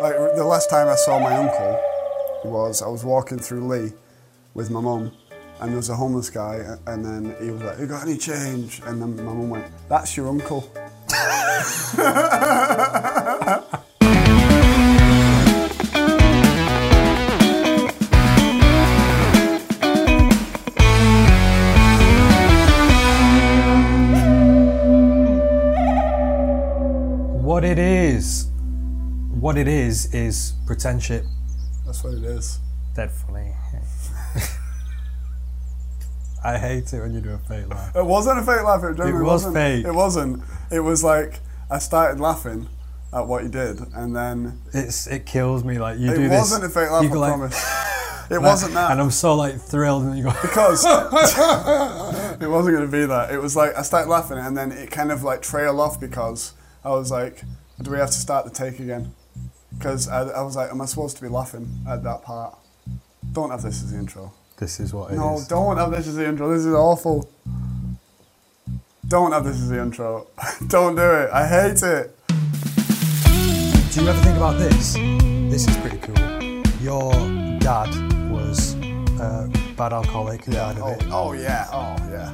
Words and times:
Like 0.00 0.16
the 0.34 0.44
last 0.44 0.70
time 0.70 0.88
I 0.88 0.96
saw 0.96 1.18
my 1.18 1.34
uncle 1.34 1.80
was 2.44 2.82
I 2.82 2.88
was 2.88 3.04
walking 3.04 3.38
through 3.38 3.66
Leigh 3.66 3.92
with 4.52 4.70
my 4.70 4.80
mum, 4.80 5.12
and 5.60 5.70
there 5.70 5.76
was 5.76 5.88
a 5.88 5.96
homeless 5.96 6.30
guy, 6.30 6.76
and 6.86 7.04
then 7.04 7.36
he 7.40 7.50
was 7.50 7.62
like, 7.62 7.78
"You 7.78 7.86
got 7.86 8.02
any 8.02 8.16
change?" 8.18 8.82
And 8.86 9.00
then 9.00 9.16
my 9.16 9.22
mum 9.22 9.50
went, 9.50 9.66
"That's 9.88 10.16
your 10.16 10.28
uncle." 10.28 10.70
what 29.44 29.58
it 29.58 29.68
is, 29.68 30.14
is 30.14 30.54
pretendship. 30.64 31.22
That's 31.84 32.02
what 32.02 32.14
it 32.14 32.24
is. 32.24 32.60
Dead 32.96 33.10
funny. 33.10 33.52
I 36.42 36.56
hate 36.56 36.90
it 36.94 37.00
when 37.00 37.12
you 37.12 37.20
do 37.20 37.32
a 37.32 37.38
fake 37.38 37.68
laugh. 37.68 37.94
It 37.94 38.06
wasn't 38.06 38.38
a 38.38 38.42
fake 38.42 38.64
laugh. 38.64 38.82
It, 38.82 38.98
It 38.98 39.12
was 39.12 39.22
wasn't. 39.22 39.54
fake. 39.54 39.84
It 39.84 39.92
wasn't. 39.92 40.42
It 40.72 40.80
was 40.80 41.04
like 41.04 41.40
I 41.70 41.78
started 41.78 42.20
laughing 42.20 42.68
at 43.12 43.26
what 43.26 43.42
he 43.42 43.50
did, 43.50 43.80
and 43.94 44.16
then 44.16 44.62
It's 44.72 45.06
it 45.06 45.26
kills 45.26 45.62
me. 45.62 45.78
Like 45.78 45.98
you 45.98 46.10
it 46.12 46.16
do 46.16 46.26
this. 46.26 46.38
wasn't 46.38 46.64
a 46.64 46.68
fake 46.70 46.90
laugh. 46.90 47.04
I 47.04 47.14
like- 47.14 47.32
promise. 47.34 47.80
It 48.30 48.40
wasn't 48.40 48.72
that. 48.72 48.90
And 48.92 49.02
I'm 49.02 49.10
so 49.10 49.34
like 49.34 49.60
thrilled, 49.60 50.04
and 50.04 50.16
you 50.16 50.24
go. 50.24 50.30
because 50.40 50.82
it 50.86 52.48
wasn't 52.48 52.74
going 52.76 52.86
to 52.86 52.90
be 52.90 53.04
that. 53.04 53.30
It 53.30 53.42
was 53.42 53.54
like 53.54 53.76
I 53.76 53.82
started 53.82 54.08
laughing, 54.08 54.38
and 54.38 54.56
then 54.56 54.72
it 54.72 54.90
kind 54.90 55.12
of 55.12 55.22
like 55.22 55.42
trailed 55.42 55.78
off 55.78 56.00
because 56.00 56.54
I 56.82 56.88
was 56.92 57.10
like, 57.10 57.42
"Do 57.82 57.90
we 57.90 57.98
have 57.98 58.08
to 58.08 58.18
start 58.18 58.46
the 58.46 58.50
take 58.50 58.80
again?" 58.80 59.12
Because 59.84 60.08
I, 60.08 60.22
I 60.22 60.40
was 60.40 60.56
like, 60.56 60.70
"Am 60.70 60.80
I 60.80 60.86
supposed 60.86 61.14
to 61.16 61.22
be 61.22 61.28
laughing 61.28 61.68
at 61.86 62.02
that 62.04 62.22
part?" 62.22 62.56
Don't 63.32 63.50
have 63.50 63.60
this 63.60 63.82
as 63.82 63.92
the 63.92 63.98
intro. 63.98 64.32
This 64.56 64.80
is 64.80 64.94
what 64.94 65.10
it 65.10 65.14
is. 65.14 65.18
No, 65.18 65.44
don't 65.46 65.76
have 65.76 65.90
this 65.90 66.06
as 66.06 66.16
the 66.16 66.26
intro. 66.26 66.50
This 66.50 66.64
is 66.64 66.72
awful. 66.72 67.30
Don't 69.06 69.32
have 69.32 69.44
this 69.44 69.56
as 69.56 69.68
the 69.68 69.82
intro. 69.82 70.26
don't 70.68 70.96
do 70.96 71.02
it. 71.02 71.28
I 71.30 71.46
hate 71.46 71.82
it. 71.82 72.18
Do 73.92 74.02
you 74.02 74.08
ever 74.08 74.22
think 74.22 74.38
about 74.38 74.58
this? 74.58 74.94
This 74.94 75.68
is 75.68 75.76
pretty 75.76 75.98
cool. 75.98 76.62
Your 76.80 77.12
dad 77.58 77.90
was 78.30 78.72
a 79.20 79.52
bad 79.76 79.92
alcoholic 79.92 80.48
of 80.48 80.54
Oh, 80.78 80.96
oh 81.10 81.32
yeah. 81.34 81.68
Oh 81.70 81.96
yeah. 82.10 82.32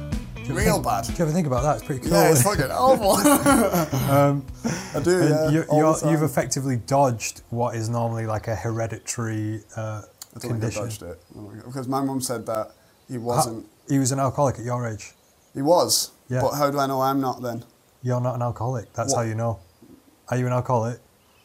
Real 0.55 0.73
think- 0.73 0.85
bad. 0.85 1.05
Do 1.05 1.13
you 1.13 1.23
ever 1.23 1.31
think 1.31 1.47
about 1.47 1.63
that? 1.63 1.77
It's 1.77 1.85
pretty 1.85 2.01
cool. 2.01 2.11
Yeah, 2.11 2.31
it's 2.31 2.43
fucking 2.43 2.71
awful. 2.71 3.11
um, 4.11 4.45
I 4.95 4.99
do. 5.01 5.11
Yeah. 5.11 5.49
you, 5.49 5.61
all 5.63 5.79
you're, 5.79 5.93
the 5.93 5.99
time. 5.99 6.11
you've 6.11 6.23
effectively 6.23 6.77
dodged 6.77 7.41
what 7.49 7.75
is 7.75 7.89
normally 7.89 8.25
like 8.25 8.47
a 8.47 8.55
hereditary 8.55 9.61
uh, 9.75 10.01
I 10.35 10.39
think 10.39 10.63
I 10.63 10.69
dodged 10.69 11.03
it 11.03 11.21
because 11.65 11.87
my 11.87 12.01
mum 12.01 12.21
said 12.21 12.45
that 12.45 12.71
he 13.07 13.17
wasn't. 13.17 13.67
He 13.89 13.99
was 13.99 14.11
an 14.11 14.19
alcoholic 14.19 14.59
at 14.59 14.65
your 14.65 14.87
age. 14.87 15.11
He 15.53 15.61
was. 15.61 16.11
Yeah. 16.29 16.41
But 16.41 16.51
how 16.51 16.71
do 16.71 16.79
I 16.79 16.87
know 16.87 17.01
I'm 17.01 17.19
not 17.19 17.41
then? 17.41 17.65
You're 18.01 18.21
not 18.21 18.35
an 18.35 18.41
alcoholic. 18.41 18.93
That's 18.93 19.13
What? 19.13 19.23
how 19.23 19.27
you 19.27 19.35
know. 19.35 19.59
Are 20.29 20.37
you 20.37 20.47
an 20.47 20.53
alcoholic? 20.53 20.99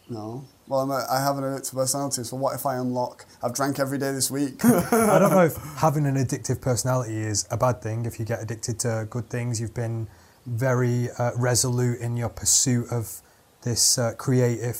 No. 0.08 0.44
Well, 0.68 0.80
I'm 0.80 0.90
a, 0.90 1.04
I 1.10 1.20
have 1.20 1.38
an 1.38 1.44
addictive 1.44 1.74
personality, 1.74 2.24
so 2.24 2.36
what 2.36 2.54
if 2.54 2.66
I 2.66 2.76
unlock? 2.76 3.24
I've 3.42 3.54
drank 3.54 3.78
every 3.78 3.98
day 3.98 4.10
this 4.12 4.30
week. 4.30 4.64
I 4.64 5.18
don't 5.18 5.30
know 5.30 5.44
if 5.44 5.56
having 5.76 6.06
an 6.06 6.16
addictive 6.16 6.60
personality 6.60 7.16
is 7.18 7.46
a 7.50 7.56
bad 7.56 7.80
thing. 7.82 8.04
If 8.04 8.18
you 8.18 8.24
get 8.24 8.42
addicted 8.42 8.80
to 8.80 9.06
good 9.08 9.30
things, 9.30 9.60
you've 9.60 9.74
been 9.74 10.08
very 10.44 11.08
uh, 11.18 11.32
resolute 11.36 12.00
in 12.00 12.16
your 12.16 12.28
pursuit 12.28 12.86
of 12.90 13.20
this 13.62 13.96
uh, 13.98 14.12
creative 14.18 14.78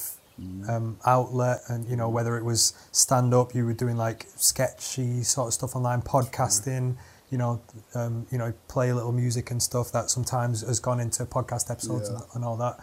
um, 0.68 0.98
outlet, 1.06 1.60
and 1.68 1.86
you 1.88 1.96
know 1.96 2.08
whether 2.08 2.36
it 2.36 2.44
was 2.44 2.74
stand 2.92 3.32
up, 3.32 3.54
you 3.54 3.64
were 3.64 3.72
doing 3.72 3.96
like 3.96 4.26
sketchy 4.36 5.22
sort 5.22 5.48
of 5.48 5.54
stuff 5.54 5.74
online, 5.76 6.02
podcasting. 6.02 6.96
You 7.30 7.38
know, 7.38 7.60
um, 7.94 8.26
you 8.30 8.38
know, 8.38 8.52
play 8.68 8.90
a 8.90 8.94
little 8.94 9.10
music 9.12 9.50
and 9.50 9.60
stuff 9.62 9.90
that 9.92 10.10
sometimes 10.10 10.60
has 10.60 10.78
gone 10.78 11.00
into 11.00 11.24
podcast 11.24 11.70
episodes 11.70 12.08
Yeah. 12.08 12.16
and, 12.18 12.24
and 12.34 12.44
all 12.44 12.56
that. 12.58 12.78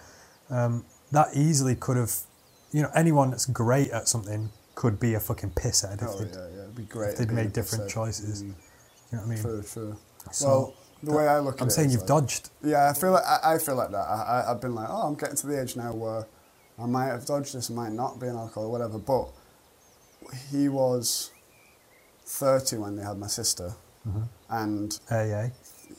Um, 0.49 0.83
that 1.13 1.29
easily 1.35 1.75
could 1.75 1.95
have, 1.95 2.11
you 2.73 2.81
know, 2.81 2.91
anyone 2.93 3.29
that's 3.31 3.45
great 3.45 3.89
at 3.91 4.07
something 4.09 4.49
could 4.75 4.99
be 4.99 5.13
a 5.13 5.19
fucking 5.19 5.51
pisshead 5.51 6.01
if 6.01 6.09
oh, 6.09 6.17
they'd, 6.19 6.33
yeah, 6.33 6.47
yeah. 6.55 6.61
It'd 6.63 6.75
be 6.75 6.83
great. 6.83 7.11
if 7.13 7.17
they'd 7.19 7.31
made 7.31 7.53
different 7.53 7.89
choices. 7.89 8.43
mm, 8.43 8.47
You 8.47 8.53
know 9.13 9.19
what 9.19 9.25
I 9.25 9.29
mean? 9.29 9.41
True, 9.41 9.61
true. 9.63 9.95
So, 10.31 10.47
well, 10.47 10.73
the 11.03 11.11
way 11.13 11.27
I 11.27 11.39
look 11.39 11.55
at 11.55 11.59
it. 11.59 11.61
I'm 11.61 11.67
it. 11.67 11.71
saying 11.71 11.91
you've 11.91 12.01
like- 12.01 12.07
dodged. 12.07 12.49
Yeah, 12.63 12.89
I 12.89 12.93
feel 12.93 13.11
like 13.11 13.23
I, 13.25 13.53
I 13.53 13.57
feel 13.59 13.75
like 13.75 13.91
that. 13.91 13.97
I, 13.97 14.23
I, 14.47 14.51
I've 14.51 14.59
been 14.61 14.73
like, 14.75 14.87
oh, 14.89 15.03
I'm 15.07 15.15
getting 15.15 15.35
to 15.37 15.47
the 15.47 15.61
age 15.61 15.75
now 15.75 15.93
where 15.93 16.25
I 16.79 16.85
might 16.87 17.05
have 17.07 17.25
dodged 17.25 17.53
this, 17.55 17.69
I 17.69 17.73
might 17.75 17.91
not 17.91 18.19
be 18.19 18.27
an 18.27 18.35
alcoholic, 18.35 18.71
whatever. 18.71 18.97
But 18.97 19.27
he 20.49 20.67
was 20.69 21.29
30 22.25 22.77
when 22.77 22.95
they 22.95 23.03
had 23.03 23.17
my 23.17 23.27
sister, 23.27 23.73
Mm-hmm. 24.07 24.23
and 24.49 24.99
AA. 25.09 25.47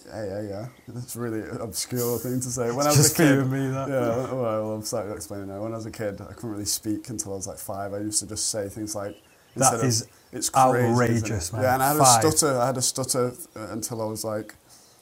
Yeah, 0.07 0.25
yeah, 0.27 0.41
yeah. 0.43 0.67
That's 0.89 1.17
a 1.17 1.21
really 1.21 1.43
obscure 1.61 2.19
thing 2.19 2.41
to 2.41 2.49
say. 2.49 2.71
When 2.71 2.87
I 2.87 2.91
was 2.91 2.97
Just 2.97 3.15
a 3.19 3.23
kid, 3.23 3.47
me, 3.51 3.69
that. 3.69 3.89
Yeah, 3.89 4.33
well, 4.33 4.73
I'm 4.73 4.83
starting 4.83 5.11
to 5.11 5.17
explain 5.17 5.43
it 5.43 5.47
now. 5.47 5.63
When 5.63 5.73
I 5.73 5.77
was 5.77 5.87
a 5.87 5.91
kid, 5.91 6.21
I 6.21 6.33
couldn't 6.33 6.51
really 6.51 6.65
speak 6.65 7.09
until 7.09 7.33
I 7.33 7.37
was 7.37 7.47
like 7.47 7.59
five. 7.59 7.93
I 7.95 7.99
used 7.99 8.21
to 8.21 8.27
just 8.27 8.49
say 8.51 8.69
things 8.69 8.95
like, 8.95 9.17
That 9.57 9.75
instead 9.83 10.07
of- 10.09 10.13
it's 10.33 10.51
crazy, 10.51 10.89
outrageous, 10.89 11.49
it? 11.51 11.53
man. 11.53 11.63
Yeah, 11.63 11.75
and 11.75 11.83
I 11.83 11.89
had 11.89 11.97
Five. 11.99 12.25
a 12.25 12.31
stutter. 12.33 12.59
I 12.59 12.67
had 12.67 12.77
a 12.77 12.83
stutter 12.83 13.33
until 13.55 14.03
I 14.03 14.07
was 14.07 14.25
like, 14.25 14.55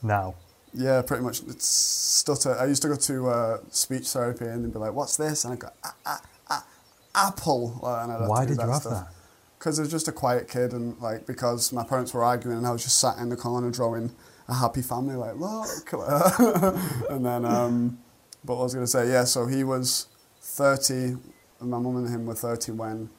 Now. 0.02 0.34
yeah, 0.74 1.00
pretty 1.02 1.22
much. 1.22 1.40
It's 1.48 1.66
stutter. 1.66 2.56
I 2.58 2.66
used 2.66 2.82
to 2.82 2.88
go 2.88 2.96
to 2.96 3.28
uh, 3.30 3.58
speech 3.70 4.08
therapy 4.08 4.44
and 4.46 4.64
they'd 4.64 4.72
be 4.72 4.78
like, 4.78 4.92
"What's 4.92 5.16
this?" 5.16 5.44
And 5.44 5.54
I 5.54 5.56
go, 5.56 5.68
ah, 5.84 5.94
ah, 6.04 6.20
ah, 6.50 6.66
"Apple." 7.14 7.78
Like, 7.82 8.04
and 8.04 8.12
I'd 8.12 8.28
Why 8.28 8.44
did 8.44 8.58
you 8.58 8.66
have 8.68 8.82
stuff. 8.82 8.92
that? 8.92 9.12
Because 9.58 9.78
I 9.78 9.82
was 9.82 9.90
just 9.90 10.08
a 10.08 10.12
quiet 10.12 10.48
kid, 10.48 10.72
and 10.74 11.00
like 11.00 11.26
because 11.26 11.72
my 11.72 11.84
parents 11.84 12.12
were 12.12 12.22
arguing, 12.24 12.58
and 12.58 12.66
I 12.66 12.70
was 12.72 12.82
just 12.82 12.98
sat 13.00 13.16
in 13.18 13.28
the 13.30 13.36
corner 13.36 13.70
drawing 13.70 14.10
a 14.52 14.54
happy 14.54 14.82
family, 14.82 15.16
like 15.16 15.36
look, 15.36 15.92
and 17.10 17.24
then. 17.24 17.44
Um, 17.44 17.98
but 18.44 18.58
I 18.58 18.62
was 18.62 18.74
going 18.74 18.84
to 18.84 18.90
say, 18.90 19.08
yeah. 19.08 19.24
So 19.24 19.46
he 19.46 19.64
was 19.64 20.06
thirty, 20.40 21.16
and 21.60 21.70
my 21.70 21.78
mum 21.78 21.96
and 21.96 22.08
him 22.08 22.26
were 22.26 22.34
thirty 22.34 22.72
when 22.72 23.10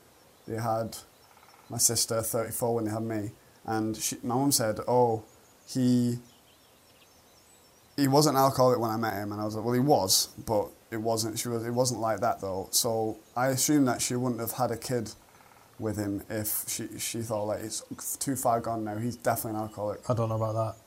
they 0.48 0.56
had 0.56 0.98
my 1.70 1.78
sister, 1.78 2.22
thirty-four 2.22 2.76
when 2.76 2.86
they 2.86 2.92
had 2.92 3.04
me, 3.04 3.32
and 3.66 3.96
she, 3.98 4.18
my 4.24 4.36
mum 4.36 4.52
said, 4.52 4.80
"Oh, 4.88 5.24
he." 5.68 6.20
He 7.96 8.08
wasn't 8.08 8.38
an 8.38 8.42
alcoholic 8.42 8.80
when 8.80 8.90
I 8.90 8.98
met 8.98 9.14
him, 9.14 9.32
and 9.32 9.40
I 9.40 9.46
was 9.46 9.56
like, 9.56 9.64
"Well, 9.64 9.76
he 9.76 9.80
was, 9.80 10.30
but 10.48 10.68
it 10.90 10.98
wasn't. 10.98 11.38
She 11.38 11.48
was. 11.48 11.64
It 11.64 11.72
wasn't 11.72 12.02
like 12.02 12.22
that 12.22 12.42
though." 12.42 12.68
So 12.72 13.18
I 13.38 13.48
assumed 13.48 13.88
that 13.88 14.02
she 14.02 14.16
wouldn't 14.16 14.42
have 14.42 14.54
had 14.54 14.72
a 14.72 14.78
kid 14.78 15.12
with 15.80 15.98
him 15.98 16.24
if 16.30 16.66
she 16.68 16.88
she 16.98 17.22
thought 17.22 17.44
like 17.46 17.60
it's 17.62 17.84
too 18.18 18.36
far 18.36 18.60
gone 18.60 18.84
now. 18.84 18.98
He's 18.98 19.16
definitely 19.16 19.60
an 19.60 19.66
alcoholic. 19.68 20.10
I 20.10 20.16
don't 20.16 20.30
know 20.30 20.36
about 20.36 20.54
that. 20.54 20.83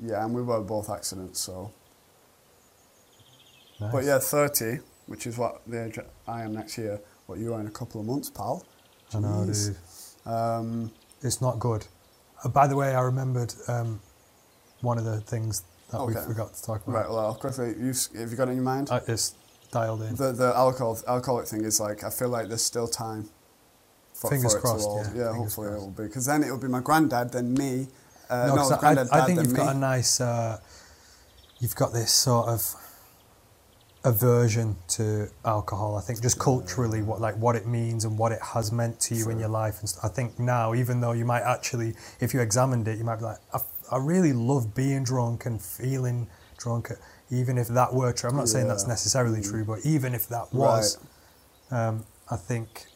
Yeah, 0.00 0.24
and 0.24 0.34
we 0.34 0.42
were 0.42 0.60
both 0.60 0.90
accidents. 0.90 1.40
So, 1.40 1.70
Nice. 3.80 3.92
but 3.92 4.04
yeah, 4.04 4.18
thirty, 4.18 4.78
which 5.06 5.26
is 5.26 5.36
what 5.38 5.62
the 5.66 5.84
age 5.86 5.98
I 6.26 6.42
am 6.42 6.54
next 6.54 6.78
year. 6.78 7.00
What 7.26 7.38
you 7.38 7.54
are 7.54 7.60
in 7.60 7.66
a 7.66 7.70
couple 7.70 8.00
of 8.00 8.06
months, 8.06 8.30
pal. 8.30 8.64
I 9.14 9.18
know, 9.20 9.46
dude. 9.46 9.76
Um, 10.24 10.92
It's 11.22 11.40
not 11.40 11.58
good. 11.58 11.86
Uh, 12.44 12.48
by 12.48 12.66
the 12.66 12.76
way, 12.76 12.94
I 12.94 13.00
remembered 13.00 13.52
um, 13.68 14.00
one 14.80 14.98
of 14.98 15.04
the 15.04 15.20
things 15.20 15.64
that 15.90 16.04
we 16.04 16.14
forgot 16.14 16.54
to 16.54 16.62
talk 16.62 16.86
about. 16.86 16.94
right. 16.96 17.10
Well, 17.10 17.34
quickly, 17.34 17.74
you've 17.78 17.98
have 18.18 18.30
you 18.30 18.36
got 18.36 18.48
it 18.48 18.52
in 18.52 18.56
your 18.56 18.64
mind? 18.64 18.90
Uh, 18.90 19.00
it's 19.08 19.34
dialed 19.72 20.02
in. 20.02 20.14
the 20.16 20.32
the 20.32 20.52
alcohol 20.56 20.98
alcoholic 21.08 21.46
thing 21.46 21.64
is 21.64 21.80
like 21.80 22.04
I 22.04 22.10
feel 22.10 22.28
like 22.28 22.48
there's 22.48 22.62
still 22.64 22.88
time. 22.88 23.28
For, 24.14 24.30
Fingers 24.30 24.52
for 24.52 24.58
it 24.58 24.60
crossed, 24.62 24.86
all, 24.88 25.04
yeah, 25.14 25.24
yeah 25.24 25.32
hopefully 25.34 25.68
crossed. 25.68 25.82
it 25.82 25.84
will 25.84 25.90
be 25.92 26.02
because 26.04 26.24
then 26.24 26.42
it 26.42 26.50
will 26.50 26.58
be 26.58 26.68
my 26.68 26.80
granddad, 26.80 27.32
then 27.32 27.52
me. 27.52 27.88
Uh, 28.28 28.46
no, 28.48 28.54
no, 28.56 28.68
I, 28.70 28.78
granddad, 28.78 29.08
I 29.12 29.26
think 29.26 29.40
you've 29.40 29.52
me. 29.52 29.56
got 29.56 29.74
a 29.74 29.78
nice. 29.78 30.20
Uh, 30.20 30.58
you've 31.60 31.74
got 31.76 31.92
this 31.92 32.12
sort 32.12 32.48
of 32.48 32.62
aversion 34.04 34.76
to 34.88 35.28
alcohol. 35.44 35.96
I 35.96 36.00
think 36.00 36.22
just 36.22 36.38
culturally, 36.38 37.02
what 37.02 37.20
like 37.20 37.36
what 37.36 37.56
it 37.56 37.66
means 37.66 38.04
and 38.04 38.16
what 38.18 38.32
it 38.32 38.40
has 38.42 38.70
meant 38.72 39.00
to 39.00 39.14
you 39.14 39.30
in 39.30 39.38
your 39.38 39.48
life. 39.48 39.80
And 39.80 39.88
st- 39.88 40.04
I 40.04 40.08
think 40.08 40.38
now, 40.38 40.74
even 40.74 41.00
though 41.00 41.12
you 41.12 41.24
might 41.24 41.42
actually, 41.42 41.94
if 42.20 42.32
you 42.34 42.40
examined 42.40 42.86
it, 42.88 42.98
you 42.98 43.04
might 43.04 43.16
be 43.16 43.24
like, 43.24 43.38
I, 43.52 43.58
I 43.92 43.98
really 43.98 44.32
love 44.32 44.74
being 44.74 45.02
drunk 45.04 45.46
and 45.46 45.60
feeling 45.60 46.28
drunk. 46.58 46.90
Even 47.30 47.58
if 47.58 47.66
that 47.68 47.92
were 47.92 48.12
true, 48.12 48.30
I'm 48.30 48.36
not 48.36 48.48
saying 48.48 48.68
that's 48.68 48.84
Yeah. 48.84 48.88
necessarily 48.90 49.40
true, 49.42 49.64
but 49.64 49.80
even 49.84 50.14
if 50.14 50.28
that 50.28 50.52
was, 50.54 50.98
um, 51.72 52.04
I 52.30 52.36
think 52.36 52.86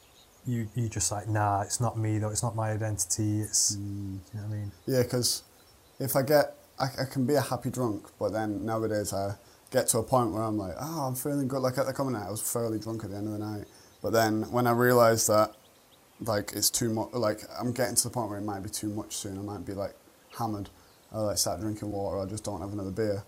you 0.50 0.68
you 0.74 0.88
just 0.88 1.10
like 1.12 1.28
nah, 1.28 1.62
it's 1.62 1.80
not 1.80 1.98
me 1.98 2.18
though. 2.18 2.30
It's 2.30 2.42
not 2.42 2.54
my 2.56 2.70
identity. 2.72 3.40
It's 3.40 3.76
Mm. 3.76 4.18
you 4.34 4.40
know 4.40 4.46
what 4.46 4.54
I 4.54 4.58
mean. 4.58 4.72
Yeah, 4.86 5.02
because 5.02 5.42
if 5.98 6.16
I 6.16 6.22
get, 6.22 6.56
I, 6.78 6.86
I 7.02 7.04
can 7.12 7.26
be 7.26 7.34
a 7.34 7.40
happy 7.40 7.70
drunk, 7.70 8.06
but 8.18 8.30
then 8.32 8.64
nowadays 8.64 9.12
I 9.12 9.34
get 9.70 9.88
to 9.88 9.98
a 9.98 10.02
point 10.02 10.32
where 10.32 10.42
I'm 10.42 10.58
like, 10.58 10.74
oh, 10.80 11.00
I'm 11.08 11.14
feeling 11.14 11.48
good. 11.48 11.60
Like 11.60 11.78
at 11.78 11.86
the 11.86 11.92
coming 11.92 12.16
out, 12.16 12.26
I 12.28 12.30
was 12.30 12.42
fairly 12.42 12.78
drunk 12.78 13.04
at 13.04 13.10
the 13.10 13.16
end 13.16 13.26
of 13.26 13.32
the 13.34 13.38
night. 13.38 13.66
But 14.02 14.12
then 14.12 14.50
when 14.50 14.66
I 14.66 14.72
realise 14.72 15.26
that, 15.26 15.54
like, 16.20 16.52
it's 16.54 16.70
too 16.70 16.90
much, 16.90 17.08
like, 17.12 17.40
I'm 17.58 17.72
getting 17.72 17.94
to 17.96 18.02
the 18.04 18.10
point 18.10 18.28
where 18.30 18.38
it 18.38 18.44
might 18.44 18.62
be 18.62 18.70
too 18.70 18.88
much 18.88 19.16
soon. 19.16 19.38
I 19.38 19.42
might 19.42 19.64
be 19.64 19.74
like 19.74 19.94
hammered. 20.38 20.68
I 21.12 21.18
like 21.20 21.38
start 21.38 21.60
drinking 21.60 21.92
water. 21.92 22.18
I 22.18 22.26
just 22.26 22.44
don't 22.44 22.60
have 22.60 22.72
another 22.72 22.90
beer. 22.90 23.22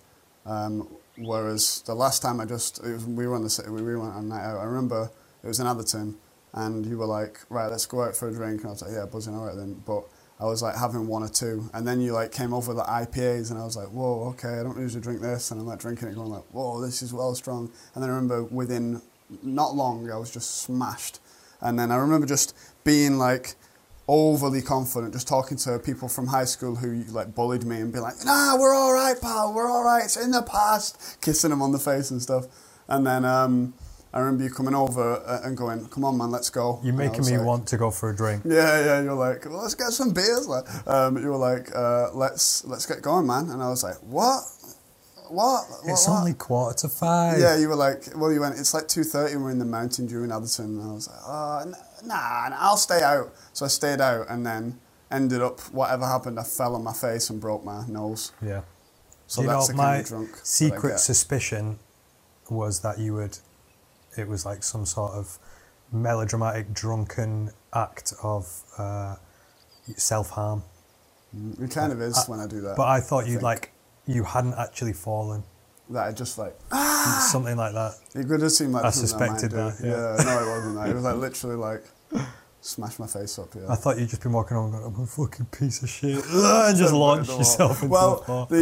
Um, 0.47 0.89
whereas 1.19 1.83
the 1.87 1.95
last 1.95 2.23
time 2.23 2.41
I 2.41 2.45
just, 2.47 2.79
it 2.85 2.93
was, 2.93 3.07
we 3.07 3.27
were 3.27 3.35
on 3.35 3.43
the 3.45 3.51
city, 3.51 3.71
we 3.71 3.83
went 3.97 4.15
on 4.15 4.25
a 4.25 4.27
night 4.27 4.45
out. 4.45 4.59
I 4.59 4.65
remember 4.65 5.11
It 5.43 5.47
was 5.49 5.59
in 5.61 5.67
Atherton, 5.67 6.17
and 6.55 6.85
you 6.85 6.99
were 6.99 7.07
like, 7.07 7.41
right, 7.49 7.69
let's 7.69 7.87
go 7.87 8.03
out 8.03 8.17
for 8.17 8.29
a 8.29 8.33
drink. 8.33 8.61
And 8.61 8.69
I 8.69 8.73
was 8.73 8.83
like, 8.83 8.93
yeah, 8.93 9.07
buzzing, 9.07 9.35
all 9.35 9.47
right 9.47 9.57
then. 9.57 9.83
But 9.87 10.05
I 10.43 10.47
was 10.47 10.61
like 10.61 10.77
having 10.77 11.07
one 11.07 11.23
or 11.23 11.29
two, 11.29 11.71
and 11.73 11.87
then 11.87 12.01
you 12.01 12.13
like 12.13 12.33
came 12.33 12.53
over 12.53 12.75
the 12.75 12.83
IPAs, 12.83 13.51
and 13.51 13.61
I 13.61 13.65
was 13.65 13.77
like, 13.77 13.89
whoa, 13.89 14.31
okay, 14.31 14.59
I 14.59 14.65
don't 14.65 14.79
usually 14.79 15.01
drink 15.01 15.21
this, 15.21 15.51
and 15.51 15.61
I'm 15.61 15.67
like 15.67 15.79
drinking 15.79 16.09
it, 16.09 16.15
going 16.17 16.31
like, 16.31 16.45
whoa, 16.51 16.81
this 16.81 17.01
is 17.01 17.13
well 17.13 17.35
strong. 17.37 17.71
And 17.95 18.03
then 18.03 18.11
I 18.11 18.15
remember 18.15 18.43
within 18.45 19.01
not 19.43 19.77
long, 19.77 20.11
I 20.11 20.17
was 20.17 20.33
just 20.33 20.63
smashed, 20.63 21.21
and 21.61 21.79
then 21.79 21.93
I 21.93 21.97
remember 21.97 22.27
just 22.27 22.57
being 22.83 23.19
like 23.19 23.55
overly 24.09 24.61
confident, 24.61 25.13
just 25.13 25.29
talking 25.29 25.57
to 25.59 25.79
people 25.79 26.09
from 26.09 26.27
high 26.27 26.45
school 26.45 26.75
who 26.75 27.05
like 27.05 27.37
bullied 27.37 27.63
me 27.63 27.77
and 27.77 27.93
be 27.93 28.01
like, 28.01 28.15
nah, 28.25 28.59
we're 28.59 28.75
all 28.75 28.93
right, 28.93 29.21
pal, 29.21 29.55
we're 29.55 29.71
all 29.71 29.85
right, 29.85 30.05
it's 30.05 30.17
in 30.17 30.33
the 30.33 30.43
past, 30.43 31.19
kissing 31.23 31.51
them 31.51 31.63
on 31.63 31.71
the 31.71 31.79
face 31.79 32.11
and 32.11 32.21
stuff, 32.21 32.47
and 32.89 33.07
then. 33.07 33.25
Um, 33.25 33.75
I 34.15 34.19
remember 34.21 34.45
you 34.45 34.51
coming 34.51 34.75
over 34.75 35.23
uh, 35.27 35.41
and 35.45 35.57
going, 35.57 35.89
"Come 35.89 36.05
on, 36.05 36.19
man, 36.19 36.31
let's 36.31 36.51
go." 36.51 36.81
You're 36.85 36.93
making 36.95 37.25
me 37.25 37.39
like- 37.39 37.47
want 37.47 37.67
to 37.69 37.77
go 37.79 37.91
for 37.91 38.11
a 38.11 38.17
drink. 38.17 38.43
yeah, 38.45 38.85
yeah. 38.85 39.03
You're 39.03 39.15
like, 39.15 39.45
well, 39.47 39.63
let's 39.63 39.75
get 39.75 39.91
some 39.91 40.11
beers. 40.13 40.47
Like, 40.47 40.67
um, 40.87 41.17
you 41.17 41.29
were 41.29 41.37
like, 41.37 41.75
uh, 41.75 42.09
let's 42.15 42.65
let's 42.67 42.85
get 42.87 43.01
going, 43.03 43.27
man. 43.27 43.49
And 43.51 43.63
I 43.63 43.69
was 43.69 43.83
like, 43.83 43.97
what? 44.03 44.43
What? 45.29 45.65
It's 45.87 46.07
what, 46.07 46.13
what? 46.13 46.19
only 46.21 46.35
quarter 46.35 46.77
to 46.81 46.89
five. 46.91 47.41
Yeah, 47.41 47.57
you 47.57 47.69
were 47.69 47.77
like, 47.77 48.05
well, 48.15 48.31
you 48.31 48.41
went. 48.41 48.59
It's 48.59 48.75
like 48.75 48.87
two 48.87 49.03
thirty. 49.05 49.35
We're 49.37 49.51
in 49.51 49.59
the 49.59 49.65
mountain 49.65 50.07
dew 50.07 50.25
in 50.25 50.31
Atherton. 50.33 50.79
And 50.79 50.91
I 50.91 50.93
was 50.93 51.09
like, 51.09 51.21
oh, 51.27 51.73
nah, 52.05 52.49
nah, 52.51 52.57
I'll 52.59 52.77
stay 52.77 53.03
out. 53.03 53.33
So 53.55 53.65
I 53.65 53.69
stayed 53.69 54.03
out, 54.03 54.27
and 54.29 54.45
then 54.45 54.79
ended 55.11 55.41
up 55.41 55.61
whatever 55.73 56.07
happened. 56.07 56.39
I 56.39 56.43
fell 56.43 56.75
on 56.75 56.85
my 56.85 56.93
face 56.93 57.31
and 57.31 57.41
broke 57.41 57.65
my 57.65 57.87
nose. 57.87 58.33
Yeah. 58.43 58.61
So 59.27 59.41
you 59.41 59.49
that's 59.49 59.71
know, 59.71 59.73
the 59.75 59.79
kind 59.83 59.93
my 59.93 59.97
of 60.01 60.07
drunk. 60.07 60.37
secret 60.43 60.99
suspicion 60.99 61.79
was 62.51 62.81
that 62.81 62.99
you 62.99 63.15
would. 63.15 63.39
It 64.17 64.29
was 64.29 64.45
like 64.45 64.63
some 64.63 64.87
sort 64.87 65.13
of 65.13 65.39
melodramatic, 65.91 66.73
drunken 66.73 67.51
act 67.75 68.13
of 68.23 68.63
uh, 68.79 69.17
self 69.97 70.31
harm. 70.31 70.63
It 71.61 71.71
kind 71.71 71.93
of 71.93 72.01
is 72.01 72.25
when 72.27 72.41
I 72.41 72.47
do 72.47 72.61
that. 72.61 72.77
But 72.77 72.89
I 72.89 73.01
thought 73.01 73.27
you'd 73.27 73.43
like 73.43 73.73
you 74.07 74.25
hadn't 74.25 74.55
actually 74.55 74.93
fallen, 74.93 75.45
that. 75.91 76.07
I 76.09 76.13
just 76.13 76.39
like 76.39 76.59
something 77.31 77.57
like 77.57 77.73
that. 77.73 77.95
It 78.15 78.29
could 78.29 78.43
have 78.43 78.53
seemed 78.53 78.73
like 78.73 78.85
I 78.85 78.91
suspected 78.91 79.51
do. 79.51 79.57
that, 79.57 79.77
yeah. 79.83 80.25
no, 80.25 80.43
it 80.43 80.49
wasn't 80.49 80.75
that. 80.77 80.89
It 80.89 80.95
was 80.95 81.05
like 81.05 81.17
literally 81.17 81.57
like 81.57 81.85
smash 82.65 82.99
my 83.01 83.07
face 83.09 83.39
up. 83.41 83.49
Yeah. 83.57 83.67
I 83.69 83.75
thought 83.75 83.99
you'd 83.99 84.09
just 84.09 84.23
been 84.23 84.31
walking 84.33 84.57
on 84.57 84.71
going, 84.71 84.85
I'm 84.85 85.03
a 85.03 85.07
fucking 85.07 85.47
piece 85.47 85.83
of 85.83 85.89
shit, 85.91 86.25
and 86.31 86.77
just 86.79 86.95
launched 86.95 87.31
yourself 87.31 87.83
into 87.83 87.93
well, 87.93 88.17
the 88.21 88.25
floor. 88.25 88.47
the, 88.49 88.57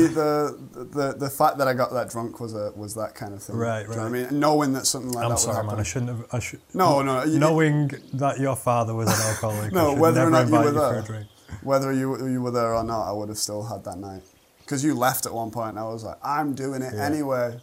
the 0.74 0.84
the 0.84 1.12
the 1.18 1.30
fact 1.30 1.58
that 1.58 1.68
I 1.68 1.74
got 1.74 1.92
that 1.92 2.08
drunk 2.10 2.40
was 2.40 2.54
a 2.54 2.72
was 2.74 2.94
that 2.94 3.14
kind 3.14 3.34
of 3.34 3.42
thing. 3.42 3.56
Right, 3.56 3.84
Do 3.86 3.90
you 3.92 3.96
know 3.98 4.02
what 4.04 4.12
right. 4.12 4.26
I 4.26 4.30
mean? 4.30 4.40
Knowing 4.40 4.72
that 4.72 4.86
something 4.86 5.12
like 5.12 5.24
I'm 5.24 5.30
that 5.32 5.38
sorry, 5.38 5.58
would 5.64 5.72
man. 5.72 5.80
I 5.80 5.82
shouldn't 5.84 6.10
have. 6.10 6.24
I 6.32 6.38
should. 6.40 6.60
No, 6.74 7.02
no, 7.02 7.24
you- 7.24 7.38
knowing 7.38 7.90
that 8.14 8.40
your 8.40 8.56
father 8.56 8.94
was 8.94 9.08
an 9.08 9.28
alcoholic, 9.28 9.72
No, 9.80 9.94
whether 9.94 10.22
or 10.26 10.30
not 10.30 10.48
you 10.48 10.54
were 10.54 10.70
there. 10.72 10.92
for 10.94 10.98
a 10.98 11.02
drink. 11.02 11.26
Whether 11.62 11.92
you 11.92 12.26
you 12.26 12.40
were 12.42 12.50
there 12.52 12.74
or 12.74 12.82
not, 12.84 13.08
I 13.08 13.12
would 13.12 13.28
have 13.28 13.38
still 13.38 13.62
had 13.64 13.84
that 13.84 13.98
night. 13.98 14.22
Because 14.60 14.82
you 14.84 14.94
left 14.94 15.26
at 15.26 15.34
one 15.34 15.50
point, 15.50 15.70
and 15.70 15.78
I 15.80 15.84
was 15.84 16.04
like, 16.04 16.16
I'm 16.22 16.54
doing 16.54 16.80
it 16.80 16.94
Yeah. 16.94 17.04
anyway. 17.04 17.58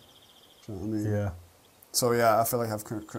Do 0.65 0.73
you 0.73 0.77
know 0.79 0.85
what 0.85 0.87
I 0.87 0.97
mean? 1.03 1.11
Yeah. 1.11 1.29
So 1.93 2.11
yeah, 2.11 2.39
I 2.39 2.43
feel 2.43 2.59
like 2.59 2.69
I've. 2.69 2.83
cr- 2.83 2.99
cr- 2.99 3.17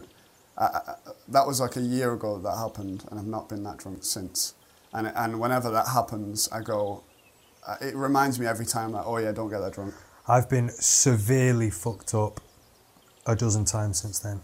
I, 0.58 0.64
I, 0.64 0.94
that 1.28 1.46
was 1.46 1.60
like 1.60 1.76
a 1.76 1.80
year 1.80 2.12
ago 2.14 2.36
that, 2.36 2.42
that 2.50 2.56
happened, 2.58 3.04
and 3.10 3.18
I've 3.20 3.26
not 3.26 3.48
been 3.48 3.62
that 3.64 3.78
drunk 3.78 4.04
since. 4.04 4.54
And 4.92 5.06
and 5.14 5.38
whenever 5.40 5.70
that 5.70 5.88
happens, 5.88 6.48
I 6.52 6.60
go. 6.62 7.04
Uh, 7.66 7.76
it 7.82 7.94
reminds 7.94 8.40
me 8.40 8.46
every 8.46 8.64
time 8.66 8.92
that 8.92 9.02
oh 9.04 9.18
yeah, 9.18 9.32
don't 9.32 9.50
get 9.50 9.60
that 9.60 9.72
drunk. 9.74 9.94
I've 10.26 10.48
been 10.48 10.70
severely 10.70 11.70
fucked 11.70 12.14
up 12.14 12.40
a 13.26 13.36
dozen 13.36 13.64
times 13.66 13.98
since 14.00 14.18
then. 14.20 14.40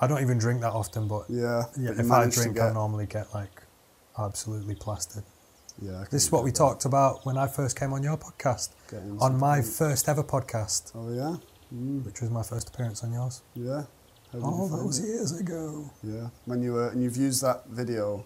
I 0.00 0.06
don't 0.08 0.20
even 0.22 0.38
drink 0.38 0.60
that 0.62 0.72
often, 0.72 1.06
but 1.06 1.26
Yeah. 1.28 1.64
yeah, 1.78 1.90
if 1.96 2.10
I 2.10 2.28
drink, 2.28 2.58
I 2.58 2.66
get- 2.66 2.74
normally 2.74 3.06
get 3.06 3.32
like 3.32 3.62
absolutely 4.18 4.74
plastered. 4.74 5.22
Yeah. 5.80 6.04
This 6.10 6.24
is 6.24 6.32
what 6.32 6.42
we 6.42 6.50
that. 6.50 6.56
talked 6.56 6.84
about 6.84 7.24
when 7.26 7.36
I 7.38 7.46
first 7.46 7.78
came 7.78 7.92
on 7.92 8.02
your 8.02 8.16
podcast, 8.16 8.70
on 9.20 9.38
my 9.38 9.60
something. 9.60 9.72
first 9.72 10.08
ever 10.08 10.24
podcast, 10.24 10.90
Oh 10.96 11.12
yeah. 11.12 11.36
Mm, 11.72 12.04
which 12.04 12.20
was 12.22 12.30
my 12.30 12.42
first 12.42 12.70
appearance 12.70 13.04
on 13.04 13.12
yours. 13.12 13.42
yeah. 13.54 13.84
How 14.32 14.38
did 14.38 14.44
you 14.44 14.46
All 14.52 14.68
those 14.68 14.98
it? 14.98 15.06
years 15.06 15.40
ago. 15.40 15.90
Yeah. 16.02 16.28
When 16.44 16.62
you 16.62 16.72
were 16.74 16.88
and 16.90 17.02
you've 17.02 17.16
used 17.16 17.42
that 17.42 17.66
video 17.68 18.24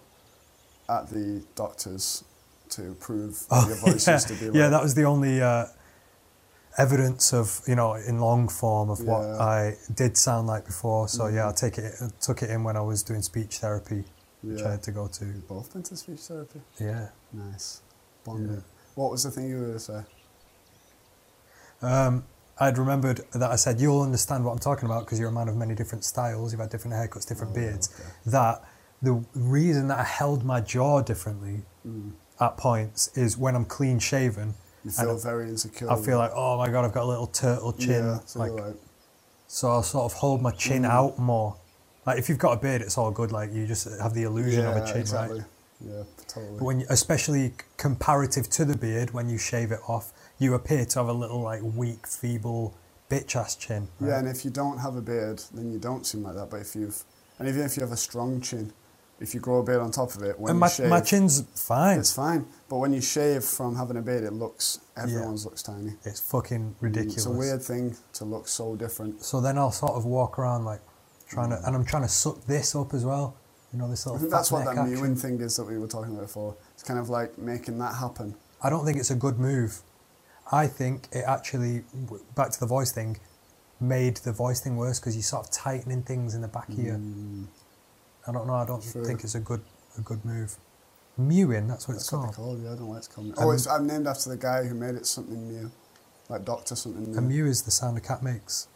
at 0.89 1.09
the 1.09 1.43
doctor's 1.55 2.23
to 2.69 2.95
prove 2.99 3.45
that 3.49 3.67
your 3.71 3.77
voice 3.77 4.07
yeah, 4.07 4.13
used 4.13 4.27
to 4.29 4.33
be 4.35 4.45
like 4.47 4.55
yeah, 4.55 4.69
that 4.69 4.81
was 4.81 4.93
the 4.95 5.03
only 5.03 5.41
uh, 5.41 5.65
evidence 6.77 7.33
of 7.33 7.61
you 7.67 7.75
know 7.75 7.93
in 7.95 8.19
long 8.19 8.47
form 8.47 8.89
of 8.89 9.01
what 9.01 9.21
I 9.39 9.77
did 9.93 10.17
sound 10.17 10.47
like 10.47 10.65
before. 10.65 11.07
So 11.07 11.27
yeah, 11.27 11.47
I 11.47 11.51
Mhm. 11.51 11.55
take 11.59 11.77
it 11.77 11.95
took 12.21 12.41
it 12.43 12.49
in 12.49 12.63
when 12.63 12.75
I 12.77 12.81
was 12.81 13.03
doing 13.03 13.21
speech 13.21 13.57
therapy, 13.59 14.03
which 14.41 14.59
Yeah. 14.61 14.67
I 14.67 14.71
had 14.71 14.83
to 14.83 14.91
go 14.91 15.07
to. 15.07 15.25
Both 15.47 15.73
been 15.73 15.83
to 15.83 15.95
speech 15.97 16.21
therapy. 16.21 16.61
Yeah. 16.79 17.09
Nice. 17.33 17.81
Bonded. 18.23 18.57
Yeah. 18.57 18.61
What 18.95 19.11
was 19.11 19.23
the 19.23 19.31
thing 19.31 19.47
you 19.49 19.55
were 19.59 19.65
going 19.67 19.73
to 19.73 19.79
say? 19.79 20.01
Um, 21.81 22.23
I'd 22.61 22.77
remembered 22.77 23.21
that 23.33 23.49
I 23.51 23.55
said 23.55 23.81
you'll 23.81 24.01
understand 24.03 24.45
what 24.45 24.51
I'm 24.51 24.59
talking 24.59 24.85
about 24.85 25.03
because 25.05 25.19
you're 25.19 25.29
a 25.29 25.31
man 25.31 25.49
of 25.49 25.55
many 25.57 25.73
different 25.73 26.03
styles. 26.05 26.53
You've 26.53 26.61
had 26.61 26.69
different 26.69 26.95
haircuts, 26.95 27.27
different 27.27 27.51
Oh, 27.53 27.55
beards. 27.55 27.89
okay. 27.99 28.09
That 28.27 28.63
the 29.01 29.13
reason 29.33 29.87
that 29.87 29.97
I 29.99 30.03
held 30.03 30.45
my 30.45 30.61
jaw 30.61 31.01
differently 31.01 31.63
Mm. 31.87 32.11
at 32.39 32.57
points 32.57 33.09
is 33.15 33.35
when 33.35 33.55
I'm 33.55 33.65
clean 33.65 33.97
shaven. 33.97 34.53
You 34.85 34.91
feel 34.91 35.17
very 35.17 35.49
insecure. 35.49 35.91
I 35.91 35.95
feel 35.95 36.19
like, 36.19 36.31
oh 36.35 36.57
my 36.57 36.69
god, 36.69 36.85
I've 36.85 36.93
got 36.93 37.03
a 37.03 37.11
little 37.13 37.25
turtle 37.27 37.73
chin. 37.73 38.05
Yeah, 38.05 38.19
so 38.25 38.39
like, 38.39 38.51
like, 38.51 38.75
so 39.47 39.69
I'll 39.71 39.81
sort 39.83 40.05
of 40.05 40.13
hold 40.19 40.41
my 40.43 40.51
chin 40.51 40.83
Mm. 40.83 40.89
out 40.89 41.17
more. 41.17 41.55
Like 42.05 42.19
if 42.19 42.29
you've 42.29 42.37
got 42.37 42.51
a 42.53 42.57
beard, 42.57 42.81
it's 42.83 42.95
all 42.97 43.09
good. 43.09 43.31
Like 43.31 43.51
you 43.51 43.65
just 43.65 43.87
have 43.99 44.13
the 44.13 44.23
illusion 44.23 44.65
of 44.67 44.75
a 44.75 44.85
chin, 44.85 44.97
exactly. 45.01 45.39
right? 45.39 45.47
Yeah, 45.83 46.03
totally. 46.27 46.57
But 46.59 46.65
when, 46.65 46.79
you, 46.81 46.85
especially 46.91 47.53
comparative 47.77 48.47
to 48.51 48.65
the 48.65 48.77
beard, 48.77 49.11
when 49.15 49.27
you 49.29 49.39
shave 49.39 49.71
it 49.71 49.79
off, 49.87 50.11
you 50.41 50.55
appear 50.55 50.85
to 50.85 50.99
have 50.99 51.07
a 51.07 51.13
little 51.13 51.41
like 51.41 51.61
weak, 51.61 52.07
feeble, 52.07 52.75
bitch 53.09 53.35
ass 53.35 53.55
chin. 53.55 53.87
right? 53.99 54.09
Yeah, 54.09 54.19
and 54.19 54.27
if 54.27 54.43
you 54.43 54.51
don't 54.51 54.79
have 54.79 54.95
a 54.95 55.01
beard, 55.01 55.41
then 55.53 55.71
you 55.71 55.79
don't 55.79 56.05
seem 56.05 56.23
like 56.23 56.35
that. 56.35 56.49
But 56.49 56.61
if 56.61 56.75
you've, 56.75 57.03
and 57.37 57.47
even 57.47 57.61
if 57.61 57.77
you 57.77 57.81
have 57.81 57.91
a 57.91 57.97
strong 57.97 58.41
chin, 58.41 58.73
if 59.19 59.35
you 59.35 59.39
grow 59.39 59.59
a 59.59 59.63
beard 59.63 59.81
on 59.81 59.91
top 59.91 60.15
of 60.15 60.23
it, 60.23 60.39
when 60.39 60.49
and 60.49 60.57
you 60.57 60.61
my, 60.61 60.67
shave, 60.67 60.89
my 60.89 60.99
chin's 60.99 61.41
fine. 61.55 61.99
it's 61.99 62.11
fine. 62.11 62.47
But 62.67 62.77
when 62.77 62.91
you 62.91 63.01
shave 63.01 63.43
from 63.43 63.75
having 63.75 63.97
a 63.97 64.01
beard, 64.01 64.23
it 64.23 64.33
looks 64.33 64.79
everyone's 64.97 65.45
looks 65.45 65.61
tiny. 65.61 65.93
It's 66.03 66.19
fucking 66.19 66.71
mm, 66.71 66.75
ridiculous. 66.81 67.17
It's 67.17 67.25
a 67.27 67.31
weird 67.31 67.61
thing 67.61 67.95
to 68.13 68.25
look 68.25 68.47
so 68.47 68.75
different. 68.75 69.23
So 69.23 69.41
then 69.41 69.59
I'll 69.59 69.71
sort 69.71 69.93
of 69.93 70.05
walk 70.05 70.39
around 70.39 70.65
like 70.65 70.81
trying 71.29 71.51
to, 71.51 71.57
mm. 71.57 71.67
and 71.67 71.75
I'm 71.75 71.85
trying 71.85 72.03
to 72.03 72.09
suck 72.09 72.43
this 72.45 72.75
up 72.75 72.95
as 72.95 73.05
well. 73.05 73.37
You 73.71 73.79
know, 73.79 73.89
this 73.89 74.07
I 74.07 74.09
little. 74.09 74.19
think 74.21 74.31
that's 74.31 74.51
what 74.51 74.65
that 74.65 74.75
action. 74.75 74.95
mewing 74.95 75.15
thing 75.15 75.39
is 75.39 75.55
that 75.57 75.65
we 75.65 75.77
were 75.77 75.87
talking 75.87 76.11
about 76.11 76.23
before. 76.23 76.57
It's 76.73 76.83
kind 76.83 76.99
of 76.99 77.09
like 77.09 77.37
making 77.37 77.77
that 77.77 77.95
happen. 77.95 78.35
I 78.63 78.69
don't 78.69 78.85
think 78.85 78.97
it's 78.97 79.11
a 79.11 79.15
good 79.15 79.39
move. 79.39 79.81
I 80.51 80.67
think 80.67 81.07
it 81.11 81.23
actually, 81.25 81.83
back 82.35 82.51
to 82.51 82.59
the 82.59 82.65
voice 82.65 82.91
thing, 82.91 83.17
made 83.79 84.17
the 84.17 84.31
voice 84.33 84.59
thing 84.59 84.75
worse 84.77 84.99
because 84.99 85.15
you're 85.15 85.23
sort 85.23 85.45
of 85.47 85.51
tightening 85.51 86.03
things 86.03 86.35
in 86.35 86.41
the 86.41 86.47
back 86.47 86.69
here. 86.69 86.95
Mm, 86.95 87.47
I 88.27 88.31
don't 88.31 88.45
know. 88.47 88.55
I 88.55 88.65
don't 88.65 88.83
True. 88.83 89.05
think 89.05 89.23
it's 89.23 89.35
a 89.35 89.39
good 89.39 89.61
a 89.97 90.01
good 90.01 90.23
move. 90.25 90.57
Mewing, 91.17 91.67
that's 91.67 91.87
what 91.87 91.95
it's 91.95 92.03
that's 92.09 92.13
what 92.13 92.33
called. 92.33 92.35
called. 92.35 92.63
Yeah, 92.63 92.67
I 92.67 92.71
don't 92.71 92.81
know 92.81 92.85
what 92.87 92.97
it's 92.97 93.07
called. 93.07 93.27
Um, 93.27 93.33
Oh, 93.37 93.51
it's, 93.51 93.67
I'm 93.67 93.85
named 93.87 94.07
after 94.07 94.29
the 94.29 94.37
guy 94.37 94.63
who 94.65 94.75
made 94.75 94.95
it 94.95 95.05
something 95.05 95.47
new, 95.47 95.71
like 96.29 96.45
Doctor 96.45 96.75
something 96.75 97.11
new. 97.11 97.17
A 97.17 97.21
mew 97.21 97.45
is 97.45 97.63
the 97.63 97.71
sound 97.71 97.97
a 97.97 98.01
cat 98.01 98.21
makes. 98.23 98.67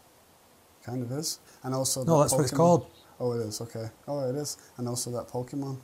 Kind 0.84 1.02
of 1.02 1.10
is. 1.12 1.40
And 1.62 1.74
also 1.74 2.04
No, 2.04 2.20
that's 2.20 2.32
what 2.32 2.42
it's 2.42 2.52
Pokemon- 2.52 2.56
called. 2.56 2.86
Oh, 3.18 3.32
it 3.32 3.40
is. 3.46 3.60
Okay. 3.62 3.86
Oh, 4.06 4.28
it 4.28 4.36
is. 4.36 4.56
And 4.76 4.86
also 4.88 5.10
that 5.12 5.28
Pokemon. 5.28 5.78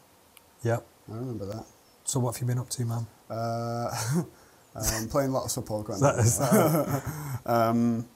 Yep. 0.63 0.87
I 1.11 1.15
remember 1.15 1.47
that. 1.47 1.65
So 2.05 2.21
what 2.21 2.35
have 2.35 2.41
you 2.43 2.47
been 2.47 2.59
up 2.59 2.69
to, 2.71 2.85
man? 2.85 3.07
Uh, 3.31 3.91
um, 4.75 5.09
playing 5.09 5.33
lots 5.33 5.57
of. 5.57 5.65
Is 5.65 6.01
that, 6.01 6.19
is 6.19 6.39
that 6.39 7.03
um, 7.47 8.07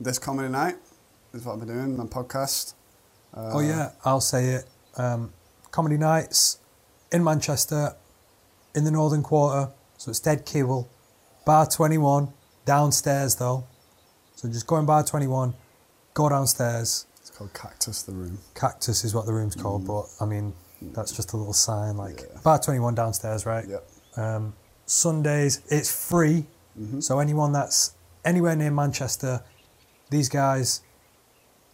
this 0.00 0.18
comedy 0.18 0.48
night 0.48 0.76
is 1.32 1.44
what 1.44 1.54
I've 1.54 1.60
been 1.60 1.68
doing. 1.68 1.96
My 1.96 2.04
podcast. 2.04 2.74
Uh, 3.34 3.50
oh 3.54 3.60
yeah, 3.60 3.90
I'll 4.04 4.20
say 4.20 4.46
it. 4.46 4.64
Um, 4.96 5.32
comedy 5.70 5.96
nights 5.96 6.58
in 7.12 7.22
Manchester, 7.22 7.94
in 8.74 8.84
the 8.84 8.90
Northern 8.90 9.22
Quarter. 9.22 9.70
So 9.98 10.10
it's 10.10 10.20
Dead 10.20 10.46
Kewell, 10.46 10.88
Bar 11.46 11.66
Twenty 11.66 11.98
One, 11.98 12.32
downstairs 12.64 13.36
though. 13.36 13.64
So 14.34 14.48
just 14.48 14.66
go 14.66 14.78
in 14.78 14.86
Bar 14.86 15.04
Twenty 15.04 15.26
One, 15.26 15.54
go 16.14 16.28
downstairs. 16.28 17.06
It's 17.20 17.30
called 17.30 17.52
Cactus 17.54 18.02
the 18.02 18.12
Room. 18.12 18.38
Cactus 18.54 19.04
is 19.04 19.14
what 19.14 19.26
the 19.26 19.32
room's 19.32 19.54
called, 19.54 19.86
but 19.86 20.06
I 20.20 20.24
mean 20.24 20.54
that's 20.94 21.12
just 21.12 21.34
a 21.34 21.36
little 21.36 21.52
sign 21.52 21.96
like 21.96 22.16
Mm. 22.16 22.26
Yeah. 22.34 22.40
Bar 22.42 22.58
Twenty 22.58 22.80
One 22.80 22.94
downstairs, 22.94 23.46
right? 23.46 23.66
Yep. 23.68 23.88
Um, 24.16 24.54
Sundays, 24.90 25.60
it's 25.68 25.90
free. 25.90 26.46
Mhm. 26.78 27.02
So 27.02 27.18
anyone 27.20 27.52
that's 27.52 27.94
anywhere 28.24 28.56
near 28.56 28.70
Manchester, 28.70 29.42
these 30.10 30.28
guys, 30.28 30.82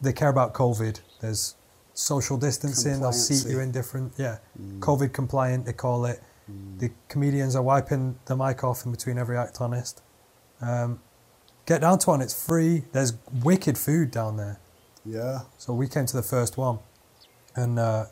they 0.00 0.12
care 0.12 0.28
about 0.28 0.52
COVID. 0.52 1.00
There's 1.20 1.54
social 1.94 2.36
distancing. 2.36 3.00
They'll 3.00 3.12
seat 3.12 3.46
you 3.50 3.60
in 3.60 3.72
different, 3.72 4.12
yeah, 4.18 4.38
Mm. 4.60 4.80
COVID 4.80 5.12
compliant. 5.14 5.64
They 5.64 5.72
call 5.72 6.04
it. 6.04 6.22
The 6.78 6.92
comedians 7.08 7.56
are 7.56 7.62
wiping 7.62 8.18
the 8.26 8.36
mic 8.36 8.62
off 8.62 8.84
in 8.86 8.92
between 8.92 9.18
every 9.18 9.36
act. 9.36 9.60
Honest. 9.60 10.00
Um, 10.60 11.00
get 11.64 11.80
down 11.80 11.98
to 12.00 12.10
one. 12.10 12.20
It's 12.22 12.34
free. 12.34 12.84
There's 12.92 13.14
wicked 13.42 13.76
food 13.78 14.10
down 14.10 14.36
there. 14.36 14.60
Yeah. 15.04 15.40
So 15.58 15.72
we 15.74 15.88
came 15.88 16.06
to 16.06 16.16
the 16.16 16.22
first 16.22 16.56
one. 16.56 16.78
and 17.56 17.78
uh, 17.78 18.04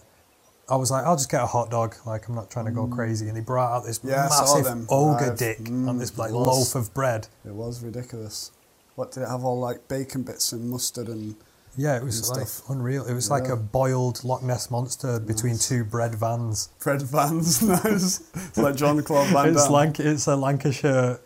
I 0.69 0.77
was 0.77 0.91
like, 0.91 1.05
I'll 1.05 1.17
just 1.17 1.31
get 1.31 1.43
a 1.43 1.47
hot 1.47 1.71
dog. 1.71 1.95
Like 2.07 2.27
I'm 2.29 2.35
not 2.35 2.51
trying 2.51 2.65
to 2.67 2.71
go 2.73 2.87
crazy. 2.87 3.29
And 3.29 3.37
they 3.37 3.41
brought 3.43 3.73
out 3.77 3.85
this 3.85 3.99
Mm. 3.99 4.11
Yeah, 4.11 4.29
massive 4.31 4.87
ogre 4.91 5.25
arrive. 5.27 5.39
dick 5.39 5.59
Mm, 5.65 5.89
on 5.89 5.99
this 5.99 6.17
like 6.17 6.31
loaf 6.33 6.75
of 6.75 6.95
bread. 6.95 7.29
It 7.45 7.55
was 7.55 7.83
ridiculous. 7.83 8.51
What 8.95 9.13
did 9.13 9.25
it 9.25 9.29
have? 9.29 9.45
All 9.45 9.59
like 9.59 9.89
bacon 9.89 10.23
bits 10.23 10.53
and 10.53 10.71
mustard 10.71 11.09
and 11.09 11.35
Yeah, 11.77 11.97
it 11.97 12.05
was 12.05 12.31
like 12.31 12.47
stuff. 12.47 12.71
unreal. 12.71 13.05
It 13.05 13.13
was 13.15 13.31
like 13.31 13.49
a 13.49 13.57
boiled 13.57 14.23
Loch 14.25 14.43
Ness 14.43 14.71
monster 14.71 15.19
between 15.21 15.59
two 15.59 15.85
bread 15.85 16.15
vans. 16.15 16.69
bread 16.83 17.03
vans. 17.03 17.61
nice. 17.85 18.21
It's 18.35 18.57
like 18.57 18.77
Jean-Claude 18.77 19.29
Van 19.33 19.49
It's 19.53 19.69
like 19.69 19.99
it's 20.01 20.27
a 20.29 20.37
Lancashire 20.37 21.19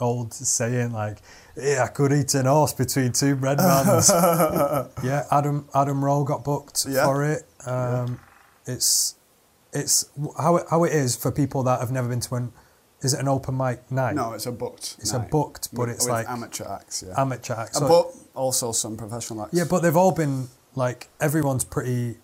old 0.00 0.34
saying, 0.34 0.92
like, 0.92 1.18
"Yeah, 1.56 1.84
I 1.84 1.86
could 1.86 2.12
eat 2.12 2.34
an 2.34 2.46
horse 2.46 2.72
between 2.72 3.12
two 3.12 3.36
bread 3.36 3.58
vans." 3.58 4.10
yeah, 5.04 5.24
Adam 5.30 5.68
Adam 5.74 6.04
Rowe 6.04 6.24
got 6.24 6.42
booked 6.44 6.84
Yeah. 6.88 7.04
for 7.04 7.24
it. 7.24 7.44
Um, 7.64 8.18
It's 8.66 9.16
it's 9.72 10.08
how 10.38 10.56
it, 10.56 10.66
how 10.70 10.84
it 10.84 10.92
is 10.92 11.16
for 11.16 11.30
people 11.32 11.62
that 11.64 11.80
have 11.80 11.90
never 11.90 12.08
been 12.08 12.20
to 12.20 12.34
an. 12.36 12.52
Is 13.02 13.12
it 13.12 13.20
an 13.20 13.28
open 13.28 13.56
mic 13.56 13.90
night? 13.90 14.14
no, 14.14 14.32
it's 14.32 14.46
a 14.46 14.52
booked. 14.52 14.96
It's 15.00 15.12
a 15.12 15.18
booked, 15.18 15.68
but 15.74 15.80
With- 15.82 15.90
it's 15.96 16.04
with 16.04 16.12
like 16.12 16.28
amateur 16.28 16.64
acts. 16.66 17.02
Yeah, 17.06 17.20
amateur 17.20 17.54
act. 17.54 17.76
Uh, 17.76 17.80
So- 17.80 17.88
but 17.88 18.38
also 18.40 18.72
some 18.72 18.96
professional 18.96 19.42
acts. 19.42 19.52
yeah, 19.54 19.64
but 19.68 19.82
they've 19.82 19.96
all 19.96 20.12
been 20.12 20.48
like 20.74 21.08
everyone's 21.20 21.64
pretty 21.64 22.18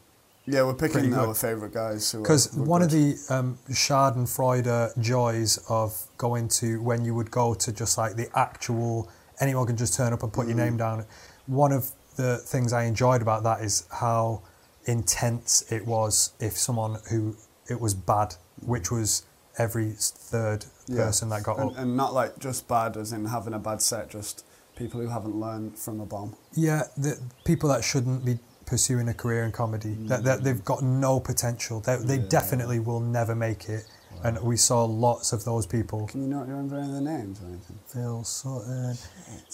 yeah, 0.46 0.62
we're 0.64 0.74
picking 0.74 1.12
our 1.14 1.34
favourite 1.34 1.72
guys. 1.74 2.12
Because 2.12 2.52
one 2.54 2.82
of 2.82 2.90
the 2.90 3.16
um, 3.28 3.58
Schadenfreude 3.70 4.98
joys 4.98 5.58
of 5.68 6.02
going 6.16 6.48
to 6.48 6.80
when 6.82 7.04
you 7.04 7.14
would 7.14 7.30
go 7.30 7.54
to 7.54 7.72
just 7.72 7.98
like 7.98 8.16
the 8.16 8.28
actual 8.36 9.08
anyone 9.38 9.66
can 9.66 9.76
just 9.76 9.94
turn 9.94 10.12
up 10.12 10.22
and 10.22 10.32
put 10.32 10.46
your 10.46 10.56
Mm. 10.56 10.64
name 10.64 10.76
down. 10.76 11.04
One 11.46 11.72
of 11.72 11.90
the 12.16 12.38
things 12.38 12.72
I 12.72 12.84
enjoyed 12.84 13.22
about 13.22 13.42
that 13.44 13.60
is 13.62 13.84
how 13.90 14.42
intense 14.90 15.64
it 15.70 15.86
was 15.86 16.32
if 16.40 16.56
someone 16.58 16.98
who 17.10 17.36
it 17.68 17.80
was 17.80 17.94
bad, 17.94 18.34
which 18.60 18.90
was 18.90 19.24
every 19.58 19.92
third 19.98 20.64
Yeah. 20.86 21.04
person 21.06 21.28
that 21.30 21.42
got 21.42 21.58
and, 21.58 21.70
up. 21.70 21.78
and 21.78 21.96
not 21.96 22.12
like 22.14 22.38
just 22.38 22.66
bad 22.68 22.96
as 22.96 23.12
in 23.12 23.24
having 23.26 23.54
a 23.54 23.58
bad 23.58 23.80
set, 23.82 24.08
just 24.10 24.44
people 24.76 25.00
who 25.00 25.08
haven't 25.08 25.36
learned 25.36 25.78
from 25.78 26.00
a 26.00 26.06
bomb. 26.06 26.34
Yeah, 26.54 26.82
the 26.96 27.18
people 27.44 27.68
that 27.68 27.84
shouldn't 27.84 28.24
be 28.24 28.38
pursuing 28.66 29.08
a 29.08 29.14
career 29.14 29.44
in 29.44 29.52
comedy, 29.52 29.94
that, 30.08 30.22
that 30.24 30.44
they've 30.44 30.64
got 30.64 30.82
no 30.82 31.20
potential. 31.20 31.80
They, 31.80 31.96
they 31.96 32.16
Yeah. 32.18 32.28
definitely 32.28 32.78
will 32.78 33.00
never 33.00 33.34
make 33.34 33.68
it. 33.68 33.84
And 34.22 34.38
we 34.42 34.56
saw 34.56 34.84
lots 34.84 35.32
of 35.32 35.44
those 35.44 35.66
people. 35.66 36.06
Can 36.06 36.22
you 36.22 36.28
not 36.28 36.46
remember 36.46 36.76
any 36.76 36.88
of 36.88 36.94
the 36.94 37.00
names 37.00 37.40
or 37.40 37.46
anything? 37.46 37.78
Phil 37.86 38.22
Sutton. 38.24 38.96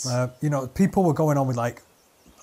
Uh, 0.09 0.29
you 0.41 0.51
know, 0.51 0.67
people 0.67 1.05
were 1.05 1.13
going 1.15 1.39
on 1.39 1.47
with 1.47 1.57
like, 1.57 1.83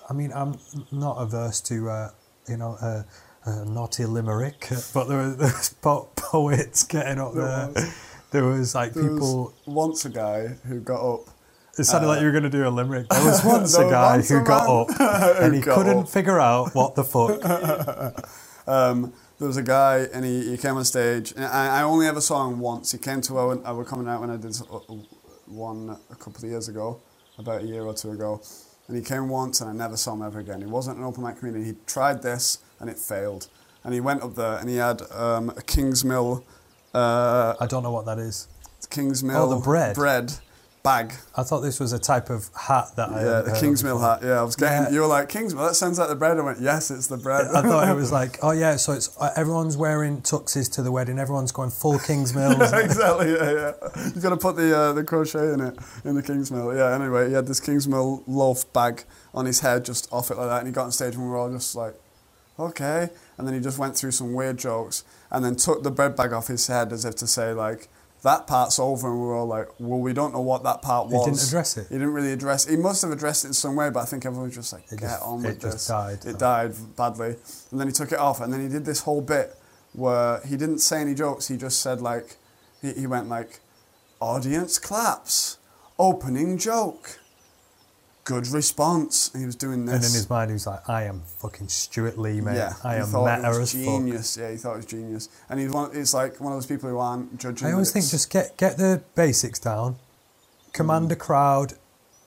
I 0.09 0.13
mean, 0.13 0.31
I'm 0.33 0.57
not 0.91 1.15
averse 1.17 1.59
to, 1.61 1.89
uh, 1.89 2.09
you 2.47 2.57
know, 2.57 2.77
uh, 2.81 3.03
uh, 3.45 3.63
naughty 3.65 4.05
limerick, 4.05 4.67
but 4.93 5.05
there 5.05 5.17
was, 5.19 5.37
was 5.37 5.75
po- 5.81 6.09
poets 6.15 6.83
getting 6.83 7.19
up 7.19 7.33
There 7.33 7.45
there. 7.45 7.67
was. 7.73 7.95
There 8.31 8.43
was 8.45 8.73
like 8.75 8.93
There 8.93 9.03
people. 9.03 9.43
was 9.45 9.53
once 9.65 10.05
a 10.05 10.09
guy 10.09 10.47
who 10.67 10.79
got 10.79 11.01
up. 11.13 11.27
It 11.77 11.83
sounded 11.85 12.07
like 12.07 12.17
uh, 12.17 12.21
you 12.21 12.27
were 12.27 12.31
going 12.31 12.43
to 12.43 12.49
do 12.49 12.67
a 12.67 12.69
limerick. 12.69 13.07
There 13.09 13.23
was 13.25 13.43
once 13.45 13.75
There 13.75 13.87
a 13.87 13.89
guy 13.89 14.15
once 14.17 14.29
who 14.29 14.39
a 14.39 14.43
got 14.43 14.69
up 14.69 14.87
and 15.41 15.55
he 15.55 15.61
couldn't 15.61 15.97
up. 15.99 16.09
figure 16.09 16.39
out 16.39 16.73
what 16.75 16.95
the 16.95 17.03
fuck. 17.03 17.43
Um, 18.67 19.13
there 19.39 19.47
was 19.47 19.57
a 19.57 19.63
guy 19.63 20.07
and 20.13 20.23
he, 20.23 20.51
he 20.51 20.57
came 20.57 20.77
on 20.77 20.85
stage. 20.85 21.33
And 21.35 21.45
I, 21.45 21.79
I 21.79 21.83
only 21.83 22.07
ever 22.07 22.21
saw 22.21 22.47
him 22.47 22.59
once. 22.59 22.91
He 22.91 22.97
came 22.97 23.21
to 23.21 23.37
our, 23.37 23.65
our 23.65 23.83
coming 23.83 24.07
out 24.07 24.21
when 24.21 24.29
I 24.29 24.37
did 24.37 24.55
uh, 24.71 24.79
one 25.47 25.97
a 26.11 26.15
couple 26.15 26.43
of 26.45 26.49
years 26.49 26.69
ago, 26.69 27.01
about 27.37 27.61
a 27.63 27.65
year 27.65 27.83
or 27.83 27.93
two 27.93 28.11
ago. 28.11 28.41
And 28.87 28.97
he 28.97 29.03
came 29.03 29.29
once 29.29 29.61
and 29.61 29.69
I 29.69 29.73
never 29.73 29.95
saw 29.97 30.13
him 30.13 30.21
ever 30.21 30.39
again. 30.39 30.59
He 30.61 30.67
wasn't 30.67 30.97
an 30.97 31.03
open 31.03 31.23
mic 31.23 31.37
comedian. 31.39 31.65
He 31.65 31.75
tried 31.85 32.21
this 32.21 32.59
and 32.79 32.89
it 32.89 32.99
failed. 32.99 33.47
And 33.83 33.93
he 33.93 33.99
went 33.99 34.21
up 34.23 34.35
there 34.35 34.57
and 34.57 34.69
he 34.69 34.75
had 34.77 35.01
um, 35.11 35.49
a 35.49 35.61
Kingsmill, 35.61 36.43
uh, 36.93 37.55
I 37.59 37.65
don't 37.67 37.83
know 37.83 37.91
what 37.91 38.05
that 38.05 38.19
is. 38.19 38.47
Kingsmill 38.89 39.35
Oh, 39.37 39.49
the 39.49 39.55
bread. 39.61 39.95
bread 39.95 40.33
bag. 40.83 41.13
I 41.35 41.43
thought 41.43 41.61
this 41.61 41.79
was 41.79 41.93
a 41.93 41.99
type 41.99 42.29
of 42.29 42.49
hat 42.55 42.89
that 42.97 43.09
I 43.09 43.23
Yeah, 43.23 43.41
the 43.41 43.51
Kingsmill 43.51 44.01
hat. 44.01 44.19
Yeah, 44.21 44.41
I 44.41 44.43
was 44.43 44.57
getting. 44.57 44.83
Yeah. 44.83 44.89
You 44.89 45.01
were 45.01 45.07
like 45.07 45.29
Kingsmill. 45.29 45.65
That 45.69 45.75
sounds 45.75 45.97
like 45.97 46.09
the 46.09 46.15
bread. 46.15 46.37
I 46.37 46.41
went, 46.41 46.59
yes, 46.59 46.91
it's 46.91 47.07
the 47.07 47.15
bread. 47.17 47.47
I 47.47 47.61
thought 47.61 47.87
it 47.87 47.95
was 47.95 48.11
like, 48.19 48.37
oh 48.43 48.51
yeah, 48.51 48.75
so 48.75 48.91
it's 48.91 49.15
uh, 49.17 49.31
everyone's 49.37 49.77
wearing 49.77 50.21
tuxes 50.21 50.69
to 50.73 50.83
the 50.83 50.91
wedding, 50.91 51.17
everyone's 51.19 51.53
going 51.53 51.69
full 51.69 51.93
Kingsmill. 51.93 52.53
exactly. 52.83 53.31
Yeah, 53.31 53.51
yeah. 53.51 54.11
You 54.13 54.21
got 54.21 54.31
to 54.31 54.37
put 54.37 54.57
the 54.57 54.77
uh, 54.77 54.93
the 54.93 55.03
crochet 55.05 55.53
in 55.53 55.61
it 55.61 55.77
in 56.03 56.15
the 56.15 56.21
Kingsmill. 56.23 56.75
Yeah. 56.75 56.93
Anyway, 56.93 57.29
he 57.29 57.33
had 57.33 57.47
this 57.47 57.61
Kingsmill 57.61 58.23
loaf 58.27 58.71
bag 58.73 59.05
on 59.33 59.45
his 59.45 59.61
head, 59.61 59.85
just 59.85 60.11
off 60.11 60.31
it 60.31 60.37
like 60.37 60.49
that, 60.49 60.59
and 60.59 60.67
he 60.67 60.73
got 60.73 60.85
on 60.85 60.91
stage, 60.91 61.15
and 61.15 61.23
we 61.23 61.29
were 61.29 61.37
all 61.37 61.49
just 61.49 61.75
like, 61.75 61.95
okay. 62.59 63.09
And 63.37 63.47
then 63.47 63.55
he 63.55 63.61
just 63.61 63.79
went 63.79 63.95
through 63.95 64.11
some 64.11 64.33
weird 64.33 64.57
jokes, 64.57 65.05
and 65.31 65.45
then 65.45 65.55
took 65.55 65.83
the 65.83 65.91
bread 65.91 66.17
bag 66.17 66.33
off 66.33 66.47
his 66.47 66.67
head 66.67 66.91
as 66.91 67.05
if 67.05 67.15
to 67.15 67.27
say 67.27 67.53
like. 67.53 67.87
That 68.23 68.47
part's 68.47 68.79
over, 68.79 69.09
and 69.11 69.19
we 69.19 69.25
were 69.27 69.35
all 69.35 69.47
like, 69.47 69.67
"Well, 69.79 69.99
we 69.99 70.13
don't 70.13 70.33
know 70.33 70.39
what 70.41 70.63
that 70.63 70.81
part 70.81 71.09
was. 71.09 71.25
He 71.25 71.31
didn't 71.31 71.47
address 71.47 71.75
it? 71.77 71.87
He 71.89 71.95
didn't 71.95 72.13
really 72.13 72.31
address. 72.31 72.65
He 72.65 72.77
must 72.77 73.01
have 73.01 73.11
addressed 73.11 73.43
it 73.43 73.49
in 73.49 73.53
some 73.53 73.75
way, 73.75 73.89
but 73.89 73.99
I 73.99 74.05
think 74.05 74.25
everyone 74.25 74.47
was 74.47 74.55
just 74.55 74.71
like, 74.71 74.83
It 74.91 74.99
"Get 74.99 75.09
just- 75.09 75.21
on 75.23 75.43
it 75.45 75.47
with 75.49 75.61
just 75.61 75.87
died. 75.89 76.25
It 76.25 76.39
died 76.39 76.73
badly, 76.95 77.35
and 77.71 77.79
then 77.79 77.87
he 77.87 77.93
took 77.93 78.11
it 78.13 78.19
off, 78.19 78.39
and 78.39 78.51
then 78.53 78.61
he 78.61 78.69
did 78.69 78.85
this 78.85 79.01
whole 79.01 79.19
bit 79.21 79.55
where 79.91 80.39
he 80.45 80.55
didn't 80.55 80.79
say 80.79 81.01
any 81.01 81.13
jokes. 81.13 81.49
He 81.49 81.57
just 81.57 81.81
said 81.81 81.99
like, 82.01 82.37
he, 82.81 82.93
he 82.93 83.07
went 83.07 83.27
like, 83.27 83.59
"Audience 84.21 84.79
claps, 84.79 85.57
opening 85.99 86.57
joke, 86.57 87.19
good 88.23 88.47
response." 88.47 89.31
And 89.33 89.41
he 89.41 89.45
was 89.45 89.55
doing 89.55 89.85
this. 89.85 89.95
And 89.95 90.03
in 90.03 90.11
his 90.11 90.29
mind, 90.29 90.49
he 90.49 90.53
was 90.53 90.67
like, 90.67 90.87
I 90.89 91.03
am 91.03 91.21
fucking 91.39 91.67
Stewart 91.67 92.17
Lee, 92.17 92.41
mate. 92.41 92.55
yeah, 92.55 92.73
I 92.83 92.95
am 92.95 93.07
thought 93.07 93.37
meta 93.37 93.55
it 93.55 93.59
was 93.59 93.71
fuck. 93.71 93.81
genius. 93.81 94.37
Yeah, 94.37 94.51
he 94.51 94.57
thought 94.57 94.73
it 94.73 94.77
was 94.77 94.85
genius, 94.85 95.29
and 95.49 95.59
he's 95.59 95.71
one. 95.71 95.93
He's 95.93 96.13
like 96.13 96.39
one 96.39 96.53
of 96.53 96.57
those 96.57 96.65
people 96.65 96.89
who 96.89 96.97
aren't 96.99 97.39
judging. 97.39 97.67
I 97.67 97.71
always 97.73 97.91
think 97.91 98.09
just 98.09 98.29
get 98.29 98.57
get 98.57 98.77
the 98.77 99.01
basics 99.15 99.59
down, 99.59 99.97
command 100.73 101.09
mm. 101.09 101.13
a 101.13 101.15
crowd, 101.15 101.73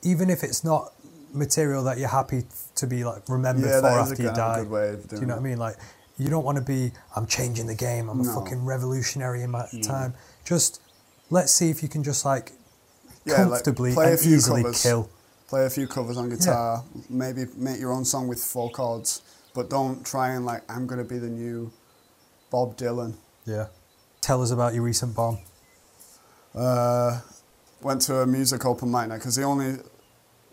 even 0.03 0.31
if 0.31 0.43
it's 0.43 0.65
not 0.65 0.93
material 1.33 1.85
that 1.85 1.99
you're 1.99 2.09
happy 2.09 2.45
to 2.75 2.87
be 2.87 3.05
like 3.05 3.29
remembered 3.29 3.69
Yeah, 3.69 3.77
for 3.77 3.83
that 3.83 4.03
is 4.03 4.09
a 4.09 4.13
after 4.13 4.23
you 4.23 4.33
die. 4.33 4.61
good 4.61 4.71
way 4.71 4.89
of 4.91 5.09
Do 5.09 5.17
you 5.17 5.27
know 5.27 5.35
it. 5.35 5.37
what 5.37 5.41
I 5.41 5.49
mean? 5.49 5.59
Like, 5.59 5.77
you 6.19 6.31
don't 6.31 6.45
want 6.45 6.57
to 6.57 6.65
be, 6.65 6.93
I'm 7.15 7.27
changing 7.27 7.67
the 7.67 7.75
game. 7.75 8.09
I'm 8.09 8.21
a 8.21 8.25
fucking 8.25 8.65
revolutionary 8.65 9.43
in 9.43 9.51
my 9.51 9.65
mm. 9.65 9.87
time. 9.87 10.15
Just 10.45 10.81
let's 11.31 11.53
see 11.53 11.69
if 11.71 11.83
you 11.83 11.89
can 11.89 12.03
just 12.03 12.25
like 12.25 12.53
Yeah, 13.25 13.35
like, 13.35 13.65
comfortably 13.65 13.95
a 13.95 13.99
and 13.99 14.19
few 14.21 14.37
easily 14.37 14.63
covers. 14.63 14.83
kill. 14.83 15.11
Play 15.49 15.65
a 15.67 15.71
few 15.71 15.87
covers 15.87 16.17
on 16.17 16.29
guitar, 16.29 16.83
maybe 17.09 17.45
make 17.57 17.79
your 17.81 17.93
own 17.93 18.05
song 18.05 18.29
with 18.29 18.43
four 18.43 18.71
chords, 18.71 19.23
but 19.55 19.71
don't 19.71 20.05
try 20.05 20.31
and 20.31 20.45
like 20.45 20.63
I'm 20.71 20.87
gonna 20.87 21.05
be 21.05 21.19
the 21.19 21.29
new 21.29 21.73
Bob 22.51 22.77
Dylan. 22.77 23.15
Yeah. 23.45 23.67
Tell 24.21 24.43
us 24.43 24.51
about 24.51 24.75
your 24.75 24.83
recent 24.83 25.15
bomb. 25.15 25.39
Uh, 26.55 27.21
went 27.83 28.01
to 28.03 28.21
a 28.21 28.27
music 28.27 28.65
open 28.65 28.91
mic 28.91 29.09
night 29.09 29.19
because 29.19 29.37
the 29.37 29.43
only 29.43 29.77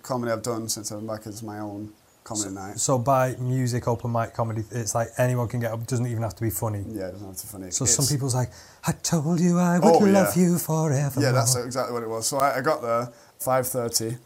comedy 0.02 0.32
I've 0.32 0.44
done 0.44 0.68
since 0.70 0.92
I've 0.92 1.00
been 1.00 1.08
back 1.08 1.26
is 1.26 1.42
my 1.42 1.60
own 1.60 1.94
comedy 2.24 2.52
night. 2.52 2.80
So 2.80 3.00
by 3.00 3.36
music 3.38 3.88
open 3.88 4.12
mic 4.12 4.34
comedy, 4.34 4.64
it's 4.72 4.94
like 4.94 5.08
anyone 5.18 5.48
can 5.48 5.60
get 5.62 5.72
up. 5.72 5.86
Doesn't 5.88 6.06
even 6.08 6.22
have 6.24 6.36
to 6.36 6.44
be 6.44 6.50
funny. 6.50 6.84
Yeah, 6.88 7.08
it 7.08 7.12
doesn't 7.14 7.28
have 7.28 7.38
to 7.38 7.48
be 7.48 7.52
funny. 7.52 7.72
So 7.72 7.86
It's- 7.86 7.96
some 7.96 8.06
people's 8.06 8.36
like, 8.36 8.52
I 8.86 8.92
told 8.92 9.40
you 9.40 9.58
I 9.60 9.80
would 9.80 9.88
Oh, 9.88 9.98
love 10.00 10.36
yeah. 10.36 10.44
you 10.44 10.58
forever. 10.60 11.22
Yeah, 11.22 11.32
that's 11.32 11.56
exactly 11.56 11.94
what 11.94 12.04
it 12.04 12.10
was. 12.10 12.28
So 12.28 12.38
I, 12.38 12.58
I 12.58 12.62
got 12.62 12.82
there 12.82 13.10
five 13.40 13.68
thirty. 13.68 14.18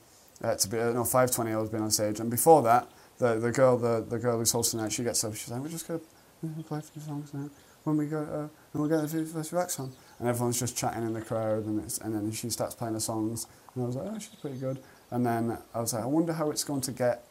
Uh, 0.43 0.55
to 0.55 0.69
be 0.69 0.77
no 0.77 1.03
five 1.03 1.31
twenty. 1.31 1.51
I 1.51 1.57
was 1.57 1.69
being 1.69 1.83
on 1.83 1.91
stage, 1.91 2.19
and 2.19 2.29
before 2.29 2.61
that, 2.63 2.87
the 3.17 3.39
the 3.39 3.51
girl 3.51 3.77
the, 3.77 4.05
the 4.07 4.19
girl 4.19 4.37
who's 4.37 4.51
hosting 4.51 4.79
it, 4.79 4.91
she 4.91 5.03
gets 5.03 5.23
up. 5.23 5.33
She's 5.35 5.49
like, 5.49 5.61
"We're 5.61 5.69
just 5.69 5.87
gonna 5.87 5.99
play 6.67 6.79
a 6.79 6.81
few 6.81 7.01
songs 7.01 7.33
now. 7.33 7.49
When 7.83 7.97
we 7.97 8.05
go, 8.05 8.19
uh, 8.19 8.39
and 8.41 8.49
we'll 8.73 8.89
get 8.89 9.09
the 9.09 9.25
first 9.25 9.49
few 9.49 9.83
on." 9.83 9.91
And 10.19 10.27
everyone's 10.27 10.59
just 10.59 10.77
chatting 10.77 11.03
in 11.03 11.13
the 11.13 11.21
crowd, 11.21 11.65
and 11.65 11.81
it's, 11.83 11.97
and 11.99 12.13
then 12.13 12.31
she 12.31 12.49
starts 12.49 12.75
playing 12.75 12.93
the 12.93 12.99
songs, 12.99 13.47
and 13.73 13.83
I 13.83 13.87
was 13.87 13.95
like, 13.95 14.07
"Oh, 14.11 14.19
she's 14.19 14.35
pretty 14.35 14.57
good." 14.57 14.79
And 15.09 15.25
then 15.25 15.57
I 15.73 15.79
was 15.79 15.93
like, 15.93 16.03
"I 16.03 16.07
wonder 16.07 16.33
how 16.33 16.51
it's 16.51 16.63
going 16.63 16.81
to 16.81 16.91
get, 16.91 17.23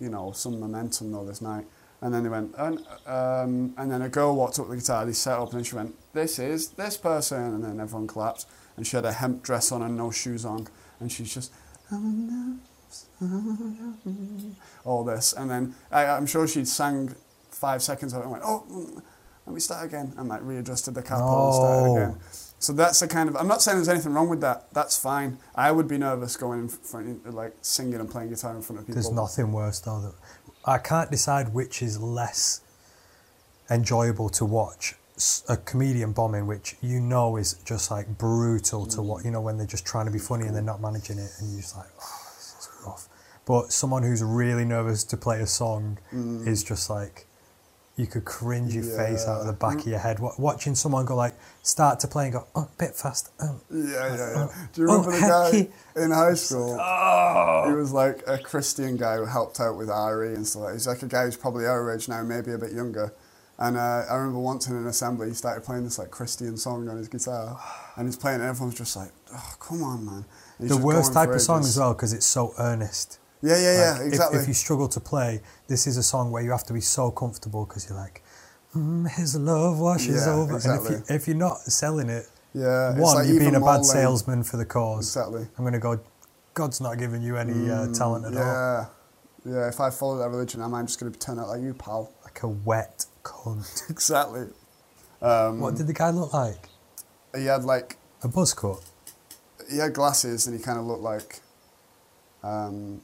you 0.00 0.08
know, 0.08 0.32
some 0.32 0.58
momentum 0.58 1.12
though 1.12 1.24
this 1.24 1.40
night." 1.40 1.66
And 2.02 2.14
then 2.14 2.22
they 2.22 2.30
went, 2.30 2.54
and, 2.56 2.78
um, 3.06 3.74
and 3.76 3.92
then 3.92 4.00
a 4.00 4.08
girl 4.08 4.34
walked 4.34 4.58
up 4.58 4.68
with 4.68 4.78
the 4.78 4.82
guitar. 4.82 5.04
They 5.04 5.12
set 5.12 5.38
up, 5.38 5.52
and 5.52 5.64
she 5.64 5.76
went, 5.76 5.94
"This 6.14 6.38
is 6.38 6.70
this 6.70 6.96
person," 6.96 7.42
and 7.42 7.62
then 7.62 7.78
everyone 7.78 8.08
clapped. 8.08 8.46
And 8.76 8.86
she 8.86 8.96
had 8.96 9.04
a 9.04 9.12
hemp 9.12 9.42
dress 9.42 9.70
on 9.70 9.82
and 9.82 9.96
no 9.96 10.10
shoes 10.10 10.44
on, 10.44 10.66
and 10.98 11.12
she's 11.12 11.32
just 11.32 11.52
all 14.84 15.04
this. 15.04 15.32
And 15.32 15.50
then 15.50 15.74
I, 15.90 16.06
I'm 16.06 16.26
sure 16.26 16.46
she'd 16.46 16.68
sang 16.68 17.14
five 17.50 17.82
seconds 17.82 18.12
of 18.12 18.20
it 18.20 18.22
and 18.22 18.32
went, 18.32 18.44
"Oh, 18.44 18.64
mm, 18.70 19.02
let 19.46 19.54
me 19.54 19.60
start 19.60 19.84
again," 19.86 20.12
and 20.16 20.28
like 20.28 20.40
readjusted 20.42 20.94
the 20.94 21.02
capo 21.02 21.46
and 21.46 21.54
started 21.54 21.84
No. 21.86 21.96
again. 21.96 22.16
So 22.58 22.72
that's 22.74 23.00
the 23.00 23.08
kind 23.08 23.28
of. 23.28 23.36
I'm 23.36 23.48
not 23.48 23.62
saying 23.62 23.78
there's 23.78 23.88
anything 23.88 24.12
wrong 24.12 24.28
with 24.28 24.40
that. 24.42 24.72
That's 24.72 24.96
fine. 24.98 25.38
I 25.54 25.72
would 25.72 25.88
be 25.88 25.96
nervous 25.98 26.36
going 26.36 26.60
in 26.60 26.68
front, 26.68 27.32
like 27.34 27.54
singing 27.62 27.94
and 28.00 28.10
playing 28.10 28.28
guitar 28.30 28.54
in 28.54 28.62
front 28.62 28.80
of 28.80 28.86
people. 28.86 29.00
There's 29.00 29.12
nothing 29.14 29.52
worse 29.52 29.80
though. 29.80 30.00
That 30.00 30.14
I 30.64 30.78
can't 30.78 31.10
decide 31.10 31.54
which 31.54 31.82
is 31.82 31.98
less 32.00 32.60
enjoyable 33.70 34.28
to 34.30 34.44
watch. 34.44 34.94
A 35.48 35.56
comedian 35.56 36.12
bombing, 36.12 36.46
which 36.46 36.76
you 36.80 36.98
know 37.00 37.36
is 37.36 37.54
just 37.64 37.90
like 37.90 38.06
brutal 38.18 38.86
to 38.86 39.02
what 39.02 39.24
You 39.24 39.30
know 39.30 39.40
when 39.40 39.58
they're 39.58 39.66
just 39.66 39.84
trying 39.84 40.06
to 40.06 40.12
be 40.12 40.18
funny 40.18 40.46
and 40.46 40.54
they're 40.54 40.62
not 40.62 40.80
managing 40.80 41.18
it, 41.18 41.30
and 41.38 41.50
you're 41.52 41.60
just 41.60 41.76
like, 41.76 41.88
oh, 42.00 42.22
this 42.36 42.56
is 42.58 42.68
rough. 42.86 43.08
But 43.44 43.72
someone 43.72 44.02
who's 44.02 44.22
really 44.22 44.64
nervous 44.64 45.04
to 45.04 45.16
play 45.16 45.40
a 45.40 45.46
song 45.46 45.98
Mm. 46.14 46.46
is 46.46 46.62
just 46.64 46.88
like, 46.88 47.26
you 47.96 48.06
could 48.06 48.24
cringe 48.24 48.74
your 48.74 48.84
face 48.84 49.26
out 49.26 49.40
of 49.40 49.46
the 49.46 49.52
Yeah. 49.52 49.58
back 49.68 49.80
of 49.80 49.86
your 49.86 49.98
head 49.98 50.20
watching 50.38 50.74
someone 50.74 51.04
go 51.04 51.14
like 51.16 51.34
start 51.62 52.00
to 52.00 52.08
play 52.08 52.24
and 52.24 52.32
go 52.32 52.46
oh 52.54 52.62
a 52.62 52.68
bit 52.78 52.94
fast 52.96 53.28
um, 53.40 53.60
Yeah, 53.70 53.84
yeah, 53.92 54.16
yeah. 54.16 54.48
Do 54.72 54.80
you 54.82 54.88
Oh, 54.90 55.02
remember 55.02 55.12
the 55.20 55.26
guy 55.96 56.02
in 56.02 56.10
high 56.10 56.32
school? 56.34 56.78
oh 56.80 57.64
He 57.68 57.74
was 57.74 57.92
like 57.92 58.22
a 58.26 58.38
Christian 58.38 58.96
guy 58.96 59.16
who 59.16 59.26
helped 59.26 59.60
out 59.60 59.76
with 59.76 59.88
RE 59.90 60.32
and 60.34 60.46
stuff. 60.46 60.72
He's 60.72 60.86
like 60.86 61.02
a 61.02 61.06
guy 61.08 61.24
who's 61.24 61.36
probably 61.36 61.66
our 61.66 61.92
age 61.94 62.08
now, 62.08 62.22
maybe 62.22 62.52
a 62.52 62.58
bit 62.58 62.72
younger. 62.72 63.12
And 63.60 63.76
uh, 63.76 64.04
I 64.10 64.14
remember 64.14 64.38
once 64.38 64.68
in 64.68 64.74
an 64.76 64.86
assembly, 64.86 65.28
he 65.28 65.34
started 65.34 65.62
playing 65.64 65.84
this 65.84 65.98
like 65.98 66.10
Christian 66.10 66.56
song 66.56 66.88
on 66.88 66.96
his 66.96 67.08
guitar, 67.08 67.60
and 67.96 68.08
he's 68.08 68.16
playing, 68.16 68.40
and 68.40 68.48
everyone's 68.48 68.78
just 68.78 68.96
like, 68.96 69.12
"Oh, 69.34 69.54
come 69.60 69.82
on, 69.82 70.06
man!" 70.06 70.24
And 70.58 70.70
the 70.70 70.78
worst 70.78 71.12
type 71.12 71.28
of 71.28 71.40
song 71.42 71.60
as 71.60 71.78
well 71.78 71.92
because 71.92 72.12
it's 72.14 72.26
so 72.26 72.54
earnest 72.58 73.18
Yeah, 73.42 73.56
yeah, 73.58 73.74
yeah, 73.74 73.92
Like, 73.92 74.00
if- 74.00 74.06
exactly. 74.08 74.38
if, 74.40 74.48
you 74.48 74.54
struggle 74.54 74.88
to 74.88 75.00
play 75.00 75.40
this 75.68 75.86
is 75.86 75.96
a 75.96 76.02
song 76.02 76.30
where 76.30 76.42
you 76.42 76.50
have 76.50 76.64
to 76.64 76.72
be 76.74 76.80
so 76.82 77.10
comfortable 77.10 77.64
because 77.66 77.88
you're 77.88 77.98
like 77.98 78.22
mm, 78.74 79.08
his 79.10 79.36
love 79.36 79.78
washes 79.78 80.26
Yeah, 80.26 80.32
over 80.34 80.52
and 80.52 80.56
exactly. 80.64 80.96
if, 80.96 81.08
you, 81.08 81.14
if 81.16 81.28
you're 81.28 81.36
not 81.36 81.58
selling 81.60 82.10
it 82.10 82.26
yeah, 82.52 82.98
one 82.98 83.14
like 83.16 83.28
you're 83.28 83.38
being 83.38 83.54
a 83.56 83.60
bad 83.60 83.84
salesman 83.86 84.42
for 84.42 84.56
the 84.58 84.66
cause 84.66 85.06
Exactly. 85.16 85.46
i'm 85.56 85.64
going 85.64 85.72
to 85.72 85.78
go 85.78 85.98
god's 86.54 86.80
not 86.80 86.98
giving 86.98 87.22
you 87.22 87.36
any 87.38 87.70
uh, 87.70 87.86
talent 87.94 88.24
at 88.26 88.34
all 88.36 88.42
Mm, 88.42 88.88
Yeah, 89.46 89.52
yeah. 89.54 89.68
If 89.68 89.80
I 89.80 89.88
follow 89.90 90.18
that 90.18 90.28
religion, 90.28 90.60
am 90.60 90.74
I 90.74 90.82
just 90.82 91.00
going 91.00 91.10
to 91.12 91.18
turn 91.18 91.38
out 91.38 91.48
like 91.48 91.62
you, 91.62 91.72
pal? 91.72 92.12
like 92.24 92.42
a 92.42 92.48
wet 92.48 93.06
cunt 93.22 93.90
Exactly. 93.90 94.46
Um, 95.22 95.60
what 95.60 95.76
did 95.76 95.86
the 95.86 95.92
guy 95.92 96.10
look 96.10 96.32
like 96.32 96.68
he 97.34 97.46
had 97.46 97.64
like 97.64 97.96
a 98.22 98.28
buzz 98.28 98.54
cut 98.54 98.82
he 99.70 99.76
had 99.76 99.92
glasses, 99.94 100.46
and 100.46 100.58
he 100.58 100.62
kind 100.62 100.78
of 100.78 100.84
looked 100.86 101.02
like. 101.02 101.40
Um, 102.42 103.02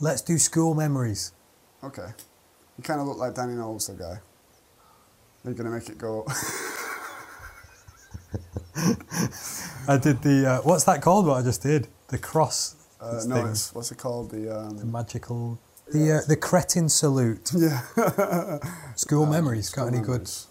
let's 0.00 0.22
do 0.22 0.38
school 0.38 0.72
memories 0.72 1.32
okay, 1.84 2.08
he 2.76 2.82
kind 2.82 3.00
of 3.00 3.06
looked 3.06 3.18
like 3.18 3.34
Danny 3.34 3.54
Knowles, 3.54 3.88
the 3.88 3.94
guy. 3.94 4.20
They're 5.44 5.54
going 5.54 5.64
to 5.70 5.76
make 5.76 5.88
it 5.88 5.98
go. 5.98 6.24
i 9.88 9.96
did 9.98 10.22
the 10.22 10.46
uh, 10.48 10.60
what's 10.62 10.84
that 10.84 11.02
called 11.02 11.26
what 11.26 11.36
i 11.36 11.42
just 11.42 11.62
did 11.62 11.86
the 12.08 12.16
cross 12.16 12.76
Uh, 13.00 13.20
no, 13.26 13.46
it's 13.46 13.74
what's 13.74 13.90
it 13.90 13.98
called? 13.98 14.30
The 14.30 14.36
the 14.36 14.56
um, 14.56 14.92
magical 14.92 15.58
the 15.92 16.12
uh, 16.12 16.20
the 16.28 16.36
cretin 16.36 16.88
salute 16.88 17.50
yeah. 17.56 17.82
school 18.96 19.24
Um, 19.24 19.30
memories 19.30 19.70
got 19.70 19.86
school 19.86 19.88
any 19.88 19.98
good 19.98 20.28
memories. 20.28 20.46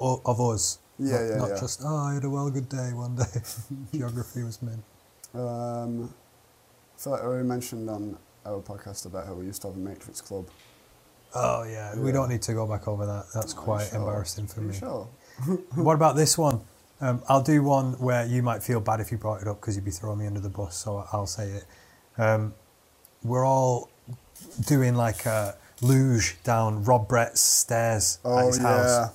o- 0.00 0.22
of 0.24 0.40
us. 0.40 0.78
Yeah, 0.98 1.12
not, 1.12 1.20
yeah, 1.28 1.36
Not 1.36 1.48
yeah. 1.50 1.60
just, 1.60 1.80
oh, 1.84 1.96
I 1.96 2.14
had 2.14 2.24
a 2.24 2.30
well 2.30 2.50
good 2.50 2.68
day 2.68 2.92
one 2.92 3.14
day. 3.14 3.40
Geography 3.98 4.42
was 4.42 4.60
meant. 4.60 4.82
Um, 5.32 6.12
I 6.96 7.00
feel 7.00 7.12
like 7.12 7.22
I 7.22 7.24
already 7.24 7.46
mentioned 7.46 7.88
on 7.88 8.18
our 8.44 8.60
podcast 8.60 9.06
about 9.06 9.26
how 9.26 9.34
we 9.34 9.46
used 9.46 9.62
to 9.62 9.68
have 9.68 9.76
a 9.76 9.80
Matrix 9.80 10.20
Club. 10.20 10.48
Oh, 11.34 11.62
yeah. 11.62 11.94
We 11.94 12.10
don't 12.10 12.28
need 12.30 12.42
to 12.42 12.52
go 12.54 12.66
back 12.66 12.88
over 12.88 13.06
that. 13.06 13.26
That's 13.34 13.52
Are 13.54 13.56
quite 13.56 13.88
sure? 13.90 13.98
embarrassing 14.00 14.48
for 14.48 14.60
Are 14.60 14.64
me. 14.64 14.74
Sure. 14.74 15.08
what 15.76 15.94
about 15.94 16.16
this 16.16 16.36
one? 16.36 16.62
Um, 17.00 17.22
I'll 17.28 17.42
do 17.44 17.62
one 17.62 17.92
where 18.00 18.26
you 18.26 18.42
might 18.42 18.64
feel 18.64 18.80
bad 18.80 18.98
if 18.98 19.12
you 19.12 19.18
brought 19.18 19.42
it 19.42 19.46
up 19.46 19.60
because 19.60 19.76
you'd 19.76 19.84
be 19.84 19.92
throwing 19.92 20.18
me 20.18 20.26
under 20.26 20.40
the 20.40 20.48
bus, 20.48 20.76
so 20.76 21.04
I'll 21.12 21.26
say 21.28 21.48
it. 21.50 21.64
Um, 22.20 22.54
we're 23.22 23.44
all 23.46 23.88
doing 24.66 24.94
like 24.94 25.26
a 25.26 25.54
luge 25.80 26.36
down 26.44 26.84
Rob 26.84 27.08
Brett's 27.08 27.40
stairs 27.40 28.18
at 28.24 28.30
Oh 28.30 28.46
his 28.48 28.58
house. 28.58 29.10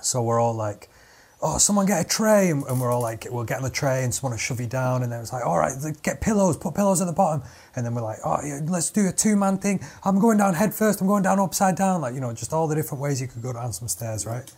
So 0.00 0.22
we're 0.22 0.40
all 0.40 0.54
like, 0.54 0.88
oh, 1.40 1.58
someone 1.58 1.86
get 1.86 2.04
a 2.04 2.08
tray. 2.08 2.50
And, 2.50 2.64
and 2.64 2.80
we're 2.80 2.90
all 2.90 3.02
like, 3.02 3.26
we'll 3.30 3.44
get 3.44 3.58
on 3.58 3.62
the 3.62 3.70
tray 3.70 4.04
and 4.04 4.14
someone 4.14 4.32
will 4.32 4.38
shove 4.38 4.60
you 4.60 4.66
down. 4.66 5.02
And 5.02 5.12
then 5.12 5.20
it's 5.20 5.32
like, 5.32 5.44
all 5.44 5.58
right, 5.58 5.72
get 6.02 6.20
pillows, 6.20 6.56
put 6.56 6.74
pillows 6.74 7.00
at 7.00 7.06
the 7.06 7.12
bottom. 7.12 7.42
And 7.76 7.84
then 7.86 7.94
we're 7.94 8.02
like, 8.02 8.18
oh, 8.24 8.38
yeah, 8.44 8.60
let's 8.66 8.90
do 8.90 9.08
a 9.08 9.12
two 9.12 9.36
man 9.36 9.58
thing. 9.58 9.80
I'm 10.04 10.18
going 10.18 10.38
down 10.38 10.54
head 10.54 10.74
first. 10.74 11.00
I'm 11.00 11.06
going 11.06 11.22
down 11.22 11.38
upside 11.38 11.76
down. 11.76 12.00
Like, 12.00 12.14
you 12.14 12.20
know, 12.20 12.32
just 12.32 12.52
all 12.52 12.66
the 12.68 12.74
different 12.74 13.00
ways 13.02 13.20
you 13.20 13.28
could 13.28 13.42
go 13.42 13.52
down 13.52 13.72
some 13.72 13.88
stairs, 13.88 14.26
right? 14.26 14.50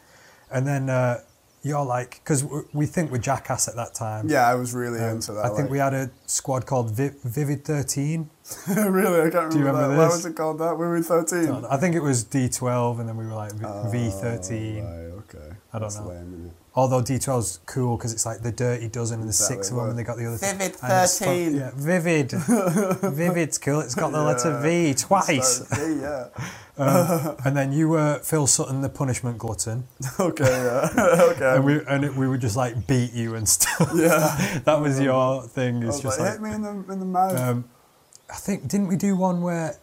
And 0.51 0.67
then 0.67 0.89
uh, 0.89 1.21
you're 1.63 1.85
like, 1.85 2.21
because 2.23 2.45
we 2.73 2.87
think 2.87 3.11
we're 3.11 3.19
jackass 3.19 3.69
at 3.69 3.77
that 3.77 3.95
time. 3.95 4.29
Yeah, 4.29 4.47
I 4.49 4.55
was 4.55 4.73
really 4.73 5.01
Um, 5.01 5.17
into 5.17 5.33
that. 5.33 5.45
I 5.45 5.49
think 5.49 5.63
like- 5.63 5.71
we 5.71 5.79
had 5.79 5.95
a 5.95 6.11
squad 6.27 6.65
called 6.67 6.91
Vi- 6.93 7.13
Vivid 7.25 7.65
13. 7.65 8.31
really, 8.69 9.21
I 9.21 9.31
can't 9.31 9.35
remember. 9.35 9.51
Do 9.53 9.59
you 9.59 9.65
remember 9.67 9.89
that. 9.89 9.97
Why 9.99 10.07
was 10.07 10.27
it 10.27 10.35
called 10.37 10.59
that? 10.59 10.75
We 10.79 10.87
were 10.87 11.01
13. 11.03 11.65
I 11.71 11.77
think 11.79 11.95
it 11.95 12.01
was 12.03 12.25
D12, 12.25 13.01
and 13.01 13.09
then 13.09 13.17
we 13.17 13.25
were 13.27 13.33
like 13.35 13.53
v- 13.55 13.65
Oh, 13.65 13.91
V13. 13.93 14.83
Right, 14.85 15.19
okay. 15.25 15.57
I 15.73 15.79
don't 15.79 15.83
That's 15.89 15.99
know. 16.01 16.09
Lame. 16.09 16.51
Although 16.77 17.01
D12's 17.03 17.61
cool 17.67 17.97
because 17.97 18.13
it's 18.13 18.27
like 18.27 18.43
the 18.43 18.51
dirty 18.51 18.89
dozen 18.89 19.21
and 19.21 19.29
the 19.29 19.31
Exactly, 19.31 19.57
six 19.57 19.71
of 19.71 19.77
them 19.77 19.91
and 19.91 19.99
they 19.99 20.03
got 20.03 20.17
the 20.19 20.27
other 20.27 20.37
thing. 20.37 20.59
Vivid 20.59 20.77
And 20.83 21.05
it's 21.05 21.19
fun- 21.21 21.29
13. 21.29 21.57
Yeah, 21.57 21.71
vivid. 21.75 22.31
Vivid's 23.15 23.59
cool. 23.59 23.81
It's 23.81 23.95
got 23.95 24.11
the 24.13 24.21
letter 24.23 24.59
V 24.61 24.93
twice. 24.95 25.67
Sorry, 25.69 26.01
yeah. 26.01 26.29
Um, 26.77 27.37
and 27.45 27.57
then 27.57 27.71
you 27.73 27.89
were 27.89 28.19
Phil 28.25 28.49
Sutton, 28.49 28.81
the 28.81 28.89
punishment 28.89 29.39
glutton, 29.39 29.87
Okay, 30.19 30.43
yeah. 30.45 30.89
okay. 31.31 31.55
and 31.55 31.65
we 31.65 31.81
and 31.87 32.05
it, 32.05 32.13
we 32.17 32.27
would 32.27 32.41
just 32.41 32.57
like 32.57 32.89
beat 32.89 33.13
you 33.13 33.37
and 33.37 33.49
stuff. 33.49 33.93
yeah. 33.95 34.59
that 34.65 34.81
was 34.81 34.99
your 34.99 35.45
thing. 35.45 35.85
It's 35.85 36.01
just 36.01 36.19
like, 36.19 36.31
like, 36.31 36.33
hit 36.33 36.43
me 36.43 36.53
in 36.53 36.63
the 36.63 36.93
in 36.93 36.99
the 36.99 37.07
mouth. 37.07 37.39
um, 37.39 37.65
I 38.31 38.35
think 38.37 38.69
didn't 38.69 38.89
we 38.89 38.97
do 38.97 39.17
one 39.17 39.43
where 39.43 39.77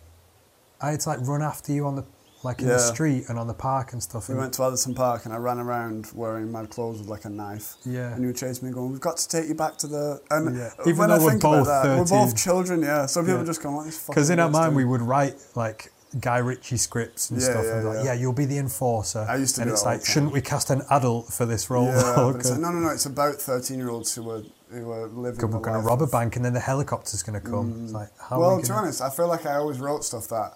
I 0.82 0.92
had 0.92 1.00
to 1.02 1.10
like 1.10 1.20
run 1.22 1.42
after 1.42 1.72
you 1.72 1.86
on 1.86 1.96
the 1.96 2.06
like 2.44 2.60
in 2.60 2.68
the 2.68 2.80
street 2.80 3.26
and 3.30 3.38
on 3.38 3.46
the 3.46 3.54
park 3.54 3.94
and 3.94 4.02
stuff. 4.02 4.28
we 4.28 4.34
and- 4.34 4.42
went 4.42 4.54
to 4.56 4.64
Atherton 4.64 4.96
Park 4.96 5.26
and 5.26 5.34
I 5.34 5.38
ran 5.38 5.60
around 5.60 6.10
wearing 6.16 6.52
mad 6.52 6.72
clothes 6.72 6.98
with 6.98 7.08
like 7.08 7.26
a 7.26 7.30
knife. 7.30 7.76
Yeah. 7.86 8.14
And 8.14 8.22
you 8.24 8.28
were 8.30 8.34
chasing 8.34 8.68
me 8.68 8.74
going, 8.74 8.92
we've 8.92 9.00
got 9.00 9.18
to 9.18 9.28
take 9.30 9.48
you 9.48 9.54
back 9.54 9.78
to 9.78 9.88
the... 9.88 10.20
And 10.32 10.58
Yeah. 10.58 10.72
Even 10.88 10.98
when 10.98 11.10
though 11.10 11.16
I 11.18 11.20
we're 11.20 11.30
think 11.30 11.42
both 11.44 11.68
about 11.68 11.84
that, 11.84 12.00
we're 12.00 12.06
both 12.06 12.36
children, 12.36 12.82
yeah. 12.82 13.06
Some 13.06 13.26
people 13.26 13.42
Yeah. 13.42 13.46
just 13.46 13.62
go, 13.62 13.70
what 13.76 13.86
fucking 13.94 14.06
Because 14.16 14.32
in 14.32 14.40
our 14.40 14.50
mind, 14.50 14.72
do?" 14.72 14.78
we 14.78 14.86
would 14.86 15.02
write 15.04 15.36
like 15.54 15.92
Guy 16.20 16.40
Ritchie 16.40 16.78
scripts 16.78 17.30
and 17.30 17.40
Yeah, 17.40 17.46
stuff, 17.48 17.64
yeah, 17.64 17.76
and 17.78 17.86
like, 17.88 17.98
yeah. 17.98 18.04
yeah, 18.06 18.14
you'll 18.14 18.34
be 18.34 18.46
the 18.46 18.58
enforcer. 18.58 19.20
I 19.30 19.36
used 19.36 19.58
to 19.58 19.62
and 19.62 19.70
it's 19.70 19.86
like, 19.86 20.04
shouldn't 20.04 20.32
we 20.34 20.42
cast 20.42 20.72
an 20.72 20.82
adult 20.90 21.32
for 21.32 21.46
this 21.46 21.70
role? 21.70 21.86
Yeah, 21.86 22.02
though? 22.16 22.32
but 22.32 22.40
it's 22.40 22.50
like, 22.50 22.60
no, 22.60 22.72
no, 22.72 22.80
no. 22.80 22.90
It's 22.90 23.06
about 23.06 23.36
thirteen-year-olds 23.36 24.16
who 24.16 24.24
were 24.24 24.42
who 24.72 24.86
were 24.86 25.08
living. 25.08 25.52
we're 25.52 25.60
going 25.60 25.82
to 25.82 25.88
rob 25.88 26.02
a 26.02 26.08
bank, 26.08 26.36
and 26.36 26.46
then 26.46 26.54
the 26.54 26.60
helicopter's 26.60 27.24
going 27.24 27.40
to 27.42 27.46
come. 27.50 27.82
It's 27.84 27.94
like, 27.94 28.10
how 28.30 28.40
well, 28.40 28.58
we 28.58 28.64
to 28.64 28.68
be 28.70 28.74
honest, 28.74 29.02
I 29.02 29.10
feel 29.10 29.28
like 29.28 29.46
I 29.46 29.56
always 29.56 29.80
wrote 29.80 30.04
stuff 30.04 30.28
that 30.30 30.54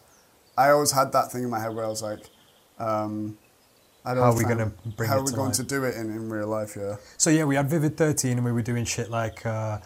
I 0.58 0.70
always 0.70 0.92
had 0.92 1.12
that 1.14 1.32
thing 1.32 1.44
in 1.44 1.50
my 1.50 1.60
head 1.60 1.76
where 1.76 1.86
I 1.86 1.90
was 1.90 2.02
like, 2.02 2.30
um, 2.80 3.38
I 4.06 4.14
don't 4.14 4.24
How 4.24 4.30
know 4.30 4.36
are 4.36 4.38
we 4.38 4.44
gonna 4.46 4.72
bring 4.98 5.10
How 5.10 5.18
it 5.18 5.20
are 5.20 5.24
we 5.24 5.28
to 5.32 5.36
going 5.36 5.48
life? 5.48 5.56
to 5.58 5.64
do 5.64 5.84
it 5.84 5.96
in, 5.96 6.10
in 6.12 6.30
real 6.30 6.48
life? 6.48 6.76
Yeah. 6.78 6.98
So 7.18 7.30
yeah, 7.30 7.44
we 7.46 7.56
had 7.56 7.70
Vivid 7.70 7.98
13, 7.98 8.34
and 8.38 8.46
we 8.46 8.52
were 8.52 8.62
doing 8.62 8.86
shit 8.86 9.10
like, 9.10 9.46
uh, 9.46 9.80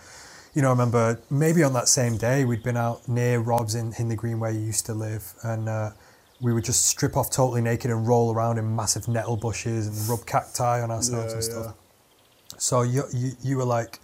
you 0.54 0.62
know, 0.62 0.70
I 0.70 0.72
remember 0.72 1.22
maybe 1.30 1.63
on 1.63 1.74
that 1.74 1.88
same 1.88 2.18
day 2.18 2.46
we'd 2.46 2.63
been 2.63 2.78
out 2.78 3.08
near 3.08 3.39
Rob's 3.39 3.76
in, 3.76 3.94
in 4.00 4.10
the 4.10 4.15
green 4.15 4.39
where 4.39 4.52
you 4.52 4.60
used 4.62 4.86
to 4.88 4.94
live, 4.94 5.34
and 5.44 5.70
uh, 5.70 5.92
we 6.42 6.54
would 6.54 6.65
just 6.65 6.86
strip 6.88 7.18
off 7.18 7.30
totally 7.32 7.62
naked 7.62 7.92
and 7.92 8.08
roll 8.08 8.34
around 8.34 8.58
in 8.58 8.76
massive 8.76 9.08
nettle 9.08 9.38
bushes 9.38 9.88
and 9.88 10.10
rub 10.10 10.26
cacti 10.26 10.82
on 10.82 10.92
ourselves 10.92 11.32
Yeah, 11.32 11.36
and 11.36 11.44
stuff. 11.44 11.68
yeah. 11.68 11.72
So 12.58 12.82
you, 12.84 13.04
you 13.13 13.32
you 13.42 13.58
were 13.58 13.65
like, 13.65 14.00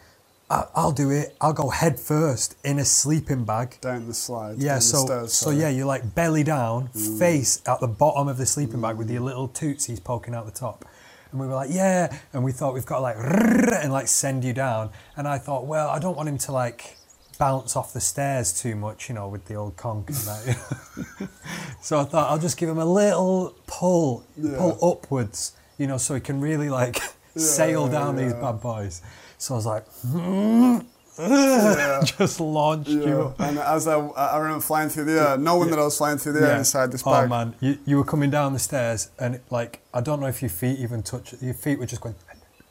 I- 0.49 0.65
I'll 0.75 0.91
do 0.91 1.09
it. 1.09 1.35
I'll 1.41 1.53
go 1.53 1.69
head 1.69 1.99
first 1.99 2.55
in 2.63 2.77
a 2.77 2.85
sleeping 2.85 3.45
bag. 3.45 3.77
Down 3.81 4.07
the 4.07 4.13
slide. 4.13 4.57
Yeah, 4.59 4.77
so 4.79 5.05
stairs, 5.05 5.33
so 5.33 5.49
yeah, 5.49 5.69
you're 5.69 5.87
like 5.87 6.13
belly 6.13 6.43
down, 6.43 6.89
Mm. 6.95 7.17
face 7.19 7.61
at 7.65 7.79
the 7.79 7.87
bottom 7.87 8.27
of 8.27 8.37
the 8.37 8.45
sleeping 8.45 8.79
bag 8.81 8.97
with 8.97 9.09
your 9.09 9.21
little 9.21 9.47
tootsies 9.47 9.99
poking 9.99 10.35
out 10.35 10.45
the 10.45 10.51
top. 10.51 10.85
And 11.31 11.41
we 11.41 11.47
were 11.47 11.55
like, 11.55 11.71
yeah, 11.71 12.15
and 12.31 12.43
we 12.43 12.51
thought 12.51 12.73
we've 12.75 12.85
got 12.85 12.97
to 12.97 13.01
like 13.01 13.17
and 13.17 13.91
like 13.91 14.07
send 14.07 14.43
you 14.43 14.53
down. 14.53 14.91
And 15.17 15.27
I 15.27 15.37
thought, 15.39 15.65
well, 15.65 15.89
I 15.89 15.97
don't 15.99 16.15
want 16.15 16.29
him 16.29 16.37
to 16.39 16.51
like 16.51 16.95
bounce 17.39 17.75
off 17.75 17.91
the 17.91 17.99
stairs 17.99 18.53
too 18.53 18.75
much, 18.75 19.09
you 19.09 19.15
know, 19.15 19.27
with 19.27 19.45
the 19.45 19.55
old 19.55 19.75
conch 19.77 20.07
and 20.09 20.15
that. 20.17 21.29
so 21.81 21.99
I 21.99 22.03
thought 22.05 22.29
I'll 22.29 22.37
just 22.39 22.57
give 22.57 22.69
him 22.69 22.77
a 22.77 22.85
little 22.85 23.55
pull, 23.67 24.23
Yeah. 24.37 24.57
pull 24.57 24.77
upwards, 24.91 25.53
you 25.77 25.87
know, 25.87 25.97
so 25.97 26.13
he 26.13 26.21
can 26.21 26.39
really 26.39 26.69
like 26.69 27.01
sail 27.35 27.87
down 27.87 28.15
these 28.15 28.33
bad 28.33 28.61
boys. 28.61 29.01
So 29.37 29.53
I 29.53 29.57
was 29.57 29.65
like, 29.65 29.85
Yeah. 30.13 30.79
Hmm. 30.79 30.79
just 32.05 32.39
launched 32.41 32.89
you 32.89 33.03
Yeah. 33.07 33.15
up. 33.25 33.39
And 33.39 33.57
as 33.59 33.87
I, 33.87 33.97
I 33.99 34.37
remember 34.37 34.61
flying 34.61 34.89
through 34.89 35.05
the 35.05 35.19
air, 35.29 35.37
knowing 35.37 35.69
that 35.69 35.79
I 35.79 35.83
was 35.83 35.97
flying 35.97 36.17
through 36.17 36.33
the 36.33 36.41
air 36.49 36.57
inside 36.57 36.91
this 36.91 37.03
bag. 37.03 37.13
oh 37.13 37.21
bag. 37.21 37.29
man, 37.29 37.55
you, 37.61 37.77
you 37.85 37.97
were 37.97 38.03
coming 38.03 38.29
down 38.29 38.51
the 38.53 38.59
stairs, 38.59 39.09
and 39.17 39.39
like 39.49 39.79
I 39.93 40.01
don't 40.01 40.19
know 40.19 40.27
if 40.27 40.41
your 40.41 40.49
feet 40.49 40.77
even 40.79 41.03
touched. 41.03 41.41
Your 41.41 41.53
feet 41.53 41.79
were 41.79 41.85
just 41.85 42.01
going. 42.01 42.15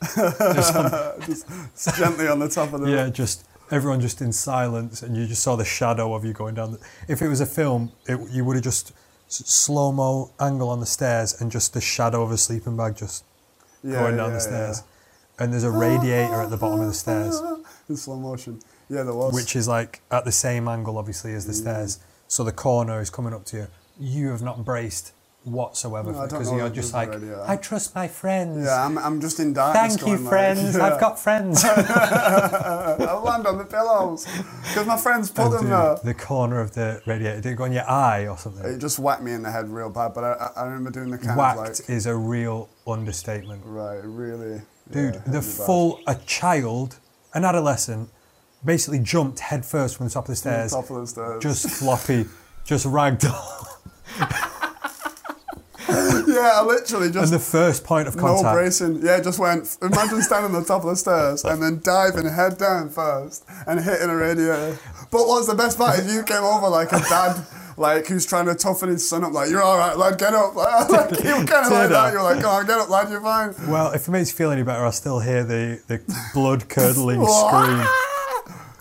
just 0.14 0.76
on- 0.76 1.20
just 1.24 1.46
gently 1.96 2.28
on 2.28 2.38
the 2.38 2.48
top 2.48 2.72
of 2.74 2.82
the. 2.82 2.90
yeah, 2.90 3.08
just 3.08 3.46
everyone 3.70 4.00
just 4.02 4.20
in 4.20 4.30
silence, 4.32 5.02
and 5.02 5.16
you 5.16 5.26
just 5.26 5.42
saw 5.42 5.56
the 5.56 5.64
shadow 5.64 6.12
of 6.14 6.24
you 6.26 6.34
going 6.34 6.54
down. 6.54 6.72
The, 6.72 6.78
if 7.08 7.22
it 7.22 7.28
was 7.28 7.40
a 7.40 7.46
film, 7.46 7.92
it, 8.06 8.20
you 8.30 8.44
would 8.44 8.56
have 8.56 8.64
just 8.64 8.92
slow 9.28 9.90
mo 9.90 10.30
angle 10.38 10.68
on 10.68 10.80
the 10.80 10.86
stairs, 10.86 11.40
and 11.40 11.50
just 11.50 11.72
the 11.72 11.80
shadow 11.80 12.22
of 12.22 12.30
a 12.30 12.36
sleeping 12.36 12.76
bag 12.76 12.94
just 12.96 13.24
Yeah, 13.82 14.00
going 14.00 14.16
down 14.18 14.28
yeah, 14.30 14.34
the 14.34 14.40
stairs. 14.40 14.82
And 15.38 15.52
there's 15.52 15.64
a 15.64 15.70
radiator 15.70 16.40
at 16.42 16.50
the 16.50 16.56
bottom 16.56 16.80
of 16.80 16.86
the 16.86 16.94
stairs. 16.94 17.40
In 17.88 17.96
slow 17.96 18.16
motion. 18.16 18.60
Yeah, 18.88 19.02
there 19.02 19.14
was. 19.14 19.32
which 19.34 19.56
is 19.56 19.66
like 19.66 20.00
at 20.10 20.24
the 20.24 20.32
same 20.32 20.68
angle, 20.68 20.96
obviously, 20.98 21.34
as 21.34 21.46
the 21.46 21.52
Mm. 21.52 21.56
stairs. 21.62 21.98
So 22.28 22.44
the 22.44 22.52
corner 22.52 23.00
is 23.00 23.10
coming 23.10 23.32
up 23.34 23.44
to 23.46 23.56
you. 23.56 23.66
You 23.98 24.28
have 24.30 24.42
not 24.42 24.64
braced 24.64 25.12
whatsoever 25.44 26.10
No, 26.12 26.22
because 26.26 26.50
you're 26.50 26.68
just 26.70 26.94
like. 26.94 27.10
I 27.46 27.56
trust 27.56 27.94
my 27.94 28.08
friends. 28.08 28.64
Yeah, 28.64 28.84
I'm, 28.84 28.96
I'm 28.98 29.20
just 29.20 29.40
in 29.40 29.52
darkness. 29.52 29.96
Thank 29.96 30.00
you, 30.00 30.16
going 30.16 30.24
like, 30.24 30.30
friends. 30.30 30.76
yeah. 30.76 30.84
I've 30.86 31.00
got 31.00 31.18
friends. 31.18 31.64
I'll 31.64 33.22
land 33.22 33.46
on 33.46 33.58
the 33.58 33.64
pillows 33.64 34.26
because 34.68 34.86
my 34.86 34.96
friends 34.96 35.30
put 35.30 35.50
them 35.50 35.68
there. 35.68 35.96
the, 36.02 36.14
corner 36.14 36.60
of 36.60 36.72
the 36.74 37.00
radiator 37.06 37.40
did 37.40 37.52
it 37.52 37.56
go 37.56 37.64
in 37.64 37.72
your 37.72 37.88
eye 37.88 38.26
or 38.26 38.38
something? 38.38 38.64
It 38.64 38.78
just 38.78 38.98
whacked 38.98 39.22
me 39.22 39.32
in 39.32 39.42
the 39.42 39.50
head 39.50 39.68
real 39.68 39.90
bad, 39.90 40.14
but 40.14 40.24
I, 40.24 40.32
I- 40.32 40.60
I 40.62 40.64
remember 40.64 40.90
doing 40.90 41.10
the 41.10 41.18
kind 41.18 41.36
Whacked 41.38 41.58
of 41.58 41.64
like, 41.80 41.90
is 41.90 42.06
a 42.06 42.14
real 42.16 42.68
understatement. 42.86 43.62
right, 43.64 44.00
really. 44.04 44.62
Dude, 44.90 45.14
yeah, 45.14 45.20
the 45.26 45.42
full, 45.42 46.00
a 46.06 46.14
child, 46.26 46.98
an 47.32 47.44
adolescent, 47.44 48.10
basically 48.64 48.98
jumped 48.98 49.40
headfirst 49.40 49.96
from 49.96 50.06
the 50.06 50.12
top 50.12 50.28
of 50.28 50.40
the 50.40 50.48
On 50.50 50.62
the 50.62 50.68
stairs, 50.68 50.72
top 50.72 50.90
of 50.90 51.00
the 51.00 51.06
stairs. 51.06 51.42
just 51.42 51.70
floppy, 51.70 52.26
just 52.64 52.86
ragdoll. 52.86 53.66
yeah, 56.26 56.52
I 56.54 56.64
literally 56.64 57.10
just. 57.10 57.32
And 57.32 57.40
the 57.40 57.44
first 57.44 57.84
point 57.84 58.08
of 58.08 58.16
contact. 58.16 58.44
no 58.44 58.52
bracing. 58.52 59.00
Yeah, 59.02 59.20
just 59.20 59.38
went. 59.38 59.76
Imagine 59.82 60.22
standing 60.22 60.54
on 60.54 60.62
the 60.62 60.66
top 60.66 60.82
of 60.82 60.90
the 60.90 60.96
stairs 60.96 61.44
and 61.44 61.62
then 61.62 61.80
diving 61.82 62.26
head 62.30 62.58
down 62.58 62.88
first 62.90 63.44
and 63.66 63.80
hitting 63.80 64.10
a 64.10 64.16
radiator. 64.16 64.78
But 65.10 65.26
what's 65.28 65.46
the 65.46 65.54
best 65.54 65.78
part 65.78 65.98
is 65.98 66.14
you 66.14 66.22
came 66.24 66.42
over 66.42 66.68
like 66.68 66.92
a 66.92 67.00
dad. 67.00 67.44
Like 67.76 68.06
who's 68.06 68.24
trying 68.26 68.46
to 68.46 68.54
toughen 68.54 68.88
his 68.88 69.08
son 69.08 69.24
up, 69.24 69.32
like 69.32 69.50
you're 69.50 69.62
all 69.62 69.76
right, 69.78 69.96
lad, 69.96 70.18
get 70.18 70.32
up. 70.34 70.54
Like, 70.56 71.10
you 71.24 71.44
kind 71.44 71.66
of 71.66 71.72
like 71.72 71.88
that. 71.90 72.12
You're 72.12 72.22
like, 72.22 72.40
come 72.40 72.50
on, 72.54 72.66
get 72.66 72.78
up, 72.78 72.88
lad, 72.88 73.10
you're 73.10 73.20
fine. 73.20 73.54
Well, 73.68 73.92
if 73.92 74.06
it 74.06 74.10
makes 74.10 74.30
you 74.30 74.36
feel 74.36 74.50
any 74.50 74.62
better, 74.62 74.84
I 74.84 74.90
still 74.90 75.20
hear 75.20 75.44
the, 75.44 75.80
the 75.88 76.00
blood 76.34 76.68
curdling 76.68 77.24
scream. 77.26 77.86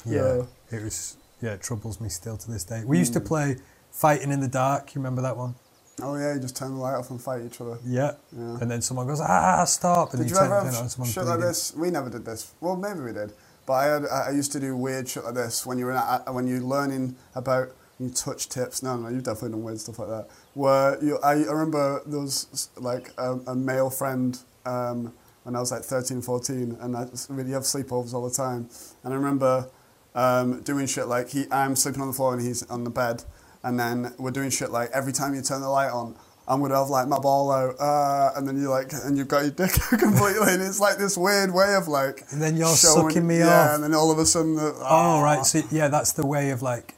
Yeah, 0.06 0.44
it 0.72 0.84
was. 0.84 1.18
Yeah, 1.42 1.54
it 1.54 1.62
troubles 1.62 2.00
me 2.00 2.10
still 2.10 2.38
to 2.38 2.52
this 2.52 2.64
day. 2.64 2.84
We 2.86 3.00
used 3.00 3.14
to 3.14 3.20
Hmm. 3.20 3.26
play 3.26 3.58
fighting 3.92 4.32
in 4.32 4.40
the 4.40 4.48
dark. 4.48 4.96
You 4.96 5.00
remember 5.00 5.22
that 5.24 5.36
one? 5.38 5.56
Oh 6.02 6.16
yeah, 6.16 6.34
you 6.34 6.40
just 6.40 6.56
turn 6.56 6.74
the 6.74 6.80
light 6.80 6.96
off 6.96 7.10
and 7.12 7.22
fight 7.22 7.44
each 7.46 7.62
other. 7.62 7.78
Yeah. 7.86 8.14
Yeah. 8.36 8.58
And 8.62 8.72
then 8.72 8.82
someone 8.82 9.08
goes, 9.08 9.20
ah, 9.22 9.64
stop, 9.66 10.14
and 10.14 10.22
Did 10.24 10.30
you 10.32 10.36
you 10.38 10.42
ever 10.42 10.62
have 10.62 11.08
shit 11.08 11.26
like 11.26 11.40
this? 11.40 11.74
We 11.76 11.92
never 11.92 12.10
did 12.10 12.26
this. 12.26 12.52
Well, 12.62 12.76
maybe 12.76 13.02
we 13.02 13.12
did. 13.14 13.34
But 13.66 13.74
I 13.74 13.86
had, 13.86 14.06
I 14.08 14.32
used 14.32 14.52
to 14.54 14.60
do 14.60 14.76
weird 14.76 15.08
shit 15.08 15.24
like 15.24 15.36
this 15.36 15.66
when 15.66 15.78
you 15.78 15.86
were 15.86 15.92
in 15.92 15.98
a, 15.98 16.24
when 16.34 16.48
you're 16.48 16.62
learning 16.62 17.16
about 17.36 17.70
you 18.00 18.10
touch 18.10 18.50
tips. 18.50 18.82
No, 18.84 18.98
no, 18.98 19.10
you've 19.10 19.24
definitely 19.24 19.52
done 19.52 19.64
weird 19.64 19.80
stuff 19.80 20.00
like 20.00 20.10
that. 20.10 20.28
Where 20.54 21.04
you, 21.04 21.20
I, 21.24 21.32
I 21.32 21.52
remember 21.52 22.02
there 22.06 22.20
was 22.20 22.70
like 22.78 23.12
a, 23.18 23.34
a 23.48 23.56
male 23.56 23.90
friend 23.90 24.38
um, 24.66 25.14
when 25.44 25.56
I 25.56 25.60
was 25.60 25.72
like 25.72 25.84
13, 25.84 26.22
14, 26.22 26.78
and 26.82 26.96
I 26.98 27.08
really 27.30 27.52
have 27.52 27.64
sleepovers 27.64 28.14
all 28.14 28.28
the 28.28 28.34
time. 28.36 28.70
And 29.04 29.14
I 29.14 29.18
remember 29.18 29.70
um, 30.16 30.62
doing 30.62 30.88
shit 30.88 31.08
like 31.08 31.30
he, 31.30 31.46
I'm 31.52 31.76
sleeping 31.76 32.02
on 32.02 32.08
the 32.08 32.14
floor 32.14 32.34
and 32.34 32.42
he's 32.42 32.64
on 32.70 32.84
the 32.84 32.90
bed, 32.90 33.24
and 33.64 33.80
then 33.80 34.14
we're 34.18 34.32
doing 34.32 34.50
shit 34.50 34.70
like 34.72 34.90
every 34.94 35.14
time 35.14 35.34
you 35.36 35.42
turn 35.42 35.62
the 35.62 35.70
light 35.70 35.92
on. 35.92 36.16
I'm 36.46 36.60
gonna 36.62 36.76
have 36.76 36.90
like 36.90 37.08
my 37.08 37.20
ball 37.20 37.52
out, 37.54 37.76
uh, 37.80 38.32
and 38.36 38.46
then 38.46 38.58
you 38.60 38.70
like, 38.70 38.92
and 39.06 39.18
you've 39.18 39.30
got 39.30 39.44
your 39.44 39.52
dick 39.52 39.72
completely, 39.98 40.52
and 40.54 40.62
it's 40.62 40.78
like 40.78 40.98
this 40.98 41.18
weird 41.18 41.54
way 41.54 41.74
of 41.76 41.88
like. 41.88 42.26
And 42.32 42.42
then 42.42 42.58
you're 42.58 42.76
showing- 42.76 43.10
sucking 43.12 43.26
me 43.26 43.40
yeah, 43.40 43.70
off. 43.70 43.76
and 43.76 43.84
then 43.86 43.94
all 43.94 44.12
of 44.12 44.20
a 44.20 44.26
sudden, 44.26 44.56
the, 44.58 44.76
Oh, 44.82 45.22
right. 45.22 45.46
So, 45.46 45.62
yeah, 45.72 45.88
that's 45.88 46.12
the 46.12 46.28
way 46.28 46.50
of 46.50 46.62
like, 46.62 46.96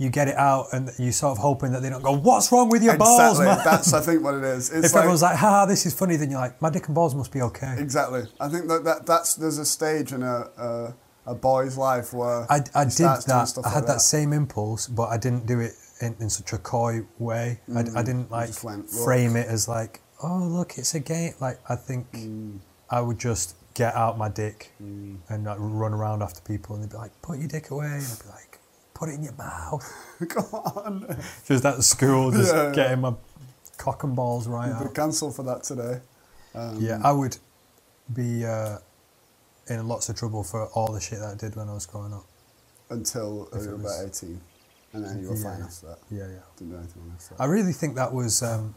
you 0.00 0.08
get 0.08 0.28
it 0.28 0.36
out 0.36 0.66
and 0.72 0.90
you 0.98 1.12
sort 1.12 1.32
of 1.32 1.38
hoping 1.38 1.72
that 1.72 1.82
they 1.82 1.90
don't 1.90 2.02
go, 2.02 2.12
what's 2.16 2.50
wrong 2.50 2.68
with 2.70 2.82
your 2.82 2.96
balls, 2.96 3.38
exactly. 3.38 3.44
man? 3.46 3.64
That's 3.64 3.92
I 3.92 4.00
think 4.00 4.24
what 4.24 4.34
it 4.34 4.42
is. 4.44 4.70
It's 4.70 4.86
if 4.86 4.92
like, 4.94 5.00
everyone's 5.00 5.22
like, 5.22 5.36
ha, 5.36 5.66
this 5.66 5.84
is 5.84 5.92
funny, 5.92 6.16
then 6.16 6.30
you're 6.30 6.40
like, 6.40 6.60
my 6.62 6.70
dick 6.70 6.86
and 6.86 6.94
balls 6.94 7.14
must 7.14 7.30
be 7.30 7.42
okay. 7.42 7.74
exactly. 7.78 8.22
I 8.40 8.48
think 8.48 8.66
that, 8.68 8.82
that 8.84 9.04
that's 9.06 9.34
there's 9.34 9.58
a 9.58 9.64
stage 9.66 10.12
in 10.12 10.22
a 10.22 10.48
a, 10.68 10.94
a 11.26 11.34
boy's 11.34 11.76
life 11.76 12.12
where 12.14 12.50
I, 12.50 12.60
I 12.74 12.84
did 12.86 12.98
that. 13.06 13.60
I 13.64 13.68
had 13.68 13.80
like 13.80 13.86
that. 13.86 14.00
same 14.00 14.32
impulse, 14.32 14.86
but 14.88 15.08
I 15.08 15.18
didn't 15.18 15.44
do 15.46 15.60
it 15.60 15.72
in, 16.00 16.16
in 16.18 16.30
such 16.30 16.52
a 16.54 16.58
coy 16.58 17.02
way. 17.18 17.60
I, 17.76 17.80
I 17.80 18.02
didn't 18.02 18.30
like 18.30 18.48
Mm. 18.50 18.64
went, 18.64 18.90
frame 18.90 19.36
it 19.36 19.48
as 19.48 19.68
like, 19.68 20.00
oh 20.22 20.38
look, 20.44 20.78
it's 20.78 20.94
a 20.94 21.00
game. 21.00 21.34
Like 21.40 21.58
I 21.68 21.76
think 21.76 22.10
Mm. 22.12 22.60
I 22.90 23.02
would 23.02 23.18
just 23.18 23.54
get 23.74 23.94
out 23.94 24.16
my 24.18 24.28
dick 24.30 24.72
and 24.80 25.20
like, 25.44 25.56
run 25.60 25.92
around 25.92 26.22
after 26.22 26.40
people, 26.40 26.74
and 26.74 26.82
they'd 26.82 26.90
be 26.90 26.96
like, 26.96 27.12
put 27.22 27.38
your 27.38 27.48
dick 27.48 27.70
away, 27.70 27.86
and 27.86 28.02
I'd 28.02 28.22
be 28.24 28.28
like, 28.30 28.49
put 29.00 29.08
it 29.08 29.14
in 29.14 29.22
your 29.24 29.32
mouth. 29.32 29.82
Come 30.28 30.44
on, 30.52 31.16
Just 31.46 31.64
at 31.64 31.82
school, 31.82 32.30
just 32.30 32.54
Yeah, 32.54 32.66
yeah. 32.68 32.72
getting 32.74 33.00
my 33.00 33.14
cock 33.78 34.04
and 34.04 34.14
balls 34.14 34.46
right 34.46 34.70
out. 34.70 34.94
cancelled 34.94 35.34
for 35.34 35.42
that 35.44 35.62
today. 35.64 36.00
Um, 36.54 36.76
Yeah, 36.78 37.00
I 37.02 37.10
would 37.12 37.38
be 38.14 38.44
uh, 38.44 38.76
in 39.68 39.88
lots 39.88 40.08
of 40.10 40.16
trouble 40.16 40.44
for 40.44 40.66
all 40.68 40.92
the 40.92 41.00
shit 41.00 41.18
that 41.20 41.32
I 41.32 41.34
did 41.34 41.56
when 41.56 41.68
I 41.68 41.74
was 41.74 41.86
growing 41.86 42.12
up. 42.12 42.26
until 42.90 43.48
If 43.54 43.62
you 43.64 43.70
were 43.70 43.74
about 43.76 44.04
18, 44.06 44.40
and 44.92 45.04
then 45.04 45.22
you 45.22 45.28
were 45.30 45.36
Yeah. 45.36 45.42
fine 45.44 45.62
after 45.62 45.86
that. 45.86 45.98
Yeah, 46.10 46.26
yeah. 46.26 46.40
Didn't 46.58 46.72
do 46.72 46.76
anything 46.78 47.12
after 47.16 47.34
that. 47.34 47.40
I 47.42 47.46
really 47.46 47.72
think 47.72 47.94
that 47.96 48.12
was 48.12 48.42
um, 48.42 48.74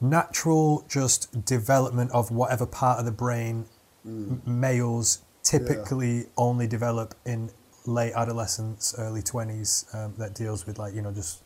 natural, 0.00 0.84
just 0.88 1.44
development 1.44 2.10
of 2.12 2.30
whatever 2.30 2.64
part 2.66 2.98
of 2.98 3.04
the 3.04 3.12
brain 3.12 3.66
m- 4.06 4.40
males 4.46 5.20
typically 5.42 6.26
only 6.36 6.66
develop 6.66 7.14
in 7.26 7.50
late 7.88 8.12
adolescence, 8.14 8.94
early 8.98 9.22
20s, 9.22 9.92
um, 9.94 10.14
that 10.18 10.34
deals 10.34 10.66
with, 10.66 10.78
like, 10.78 10.94
you 10.94 11.02
know, 11.02 11.12
just 11.12 11.42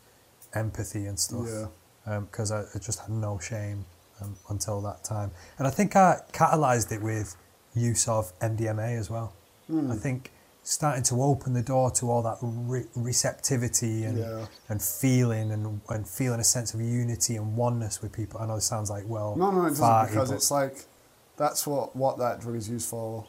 empathy 0.55 1.07
and 1.07 1.19
stuff. 1.19 1.47
Yeah. 2.07 2.21
Because 2.21 2.51
I, 2.51 2.63
I 2.75 2.79
just 2.79 2.99
had 3.01 3.11
no 3.11 3.39
shame 3.39 3.85
um, 4.21 4.37
until 4.51 4.81
that 4.83 5.05
time. 5.05 5.31
And 5.59 5.67
I 5.67 5.71
think 5.71 5.95
I 5.95 6.19
catalyzed 6.33 6.91
it 6.93 7.01
with 7.01 7.37
use 7.75 8.09
of 8.09 8.37
MDMA 8.41 8.99
as 8.99 9.09
well. 9.09 9.33
Hmm. 9.69 9.91
I 9.93 9.97
think 9.97 10.33
starting 10.65 11.03
to 11.05 11.23
open 11.23 11.53
the 11.55 11.63
door 11.63 11.91
to 11.93 12.11
all 12.11 12.23
that 12.23 12.39
re- 12.43 12.87
receptivity 12.97 14.05
and 14.05 14.19
Yeah. 14.19 14.47
and 14.69 14.81
feeling 14.83 15.51
and, 15.51 15.81
and 15.89 16.09
feeling 16.09 16.39
a 16.41 16.45
sense 16.45 16.73
of 16.75 16.81
unity 16.81 17.37
and 17.37 17.57
oneness 17.57 18.03
with 18.03 18.13
people. 18.13 18.41
I 18.41 18.47
know 18.47 18.57
it 18.57 18.61
sounds 18.63 18.91
like 18.91 19.05
well, 19.09 19.35
No, 19.37 19.51
no, 19.51 19.67
it 19.67 19.71
doesn't 19.71 20.07
because 20.09 20.31
it's 20.31 20.51
like 20.51 20.87
that's 21.37 21.67
what 21.67 21.97
what 21.97 22.19
that 22.19 22.41
drug 22.41 22.57
is 22.57 22.69
used 22.69 22.89
for 22.89 23.27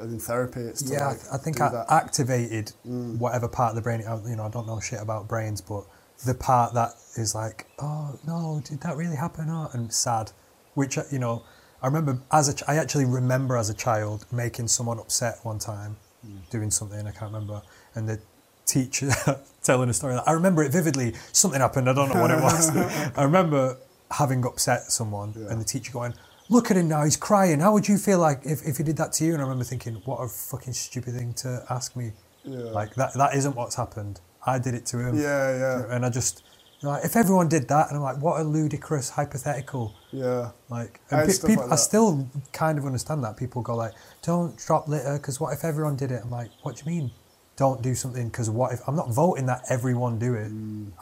in 0.00 0.18
therapy. 0.18 0.60
It's 0.60 0.82
yeah. 0.90 1.08
like 1.08 1.18
I 1.32 1.36
think 1.38 1.60
I 1.60 1.68
that. 1.70 1.86
activated 1.90 2.72
Mm. 2.86 3.18
whatever 3.18 3.48
part 3.48 3.70
of 3.70 3.76
the 3.76 3.82
brain. 3.82 4.00
You 4.00 4.36
know, 4.36 4.44
I 4.44 4.48
don't 4.50 4.66
know 4.66 4.80
shit 4.80 5.00
about 5.00 5.28
brains, 5.28 5.60
but 5.60 5.84
the 6.24 6.34
part 6.34 6.74
that 6.74 6.90
is 7.16 7.34
like, 7.34 7.66
oh 7.80 8.18
no, 8.26 8.62
did 8.64 8.80
that 8.82 8.96
really 8.96 9.16
happen? 9.16 9.48
Oh, 9.50 9.68
and 9.72 9.92
sad, 9.92 10.30
which 10.74 10.98
uh, 10.98 11.02
you 11.10 11.18
know, 11.18 11.42
I 11.82 11.86
remember 11.86 12.20
as 12.30 12.48
a 12.48 12.54
ch- 12.54 12.62
I 12.68 12.76
actually 12.76 13.06
remember 13.06 13.56
as 13.56 13.70
a 13.70 13.74
child 13.74 14.24
making 14.30 14.68
someone 14.68 14.98
upset 14.98 15.38
one 15.42 15.58
time, 15.58 15.96
Mm. 16.26 16.48
doing 16.50 16.70
something 16.70 17.00
I 17.00 17.10
can't 17.10 17.32
remember, 17.32 17.62
and 17.96 18.08
the 18.08 18.20
teacher 18.64 19.10
telling 19.64 19.90
a 19.90 19.92
story. 19.92 20.14
That, 20.14 20.28
I 20.28 20.32
remember 20.32 20.62
it 20.62 20.70
vividly. 20.70 21.14
Something 21.32 21.60
happened. 21.60 21.90
I 21.90 21.92
don't 21.94 22.08
know 22.14 22.20
what 22.20 22.30
it 22.30 22.40
was. 22.40 22.70
I 23.16 23.24
remember 23.24 23.76
having 24.12 24.44
upset 24.46 24.92
someone, 24.92 25.34
Yeah. 25.36 25.48
and 25.50 25.60
the 25.60 25.64
teacher 25.64 25.92
going. 25.92 26.14
Look 26.52 26.70
at 26.70 26.76
him 26.76 26.88
now, 26.88 27.02
he's 27.04 27.16
crying. 27.16 27.60
How 27.60 27.72
would 27.72 27.88
you 27.88 27.96
feel 27.96 28.18
like 28.18 28.40
if, 28.44 28.62
if 28.70 28.76
he 28.76 28.82
did 28.84 28.96
that 28.98 29.12
to 29.14 29.24
you? 29.24 29.32
And 29.32 29.40
I 29.40 29.44
remember 29.44 29.64
thinking, 29.64 29.94
what 30.04 30.18
a 30.18 30.28
fucking 30.28 30.74
stupid 30.74 31.14
thing 31.14 31.32
to 31.34 31.64
ask 31.70 31.96
me. 31.96 32.12
Yeah. 32.44 32.58
Like 32.80 32.94
that 32.96 33.14
that 33.14 33.34
isn't 33.34 33.54
what's 33.56 33.76
happened. 33.76 34.20
I 34.44 34.58
did 34.58 34.74
it 34.74 34.84
to 34.86 34.98
him. 34.98 35.16
Yeah, 35.16 35.56
yeah, 35.62 35.94
And 35.94 36.04
I 36.04 36.10
just 36.10 36.42
you 36.80 36.88
know, 36.88 36.94
like, 36.94 37.04
if 37.04 37.14
everyone 37.16 37.48
did 37.48 37.68
that 37.68 37.88
and 37.88 37.96
I'm 37.96 38.02
like, 38.02 38.20
what 38.20 38.40
a 38.40 38.44
ludicrous 38.44 39.08
hypothetical. 39.10 39.94
yeah. 40.10 40.50
Like 40.68 41.00
and 41.10 41.26
pe- 41.26 41.32
stuff 41.32 41.48
peop- 41.50 41.58
like 41.60 41.72
I 41.72 41.76
still 41.76 42.28
kind 42.52 42.76
of 42.78 42.84
understand 42.84 43.22
that. 43.24 43.36
People 43.36 43.62
go 43.62 43.74
like, 43.76 43.92
Don't 44.22 44.56
drop 44.58 44.88
litter 44.88 45.14
because 45.18 45.40
what 45.40 45.52
if 45.54 45.64
everyone 45.64 45.96
did 45.96 46.10
it? 46.10 46.20
I'm 46.24 46.30
like, 46.30 46.50
what 46.62 46.76
do 46.76 46.82
you 46.84 46.90
mean? 47.00 47.10
Don't 47.56 47.82
do 47.82 47.94
something 47.94 48.28
because 48.28 48.48
what 48.48 48.72
if 48.72 48.80
I'm 48.88 48.96
not 48.96 49.10
voting 49.10 49.46
that 49.46 49.62
everyone 49.68 50.18
do 50.18 50.34
it. 50.34 50.50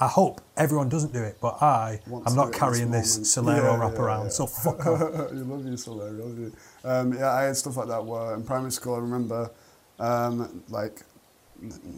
I 0.01 0.09
hope 0.09 0.41
everyone 0.57 0.89
doesn't 0.89 1.13
do 1.13 1.23
it, 1.23 1.39
but 1.41 1.63
I 1.63 2.01
I'm 2.27 2.35
not 2.35 2.47
do 2.47 2.49
it 2.51 2.55
in 2.55 2.59
carrying 2.59 2.91
this 2.91 3.17
this. 3.19 3.37
Solero 3.37 3.63
Yeah, 3.63 3.79
wrap 3.79 3.93
yeah, 3.95 4.01
around. 4.01 4.25
yeah. 4.25 4.31
So 4.31 4.47
fuck 4.65 4.85
off. 4.85 5.01
you 5.33 5.45
love 5.45 5.65
you, 5.65 5.77
Soler, 5.77 6.11
love 6.11 6.39
you. 6.39 6.53
Um, 6.85 7.13
yeah, 7.15 7.31
I 7.33 7.43
had 7.45 7.57
stuff 7.57 7.77
like 7.77 7.87
that 7.89 8.05
where 8.05 8.35
in 8.35 8.43
primary 8.43 8.73
school 8.73 8.97
I 8.97 8.99
remember, 8.99 9.51
um, 10.01 10.63
like, 10.69 11.03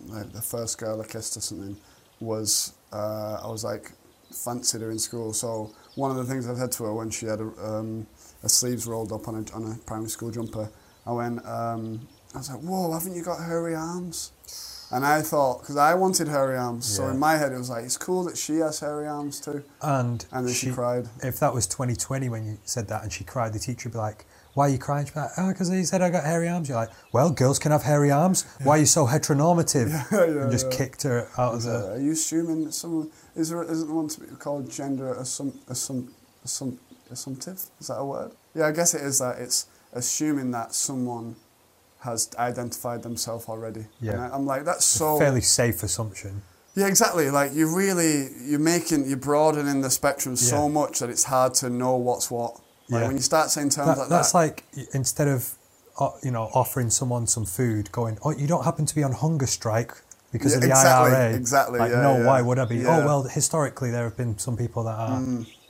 like 0.09 0.33
the 0.33 0.43
first 0.43 0.77
girl 0.79 1.01
I 1.01 1.07
kissed 1.07 1.37
or 1.37 1.41
something 1.41 1.77
was 2.21 2.75
uh, 2.93 3.41
I 3.43 3.49
was 3.49 3.65
like 3.65 3.91
fancied 4.33 4.83
her 4.83 4.91
in 4.91 4.99
school. 4.99 5.33
So 5.33 5.71
one 5.95 6.11
of 6.11 6.17
the 6.19 6.25
things 6.25 6.47
I 6.49 6.55
said 6.55 6.73
to 6.73 6.85
her 6.85 6.95
when 6.95 7.11
she 7.11 7.27
had 7.27 7.41
a, 7.41 7.51
um, 7.65 8.07
her 8.43 8.49
sleeves 8.49 8.87
rolled 8.87 9.13
up 9.13 9.29
on 9.29 9.35
a, 9.37 9.55
on 9.57 9.73
a 9.73 9.77
primary 9.87 10.11
school 10.11 10.31
jumper, 10.31 10.71
I 11.07 11.13
went, 11.13 11.45
um, 11.47 12.07
I 12.35 12.39
was 12.39 12.51
like, 12.51 12.61
whoa, 12.61 12.93
haven't 12.93 13.15
you 13.15 13.23
got 13.23 13.45
hairy 13.45 13.75
arms? 13.75 14.33
And 14.91 15.07
I 15.07 15.23
thought, 15.23 15.61
because 15.61 15.79
I 15.79 15.95
wanted 15.95 16.29
hairy 16.29 16.59
arms, 16.59 16.85
so 16.87 17.09
in 17.09 17.19
my 17.19 17.37
head 17.37 17.53
it 17.53 17.57
was 17.57 17.71
like, 17.71 17.85
it's 17.85 17.97
cool 17.97 18.25
that 18.25 18.37
she 18.37 18.57
has 18.57 18.81
hairy 18.81 19.07
arms 19.07 19.41
too. 19.41 19.65
And, 19.81 20.25
And 20.31 20.47
then 20.47 20.53
she 20.53 20.71
cried. 20.71 21.09
If 21.23 21.41
that 21.41 21.55
was 21.55 21.67
2020 21.67 22.29
when 22.29 22.45
you 22.45 22.59
said 22.65 22.89
that 22.89 23.03
and 23.03 23.11
she 23.11 23.25
cried, 23.25 23.55
the 23.55 23.59
teacher 23.59 23.89
would 23.89 23.95
be 23.95 23.99
like, 23.99 24.27
Why 24.53 24.67
are 24.67 24.69
you 24.69 24.77
crying? 24.79 25.07
She'd 25.07 25.15
be 25.15 25.21
like, 25.21 25.31
Oh, 25.39 25.49
because 25.49 25.71
he 25.71 25.85
said 25.85 26.03
I 26.03 26.11
got 26.11 26.25
hairy 26.25 26.47
arms. 26.47 26.69
You're 26.69 26.77
like, 26.77 26.91
Well, 27.11 27.31
girls 27.31 27.59
can 27.59 27.73
have 27.73 27.85
hairy 27.85 28.11
arms. 28.11 28.45
Why 28.63 28.77
are 28.77 28.81
you 28.81 28.87
so 28.87 29.07
heteronormative? 29.07 29.89
yeah, 30.13 30.43
and 30.43 30.53
just 30.53 30.71
yeah. 30.71 30.77
kicked 30.77 31.05
her 31.05 31.27
out 31.39 31.55
of 31.55 31.63
the. 31.63 31.93
are 31.93 31.99
you 31.99 32.13
assuming 32.13 32.67
that 32.67 32.73
someone 32.73 33.11
is 33.35 33.49
there 33.49 33.63
isn't 33.63 33.87
there 33.87 33.97
one 33.97 34.09
to 34.09 34.21
be 34.21 34.27
called 34.37 34.71
gender 34.71 35.15
assum, 35.15 35.53
assum, 35.71 36.11
assum, 36.45 36.77
assumptive? 37.11 37.65
Is 37.81 37.87
that 37.87 37.97
a 37.97 38.05
word? 38.05 38.33
Yeah, 38.55 38.67
I 38.67 38.73
guess 38.73 38.93
it 38.93 39.01
is 39.01 39.21
that. 39.21 39.39
It's 39.39 39.69
assuming 39.95 40.51
that 40.51 40.75
someone 40.75 41.37
has 42.03 42.31
identified 42.39 43.03
themselves 43.03 43.47
already. 43.49 43.87
Yeah. 44.01 44.13
And 44.13 44.21
I, 44.23 44.35
am 44.35 44.47
like, 44.47 44.65
that's 44.65 44.85
so. 44.85 45.19
fairly 45.19 45.41
safe 45.41 45.83
assumption. 45.83 46.43
Yeah, 46.75 46.87
exactly. 46.87 47.31
Like 47.31 47.53
you 47.55 47.75
really, 47.75 48.29
you're 48.45 48.59
making, 48.59 49.07
you're 49.07 49.19
broadening 49.19 49.83
the 49.83 49.91
spectrum 49.91 50.37
so 50.37 50.69
much 50.69 50.99
that 51.01 51.11
it's 51.11 51.25
hard 51.25 51.55
to 51.55 51.69
know 51.71 51.97
what's 51.97 52.31
what. 52.31 52.55
Like 52.89 53.03
Yeah. 53.03 53.07
when 53.09 53.17
you 53.17 53.23
start 53.23 53.51
saying 53.51 53.71
terms 53.71 53.89
like 53.89 53.97
That, 53.97 54.01
like 54.03 54.09
that's 54.09 54.33
that. 54.33 54.39
like 54.39 54.65
instead 54.95 55.29
of 55.29 55.55
uh, 56.01 56.11
you 56.23 56.31
know 56.31 56.45
offering 56.55 56.89
someone 56.91 57.27
some 57.27 57.45
food, 57.45 57.93
going, 57.93 58.19
"Oh, 58.25 58.31
you 58.31 58.47
don't 58.47 58.65
happen 58.65 58.87
to 58.87 58.95
be 58.95 59.03
on 59.05 59.13
hunger 59.13 59.47
strike 59.47 59.93
because 60.33 60.53
Yeah, 60.53 60.57
of 60.57 60.63
the 60.63 60.69
exactly, 60.71 61.13
IRA." 61.13 61.35
exactly, 61.35 61.79
Like, 61.79 61.91
yeah, 61.93 62.01
no, 62.03 62.17
yeah. 62.19 62.27
why 62.27 62.41
would 62.43 62.59
I 62.59 62.65
be? 62.65 62.77
Yeah. 62.79 62.97
Oh, 63.03 63.05
well, 63.07 63.23
historically 63.25 63.91
there 63.91 64.05
have 64.05 64.17
been 64.17 64.39
some 64.39 64.57
people 64.57 64.83
that 64.85 64.99
are. 64.99 65.21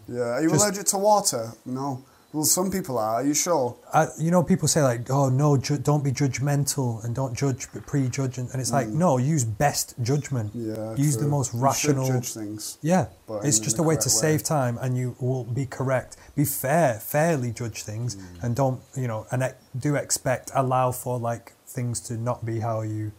yeah. 0.08 0.22
Are 0.22 0.42
you 0.42 0.50
just- 0.50 0.62
allergic 0.64 0.86
to 0.86 0.98
water? 0.98 1.52
No. 1.66 2.04
Well, 2.32 2.44
some 2.44 2.70
people 2.70 2.98
are. 2.98 3.16
Are 3.16 3.24
you 3.24 3.34
sure? 3.34 3.76
I, 3.92 4.06
you 4.18 4.30
know, 4.30 4.42
people 4.42 4.66
say 4.66 4.82
like, 4.82 5.10
"Oh 5.10 5.28
no, 5.28 5.58
ju- 5.58 5.76
don't 5.76 6.02
be 6.02 6.12
judgmental 6.12 7.04
and 7.04 7.14
don't 7.14 7.34
judge, 7.36 7.68
but 7.74 7.86
prejudge," 7.86 8.38
and, 8.38 8.48
and 8.52 8.60
it's 8.60 8.72
like, 8.72 8.88
no, 8.88 9.18
use 9.18 9.44
best 9.44 9.94
judgment. 10.02 10.56
Mm. 10.56 10.76
Yeah. 10.96 10.96
use 11.04 11.16
the 11.16 11.22
true. 11.24 11.30
most 11.30 11.52
You 11.52 11.60
rational. 11.60 12.06
judge 12.06 12.32
things. 12.32 12.78
Yeah, 12.80 13.08
but 13.26 13.44
it's 13.44 13.58
just 13.58 13.76
the 13.76 13.82
a 13.82 13.86
way 13.86 13.96
to 13.96 14.08
way. 14.08 14.20
save 14.24 14.42
time, 14.44 14.78
and 14.80 14.96
you 14.96 15.14
will 15.20 15.44
be 15.44 15.66
correct. 15.66 16.16
Be 16.34 16.46
fair, 16.46 16.94
fairly 16.94 17.50
judge 17.50 17.82
things, 17.82 18.16
Mm. 18.16 18.42
and 18.44 18.56
don't 18.56 18.80
you 18.96 19.08
know, 19.08 19.26
and 19.30 19.42
ex- 19.42 19.56
do 19.78 19.94
expect 19.96 20.50
allow 20.54 20.90
for 20.90 21.18
like 21.18 21.52
things 21.66 22.00
to 22.00 22.14
not 22.16 22.46
be 22.46 22.60
how 22.60 22.80
you 22.80 23.12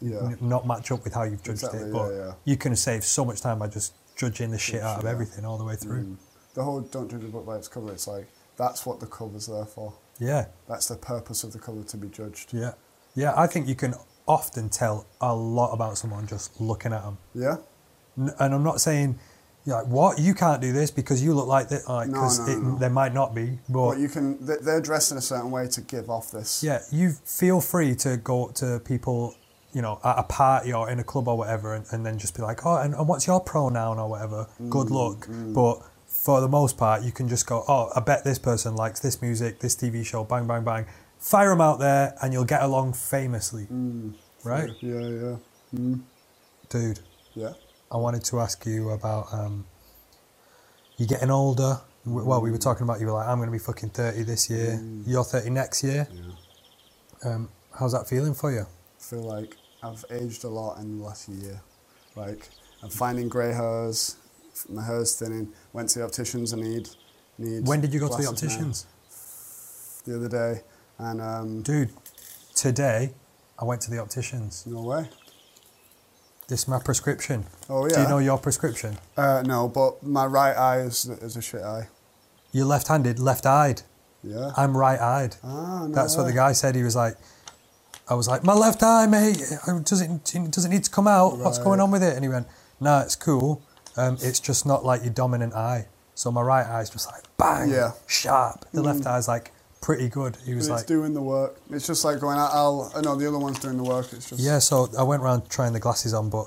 Yeah. 0.00 0.18
n- 0.18 0.38
not 0.40 0.66
match 0.68 0.92
up 0.92 1.02
with 1.02 1.14
how 1.14 1.24
you've 1.24 1.42
judged 1.42 1.64
Exactly, 1.64 1.80
it. 1.88 1.92
But 1.92 2.10
yeah, 2.12 2.16
yeah. 2.26 2.32
you 2.44 2.56
can 2.56 2.76
save 2.76 3.04
so 3.04 3.24
much 3.24 3.40
time 3.40 3.58
by 3.58 3.66
just 3.66 3.92
judging 4.14 4.52
the 4.52 4.58
shit 4.58 4.82
out 4.82 5.00
of 5.00 5.04
everything 5.06 5.44
all 5.44 5.58
the 5.58 5.64
way 5.64 5.74
through. 5.74 6.04
Mm. 6.04 6.16
The 6.54 6.62
whole 6.62 6.80
don't 6.80 7.10
judge 7.10 7.24
a 7.24 7.26
book 7.26 7.44
by 7.44 7.56
its 7.56 7.68
cover. 7.68 7.92
It's 7.92 8.06
like 8.06 8.28
that's 8.56 8.84
what 8.86 9.00
the 9.00 9.06
cover's 9.06 9.46
there 9.46 9.64
for. 9.66 9.94
Yeah, 10.18 10.46
That's 10.68 10.88
the 10.88 10.96
purpose 10.96 11.44
of 11.44 11.52
the 11.52 11.58
cover 11.58 11.82
to 11.82 11.96
be 11.98 12.08
judged. 12.08 12.54
yeah, 12.54 12.72
yeah. 13.14 13.34
I 13.36 13.46
think 13.46 13.68
you 13.68 13.74
can 13.74 13.94
often 14.26 14.68
tell 14.70 15.06
a 15.20 15.34
lot 15.34 15.72
about 15.72 15.98
someone 15.98 16.26
just 16.26 16.58
looking 16.60 16.92
at 16.92 17.02
them. 17.02 17.18
Yeah. 17.34 17.56
N- 18.18 18.32
and 18.38 18.54
I'm 18.54 18.62
not 18.64 18.80
saying. 18.80 19.18
you're 19.66 19.76
Like 19.76 19.86
what 19.88 20.18
you 20.18 20.32
can't 20.32 20.62
do 20.62 20.72
this 20.72 20.90
because 20.90 21.22
you 21.22 21.34
look 21.34 21.46
like 21.48 21.68
that, 21.68 21.86
like 21.88 22.08
No, 22.08 22.14
because 22.14 22.38
no, 22.48 22.58
no. 22.58 22.78
they 22.78 22.88
might 22.88 23.12
not 23.12 23.34
be, 23.34 23.58
but 23.68 23.90
But 23.90 23.98
you 23.98 24.08
can. 24.08 24.44
they- 24.46 24.56
They're 24.56 24.80
dressed 24.80 25.12
in 25.12 25.18
a 25.18 25.20
certain 25.32 25.50
way 25.50 25.68
to 25.68 25.80
give 25.82 26.08
off 26.08 26.30
this. 26.30 26.62
Yeah, 26.64 26.80
you 26.90 27.10
feel 27.12 27.60
free 27.60 27.94
to 27.96 28.16
go 28.16 28.48
to 28.54 28.80
people, 28.80 29.34
you 29.74 29.82
know, 29.82 30.00
at 30.02 30.18
a 30.18 30.22
party 30.22 30.72
or 30.72 30.88
in 30.88 30.98
a 30.98 31.04
club 31.04 31.28
or 31.28 31.36
whatever, 31.36 31.74
and, 31.74 31.84
and 31.92 32.06
then 32.06 32.16
just 32.16 32.34
be 32.34 32.40
like, 32.42 32.64
oh, 32.64 32.76
and, 32.76 32.94
and 32.94 33.06
what's 33.06 33.26
your 33.26 33.40
pronoun 33.40 33.98
or 33.98 34.08
whatever? 34.08 34.48
Mm, 34.62 34.70
Good 34.70 34.90
luck. 34.90 35.28
But 35.52 35.82
for 36.26 36.40
the 36.40 36.48
most 36.48 36.76
part, 36.76 37.04
you 37.04 37.12
can 37.12 37.28
just 37.28 37.46
go, 37.46 37.64
oh, 37.68 37.88
I 37.94 38.00
bet 38.00 38.24
this 38.24 38.36
person 38.38 38.74
likes 38.74 38.98
this 38.98 39.22
music, 39.22 39.60
this 39.60 39.76
TV 39.76 40.04
show, 40.04 40.24
bang, 40.24 40.44
bang, 40.48 40.64
bang. 40.64 40.84
Fire 41.20 41.50
them 41.50 41.60
out 41.60 41.78
there, 41.78 42.16
and 42.20 42.32
you'll 42.32 42.44
get 42.44 42.62
along 42.62 42.94
famously, 42.94 43.66
Mm. 43.66 44.12
right, 44.42 44.70
Yeah. 44.80 45.00
Yeah. 45.00 45.36
Mm. 45.72 46.00
dude? 46.68 46.98
Yeah. 47.34 47.52
I 47.92 47.96
wanted 47.98 48.24
to 48.24 48.40
ask 48.40 48.66
you 48.66 48.90
about 48.90 49.32
um, 49.32 49.66
you 50.96 51.06
getting 51.06 51.30
older. 51.30 51.80
Well, 52.04 52.40
we 52.40 52.50
were 52.50 52.58
talking 52.58 52.82
about 52.82 52.98
you 52.98 53.06
were 53.06 53.12
like, 53.12 53.28
I'm 53.28 53.36
going 53.38 53.46
to 53.48 53.52
be 53.52 53.58
fucking 53.60 53.90
30 53.90 54.24
this 54.24 54.50
year. 54.50 54.80
You're 55.06 55.22
30 55.24 55.50
next 55.50 55.84
year. 55.84 56.08
Yeah. 56.12 57.30
Um, 57.30 57.48
how's 57.78 57.92
that 57.92 58.08
feeling 58.08 58.34
for 58.34 58.50
you? 58.50 58.62
I 58.62 59.02
feel 59.02 59.22
like 59.22 59.56
I've 59.80 60.04
aged 60.10 60.42
a 60.42 60.48
lot 60.48 60.78
in 60.80 60.98
the 60.98 61.04
last 61.04 61.28
year. 61.28 61.60
Like 62.16 62.48
I'm 62.82 62.90
finding 62.90 63.28
grey 63.28 63.52
hairs, 63.52 64.16
my 64.68 64.84
hair's 64.84 65.18
thinning. 65.18 65.52
Went 65.72 65.90
to 65.90 66.00
the 66.00 66.04
opticians. 66.04 66.52
I 66.52 66.56
need 66.56 66.88
need. 67.38 67.66
When 67.66 67.80
did 67.80 67.92
you 67.92 68.00
go 68.00 68.06
to 68.08 68.16
the 68.16 68.22
glasses 68.22 68.42
now. 68.42 68.48
opticians? 68.48 68.86
The 70.06 70.16
other 70.16 70.28
day, 70.28 70.62
and 70.98 71.20
um, 71.20 71.62
Dude, 71.62 71.90
today 72.54 73.12
I 73.58 73.64
went 73.64 73.80
to 73.82 73.90
the 73.90 73.98
opticians. 73.98 74.64
no 74.66 74.82
way. 74.82 75.08
This 76.48 76.60
is 76.62 76.68
my 76.68 76.78
prescription. 76.78 77.44
Oh 77.68 77.86
yeah. 77.86 77.96
Do 77.96 78.02
you 78.02 78.08
know 78.08 78.18
your 78.18 78.38
prescription? 78.38 78.98
Uh, 79.16 79.42
no, 79.44 79.66
but 79.68 80.02
my 80.02 80.26
right 80.26 80.56
eye 80.56 80.80
is, 80.80 81.06
is 81.06 81.36
a 81.36 81.42
shit 81.42 81.62
eye. 81.62 81.88
You're 82.52 82.66
left 82.66 82.86
handed, 82.86 83.18
left 83.18 83.46
eyed. 83.46 83.82
Yeah. 84.22 84.52
I'm 84.56 84.76
right 84.76 85.00
eyed. 85.00 85.36
ah, 85.42 85.86
no 85.88 85.94
That's 85.94 86.16
what 86.16 86.24
the 86.24 86.32
guy 86.32 86.52
said. 86.52 86.76
He 86.76 86.84
was 86.84 86.94
like, 86.94 87.16
I 88.08 88.14
was 88.14 88.28
like, 88.28 88.44
my 88.44 88.54
left 88.54 88.82
eye, 88.82 89.06
mate, 89.06 89.38
does 89.84 90.00
it, 90.00 90.50
does 90.50 90.64
it 90.64 90.68
need 90.68 90.84
to 90.84 90.90
come 90.90 91.08
out? 91.08 91.38
What's 91.38 91.58
going 91.58 91.80
on 91.80 91.90
with 91.90 92.02
it? 92.04 92.14
And 92.14 92.24
he 92.24 92.28
went, 92.28 92.46
no, 92.80 93.00
it's 93.00 93.16
cool. 93.16 93.62
Um, 93.96 94.18
it's 94.20 94.40
just 94.40 94.66
not 94.66 94.84
like 94.84 95.02
your 95.02 95.12
dominant 95.12 95.54
eye. 95.54 95.86
So 96.14 96.30
my 96.30 96.42
right 96.42 96.66
eye's 96.66 96.90
just 96.90 97.06
like, 97.10 97.22
bang, 97.36 97.70
Yeah. 97.70 97.92
sharp. 98.06 98.64
The 98.72 98.82
left 98.82 99.06
eye's 99.06 99.28
like, 99.28 99.52
pretty 99.82 100.08
good. 100.08 100.36
He 100.44 100.54
was 100.54 100.68
But 100.68 100.74
it's 100.74 100.82
like, 100.82 100.86
doing 100.86 101.14
the 101.14 101.22
work. 101.22 101.56
It's 101.70 101.86
just 101.86 102.04
like 102.04 102.20
going. 102.20 102.38
I'll. 102.38 102.90
I 102.94 103.00
know 103.02 103.14
the 103.16 103.28
other 103.28 103.38
one's 103.38 103.58
doing 103.58 103.76
the 103.76 103.84
work. 103.84 104.12
It's 104.12 104.30
just. 104.30 104.40
Yeah, 104.40 104.58
so 104.58 104.88
I 104.98 105.02
went 105.02 105.22
around 105.22 105.48
trying 105.48 105.72
the 105.72 105.80
glasses 105.80 106.12
on, 106.14 106.30
but 106.30 106.46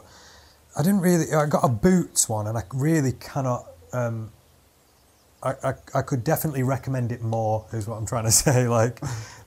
I 0.77 0.81
didn't 0.83 1.01
really. 1.01 1.33
I 1.33 1.45
got 1.45 1.63
a 1.63 1.69
Boots 1.69 2.27
one, 2.27 2.47
and 2.47 2.57
I 2.57 2.63
really 2.73 3.13
cannot. 3.13 3.65
Um, 3.93 4.31
I, 5.41 5.53
I, 5.63 5.73
I 5.95 6.01
could 6.01 6.23
definitely 6.25 6.63
recommend 6.63 7.12
it 7.13 7.21
more, 7.21 7.65
is 7.71 7.88
what 7.88 7.95
I'm 7.97 8.05
trying 8.05 8.25
to 8.25 8.31
say. 8.45 8.67
Like, 8.67 8.99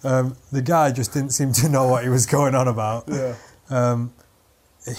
um, 0.05 0.37
the 0.51 0.63
guy 0.63 0.91
just 0.91 1.13
didn't 1.13 1.31
seem 1.31 1.53
to 1.55 1.69
know 1.69 1.87
what 1.89 2.03
he 2.05 2.09
was 2.09 2.25
going 2.27 2.55
on 2.55 2.67
about. 2.69 3.05
Yeah. 3.09 3.35
Um, 3.69 4.13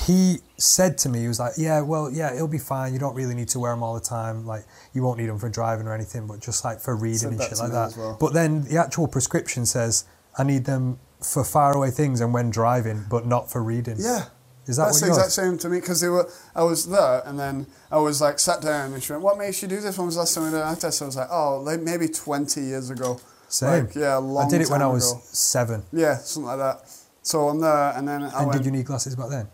he 0.06 0.38
said 0.58 0.98
to 1.00 1.10
me, 1.10 1.20
he 1.20 1.28
was 1.28 1.40
like, 1.40 1.54
"Yeah, 1.58 1.82
well, 1.82 2.10
yeah, 2.10 2.34
it'll 2.34 2.48
be 2.48 2.58
fine. 2.58 2.94
You 2.94 3.00
don't 3.00 3.16
really 3.16 3.36
need 3.36 3.50
to 3.50 3.60
wear 3.60 3.72
them 3.72 3.84
all 3.84 3.94
the 3.94 4.02
time. 4.02 4.46
Like, 4.46 4.66
you 4.94 5.04
won't 5.04 5.20
need 5.20 5.28
them 5.28 5.40
for 5.40 5.50
driving 5.50 5.88
or 5.88 5.94
anything, 5.94 6.26
but 6.26 6.40
just 6.40 6.64
like 6.64 6.80
for 6.80 6.96
reading 6.96 7.30
and 7.30 7.42
shit 7.42 7.58
like 7.58 7.72
that." 7.72 7.96
well. 7.98 8.18
But 8.20 8.34
then 8.34 8.64
the 8.64 8.78
actual 8.78 9.08
prescription 9.08 9.66
says 9.66 10.06
I 10.38 10.44
need 10.44 10.66
them 10.66 11.00
for 11.22 11.44
faraway 11.44 11.92
things 11.92 12.22
and 12.22 12.34
when 12.34 12.50
driving, 12.50 13.06
but 13.10 13.26
not 13.26 13.52
for 13.52 13.62
reading. 13.64 13.98
Yeah. 14.00 14.26
Is 14.66 14.78
that 14.78 14.86
That's 14.86 15.02
the 15.02 15.08
exact 15.08 15.32
same 15.32 15.58
to 15.58 15.68
me 15.68 15.82
because 15.82 16.00
they 16.00 16.08
were. 16.08 16.32
I 16.56 16.64
was 16.64 16.88
there 16.88 17.22
and 17.26 17.38
then 17.38 17.68
I 17.92 17.98
was 17.98 18.22
like 18.22 18.40
sat 18.40 18.62
down 18.62 18.94
and 18.94 19.04
she 19.04 19.12
went, 19.12 19.22
"What 19.22 19.38
makes 19.38 19.62
you 19.62 19.68
do 19.68 19.82
this? 19.82 19.98
When 19.98 20.06
was 20.06 20.16
the 20.16 20.22
last 20.22 20.36
time 20.36 20.46
we 20.46 20.52
did 20.52 20.62
an 20.62 20.68
eye 20.68 20.76
test?" 20.76 21.02
I 21.02 21.06
was 21.06 21.18
like, 21.18 21.28
"Oh, 21.30 21.60
like 21.60 21.82
maybe 21.82 22.08
twenty 22.08 22.62
years 22.62 22.90
ago." 22.90 23.20
Same. 23.50 23.86
Like, 23.86 23.96
yeah, 23.96 24.18
I 24.18 24.50
did 24.50 24.62
it 24.62 24.70
when 24.70 24.82
I 24.82 24.88
was 24.88 25.22
seven. 25.38 25.84
Yeah, 25.92 26.16
something 26.16 26.48
like 26.48 26.60
that. 26.60 26.90
So 27.24 27.50
I'm 27.50 27.60
there 27.60 27.94
and 27.96 28.08
then 28.08 28.24
I 28.24 28.38
and 28.38 28.48
went. 28.48 28.54
did 28.54 28.66
you 28.66 28.72
need 28.72 28.86
glasses 28.86 29.16
back 29.18 29.30
then? 29.30 29.48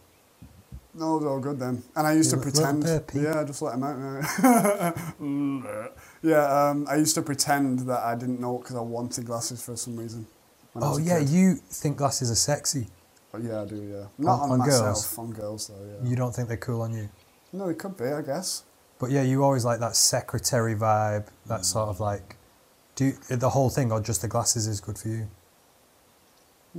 No, 0.99 1.15
it 1.15 1.19
was 1.19 1.25
all 1.27 1.39
good 1.39 1.59
then. 1.59 1.81
And 1.95 2.05
I 2.05 2.11
used 2.11 2.29
You 2.33 2.37
to 2.37 2.43
pretend. 2.43 2.83
Yeah, 3.13 3.41
just 3.45 3.61
let 3.61 3.75
him 3.75 3.83
out. 3.83 3.97
now. 3.97 5.87
yeah, 6.21 6.69
um, 6.69 6.85
I 6.89 6.97
used 6.97 7.15
to 7.15 7.21
pretend 7.21 7.79
that 7.87 8.03
I 8.03 8.15
didn't 8.15 8.41
know 8.41 8.57
because 8.57 8.75
I 8.75 8.81
wanted 8.81 9.25
glasses 9.25 9.63
for 9.63 9.77
some 9.77 9.95
reason. 9.95 10.27
Oh 10.75 10.97
yeah, 10.97 11.19
kid. 11.19 11.29
you 11.29 11.55
think 11.55 11.97
glasses 11.97 12.29
are 12.29 12.35
sexy. 12.35 12.89
But 13.31 13.43
yeah, 13.43 13.61
I 13.61 13.65
do. 13.65 13.77
Yeah, 13.77 14.07
not 14.17 14.41
On- 14.41 14.41
on, 14.41 14.51
on 14.51 14.59
myself. 14.59 14.83
girls? 14.83 15.17
On 15.17 15.31
girls 15.31 15.67
though. 15.67 15.85
Yeah. 16.03 16.09
You 16.09 16.15
don't 16.17 16.35
think 16.35 16.49
they're 16.49 16.57
cool 16.57 16.81
on 16.81 16.93
you. 16.93 17.07
No, 17.53 17.69
it 17.69 17.79
could 17.79 17.95
be. 17.95 18.05
I 18.05 18.21
guess. 18.21 18.63
But 18.99 19.11
yeah, 19.11 19.21
you 19.21 19.41
always 19.41 19.63
like 19.63 19.79
that 19.79 19.95
secretary 19.95 20.75
vibe, 20.75 21.27
that 21.45 21.63
sort 21.63 21.87
of 21.87 22.01
like. 22.01 22.35
Do 22.95 23.05
you, 23.05 23.13
the 23.29 23.51
whole 23.51 23.69
thing, 23.69 23.93
or 23.93 24.01
just 24.01 24.21
the 24.21 24.27
glasses 24.27 24.67
is 24.67 24.81
good 24.81 24.97
for 24.97 25.07
you? 25.07 25.29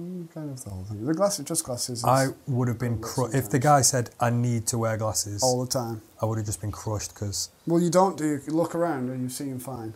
Mm, 0.01 0.33
kind 0.33 0.51
of 0.51 0.65
the 0.65 0.71
whole 0.71 0.85
thing. 0.85 1.05
The 1.05 1.15
glasses, 1.15 1.45
just 1.45 1.65
glasses. 1.65 2.05
I 2.05 2.29
would 2.47 2.69
have 2.69 2.79
been 2.79 2.99
cru- 3.01 3.31
if 3.33 3.51
the 3.51 3.59
guy 3.59 3.83
said 3.83 4.11
I 4.19 4.31
need 4.31 4.67
to 4.69 4.79
wear 4.79 4.97
glasses. 4.97 5.43
all 5.43 5.61
the 5.65 5.71
time. 5.71 6.01
I 6.23 6.27
would 6.27 6.39
have 6.39 6.47
just 6.47 6.61
been 6.61 6.73
crushed 6.73 7.13
because 7.15 7.51
Well, 7.67 7.81
you 7.81 7.91
don't 7.91 8.17
do. 8.17 8.41
You 8.47 8.53
look 8.55 8.75
around 8.75 9.11
and 9.11 9.23
you 9.23 9.29
see 9.29 9.49
him 9.49 9.59
fine. 9.61 9.95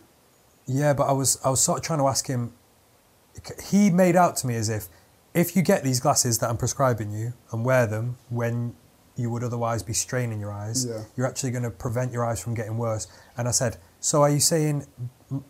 yeah, 0.67 0.93
but 0.93 1.03
I 1.07 1.11
was 1.11 1.39
I 1.43 1.49
was 1.49 1.61
sort 1.61 1.79
of 1.79 1.83
trying 1.83 1.99
to 1.99 2.07
ask 2.07 2.27
him. 2.27 2.53
He 3.63 3.89
made 3.89 4.15
out 4.15 4.37
to 4.37 4.47
me 4.47 4.55
as 4.55 4.69
if 4.69 4.87
if 5.33 5.55
you 5.55 5.61
get 5.61 5.83
these 5.83 5.99
glasses 5.99 6.39
that 6.39 6.49
I'm 6.49 6.57
prescribing 6.57 7.11
you 7.11 7.33
and 7.51 7.65
wear 7.65 7.85
them 7.85 8.17
when 8.29 8.75
you 9.17 9.29
would 9.29 9.43
otherwise 9.43 9.83
be 9.83 9.93
straining 9.93 10.39
your 10.39 10.51
eyes, 10.51 10.85
Yeah. 10.85 11.03
you're 11.15 11.27
actually 11.27 11.51
going 11.51 11.63
to 11.63 11.69
prevent 11.71 12.11
your 12.11 12.25
eyes 12.25 12.39
from 12.39 12.53
getting 12.53 12.77
worse. 12.77 13.07
And 13.37 13.47
I 13.47 13.51
said, 13.51 13.77
so 14.01 14.21
are 14.23 14.29
you 14.29 14.39
saying 14.41 14.85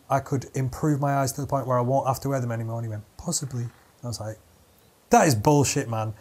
I 0.08 0.20
could 0.20 0.46
improve 0.54 1.00
my 1.00 1.14
eyes 1.16 1.32
to 1.32 1.40
the 1.40 1.46
point 1.48 1.66
where 1.66 1.76
I 1.78 1.82
won't 1.82 2.06
have 2.06 2.20
to 2.20 2.28
wear 2.28 2.40
them 2.40 2.52
anymore? 2.52 2.78
And 2.78 2.86
he 2.86 2.88
went, 2.90 3.04
possibly. 3.16 3.66
I 4.04 4.06
was 4.08 4.20
like, 4.20 4.38
that 5.10 5.26
is 5.28 5.34
bullshit, 5.34 5.88
man. 5.88 6.14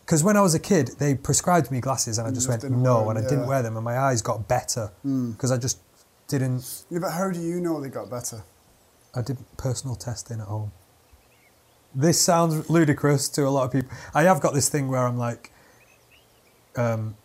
Because 0.00 0.24
when 0.24 0.36
I 0.36 0.40
was 0.40 0.54
a 0.54 0.58
kid, 0.58 0.90
they 0.98 1.14
prescribed 1.14 1.70
me 1.70 1.80
glasses 1.80 2.18
and 2.18 2.26
I 2.26 2.30
just 2.30 2.48
just 2.48 2.62
went, 2.64 2.74
no, 2.76 3.08
and 3.08 3.18
I 3.18 3.22
them, 3.22 3.30
didn't 3.30 3.46
wear 3.46 3.62
them 3.62 3.76
and 3.76 3.84
my 3.84 3.98
eyes 3.98 4.20
got 4.22 4.48
better 4.48 4.90
Mm. 5.06 5.32
because 5.32 5.52
I 5.52 5.58
just 5.58 5.78
didn't, 6.28 6.84
Yeah, 6.90 6.98
but 6.98 7.12
how 7.12 7.30
do 7.30 7.40
you 7.40 7.60
know 7.60 7.80
they 7.80 7.88
got 7.88 8.10
better? 8.10 8.42
I 9.14 9.22
did 9.22 9.38
personal 9.56 9.94
testing 9.96 10.40
at 10.40 10.46
home. 10.48 10.72
This 11.94 12.20
sounds 12.20 12.68
ludicrous 12.70 13.28
to 13.30 13.46
a 13.46 13.50
lot 13.50 13.64
of 13.64 13.72
people. 13.72 13.90
I 14.14 14.22
have 14.24 14.40
got 14.40 14.54
this 14.54 14.68
thing 14.70 14.88
where 14.88 15.06
I'm 15.06 15.18
like, 15.18 15.52
um, 16.76 17.16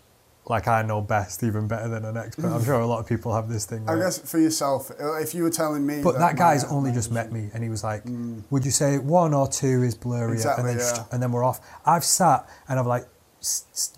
like 0.50 0.68
I 0.68 0.82
know 0.82 1.02
best, 1.02 1.44
even 1.44 1.68
better 1.68 1.90
than 1.90 2.06
an 2.06 2.16
expert. 2.18 2.46
I'm 2.48 2.64
sure 2.64 2.80
a 2.80 2.88
lot 2.88 3.00
of 3.00 3.08
people 3.08 3.34
have 3.36 3.50
this 3.50 3.66
thing. 3.66 3.88
I 3.90 3.96
guess 3.98 4.18
for 4.18 4.40
yourself, 4.40 4.90
if 5.00 5.36
you 5.36 5.44
were 5.44 5.50
telling 5.50 5.86
me. 5.86 6.02
But 6.02 6.14
that 6.20 6.34
my- 6.34 6.40
guy's 6.40 6.64
only 6.66 6.92
just 6.94 7.12
met 7.12 7.32
me, 7.32 7.50
and 7.54 7.64
he 7.64 7.70
was 7.70 7.84
like, 7.84 8.04
"Would 8.50 8.64
you 8.66 8.72
say 8.72 8.98
one 8.98 9.34
or 9.34 9.48
two 9.48 9.84
is 9.84 9.96
blurrier?" 9.96 10.34
Exactly, 10.34 10.72
and 10.72 10.80
then 10.80 10.88
yeah. 10.96 11.04
and 11.12 11.22
then 11.22 11.32
we're 11.32 11.44
off. 11.44 11.60
I've 11.86 12.04
sat 12.06 12.48
and 12.70 12.80
I've 12.80 12.88
like 12.88 13.06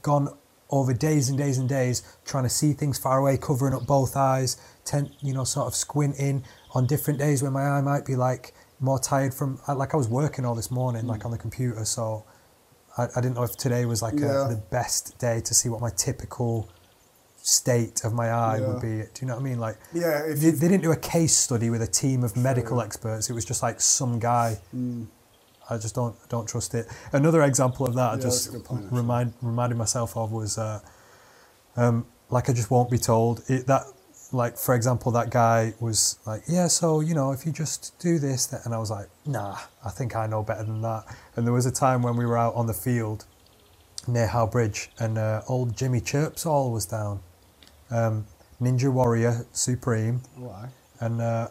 gone 0.01 0.29
over 0.71 0.93
days 0.93 1.29
and 1.29 1.38
days 1.38 1.57
and 1.57 1.67
days 1.67 2.03
trying 2.25 2.43
to 2.43 2.49
see 2.49 2.73
things 2.73 2.97
far 2.99 3.17
away, 3.19 3.38
covering 3.38 3.73
up 3.73 3.85
both 3.88 4.15
eyes, 4.15 4.57
ten, 4.85 5.12
you 5.21 5.33
know, 5.33 5.43
sort 5.43 5.67
of 5.67 5.75
squinting 5.75 6.43
on 6.73 6.85
different 6.85 7.17
days 7.19 7.41
when 7.41 7.51
my 7.53 7.63
eye 7.63 7.81
might 7.81 8.05
be 8.05 8.15
like 8.15 8.53
more 8.79 8.99
tired 8.99 9.33
from 9.33 9.59
like 9.67 9.93
I 9.93 9.97
was 9.97 10.07
working 10.07 10.45
all 10.45 10.55
this 10.55 10.71
morning, 10.71 11.03
Mm. 11.03 11.09
like 11.09 11.25
on 11.25 11.31
the 11.31 11.38
computer, 11.38 11.85
so. 11.85 12.23
I, 12.99 13.03
I 13.15 13.21
didn't 13.21 13.35
know 13.35 13.43
if 13.43 13.55
today 13.55 13.85
was 13.85 14.01
like 14.01 14.15
Yeah. 14.17 14.45
a, 14.45 14.49
the 14.55 14.62
best 14.77 15.17
day 15.19 15.38
to 15.41 15.53
see 15.53 15.69
what 15.69 15.81
my 15.81 15.91
typical 16.07 16.69
state 17.41 18.03
of 18.03 18.13
my 18.13 18.29
eye 18.29 18.59
would 18.59 18.81
be. 18.81 18.97
Do 19.13 19.17
you 19.21 19.27
know 19.27 19.35
what 19.35 19.41
I 19.41 19.49
mean? 19.49 19.59
Like, 19.59 19.77
Yeah, 19.93 20.25
if 20.31 20.39
they, 20.41 20.51
they 20.51 20.67
didn't 20.67 20.83
do 20.83 20.91
a 20.91 20.97
case 21.15 21.35
study 21.35 21.69
with 21.69 21.81
a 21.81 21.88
team 21.88 22.23
of 22.23 22.35
medical 22.35 22.81
experts. 22.81 23.29
It 23.29 23.33
was 23.33 23.45
just 23.45 23.63
like 23.63 23.79
some 23.81 24.19
guy. 24.19 24.57
Mm. 24.75 25.07
I 25.71 25.77
just 25.77 25.95
don't 25.95 26.15
don't 26.29 26.47
trust 26.47 26.73
it. 26.73 26.88
Another 27.13 27.43
example 27.43 27.85
of 27.88 27.93
that 27.93 28.09
I 28.13 28.17
just 28.17 28.63
point, 28.63 28.88
remind 28.91 29.33
reminded 29.41 29.77
myself 29.77 30.17
of 30.17 30.31
was 30.31 30.57
uh, 30.57 30.79
um, 31.77 32.07
like 32.29 32.49
I 32.49 32.53
just 32.53 32.71
won't 32.71 32.89
be 32.89 32.97
told 32.97 33.43
it, 33.47 33.67
that 33.67 33.83
like 34.31 34.57
for 34.57 34.75
example 34.75 35.11
that 35.11 35.29
guy 35.31 35.73
was 35.79 36.19
like 36.25 36.41
yeah 36.47 36.67
so 36.67 36.99
you 36.99 37.15
know 37.15 37.31
if 37.31 37.45
you 37.45 37.51
just 37.51 37.97
do 37.99 38.19
this 38.19 38.45
that, 38.47 38.65
and 38.65 38.73
I 38.73 38.77
was 38.77 38.91
like 38.91 39.07
nah 39.25 39.57
I 39.83 39.89
think 39.89 40.15
I 40.15 40.27
know 40.27 40.43
better 40.43 40.63
than 40.63 40.81
that 40.81 41.05
and 41.35 41.45
there 41.45 41.53
was 41.53 41.65
a 41.65 41.71
time 41.71 42.01
when 42.03 42.15
we 42.15 42.25
were 42.25 42.37
out 42.37 42.53
on 42.55 42.67
the 42.67 42.73
field 42.73 43.25
near 44.07 44.27
Howe 44.27 44.47
Bridge 44.47 44.91
and 44.99 45.17
uh, 45.17 45.41
old 45.47 45.75
Jimmy 45.75 45.99
Chirps 45.99 46.43
Chirpsall 46.43 46.71
was 46.71 46.85
down 46.85 47.21
um, 47.89 48.27
Ninja 48.61 48.91
Warrior 48.91 49.45
Supreme 49.51 50.21
why? 50.35 50.69
and 50.99 51.21
uh, 51.21 51.47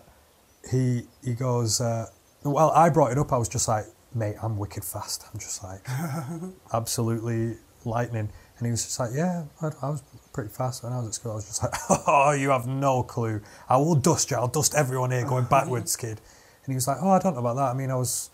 he 0.71 1.03
he 1.25 1.35
goes, 1.35 1.81
uh, 1.81 2.07
well, 2.45 2.71
I 2.71 2.91
brought 2.91 3.13
it 3.13 3.19
up. 3.19 3.33
I 3.33 3.39
was 3.39 3.49
just 3.49 3.69
like, 3.69 3.87
mate, 4.15 4.37
I'm 4.43 4.57
wicked 4.57 4.85
fast. 4.85 5.25
I'm 5.33 5.39
just 5.39 5.63
like, 5.63 5.81
absolutely 6.73 7.57
lightning. 7.85 8.31
And 8.59 8.67
he 8.67 8.71
was 8.71 8.85
just 8.85 8.99
like, 8.99 9.11
yeah, 9.15 9.45
I, 9.61 9.71
I 9.83 9.91
was 9.91 10.03
pretty 10.39 10.55
fast 10.55 10.85
when 10.85 10.93
I 10.93 10.99
was 10.99 11.09
at 11.09 11.15
school. 11.15 11.33
I 11.33 11.35
was 11.35 11.47
just 11.47 11.65
like, 11.65 11.75
oh, 12.07 12.31
you 12.31 12.51
have 12.51 12.69
no 12.69 13.03
clue. 13.03 13.41
I 13.69 13.77
will 13.77 13.97
dust 13.97 14.31
you. 14.31 14.37
I'll 14.37 14.47
dust 14.47 14.73
everyone 14.77 15.11
here 15.11 15.25
going 15.27 15.47
backwards, 15.47 15.97
kid. 15.97 16.21
And 16.65 16.69
he 16.69 16.75
was 16.77 16.87
like, 16.87 16.99
oh, 17.01 17.11
I 17.11 17.19
don't 17.19 17.35
know 17.35 17.41
about 17.41 17.57
that. 17.57 17.71
I 17.71 17.75
mean, 17.75 17.91
I 17.91 17.97
was 17.97 18.31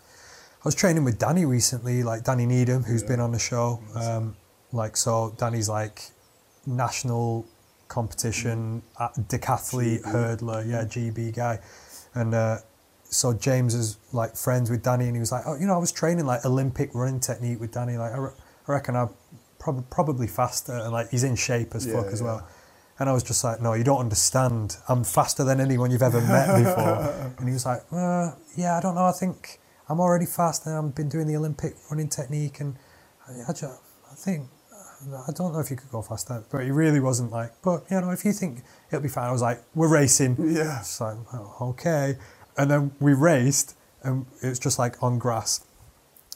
I 0.57 0.65
was 0.65 0.75
training 0.75 1.03
with 1.03 1.17
Danny 1.17 1.45
recently, 1.45 2.03
like 2.03 2.23
Danny 2.23 2.45
Needham, 2.45 2.83
who's 2.83 3.01
been 3.01 3.19
on 3.19 3.31
the 3.31 3.39
show. 3.39 3.79
Um, 3.95 4.35
like, 4.71 4.95
so 4.95 5.33
Danny's 5.39 5.67
like 5.67 6.11
national 6.67 7.47
competition 7.87 8.83
uh, 8.99 9.09
decathlete 9.17 10.03
hurdler, 10.03 10.69
yeah, 10.69 10.83
GB 10.83 11.35
guy, 11.35 11.59
and 12.13 12.35
uh, 12.35 12.57
so 13.05 13.33
James 13.33 13.73
is 13.73 13.97
like 14.13 14.35
friends 14.35 14.69
with 14.69 14.83
Danny, 14.83 15.05
and 15.05 15.15
he 15.15 15.19
was 15.19 15.31
like, 15.31 15.45
oh, 15.47 15.55
you 15.55 15.65
know, 15.65 15.73
I 15.73 15.79
was 15.79 15.91
training 15.91 16.27
like 16.27 16.45
Olympic 16.45 16.93
running 16.93 17.19
technique 17.19 17.59
with 17.59 17.71
Danny. 17.71 17.97
Like, 17.97 18.11
I, 18.11 18.17
re- 18.17 18.37
I 18.67 18.71
reckon 18.71 18.95
I'm 18.95 19.09
prob- 19.65 19.89
probably 19.89 20.27
faster, 20.27 20.73
and 20.73 20.91
like 20.97 21.09
he's 21.09 21.23
in 21.23 21.35
shape 21.35 21.75
as 21.75 21.85
Yeah, 21.85 21.93
fuck 21.95 22.07
as 22.13 22.21
yeah. 22.21 22.27
well. 22.27 22.47
And 22.99 23.09
I 23.09 23.13
was 23.13 23.23
just 23.23 23.43
like, 23.43 23.59
no, 23.61 23.73
you 23.73 23.83
don't 23.83 23.99
understand. 23.99 24.77
I'm 24.87 25.03
faster 25.03 25.43
than 25.43 25.59
anyone 25.59 25.91
you've 25.91 26.01
ever 26.11 26.21
met 26.21 26.47
before. 26.63 27.33
and 27.39 27.47
he 27.49 27.53
was 27.53 27.65
like, 27.65 27.81
uh, 27.91 28.31
yeah, 28.55 28.77
I 28.77 28.81
don't 28.81 28.95
know. 28.95 29.05
I 29.05 29.11
think 29.11 29.59
I'm 29.89 29.99
already 29.99 30.25
fast, 30.25 30.65
and 30.65 30.75
I've 30.77 30.95
been 30.95 31.09
doing 31.09 31.27
the 31.27 31.35
Olympic 31.35 31.73
running 31.91 32.07
technique, 32.07 32.61
and 32.61 32.75
I, 33.27 33.49
I, 33.49 33.53
ju- 33.53 33.79
I 34.11 34.15
think 34.15 34.47
I 35.27 35.31
don't 35.33 35.51
know 35.53 35.59
if 35.59 35.69
you 35.69 35.75
could 35.75 35.91
go 35.91 36.01
faster, 36.01 36.43
but 36.49 36.63
he 36.63 36.71
really 36.71 37.01
wasn't 37.01 37.31
like. 37.31 37.51
But 37.61 37.83
you 37.91 37.99
know, 37.99 38.11
if 38.11 38.23
you 38.23 38.31
think 38.31 38.63
it'll 38.89 39.01
be 39.03 39.09
fine, 39.09 39.27
I 39.27 39.31
was 39.33 39.41
like, 39.41 39.61
we're 39.75 39.89
racing. 40.01 40.37
Yeah. 40.39 40.79
It's 40.79 41.01
like 41.01 41.17
oh, 41.33 41.57
okay, 41.71 42.15
and 42.57 42.71
then 42.71 42.91
we 43.01 43.13
raced, 43.13 43.75
and 44.03 44.25
it 44.41 44.47
was 44.47 44.59
just 44.59 44.79
like 44.79 44.95
on 45.03 45.19
grass, 45.19 45.65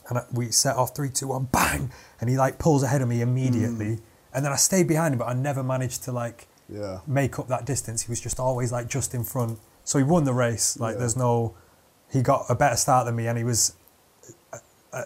and 0.10 0.20
we 0.32 0.52
set 0.52 0.76
off 0.76 0.96
three, 0.96 1.10
two, 1.10 1.28
one, 1.28 1.46
bang, 1.52 1.92
and 2.20 2.30
he 2.30 2.38
like 2.38 2.58
pulls 2.60 2.84
ahead 2.84 3.02
of 3.02 3.08
me 3.08 3.22
immediately, 3.22 3.96
hmm. 3.96 4.04
and 4.34 4.44
then 4.44 4.52
I 4.52 4.56
stayed 4.58 4.88
behind 4.88 5.14
him, 5.14 5.20
but 5.20 5.28
I 5.28 5.34
never 5.34 5.64
managed 5.64 6.04
to 6.06 6.12
like 6.12 6.48
Yeah. 6.68 7.00
make 7.08 7.40
up 7.40 7.48
that 7.48 7.66
distance. 7.66 8.04
He 8.04 8.12
was 8.12 8.20
just 8.20 8.40
always 8.40 8.72
like 8.72 8.88
just 8.90 9.14
in 9.14 9.24
front, 9.24 9.60
so 9.84 9.98
he 9.98 10.04
won 10.04 10.24
the 10.24 10.34
race. 10.34 10.78
Like 10.80 10.94
Yeah. 10.96 11.00
there's 11.00 11.16
no, 11.16 11.56
he 12.12 12.22
got 12.22 12.46
a 12.50 12.56
better 12.56 12.76
start 12.76 13.06
than 13.06 13.16
me, 13.16 13.28
and 13.28 13.38
he 13.38 13.44
was 13.44 13.74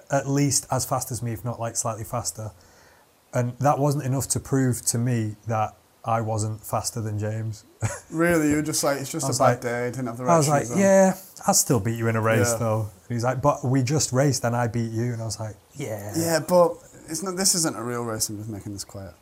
at 0.09 0.27
least 0.29 0.65
as 0.71 0.85
fast 0.85 1.11
as 1.11 1.21
me, 1.21 1.33
if 1.33 1.43
not 1.43 1.59
like 1.59 1.75
slightly 1.75 2.03
faster. 2.05 2.51
And 3.33 3.57
that 3.59 3.79
wasn't 3.79 4.05
enough 4.05 4.27
to 4.29 4.39
prove 4.39 4.81
to 4.87 4.97
me 4.97 5.35
that 5.47 5.75
I 6.05 6.19
wasn't 6.21 6.63
faster 6.65 6.99
than 7.01 7.17
James. 7.19 7.63
Really, 8.11 8.49
you're 8.51 8.61
just 8.61 8.83
like 8.83 8.97
it's 8.99 9.11
just 9.11 9.25
I 9.25 9.29
a 9.29 9.31
bad 9.31 9.39
like- 9.55 9.61
day. 9.61 9.85
Didn't 9.91 10.07
have 10.07 10.17
the 10.17 10.25
right 10.25 10.33
I 10.35 10.37
was 10.37 10.47
like, 10.49 10.69
on. 10.69 10.77
yeah, 10.77 11.15
I'll 11.47 11.53
still 11.53 11.79
beat 11.79 11.97
you 11.97 12.07
in 12.07 12.15
a 12.15 12.21
race 12.21 12.51
Yeah. 12.53 12.59
though. 12.59 12.81
And 12.81 13.15
he's 13.15 13.23
like, 13.23 13.41
but 13.41 13.63
we 13.65 13.81
just 13.83 14.13
raced 14.13 14.43
and 14.43 14.55
I 14.55 14.67
beat 14.67 14.91
you. 14.91 15.13
And 15.13 15.21
I 15.21 15.25
was 15.25 15.39
like, 15.39 15.55
yeah. 15.73 16.13
Yeah, 16.15 16.39
but 16.47 16.73
it's 17.09 17.23
not. 17.23 17.35
This 17.37 17.55
isn't 17.55 17.75
a 17.75 17.83
real 17.83 18.03
race. 18.03 18.29
I'm 18.29 18.37
just 18.37 18.49
making 18.49 18.73
this 18.73 18.83
quiet. 18.83 19.13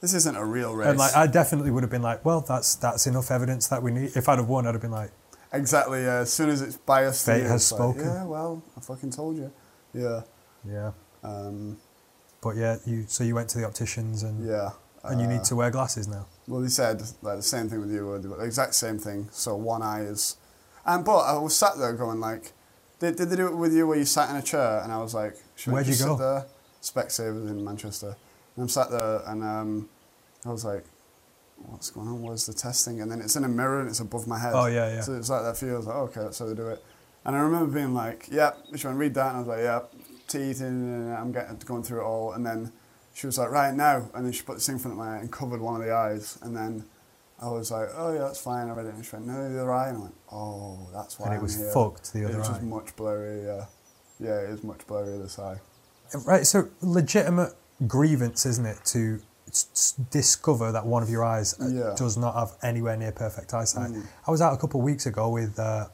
This 0.00 0.14
isn't 0.14 0.36
a 0.36 0.44
real 0.44 0.74
race. 0.74 0.88
And 0.88 0.98
like, 0.98 1.14
I 1.14 1.28
definitely 1.28 1.70
would 1.70 1.84
have 1.84 1.90
been 1.90 2.02
like, 2.02 2.24
well, 2.24 2.40
that's 2.40 2.74
that's 2.74 3.06
enough 3.06 3.30
evidence 3.30 3.68
that 3.68 3.82
we 3.82 3.92
need. 3.92 4.16
If 4.16 4.28
I'd 4.28 4.38
have 4.38 4.48
won, 4.48 4.66
I'd 4.66 4.74
have 4.74 4.82
been 4.82 4.90
like, 4.90 5.12
exactly. 5.52 6.02
Yeah. 6.02 6.20
As 6.20 6.32
soon 6.32 6.50
as 6.50 6.60
it's 6.62 6.76
biased, 6.78 7.24
Fate 7.24 7.42
you, 7.42 7.48
has 7.48 7.62
it's 7.62 7.72
like, 7.72 7.78
spoken. 7.78 8.04
yeah. 8.06 8.24
Well, 8.24 8.62
I 8.76 8.80
fucking 8.80 9.10
told 9.10 9.36
you. 9.36 9.52
Yeah. 9.94 10.22
yeah. 10.68 10.90
Um, 11.22 11.76
But 12.40 12.56
yeah, 12.56 12.78
you 12.84 13.04
so 13.06 13.22
you 13.22 13.34
went 13.36 13.48
to 13.50 13.58
the 13.58 13.66
opticians 13.66 14.24
and 14.24 14.44
yeah. 14.44 14.70
And 15.04 15.20
you 15.20 15.26
need 15.26 15.44
to 15.44 15.56
wear 15.56 15.70
glasses 15.70 16.08
now. 16.08 16.26
Well, 16.46 16.60
they 16.60 16.68
said 16.68 17.02
like 17.22 17.36
the 17.36 17.42
same 17.42 17.68
thing 17.68 17.80
with 17.80 17.92
you, 17.92 18.18
the 18.18 18.44
exact 18.44 18.74
same 18.74 18.98
thing. 18.98 19.28
So 19.30 19.56
one 19.56 19.82
eye 19.82 20.02
is, 20.02 20.36
and 20.84 21.04
but 21.04 21.18
I 21.18 21.38
was 21.38 21.56
sat 21.56 21.78
there 21.78 21.92
going 21.92 22.20
like, 22.20 22.52
did, 22.98 23.16
did 23.16 23.30
they 23.30 23.36
do 23.36 23.48
it 23.48 23.56
with 23.56 23.74
you 23.74 23.86
where 23.86 23.98
you 23.98 24.04
sat 24.04 24.30
in 24.30 24.36
a 24.36 24.42
chair? 24.42 24.80
And 24.82 24.92
I 24.92 24.98
was 24.98 25.14
like, 25.14 25.34
should 25.56 25.72
Where'd 25.72 25.86
I 25.86 25.88
you 25.88 25.94
just 25.94 26.06
go? 26.06 26.16
sit 26.16 26.22
there? 26.22 26.46
Specsavers 26.82 27.48
in 27.48 27.64
Manchester. 27.64 28.16
And 28.56 28.62
I'm 28.62 28.68
sat 28.68 28.90
there 28.90 29.22
and 29.26 29.42
um, 29.42 29.88
I 30.44 30.50
was 30.50 30.64
like, 30.64 30.84
what's 31.56 31.90
going 31.90 32.08
on? 32.08 32.22
Where's 32.22 32.46
the 32.46 32.52
testing? 32.52 33.00
And 33.00 33.10
then 33.10 33.20
it's 33.20 33.36
in 33.36 33.44
a 33.44 33.48
mirror 33.48 33.80
and 33.80 33.88
it's 33.88 34.00
above 34.00 34.26
my 34.26 34.38
head. 34.38 34.52
Oh, 34.54 34.66
yeah, 34.66 34.94
yeah. 34.94 35.00
So 35.00 35.14
it's 35.14 35.30
like 35.30 35.42
that 35.42 35.56
feels 35.56 35.86
like, 35.86 35.96
okay, 35.96 36.20
that's 36.20 36.38
how 36.38 36.46
they 36.46 36.54
do 36.54 36.68
it. 36.68 36.84
And 37.24 37.36
I 37.36 37.40
remember 37.40 37.72
being 37.72 37.94
like, 37.94 38.28
yep, 38.30 38.58
yeah, 38.64 38.72
you 38.72 38.78
should 38.78 38.94
read 38.94 39.14
that? 39.14 39.28
And 39.28 39.36
I 39.36 39.38
was 39.40 39.48
like, 39.48 39.60
yep, 39.60 39.92
teeth, 40.26 40.60
and 40.60 41.12
I'm 41.14 41.30
getting 41.30 41.56
going 41.58 41.82
through 41.82 42.00
it 42.00 42.04
all. 42.04 42.32
And 42.32 42.44
then 42.44 42.72
she 43.14 43.26
was 43.26 43.38
like, 43.38 43.50
right 43.50 43.74
now. 43.74 44.08
And 44.14 44.24
then 44.24 44.32
she 44.32 44.42
put 44.42 44.54
this 44.54 44.66
thing 44.66 44.76
in 44.76 44.78
front 44.80 44.92
of 44.92 44.98
my 44.98 45.16
eye 45.16 45.18
and 45.18 45.30
covered 45.30 45.60
one 45.60 45.80
of 45.80 45.86
the 45.86 45.92
eyes. 45.92 46.38
And 46.42 46.56
then 46.56 46.84
I 47.40 47.48
was 47.50 47.70
like, 47.70 47.88
oh, 47.96 48.12
yeah, 48.12 48.20
that's 48.20 48.40
fine. 48.40 48.68
I 48.68 48.72
read 48.72 48.86
it. 48.86 48.94
And 48.94 49.04
she 49.04 49.14
went, 49.16 49.26
no, 49.26 49.52
the 49.52 49.60
other 49.60 49.72
eye. 49.72 49.88
And 49.88 49.98
I 49.98 50.00
went, 50.00 50.14
oh, 50.32 50.88
that's 50.94 51.18
why 51.18 51.26
And 51.26 51.34
it 51.34 51.38
I'm 51.38 51.42
was 51.42 51.56
here. 51.56 51.70
fucked, 51.72 52.12
the 52.12 52.20
It 52.20 52.24
other 52.26 52.38
was 52.38 52.48
eye. 52.48 52.52
just 52.52 52.62
much 52.62 52.96
blurry, 52.96 53.44
yeah. 53.44 53.64
Yeah, 54.20 54.40
it 54.40 54.50
is 54.50 54.62
much 54.64 54.86
blurry, 54.86 55.18
this 55.18 55.38
eye. 55.38 55.56
Right, 56.26 56.46
so 56.46 56.68
legitimate 56.80 57.52
grievance, 57.86 58.46
isn't 58.46 58.66
it, 58.66 58.78
to 58.86 59.20
discover 60.10 60.72
that 60.72 60.86
one 60.86 61.02
of 61.02 61.10
your 61.10 61.24
eyes 61.24 61.58
uh, 61.60 61.66
Yeah. 61.68 61.94
does 61.96 62.16
not 62.16 62.34
have 62.34 62.52
anywhere 62.62 62.96
near 62.96 63.12
perfect 63.12 63.52
eyesight. 63.54 63.90
Mm. 63.90 64.06
I 64.26 64.30
was 64.30 64.40
out 64.40 64.52
a 64.52 64.56
couple 64.56 64.80
of 64.80 64.84
weeks 64.84 65.06
ago 65.06 65.28
with 65.30 65.58
uh, 65.58 65.86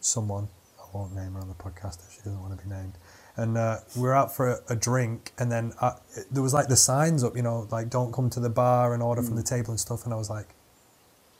someone, 0.00 0.48
I 0.78 0.96
won't 0.96 1.14
name 1.14 1.32
her 1.34 1.40
on 1.40 1.48
the 1.48 1.54
podcast 1.54 2.06
if 2.06 2.12
she 2.14 2.18
doesn't 2.18 2.40
want 2.40 2.58
to 2.58 2.64
be 2.66 2.70
named, 2.72 2.94
and 3.36 3.56
uh, 3.56 3.78
we 3.96 4.02
were 4.02 4.14
out 4.14 4.34
for 4.34 4.48
a, 4.50 4.58
a 4.70 4.76
drink, 4.76 5.32
and 5.38 5.50
then 5.50 5.72
uh, 5.80 5.92
there 6.30 6.42
was 6.42 6.52
like 6.54 6.68
the 6.68 6.76
signs 6.76 7.22
up, 7.24 7.36
you 7.36 7.42
know, 7.42 7.66
like 7.70 7.88
don't 7.90 8.12
come 8.12 8.28
to 8.30 8.40
the 8.40 8.50
bar 8.50 8.92
and 8.94 9.02
order 9.02 9.22
from 9.22 9.34
Mm. 9.34 9.36
the 9.38 9.42
table 9.42 9.70
and 9.70 9.80
stuff, 9.80 10.04
and 10.04 10.12
I 10.12 10.16
was 10.16 10.28
like, 10.30 10.48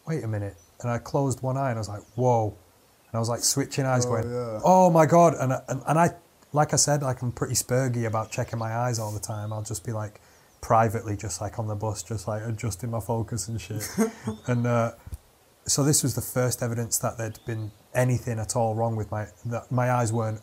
wait 0.07 0.25
a 0.25 0.29
minute, 0.29 0.57
and 0.81 0.91
I 0.91 0.99
closed 0.99 1.43
one 1.43 1.57
eye 1.57 1.71
and 1.71 1.79
I 1.79 1.81
was 1.81 1.89
like, 1.89 2.03
whoa, 2.15 2.49
and 2.49 3.15
I 3.15 3.19
was 3.19 3.29
like 3.29 3.41
switching 3.41 3.85
eyes, 3.87 4.07
Oh, 4.07 4.11
going, 4.11 4.31
yeah. 4.33 4.61
oh 4.65 4.91
my 4.91 5.07
god, 5.07 5.35
and 5.35 5.53
I- 5.53 5.63
and, 5.69 5.83
and 5.87 5.99
I, 5.99 6.11
like 6.53 6.73
I 6.73 6.77
said, 6.77 7.03
like 7.03 7.23
I'm 7.23 7.33
pretty 7.33 7.55
spurgy 7.55 8.07
about 8.07 8.31
checking 8.31 8.59
my 8.59 8.75
eyes 8.75 8.99
all 8.99 9.13
the 9.13 9.21
time. 9.21 9.53
I'll 9.53 9.63
just 9.63 9.85
be 9.85 9.93
like 9.93 10.21
privately, 10.61 11.17
just 11.17 11.41
like 11.41 11.59
on 11.59 11.67
the 11.69 11.75
bus, 11.77 12.03
just 12.03 12.27
like 12.29 12.43
adjusting 12.45 12.91
my 12.91 13.01
focus 13.01 13.49
and 13.49 13.61
shit, 13.61 13.89
and. 14.47 14.67
Uh, 14.67 14.93
so 15.67 15.85
this 15.85 16.03
was 16.03 16.15
the 16.17 16.23
first 16.23 16.63
evidence 16.63 16.99
that 16.99 17.17
there'd 17.19 17.39
been 17.47 17.71
anything 17.95 18.41
at 18.41 18.57
all 18.57 18.75
wrong 18.75 18.97
with 18.97 19.09
my 19.11 19.27
that 19.45 19.71
my 19.71 19.93
eyes 19.93 20.11
weren't 20.13 20.41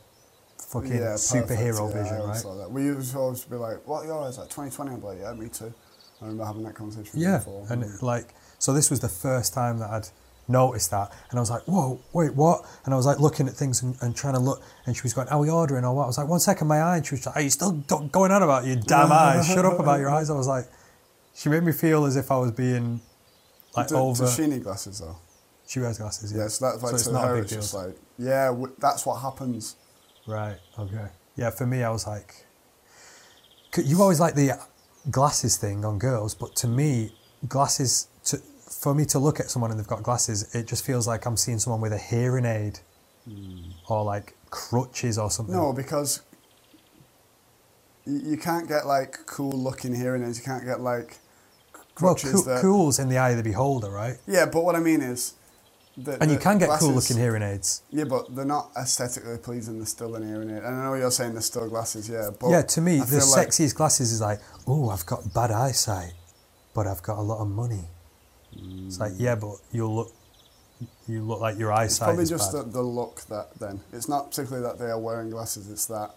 fucking 0.60 0.92
yeah, 0.94 1.14
superhero. 1.16 1.90
Yeah, 1.94 2.02
vision, 2.04 2.20
right? 2.22 2.44
that. 2.60 2.68
We 2.72 2.84
used 2.84 3.12
to 3.14 3.20
always 3.20 3.44
be 3.44 3.56
like, 3.56 3.86
what 3.88 4.04
are 4.04 4.08
your 4.08 4.24
eyes 4.24 4.38
like 4.38 4.50
2020? 4.50 4.92
I'm 4.92 5.02
like, 5.04 5.20
yeah, 5.22 5.34
me 5.34 5.50
too. 5.50 5.74
I 6.22 6.26
remember 6.26 6.46
having 6.46 6.64
that 6.64 6.74
conversation 6.76 7.12
with 7.14 7.22
Yeah, 7.22 7.38
before. 7.38 7.66
and 7.70 7.84
Mm. 7.84 7.96
it, 7.96 8.04
like 8.04 8.34
so 8.60 8.74
this 8.74 8.90
was 8.90 9.00
the 9.00 9.10
first 9.10 9.54
time 9.54 9.78
that 9.80 9.90
I'd 9.92 10.08
noticed 10.48 10.90
that, 10.92 11.12
and 11.30 11.38
I 11.38 11.42
was 11.42 11.50
like, 11.52 11.62
whoa, 11.64 12.00
wait, 12.14 12.34
what? 12.34 12.66
And 12.86 12.94
I 12.94 12.98
was 12.98 13.06
like 13.06 13.20
looking 13.20 13.48
at 13.48 13.54
things 13.54 13.84
and, 13.84 13.96
and 14.02 14.16
trying 14.16 14.34
to 14.34 14.40
look, 14.40 14.62
and 14.86 14.96
she 14.96 15.04
was 15.04 15.14
going, 15.14 15.28
are 15.28 15.40
we 15.40 15.50
ordering 15.50 15.84
or 15.86 15.94
what? 15.94 16.04
I 16.04 16.08
was 16.08 16.18
like, 16.18 16.28
one 16.28 16.40
second, 16.40 16.68
my 16.68 16.80
eye, 16.82 16.98
and 16.98 17.06
she 17.06 17.16
was 17.16 17.26
like, 17.26 17.36
are 17.36 17.42
you 17.42 17.50
still 17.50 17.72
going 17.74 18.32
on 18.32 18.42
about 18.44 18.66
your 18.66 18.78
damn 18.78 19.12
eyes? 19.12 19.46
Shut 19.48 19.66
up 19.66 19.80
about 19.80 20.00
your 20.00 20.10
eyes. 20.10 20.30
I 20.30 20.36
was 20.36 20.48
like, 20.48 20.66
she 21.36 21.50
made 21.50 21.64
me 21.64 21.72
feel 21.72 22.06
as 22.06 22.16
if 22.16 22.32
I 22.32 22.38
was 22.38 22.52
being 22.52 23.00
like 23.76 23.90
Do- 23.90 23.98
over. 23.98 24.24
Does 24.26 24.36
she 24.36 24.48
need 24.48 24.64
glasses 24.64 25.00
though? 25.00 25.18
She 25.68 25.82
wears 25.82 25.98
glasses, 26.00 26.32
yeah. 26.32 26.44
Yeah, 26.44 26.48
so 26.48 26.66
that's 26.72 26.82
like 26.82 26.90
So 26.92 26.96
it's 26.96 27.08
not 27.10 27.30
a 27.30 27.34
big 27.36 27.44
it's 27.44 27.52
deal. 27.52 27.60
just 27.62 27.74
like, 27.74 27.96
yeah, 28.18 28.46
w- 28.48 28.74
that's 28.80 29.06
what 29.06 29.16
happens. 29.22 29.76
Right. 30.28 30.58
Okay. 30.78 31.08
Yeah. 31.36 31.50
For 31.50 31.66
me, 31.66 31.84
I 31.84 31.90
was 31.90 32.06
like, 32.06 32.46
you 33.78 34.02
always 34.02 34.20
like 34.20 34.36
the 34.36 34.60
glasses 35.10 35.58
thing 35.58 35.86
on 35.86 35.98
girls, 35.98 36.36
but 36.36 36.56
to 36.58 36.68
me, 36.68 37.12
glasses 37.48 38.08
to 38.26 38.38
for 38.38 38.94
me 38.94 39.06
to 39.06 39.20
look 39.20 39.40
at 39.40 39.50
someone 39.50 39.72
and 39.72 39.80
they've 39.80 39.88
got 39.88 40.04
glasses, 40.04 40.54
it 40.54 40.68
just 40.68 40.86
feels 40.86 41.08
like 41.08 41.26
I'm 41.26 41.38
seeing 41.38 41.60
someone 41.60 41.82
with 41.82 41.94
a 41.94 41.98
hearing 41.98 42.46
aid 42.46 42.80
hmm. 43.28 43.72
or 43.88 44.04
like 44.04 44.36
crutches 44.50 45.18
or 45.18 45.32
something. 45.32 45.56
No, 45.56 45.74
because 45.74 46.22
you, 48.06 48.20
you 48.32 48.38
can't 48.38 48.68
get 48.68 48.86
like 48.86 49.26
cool 49.26 49.52
looking 49.52 49.96
hearing 49.96 50.24
aids. 50.24 50.38
You 50.38 50.46
can't 50.46 50.66
get 50.66 50.82
like 50.82 51.18
well, 52.02 52.14
crutches 52.14 52.34
coo- 52.34 52.44
that. 52.44 52.62
cool's 52.62 53.00
in 53.00 53.10
the 53.10 53.18
eye 53.18 53.32
of 53.32 53.38
the 53.38 53.44
beholder, 53.44 53.90
right? 53.90 54.18
Yeah, 54.28 54.46
but 54.46 54.64
what 54.64 54.76
I 54.76 54.80
mean 54.80 55.02
is, 55.02 55.34
the, 55.98 56.22
And 56.22 56.32
you 56.32 56.38
can 56.38 56.60
get 56.60 56.70
cool 56.80 56.92
looking 56.94 57.18
hearing 57.18 57.42
aids. 57.42 57.82
Yeah, 57.90 58.04
but 58.04 58.36
they're 58.36 58.46
not 58.46 58.70
aesthetically 58.78 59.38
pleasing. 59.40 59.78
They're 59.78 59.88
still 59.88 60.16
an 60.16 60.28
hearing 60.28 60.50
aid. 60.52 60.64
And 60.64 60.76
I 60.76 60.84
know 60.86 60.94
you're 60.94 61.10
saying 61.12 61.34
they're 61.34 61.42
still 61.42 61.68
glasses, 61.68 62.08
yeah. 62.08 62.30
But 62.40 62.50
yeah, 62.50 62.62
to 62.62 62.82
me, 62.82 63.02
I 63.02 63.06
the 63.06 63.20
feel 63.20 63.32
like- 63.32 63.48
sexiest 63.50 63.76
glasses 63.76 64.12
is 64.12 64.22
like, 64.22 64.40
oh, 64.68 64.90
I've 64.90 65.06
got 65.06 65.34
bad 65.34 65.52
eyesight, 65.52 66.14
but 66.74 66.86
I've 66.86 67.02
got 67.02 67.18
a 67.18 67.22
lot 67.22 67.40
of 67.40 67.48
money. 67.50 67.86
It's 68.86 69.00
like, 69.00 69.14
yeah, 69.18 69.36
but 69.36 69.56
you 69.72 69.88
look, 69.88 70.12
you 71.08 71.24
look 71.24 71.42
like 71.42 71.58
your 71.58 71.72
eyesight. 71.72 71.86
It's 71.90 72.00
probably 72.00 72.26
just 72.26 72.52
the, 72.52 72.64
the 72.64 72.82
look 72.82 73.22
that 73.30 73.58
then. 73.60 73.82
It's 73.92 74.08
not 74.08 74.30
particularly 74.30 74.66
that 74.68 74.80
they 74.80 74.90
are 74.92 75.00
wearing 75.00 75.30
glasses, 75.30 75.70
it's 75.70 75.86
that 75.88 76.16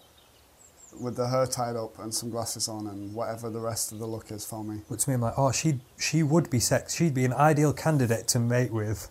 with 1.00 1.16
the 1.16 1.28
hair 1.28 1.46
tied 1.46 1.76
up 1.76 1.98
and 2.00 2.12
some 2.12 2.30
glasses 2.30 2.68
on 2.68 2.86
and 2.88 3.14
whatever 3.14 3.48
the 3.48 3.60
rest 3.60 3.92
of 3.92 3.98
the 3.98 4.06
look 4.06 4.30
is 4.32 4.44
for 4.44 4.64
me. 4.64 4.80
But 4.90 4.98
to 5.00 5.10
me, 5.10 5.14
I'm 5.14 5.20
like, 5.20 5.34
oh, 5.38 5.52
she 5.52 5.80
she 5.98 6.22
would 6.22 6.50
be 6.50 6.58
sex. 6.60 6.94
She'd 6.96 7.14
be 7.14 7.24
an 7.24 7.32
ideal 7.32 7.72
candidate 7.72 8.26
to 8.28 8.38
mate 8.38 8.72
with. 8.72 9.08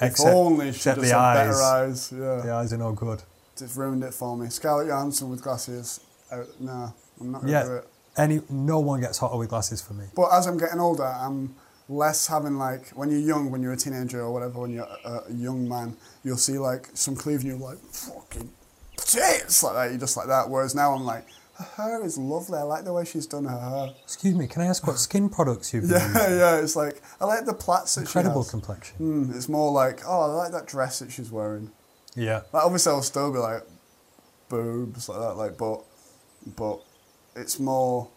If 0.00 0.20
only 0.20 0.66
she 0.66 0.76
except 0.76 1.00
the 1.00 1.12
eyes. 1.12 1.48
better 1.48 1.62
eyes. 1.62 2.12
Yeah. 2.12 2.40
The 2.44 2.52
eyes 2.52 2.72
are 2.72 2.78
no 2.78 2.92
good. 2.92 3.22
It's 3.60 3.76
ruined 3.76 4.04
it 4.04 4.14
for 4.14 4.36
me. 4.36 4.48
Scarlett 4.50 4.88
Johansson 4.88 5.30
with 5.30 5.42
glasses. 5.42 6.00
Uh, 6.30 6.44
no, 6.60 6.94
I'm 7.20 7.32
not 7.32 7.40
going 7.42 7.46
to 7.46 7.58
Yeah. 7.58 7.64
do 7.64 7.72
it. 7.76 7.88
Any 8.16 8.40
no 8.50 8.80
one 8.80 9.00
gets 9.00 9.18
hotter 9.18 9.36
with 9.36 9.48
glasses 9.48 9.80
for 9.80 9.94
me. 9.94 10.04
But 10.14 10.32
as 10.32 10.46
I'm 10.46 10.58
getting 10.58 10.80
older, 10.80 11.04
I'm 11.04 11.54
less 11.88 12.26
having 12.26 12.58
like 12.58 12.90
when 12.90 13.10
you're 13.10 13.20
young, 13.20 13.50
when 13.50 13.62
you're 13.62 13.72
a 13.72 13.76
teenager 13.76 14.20
or 14.22 14.32
whatever, 14.32 14.60
when 14.60 14.70
you're 14.72 14.88
a, 15.04 15.22
a 15.28 15.32
young 15.32 15.68
man, 15.68 15.96
you'll 16.24 16.36
see 16.36 16.58
like 16.58 16.88
some 16.94 17.14
cleave 17.16 17.40
and 17.40 17.48
you're 17.48 17.58
like 17.58 17.78
fucking 17.92 18.50
tits 18.96 19.62
like 19.62 19.74
that. 19.74 19.92
You 19.92 19.98
just 19.98 20.16
like 20.16 20.26
that. 20.28 20.48
Whereas 20.50 20.74
now 20.74 20.92
I'm 20.94 21.04
like, 21.04 21.26
her 21.58 21.64
hair 21.88 22.04
is 22.04 22.16
lovely. 22.18 22.58
I 22.58 22.62
like 22.62 22.84
the 22.84 22.92
way 22.92 23.04
she's 23.04 23.26
done 23.26 23.44
her 23.44 23.58
hair. 23.58 23.94
Excuse 24.04 24.34
me, 24.34 24.46
can 24.46 24.62
I 24.62 24.66
ask 24.66 24.86
what 24.86 24.98
skin 25.08 25.28
products 25.28 25.72
you've 25.74 25.90
Yeah, 25.90 26.06
used? 26.06 26.16
yeah. 26.16 26.56
It's 26.58 26.76
like 26.76 27.02
I 27.20 27.24
like 27.26 27.44
the 27.46 27.54
plaits 27.54 27.94
that 27.96 28.02
Incredible 28.02 28.42
she 28.42 28.46
has. 28.46 28.50
complexion. 28.50 28.96
Mm, 29.00 29.34
it's 29.36 29.48
more 29.48 29.70
like 29.72 30.00
oh, 30.06 30.22
I 30.22 30.26
like 30.34 30.52
that 30.52 30.66
dress 30.66 30.98
that 31.00 31.10
she's 31.12 31.30
wearing. 31.32 31.70
Yeah. 32.14 32.42
Like 32.52 32.64
obviously 32.64 32.92
I'll 32.92 33.02
still 33.02 33.32
be 33.32 33.38
like 33.38 33.62
boobs 34.48 35.08
like 35.08 35.18
that, 35.18 35.34
like 35.36 35.58
but 35.58 35.82
but 36.56 36.80
it's 37.36 37.58
more. 37.60 38.08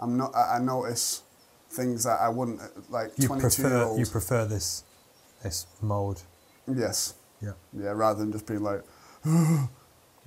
I'm 0.00 0.16
not. 0.16 0.34
I, 0.34 0.56
I 0.56 0.58
notice 0.60 1.22
things 1.70 2.04
that 2.04 2.18
I 2.20 2.28
wouldn't 2.28 2.60
like. 2.90 3.12
You 3.18 3.28
22 3.28 3.62
year 3.62 3.70
prefer 3.70 3.84
old. 3.84 3.98
you 4.00 4.06
prefer 4.06 4.44
this 4.46 4.84
this 5.42 5.66
mode. 5.82 6.20
Yes. 6.72 7.14
Yeah. 7.42 7.52
Yeah. 7.72 7.90
Rather 7.90 8.20
than 8.20 8.32
just 8.32 8.46
being 8.46 8.62
like 8.62 8.82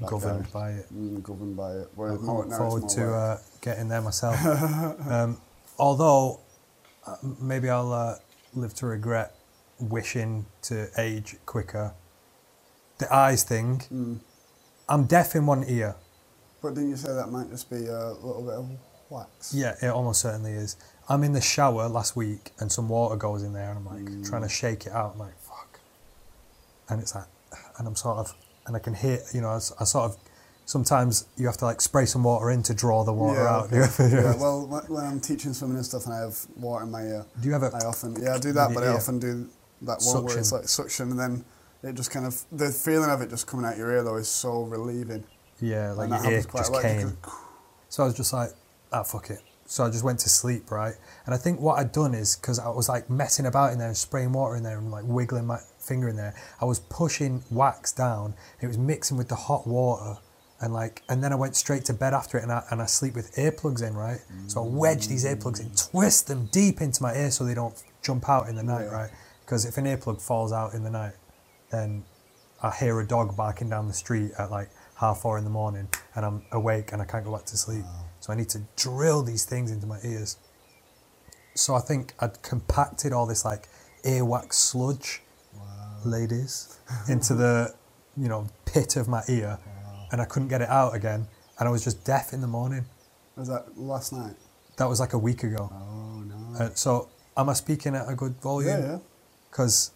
governed 0.09 0.51
by 0.51 0.71
it. 0.71 0.85
Mm, 0.93 1.21
governed 1.23 1.55
by 1.57 1.71
it. 1.73 1.89
Whereas 1.95 2.19
I 2.19 2.23
more, 2.23 2.39
look 2.39 2.49
now 2.49 2.57
forward 2.57 2.89
to 2.89 3.13
uh, 3.13 3.37
getting 3.61 3.87
there 3.89 4.01
myself. 4.01 4.37
um, 5.11 5.37
although 5.77 6.39
uh, 7.07 7.15
maybe 7.39 7.69
I'll 7.69 7.91
uh, 7.91 8.15
live 8.53 8.73
to 8.75 8.85
regret 8.85 9.35
wishing 9.79 10.45
to 10.63 10.87
age 10.97 11.35
quicker. 11.45 11.93
The 12.99 13.13
eyes 13.13 13.43
thing. 13.43 13.81
mm. 13.91 14.19
I'm 14.87 15.05
deaf 15.05 15.35
in 15.35 15.45
one 15.45 15.63
ear. 15.67 15.95
But 16.61 16.75
didn't 16.75 16.89
you 16.91 16.95
say 16.97 17.13
that 17.13 17.29
might 17.31 17.49
just 17.49 17.69
be 17.69 17.87
a 17.87 18.09
little 18.11 18.43
bit 18.43 18.53
of 18.53 18.69
wax? 19.09 19.53
Yeah, 19.53 19.75
it 19.81 19.87
almost 19.87 20.21
certainly 20.21 20.51
is. 20.53 20.77
I'm 21.09 21.23
in 21.23 21.33
the 21.33 21.41
shower 21.41 21.87
last 21.89 22.15
week 22.15 22.51
and 22.59 22.71
some 22.71 22.87
water 22.87 23.15
goes 23.17 23.43
in 23.43 23.51
there 23.53 23.69
and 23.71 23.79
I'm 23.79 23.85
like 23.85 24.05
Mm. 24.05 24.29
trying 24.29 24.43
to 24.43 24.49
shake 24.49 24.85
it 24.85 24.93
out. 24.93 25.13
I'm 25.13 25.19
like, 25.19 25.37
fuck. 25.41 25.79
And 26.89 27.01
it's 27.01 27.15
like, 27.15 27.25
and 27.77 27.87
I'm 27.87 27.95
sort 27.95 28.17
of, 28.19 28.33
and 28.67 28.75
I 28.75 28.79
can 28.79 28.93
hear, 28.93 29.19
you 29.33 29.41
know, 29.41 29.49
I 29.49 29.59
sort 29.59 30.05
of, 30.11 30.17
sometimes 30.65 31.27
you 31.37 31.45
have 31.47 31.57
to 31.57 31.65
like 31.65 31.81
spray 31.81 32.05
some 32.05 32.23
water 32.23 32.49
in 32.51 32.63
to 32.63 32.73
draw 32.73 33.03
the 33.03 33.13
water 33.13 33.47
out. 33.47 33.71
okay. 33.73 33.87
yeah. 34.11 34.35
Well, 34.37 34.65
when- 34.87 35.03
I'm 35.05 35.19
teaching 35.19 35.53
swimming 35.53 35.77
and 35.77 35.85
stuff, 35.85 36.05
and 36.05 36.13
I 36.13 36.19
have 36.19 36.37
water 36.57 36.85
in 36.85 36.91
my 36.91 37.01
ear, 37.03 37.25
Do 37.41 37.47
you 37.47 37.53
have 37.53 37.63
a, 37.63 37.71
I 37.73 37.85
often 37.85 38.15
yeah 38.21 38.35
I 38.35 38.39
do 38.39 38.51
that, 38.53 38.73
but 38.73 38.83
I 38.83 38.87
often 38.87 39.19
do 39.19 39.49
that 39.83 39.99
one 40.01 40.23
where 40.25 40.37
it's 40.37 40.51
like 40.51 40.67
suction, 40.69 41.11
and 41.11 41.19
then 41.19 41.45
it 41.83 41.95
just 41.95 42.11
kind 42.11 42.25
of 42.25 42.41
the 42.51 42.71
feeling 42.71 43.09
of 43.09 43.21
it 43.21 43.29
just 43.29 43.45
coming 43.47 43.65
out 43.65 43.77
your 43.77 43.91
ear 43.91 44.03
though 44.03 44.15
is 44.15 44.29
so 44.29 44.63
relieving. 44.63 45.25
yeah, 45.59 45.91
like 45.91 46.09
and 46.09 46.23
your 46.23 46.33
ear 46.33 46.43
just. 46.43 46.73
You 46.73 46.81
came. 46.81 47.17
So 47.89 48.03
I 48.03 48.05
was 48.07 48.15
just 48.15 48.31
like, 48.33 48.49
ah, 48.93 49.03
fuck 49.03 49.29
it. 49.29 49.39
So 49.65 49.83
I 49.85 49.89
just 49.89 50.03
went 50.03 50.19
to 50.19 50.29
sleep, 50.29 50.71
right? 50.71 50.93
And 51.25 51.33
I 51.35 51.37
think 51.37 51.59
what 51.59 51.79
I'd 51.79 51.91
done 51.91 52.13
is 52.13 52.35
because 52.35 52.59
I 52.59 52.69
was 52.69 52.87
like 52.89 53.09
messing 53.09 53.45
about 53.45 53.71
in 53.73 53.79
there 53.79 53.87
and 53.87 53.97
spraying 53.97 54.31
water 54.33 54.55
in 54.55 54.63
there 54.63 54.77
and 54.77 54.91
like 54.91 55.03
wiggling 55.05 55.45
my 55.45 55.59
finger 55.83 56.09
in 56.09 56.15
there, 56.15 56.35
I 56.61 56.65
was 56.65 56.79
pushing 56.79 57.43
wax 57.51 57.91
down. 57.91 58.33
It 58.61 58.67
was 58.67 58.77
mixing 58.77 59.17
with 59.17 59.29
the 59.29 59.35
hot 59.35 59.67
water, 59.67 60.19
and 60.61 60.73
like, 60.73 61.03
and 61.09 61.23
then 61.23 61.31
I 61.33 61.35
went 61.35 61.55
straight 61.55 61.85
to 61.85 61.93
bed 61.93 62.13
after 62.13 62.37
it, 62.37 62.43
and 62.43 62.51
I 62.51 62.63
and 62.71 62.81
I 62.81 62.85
sleep 62.85 63.15
with 63.15 63.35
earplugs 63.35 63.85
in, 63.85 63.95
right? 63.95 64.19
So 64.47 64.63
I 64.63 64.67
wedge 64.67 65.07
these 65.07 65.25
earplugs 65.25 65.59
in, 65.59 65.69
twist 65.75 66.27
them 66.27 66.47
deep 66.51 66.81
into 66.81 67.01
my 67.03 67.13
ear 67.15 67.31
so 67.31 67.43
they 67.43 67.53
don't 67.53 67.81
jump 68.01 68.29
out 68.29 68.49
in 68.49 68.55
the 68.55 68.63
night, 68.63 68.87
right? 68.91 69.11
Because 69.45 69.65
if 69.65 69.77
an 69.77 69.85
earplug 69.85 70.21
falls 70.21 70.53
out 70.53 70.73
in 70.73 70.83
the 70.83 70.89
night, 70.89 71.13
then 71.69 72.03
I 72.61 72.71
hear 72.71 72.99
a 73.01 73.05
dog 73.05 73.35
barking 73.35 73.69
down 73.69 73.87
the 73.87 73.93
street 73.93 74.31
at 74.37 74.49
like 74.49 74.69
half 74.95 75.19
four 75.19 75.37
in 75.37 75.43
the 75.43 75.49
morning 75.49 75.89
and 76.15 76.25
I'm 76.25 76.43
awake 76.51 76.93
and 76.93 77.01
I 77.01 77.05
can't 77.05 77.25
go 77.25 77.33
back 77.33 77.45
to 77.45 77.57
sleep. 77.57 77.83
So 78.21 78.31
I 78.31 78.37
need 78.37 78.49
to 78.49 78.61
drill 78.77 79.21
these 79.21 79.43
things 79.43 79.69
into 79.69 79.85
my 79.85 79.99
ears. 80.03 80.37
So 81.55 81.75
I 81.75 81.81
think 81.81 82.13
I'd 82.19 82.41
compacted 82.41 83.11
all 83.11 83.25
this 83.25 83.43
like 83.43 83.67
earwax 84.05 84.53
sludge, 84.53 85.21
ladies, 86.05 86.77
into 87.09 87.33
the 87.35 87.73
you 88.17 88.27
know 88.27 88.47
pit 88.65 88.95
of 88.97 89.07
my 89.07 89.23
ear, 89.29 89.57
and 90.11 90.21
I 90.21 90.25
couldn't 90.25 90.49
get 90.49 90.61
it 90.61 90.69
out 90.69 90.95
again, 90.95 91.27
and 91.59 91.67
I 91.67 91.71
was 91.71 91.83
just 91.83 92.03
deaf 92.05 92.33
in 92.33 92.41
the 92.41 92.47
morning. 92.47 92.85
Was 93.35 93.47
that 93.49 93.77
last 93.77 94.13
night? 94.13 94.35
That 94.77 94.89
was 94.89 94.99
like 94.99 95.13
a 95.13 95.17
week 95.17 95.43
ago. 95.43 95.69
Oh 95.71 96.21
no. 96.21 96.59
Uh, 96.65 96.69
so 96.75 97.09
am 97.37 97.49
I 97.49 97.53
speaking 97.53 97.95
at 97.95 98.07
a 98.09 98.15
good 98.15 98.35
volume? 98.41 98.69
yeah, 98.69 98.79
yeah. 98.93 98.97
because 99.49 99.91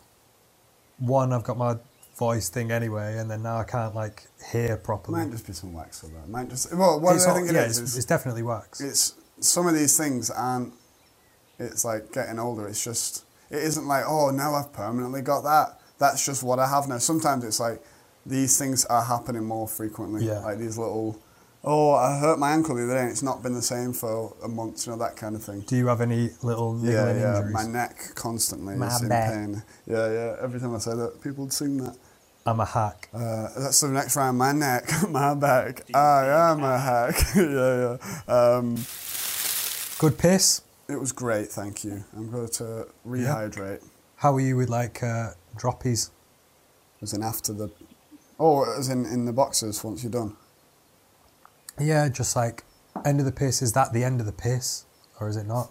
one, 1.00 1.34
I've 1.34 1.44
got 1.44 1.58
my 1.58 1.78
voice 2.18 2.50
thing 2.50 2.72
anyway, 2.72 3.18
and 3.18 3.30
then 3.30 3.44
now 3.44 3.58
I 3.58 3.64
can't 3.64 3.94
like 3.96 4.24
hear 4.52 4.78
properly. 4.78 5.20
might 5.20 5.32
just 5.32 5.46
be 5.48 5.54
some 5.54 5.74
wax 5.74 6.04
or 6.04 6.08
that. 6.10 6.30
Might 6.30 6.50
just 6.50 6.74
well, 6.76 7.00
what 7.00 7.16
it's 7.16 7.26
I 7.26 7.30
all- 7.30 7.36
think 7.36 7.50
it 7.50 7.56
yeah, 7.56 7.66
is 7.66 7.80
it's, 7.80 7.96
it's 7.96 8.06
definitely 8.06 8.44
wax. 8.44 8.82
it's 8.82 9.14
some 9.40 9.68
of 9.68 9.76
these 9.76 9.98
things 9.98 10.30
aren't. 10.32 10.74
It's 11.60 11.86
like 11.86 12.12
getting 12.14 12.40
older. 12.40 12.68
It's 12.68 12.84
just 12.84 13.26
it 13.50 13.58
isn't 13.64 13.88
like 13.88 14.04
oh 14.08 14.30
now 14.32 14.54
I've 14.56 14.74
permanently 14.74 15.22
got 15.22 15.42
that. 15.44 15.80
That's 16.00 16.26
just 16.26 16.44
what 16.44 16.60
I 16.60 16.68
have 16.68 16.88
now. 16.88 16.98
Sometimes 17.00 17.44
it's 17.44 17.60
like 17.60 17.82
these 18.26 18.58
things 18.58 18.86
are 18.86 19.04
happening 19.04 19.46
more 19.46 19.68
frequently. 19.68 20.26
Yeah. 20.26 20.40
Like 20.40 20.60
these 20.60 20.78
little. 20.78 21.20
Oh, 21.64 21.92
I 21.94 22.20
hurt 22.20 22.40
my 22.40 22.52
ankle 22.52 22.76
the 22.76 22.84
other 22.84 22.94
day. 22.94 23.02
and 23.02 23.10
It's 23.12 23.24
not 23.24 23.42
been 23.44 23.54
the 23.54 23.62
same 23.62 23.92
for 23.92 24.34
a 24.44 24.48
month. 24.48 24.86
You 24.86 24.94
know 24.94 25.00
that 25.00 25.16
kind 25.18 25.36
of 25.36 25.44
thing. 25.44 25.62
Do 25.62 25.76
you 25.76 25.88
have 25.88 26.00
any 26.02 26.30
little 26.42 26.80
Yeah, 26.84 27.12
yeah. 27.14 27.38
injuries? 27.38 27.54
My 27.54 27.64
neck 27.68 28.00
constantly 28.16 28.76
My 28.76 28.88
is 28.88 29.02
in 29.02 29.10
pain. 29.10 29.64
Yeah, 29.86 30.12
yeah. 30.12 30.36
Every 30.42 30.60
time 30.60 30.76
I 30.76 30.78
say 30.78 30.96
that, 30.96 31.22
people 31.22 31.46
would 31.46 31.54
sing 31.54 31.78
that. 31.84 31.98
I'm 32.46 32.62
a 32.62 32.66
hack. 32.66 33.10
Uh, 33.14 33.50
that's 33.58 33.82
the 33.82 33.90
next 33.90 34.16
round. 34.16 34.38
My 34.38 34.54
neck, 34.54 34.90
my 35.10 35.34
back. 35.34 35.82
I 35.94 36.52
am 36.52 36.64
a 36.64 36.78
hack. 36.80 37.16
yeah, 37.36 37.98
yeah. 38.28 38.34
Um, 38.34 38.76
Good 40.00 40.18
piss. 40.18 40.62
it 40.88 40.98
was 41.00 41.12
great, 41.12 41.48
thank 41.50 41.84
you. 41.84 42.04
I'm 42.16 42.30
going 42.32 42.48
to 42.50 42.88
rehydrate. 43.06 43.84
How 44.18 44.34
are 44.36 44.40
you 44.40 44.56
with 44.56 44.70
like 44.70 45.02
uh, 45.04 45.32
droppies? 45.58 46.12
As 47.02 47.14
in 47.14 47.22
after 47.24 47.54
the, 47.54 47.70
oh, 48.40 48.64
as 48.78 48.90
in 48.90 49.06
in 49.06 49.26
the 49.26 49.34
boxes 49.34 49.84
once 49.84 50.04
you're 50.04 50.12
done. 50.12 50.36
Yeah, 51.80 52.10
just 52.10 52.36
like 52.36 52.64
end 53.06 53.20
of 53.20 53.26
the 53.26 53.32
piss. 53.32 53.62
Is 53.62 53.74
that 53.74 53.94
the 53.94 54.04
end 54.04 54.20
of 54.20 54.26
the 54.26 54.32
piss, 54.32 54.86
or 55.20 55.30
is 55.30 55.38
it 55.38 55.46
not? 55.46 55.70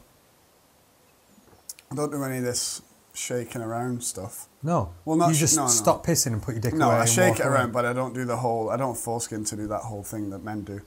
I 1.90 1.94
don't 1.94 2.10
do 2.10 2.22
any 2.22 2.38
of 2.38 2.44
this 2.44 2.82
shaking 3.14 3.62
around 3.62 4.02
stuff. 4.04 4.46
No. 4.62 4.92
Well, 5.04 5.16
not 5.16 5.28
you 5.28 5.34
sh- 5.34 5.40
just 5.40 5.56
no, 5.56 5.62
no. 5.64 5.68
stop 5.68 6.04
pissing 6.04 6.32
and 6.32 6.42
put 6.42 6.54
your 6.54 6.60
dick 6.60 6.74
No, 6.74 6.86
away. 6.88 6.96
No, 6.96 7.02
I 7.02 7.04
shake 7.06 7.34
it 7.40 7.46
away. 7.46 7.54
around, 7.54 7.72
but 7.72 7.84
I 7.84 7.92
don't 7.92 8.12
do 8.14 8.24
the 8.24 8.36
whole. 8.36 8.70
I 8.70 8.76
don't 8.76 8.96
foreskin 8.96 9.44
to 9.44 9.56
do 9.56 9.66
that 9.68 9.80
whole 9.82 10.02
thing 10.02 10.30
that 10.30 10.42
men 10.44 10.62
do. 10.62 10.80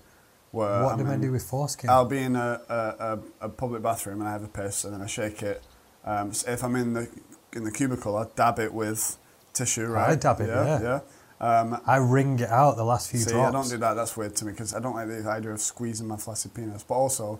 Where 0.52 0.84
What 0.84 0.94
I'm 0.94 0.98
do 1.00 1.04
men 1.06 1.16
in- 1.16 1.22
do 1.22 1.32
with 1.32 1.44
foreskin? 1.44 1.90
I'll 1.90 2.06
be 2.06 2.20
in 2.20 2.36
a, 2.36 2.62
a, 2.70 2.74
a, 2.74 3.20
a 3.46 3.50
public 3.50 3.82
bathroom 3.82 4.20
and 4.20 4.28
I 4.30 4.32
have 4.32 4.44
a 4.44 4.48
piss 4.48 4.84
and 4.84 4.94
then 4.94 5.02
I 5.02 5.06
shake 5.06 5.44
it. 5.44 5.64
Um, 6.06 6.34
so 6.34 6.50
if 6.52 6.64
I'm 6.64 6.76
in 6.76 6.94
the 6.94 7.08
in 7.54 7.64
the 7.64 7.72
cubicle, 7.72 8.16
I 8.18 8.26
dab 8.36 8.60
it 8.60 8.74
with 8.74 9.18
tissue, 9.54 9.88
right? 9.88 10.10
I 10.12 10.16
dab 10.16 10.40
it, 10.42 10.50
yeah. 10.50 10.82
yeah. 10.82 11.00
Um, 11.42 11.80
I 11.88 11.98
wring 11.98 12.38
it 12.40 12.50
out 12.50 12.76
the 12.76 12.84
last 12.84 13.10
few 13.10 13.20
see, 13.22 13.32
drops. 13.32 13.48
I 13.48 13.52
don't 13.52 13.70
do 13.70 13.78
that. 13.78 13.94
That's 13.94 14.18
weird 14.18 14.36
to 14.38 14.46
me 14.46 14.52
because 14.52 14.74
I 14.76 14.80
don't 14.80 14.94
like 14.96 15.08
the 15.08 15.28
idea 15.30 15.52
of 15.52 15.62
squeezing 15.62 16.08
my 16.08 16.18
flaccid 16.18 16.54
penis. 16.54 16.84
But 16.84 16.96
also, 16.96 17.40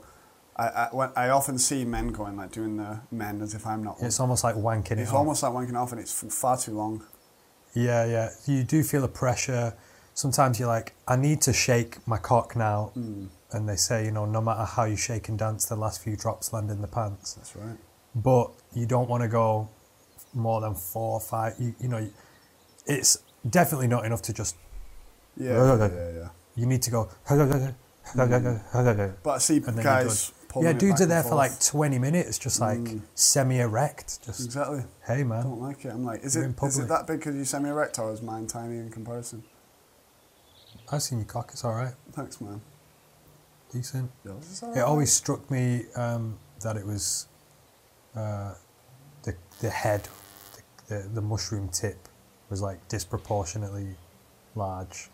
I 0.56 0.88
I, 0.94 1.10
I 1.26 1.30
often 1.30 1.58
see 1.58 1.84
men 1.84 2.08
going 2.10 2.38
like 2.38 2.52
doing 2.52 2.78
the 2.78 3.02
men 3.12 3.42
as 3.42 3.54
if 3.54 3.68
I'm 3.68 3.84
not. 3.84 3.98
one. 3.98 4.06
It's 4.08 4.20
almost 4.22 4.44
like 4.46 4.56
wanking 4.56 4.92
it 4.94 5.00
It's 5.00 5.10
off. 5.12 5.18
almost 5.18 5.44
like 5.44 5.52
wanking 5.52 5.76
off, 5.78 5.92
and 5.92 6.00
it's 6.00 6.24
f- 6.24 6.32
far 6.32 6.58
too 6.58 6.74
long. 6.76 7.04
Yeah, 7.74 8.06
yeah. 8.06 8.30
You 8.46 8.64
do 8.64 8.84
feel 8.84 9.04
a 9.04 9.08
pressure. 9.10 9.74
Sometimes 10.14 10.60
you're 10.60 10.68
like, 10.70 10.96
I 11.08 11.16
need 11.16 11.42
to 11.42 11.54
shake 11.54 12.06
my 12.08 12.18
cock 12.18 12.56
now. 12.56 12.92
Mm, 12.98 13.28
And 13.52 13.68
they 13.70 13.76
say, 13.76 14.06
you 14.06 14.12
know, 14.12 14.26
no 14.26 14.42
matter 14.42 14.64
how 14.64 14.86
you 14.86 14.96
shake 14.98 15.28
and 15.30 15.38
dance, 15.38 15.66
the 15.66 15.76
last 15.76 16.02
few 16.04 16.16
drops 16.16 16.52
land 16.54 16.72
in 16.72 16.82
the 16.82 16.88
pants. 16.88 17.34
that's 17.34 17.56
right. 17.56 17.78
But 18.16 18.52
you 18.74 18.86
don't 18.86 19.08
want 19.10 19.24
to 19.24 19.30
go 19.30 19.70
more 20.34 20.62
than 20.62 20.76
four 20.76 21.14
or 21.14 21.20
five. 21.20 21.54
You, 21.60 21.76
you 21.80 21.88
know, 21.88 22.08
it's 22.86 23.20
definitely 23.50 23.88
not 23.88 24.06
enough 24.06 24.22
to 24.24 24.34
just, 24.34 24.56
Yeah, 25.38 25.54
yeah, 25.54 25.78
yeah. 25.88 26.12
yeah. 26.20 26.30
you 26.56 26.66
need 26.66 26.82
to 26.84 26.92
go. 26.92 27.10
But 29.24 29.32
I 29.32 29.38
see 29.38 29.60
guys 29.84 30.32
Yeah, 30.62 30.74
dudes 30.74 31.00
are 31.02 31.06
there 31.06 31.22
for 31.24 31.36
like 31.36 31.60
20 31.60 32.00
minutes, 32.00 32.40
just 32.40 32.60
like 32.60 32.80
Mm. 32.80 33.02
semi-erect. 33.14 34.26
Just 34.26 34.46
Exactly. 34.46 34.84
hey, 35.06 35.24
man, 35.24 35.40
I 35.40 35.44
don't 35.44 35.62
like 35.62 35.86
it. 35.86 35.90
I'm 35.90 36.04
like, 36.04 36.24
is 36.24 36.36
it 36.36 36.44
it 36.46 36.88
that 36.88 37.06
big 37.08 37.20
because 37.20 37.36
you 37.36 37.46
semi-erect 37.46 38.00
or 38.00 38.12
is 38.12 38.22
mine 38.22 38.48
tiny 38.48 38.78
in 38.80 38.90
comparison? 38.90 39.44
I've 40.92 41.04
seen 41.04 41.20
your 41.20 41.28
cock. 41.28 41.50
It's 41.54 41.64
all 41.64 41.74
right, 41.76 41.94
Thanks, 42.14 42.42
man. 42.42 42.62
decent. 43.72 44.10
Yours 44.26 44.44
is 44.52 44.64
It 44.76 44.80
always 44.80 45.14
struck 45.14 45.52
me 45.52 45.86
um, 45.96 46.40
that 46.62 46.76
it 46.78 46.86
was 46.86 47.28
uh, 48.16 48.56
the 49.24 49.36
the 49.62 49.70
head, 49.70 50.08
the, 50.88 50.96
the, 50.96 51.08
the 51.16 51.22
mushroom 51.22 51.70
tip 51.70 52.08
was 52.50 52.62
like 52.62 52.88
disproportionately 52.88 53.96
large, 54.56 55.10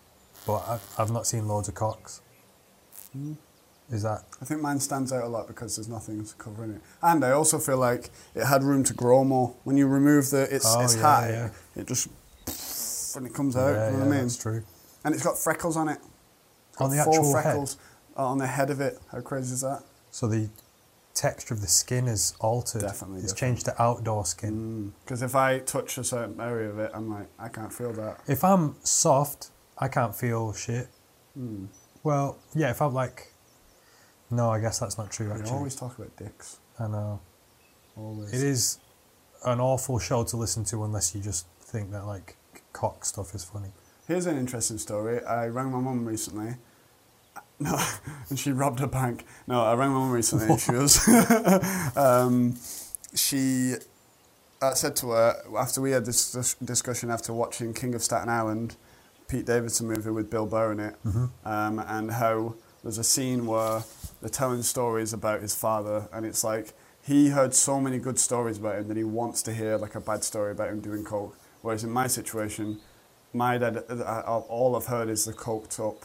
but 0.47 0.63
I've, 0.67 0.81
I've 0.97 1.11
not 1.11 1.25
seen 1.27 1.47
loads 1.47 1.67
of 1.67 1.75
cocks. 1.75 2.21
Mm. 3.17 3.37
Is 3.91 4.01
that 4.01 4.23
I 4.41 4.45
think 4.45 4.61
mine 4.61 4.79
stands 4.79 5.13
out 5.13 5.23
a 5.23 5.27
lot 5.27 5.47
because 5.47 5.75
there's 5.75 5.87
nothing 5.87 6.25
covering 6.39 6.71
it, 6.71 6.81
and 7.03 7.23
I 7.23 7.31
also 7.31 7.59
feel 7.59 7.77
like 7.77 8.09
it 8.33 8.43
had 8.45 8.63
room 8.63 8.83
to 8.85 8.93
grow 8.93 9.23
more. 9.23 9.55
When 9.63 9.77
you 9.77 9.85
remove 9.87 10.31
the 10.31 10.43
its 10.53 10.65
Oh, 10.67 10.81
its 10.81 10.95
yeah, 10.95 11.01
hat, 11.21 11.29
yeah. 11.29 11.81
it 11.81 11.87
just 11.87 12.07
when 13.15 13.27
it 13.27 13.33
comes 13.35 13.55
out. 13.55 13.75
yeah, 13.75 13.85
you 13.91 13.91
know 13.91 13.97
yeah, 13.99 14.05
what 14.05 14.07
I 14.07 14.09
mean? 14.17 14.21
that's 14.21 14.37
true. 14.37 14.63
And 15.03 15.13
it's 15.13 15.23
got 15.23 15.37
freckles 15.37 15.77
on 15.77 15.87
it. 15.89 15.99
It's 16.71 16.81
On 16.81 16.89
the 16.89 17.03
four 17.03 17.13
actual 17.13 17.33
head? 17.35 17.43
freckles 17.43 17.77
on 18.17 18.37
the 18.39 18.47
head 18.47 18.71
of 18.71 18.81
it. 18.81 18.97
How 19.11 19.21
crazy 19.21 19.53
is 19.53 19.61
that? 19.61 19.83
So 20.09 20.25
the 20.27 20.49
texture 21.16 21.53
of 21.53 21.61
the 21.61 21.68
skin 21.68 22.07
is 22.07 22.36
altered. 22.39 22.82
Definitely 22.82 23.22
it's 23.22 23.34
different. 23.34 23.57
changed 23.57 23.66
to 23.66 23.82
outdoor 23.82 24.26
skin. 24.26 24.93
Because 25.03 25.22
if 25.22 25.34
I 25.36 25.59
touch 25.59 25.97
a 25.97 26.03
certain 26.03 26.39
area 26.39 26.70
of 26.70 26.78
it, 26.78 26.91
I'm 26.93 27.09
like, 27.09 27.28
I 27.39 27.47
can't 27.47 27.74
feel 27.74 27.93
that. 27.93 28.22
If 28.28 28.43
I'm 28.43 28.76
soft, 28.84 29.49
I 29.78 29.88
can't 29.88 30.16
feel 30.16 30.53
shit. 30.53 30.88
Mm. 31.38 31.68
Well, 32.03 32.38
yeah, 32.53 32.70
if 32.70 32.82
I'm 32.82 32.93
like, 32.93 33.34
no, 34.30 34.49
I 34.49 34.59
guess 34.59 34.80
that's 34.80 34.97
not 34.97 35.11
true. 35.11 35.28
We 35.28 35.39
Actually, 35.39 35.51
always 35.51 35.76
talk 35.76 35.97
about 35.97 36.16
dicks. 36.18 36.59
I 36.80 36.88
know. 36.88 37.20
Always. 37.95 38.34
It 38.34 38.45
is 38.45 38.80
an 39.45 39.59
awful 39.59 39.99
show 39.99 40.24
to 40.24 40.38
listen 40.38 40.66
to 40.66 40.84
unless 40.84 41.16
you 41.16 41.22
just 41.22 41.47
think 41.61 41.91
that 41.91 42.05
like 42.05 42.36
cock 42.74 43.05
stuff 43.05 43.34
is 43.34 43.43
funny. 43.43 43.70
Here's 44.07 44.26
an 44.26 44.38
interesting 44.38 44.78
story. 44.78 45.24
I 45.24 45.47
rang 45.47 45.72
my 45.72 45.80
mum 45.80 46.05
recently. 46.05 46.55
No, 47.59 47.79
and 48.29 48.37
she 48.37 48.51
robbed 48.51 48.81
a 48.81 48.87
bank. 48.87 49.25
No, 49.47 49.61
I 49.63 49.73
rang 49.75 49.91
my 49.91 49.99
mum 49.99 50.11
recently. 50.11 50.47
and 50.47 50.59
She 50.59 50.71
was, 50.71 51.07
um, 51.97 52.57
she 53.13 53.75
I 54.61 54.73
said 54.73 54.95
to 54.97 55.11
her 55.11 55.35
after 55.57 55.81
we 55.81 55.91
had 55.91 56.05
this 56.05 56.31
dis- 56.31 56.55
discussion 56.55 57.09
after 57.11 57.33
watching 57.33 57.73
King 57.73 57.93
of 57.95 58.03
Staten 58.03 58.29
Island, 58.29 58.75
Pete 59.27 59.45
Davidson 59.45 59.87
movie 59.87 60.09
with 60.09 60.29
Bill 60.29 60.45
Burr 60.45 60.71
in 60.73 60.79
it, 60.79 60.95
um, 61.45 61.79
and 61.79 62.11
how 62.11 62.55
there's 62.83 62.97
a 62.97 63.03
scene 63.03 63.45
where 63.45 63.83
they're 64.21 64.29
telling 64.29 64.61
stories 64.61 65.13
about 65.13 65.41
his 65.41 65.55
father, 65.55 66.07
and 66.13 66.25
it's 66.25 66.43
like 66.43 66.73
he 67.05 67.29
heard 67.29 67.53
so 67.53 67.79
many 67.79 67.99
good 67.99 68.17
stories 68.19 68.57
about 68.57 68.77
him 68.79 68.87
that 68.87 68.97
he 68.97 69.03
wants 69.03 69.41
to 69.43 69.53
hear 69.53 69.77
like 69.77 69.95
a 69.95 69.99
bad 70.01 70.23
story 70.23 70.51
about 70.51 70.69
him 70.69 70.81
doing 70.81 71.03
coke. 71.03 71.37
Whereas 71.61 71.83
in 71.83 71.89
my 71.91 72.07
situation, 72.07 72.79
my 73.33 73.57
dad, 73.57 73.83
uh, 73.89 74.21
all 74.47 74.75
I've 74.75 74.85
heard 74.85 75.09
is 75.09 75.25
the 75.25 75.33
coked 75.33 75.79
up, 75.79 76.03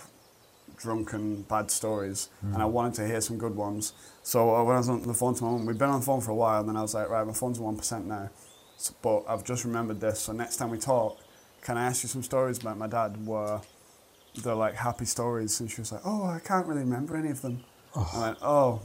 drunken, 0.80 1.42
bad 1.42 1.70
stories, 1.70 2.28
and 2.42 2.56
I 2.56 2.64
wanted 2.64 2.94
to 2.94 3.06
hear 3.06 3.20
some 3.20 3.38
good 3.38 3.54
ones. 3.54 3.92
So 4.22 4.54
uh, 4.54 4.64
when 4.64 4.76
I 4.76 4.78
was 4.78 4.88
on 4.88 5.02
the 5.02 5.14
phone 5.14 5.34
to 5.34 5.44
my 5.44 5.50
mum, 5.50 5.66
we'd 5.66 5.78
been 5.78 5.90
on 5.90 6.00
the 6.00 6.06
phone 6.06 6.20
for 6.20 6.30
a 6.30 6.34
while, 6.34 6.60
and 6.60 6.68
then 6.68 6.76
I 6.76 6.82
was 6.82 6.94
like, 6.94 7.08
right, 7.08 7.26
my 7.26 7.32
phone's 7.32 7.60
one 7.60 7.76
percent 7.76 8.06
now, 8.06 8.30
so, 8.76 8.94
but 9.02 9.24
I've 9.28 9.44
just 9.44 9.64
remembered 9.64 10.00
this. 10.00 10.20
So 10.20 10.32
next 10.32 10.56
time 10.56 10.70
we 10.70 10.78
talk, 10.78 11.18
can 11.62 11.76
I 11.76 11.86
ask 11.86 12.02
you 12.02 12.08
some 12.08 12.22
stories 12.22 12.58
about 12.58 12.78
my 12.78 12.86
dad? 12.86 13.26
Were 13.26 13.60
they're 14.42 14.54
like 14.54 14.74
happy 14.74 15.04
stories, 15.04 15.60
and 15.60 15.70
she 15.70 15.80
was 15.80 15.92
like, 15.92 16.02
oh, 16.04 16.24
I 16.24 16.38
can't 16.38 16.66
really 16.66 16.80
remember 16.80 17.16
any 17.16 17.30
of 17.30 17.42
them. 17.42 17.64
I 17.94 18.20
went, 18.20 18.38
oh, 18.42 18.82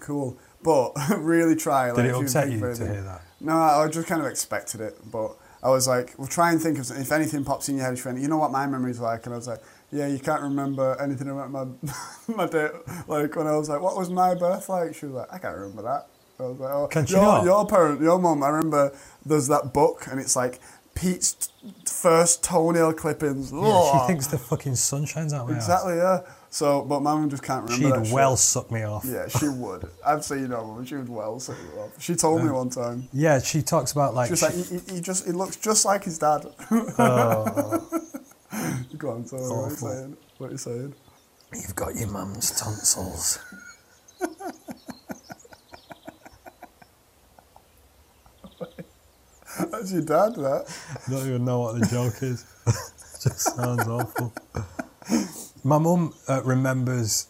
cool, 0.00 0.36
but 0.62 0.92
really 1.18 1.56
try. 1.56 1.90
Like, 1.90 1.96
Did 1.96 2.04
it 2.06 2.08
if 2.08 2.16
you 2.16 2.22
upset 2.22 2.48
think 2.48 2.60
you 2.60 2.66
of 2.66 2.76
to 2.78 2.84
hear 2.86 3.02
that? 3.02 3.22
no, 3.40 3.56
I 3.56 3.88
just 3.88 4.08
kind 4.08 4.20
of 4.20 4.26
expected 4.26 4.80
it, 4.80 4.98
but 5.10 5.36
I 5.62 5.70
was 5.70 5.88
like, 5.88 6.14
well, 6.18 6.28
try 6.28 6.52
and 6.52 6.60
think 6.60 6.78
of 6.78 6.90
if 6.90 7.12
anything 7.12 7.44
pops 7.44 7.68
in 7.68 7.76
your 7.76 7.84
head. 7.86 8.04
Went, 8.04 8.18
you 8.18 8.28
know 8.28 8.38
what 8.38 8.50
my 8.50 8.66
memory's 8.66 9.00
like, 9.00 9.24
and 9.26 9.34
I 9.34 9.36
was 9.36 9.48
like, 9.48 9.62
yeah, 9.90 10.06
you 10.08 10.18
can't 10.18 10.42
remember 10.42 10.96
anything 11.00 11.28
about 11.30 11.50
my 11.50 11.64
my 12.34 12.46
day. 12.46 12.68
Like 13.06 13.34
when 13.36 13.46
I 13.46 13.56
was 13.56 13.68
like, 13.68 13.80
what 13.80 13.96
was 13.96 14.10
my 14.10 14.34
birth 14.34 14.68
like? 14.68 14.94
She 14.94 15.06
was 15.06 15.14
like, 15.14 15.32
I 15.32 15.38
can't 15.38 15.56
remember 15.56 15.82
that. 15.82 16.06
I 16.38 16.42
was 16.42 16.58
like, 16.60 16.70
oh, 16.72 16.86
Can 16.88 17.06
she 17.06 17.14
your, 17.14 17.22
not? 17.22 17.44
your 17.44 17.66
parent, 17.66 18.00
your 18.02 18.18
mum. 18.18 18.42
I 18.42 18.48
remember 18.48 18.92
there's 19.24 19.48
that 19.48 19.72
book, 19.72 20.06
and 20.10 20.20
it's 20.20 20.36
like 20.36 20.60
Pete's 20.94 21.32
t- 21.32 21.50
first 21.86 22.44
toenail 22.44 22.92
clippings. 22.92 23.50
Yeah, 23.52 24.00
she 24.02 24.06
thinks 24.08 24.26
the 24.26 24.36
fucking 24.38 24.74
sun 24.76 25.06
shines 25.06 25.32
out 25.32 25.46
my 25.48 25.54
ass. 25.56 25.62
exactly, 25.64 25.96
yeah. 25.96 26.20
So, 26.50 26.82
but 26.82 27.00
my 27.00 27.14
mum 27.14 27.28
just 27.30 27.42
can't 27.42 27.64
remember. 27.68 27.88
that 27.90 27.98
She'd 28.04 28.06
shit. 28.08 28.14
well 28.14 28.36
suck 28.36 28.70
me 28.70 28.82
off. 28.82 29.04
Yeah, 29.06 29.28
she 29.28 29.48
would. 29.62 29.88
I've 30.06 30.24
seen 30.24 30.46
her 30.50 30.62
mum. 30.62 30.84
She 30.84 30.96
would 30.96 31.08
well 31.08 31.38
set 31.40 31.56
you 31.74 31.80
up. 31.80 31.90
She 32.00 32.14
told 32.14 32.42
me 32.44 32.50
one 32.50 32.68
time. 32.70 33.08
Yeah, 33.12 33.40
she 33.40 33.62
talks 33.62 33.92
about 33.92 34.14
like, 34.14 34.26
She 34.28 34.32
was 34.32 34.42
like, 34.42 34.54
he, 34.54 34.62
he- 34.78 34.94
he 34.96 35.00
just 35.00 35.24
he 35.26 35.32
looks 35.32 35.56
just 35.56 35.84
like 35.86 36.04
his 36.04 36.18
dad. 36.18 36.46
oh, 36.70 37.88
Go 38.98 39.10
on, 39.10 39.26
so 39.26 39.36
what 39.36 39.66
are 39.66 39.70
you 39.70 39.76
saying? 39.76 40.16
What 40.38 40.46
are 40.48 40.52
you 40.52 40.58
saying? 40.58 40.94
You've 41.54 41.74
got 41.74 41.94
your 41.94 42.08
mum's 42.08 42.50
tonsils. 42.58 43.38
That's 49.70 49.92
your 49.92 50.02
dad, 50.02 50.34
that. 50.36 50.66
I 51.06 51.10
don't 51.10 51.26
even 51.26 51.44
know 51.44 51.60
what 51.60 51.80
the 51.80 51.86
joke 51.86 52.22
is. 52.22 52.44
it 52.66 52.74
just 53.22 53.56
sounds 53.56 53.86
awful. 53.88 54.32
My 55.64 55.78
mum 55.78 56.14
uh, 56.28 56.42
remembers 56.42 57.28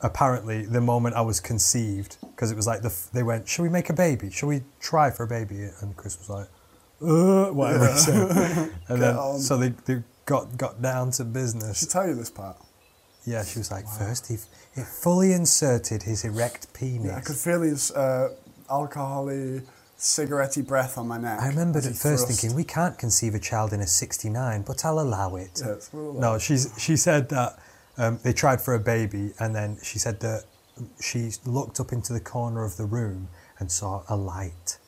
apparently 0.00 0.66
the 0.66 0.80
moment 0.80 1.14
I 1.16 1.20
was 1.22 1.40
conceived 1.40 2.16
because 2.20 2.50
it 2.50 2.56
was 2.56 2.66
like 2.66 2.82
the 2.82 2.88
f- 2.88 3.08
they 3.12 3.22
went, 3.22 3.48
"Shall 3.48 3.62
we 3.62 3.68
make 3.68 3.88
a 3.88 3.92
baby? 3.92 4.30
Shall 4.30 4.48
we 4.48 4.62
try 4.80 5.10
for 5.10 5.22
a 5.24 5.26
baby?" 5.28 5.68
And 5.80 5.96
Chris 5.96 6.18
was 6.18 6.28
like, 6.28 6.48
uh, 7.02 7.52
"Whatever." 7.52 7.88
said. 7.96 8.70
And 8.88 9.00
then 9.02 9.16
on. 9.16 9.38
so 9.38 9.56
they, 9.56 9.68
they 9.86 10.02
got 10.26 10.56
got 10.56 10.80
down 10.82 11.10
to 11.12 11.24
business. 11.24 11.80
She 11.80 11.86
tell 11.86 12.06
you 12.06 12.14
this 12.14 12.30
part. 12.30 12.56
Yeah, 13.26 13.42
she 13.42 13.58
was 13.58 13.70
like, 13.70 13.86
first 13.88 14.26
he, 14.26 14.36
he 14.74 14.82
fully 14.82 15.32
inserted 15.32 16.02
his 16.02 16.24
erect 16.24 16.72
penis." 16.74 17.06
Yeah, 17.06 17.16
I 17.16 17.20
could 17.20 17.36
feel 17.36 17.62
his 17.62 17.90
uh, 17.92 18.34
alcohol-y, 18.70 19.62
cigarette 19.96 20.58
breath 20.66 20.98
on 20.98 21.08
my 21.08 21.16
neck. 21.18 21.40
I 21.40 21.48
remembered 21.48 21.84
at 21.86 21.92
first 21.92 22.26
thrust. 22.26 22.28
thinking 22.28 22.54
we 22.54 22.64
can't 22.64 22.98
conceive 22.98 23.34
a 23.34 23.38
child 23.38 23.72
in 23.72 23.80
a 23.80 23.86
69, 23.86 24.62
but 24.62 24.84
I'll 24.84 25.00
allow 25.00 25.36
it. 25.36 25.62
Yeah, 25.64 25.76
No, 25.92 26.38
she's 26.38 26.74
she 26.78 26.96
said 26.96 27.30
that 27.30 27.58
um, 27.96 28.18
they 28.22 28.32
tried 28.32 28.60
for 28.60 28.74
a 28.74 28.80
baby, 28.80 29.32
and 29.38 29.54
then 29.54 29.78
she 29.82 29.98
said 29.98 30.20
that 30.20 30.44
she 31.00 31.30
looked 31.46 31.80
up 31.80 31.92
into 31.92 32.12
the 32.12 32.20
corner 32.20 32.64
of 32.64 32.76
the 32.76 32.84
room 32.84 33.28
and 33.58 33.70
saw 33.70 34.02
a 34.08 34.16
light, 34.16 34.78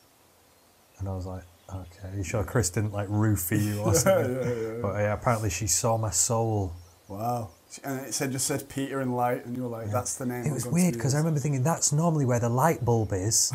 and 0.99 1.07
I 1.09 1.15
was 1.15 1.25
like, 1.25 1.43
okay, 1.69 2.15
you 2.15 2.23
sure 2.23 2.43
Chris 2.43 2.69
didn't 2.69 2.93
like 2.93 3.07
roofie 3.07 3.63
you 3.63 3.81
or 3.81 3.93
something? 3.93 4.35
yeah, 4.35 4.41
yeah, 4.41 4.73
yeah. 4.73 4.81
But 4.81 4.93
yeah, 4.95 5.13
apparently 5.13 5.49
she 5.49 5.67
saw 5.67 5.97
my 5.97 6.11
soul. 6.11 6.73
Wow. 7.07 7.51
And 7.83 8.07
it 8.07 8.13
said 8.13 8.31
just 8.31 8.47
said 8.47 8.69
Peter 8.69 9.01
and 9.01 9.15
Light, 9.15 9.45
and 9.45 9.55
you 9.55 9.63
were 9.63 9.69
like, 9.69 9.91
that's 9.91 10.15
the 10.15 10.25
name. 10.25 10.45
It 10.45 10.53
was 10.53 10.65
weird 10.65 10.93
because 10.93 11.13
I 11.13 11.19
remember 11.19 11.39
thinking 11.39 11.63
that's 11.63 11.91
normally 11.91 12.25
where 12.25 12.39
the 12.39 12.49
light 12.49 12.83
bulb 12.83 13.09
is. 13.11 13.53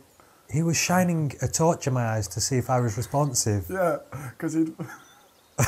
he 0.50 0.62
was 0.62 0.76
shining 0.76 1.32
a 1.42 1.48
torch 1.48 1.86
in 1.86 1.94
my 1.94 2.06
eyes 2.06 2.28
to 2.28 2.40
see 2.40 2.56
if 2.56 2.70
I 2.70 2.80
was 2.80 2.96
responsive. 2.96 3.66
Yeah, 3.68 3.98
because 4.30 4.54
he'd. 4.54 4.74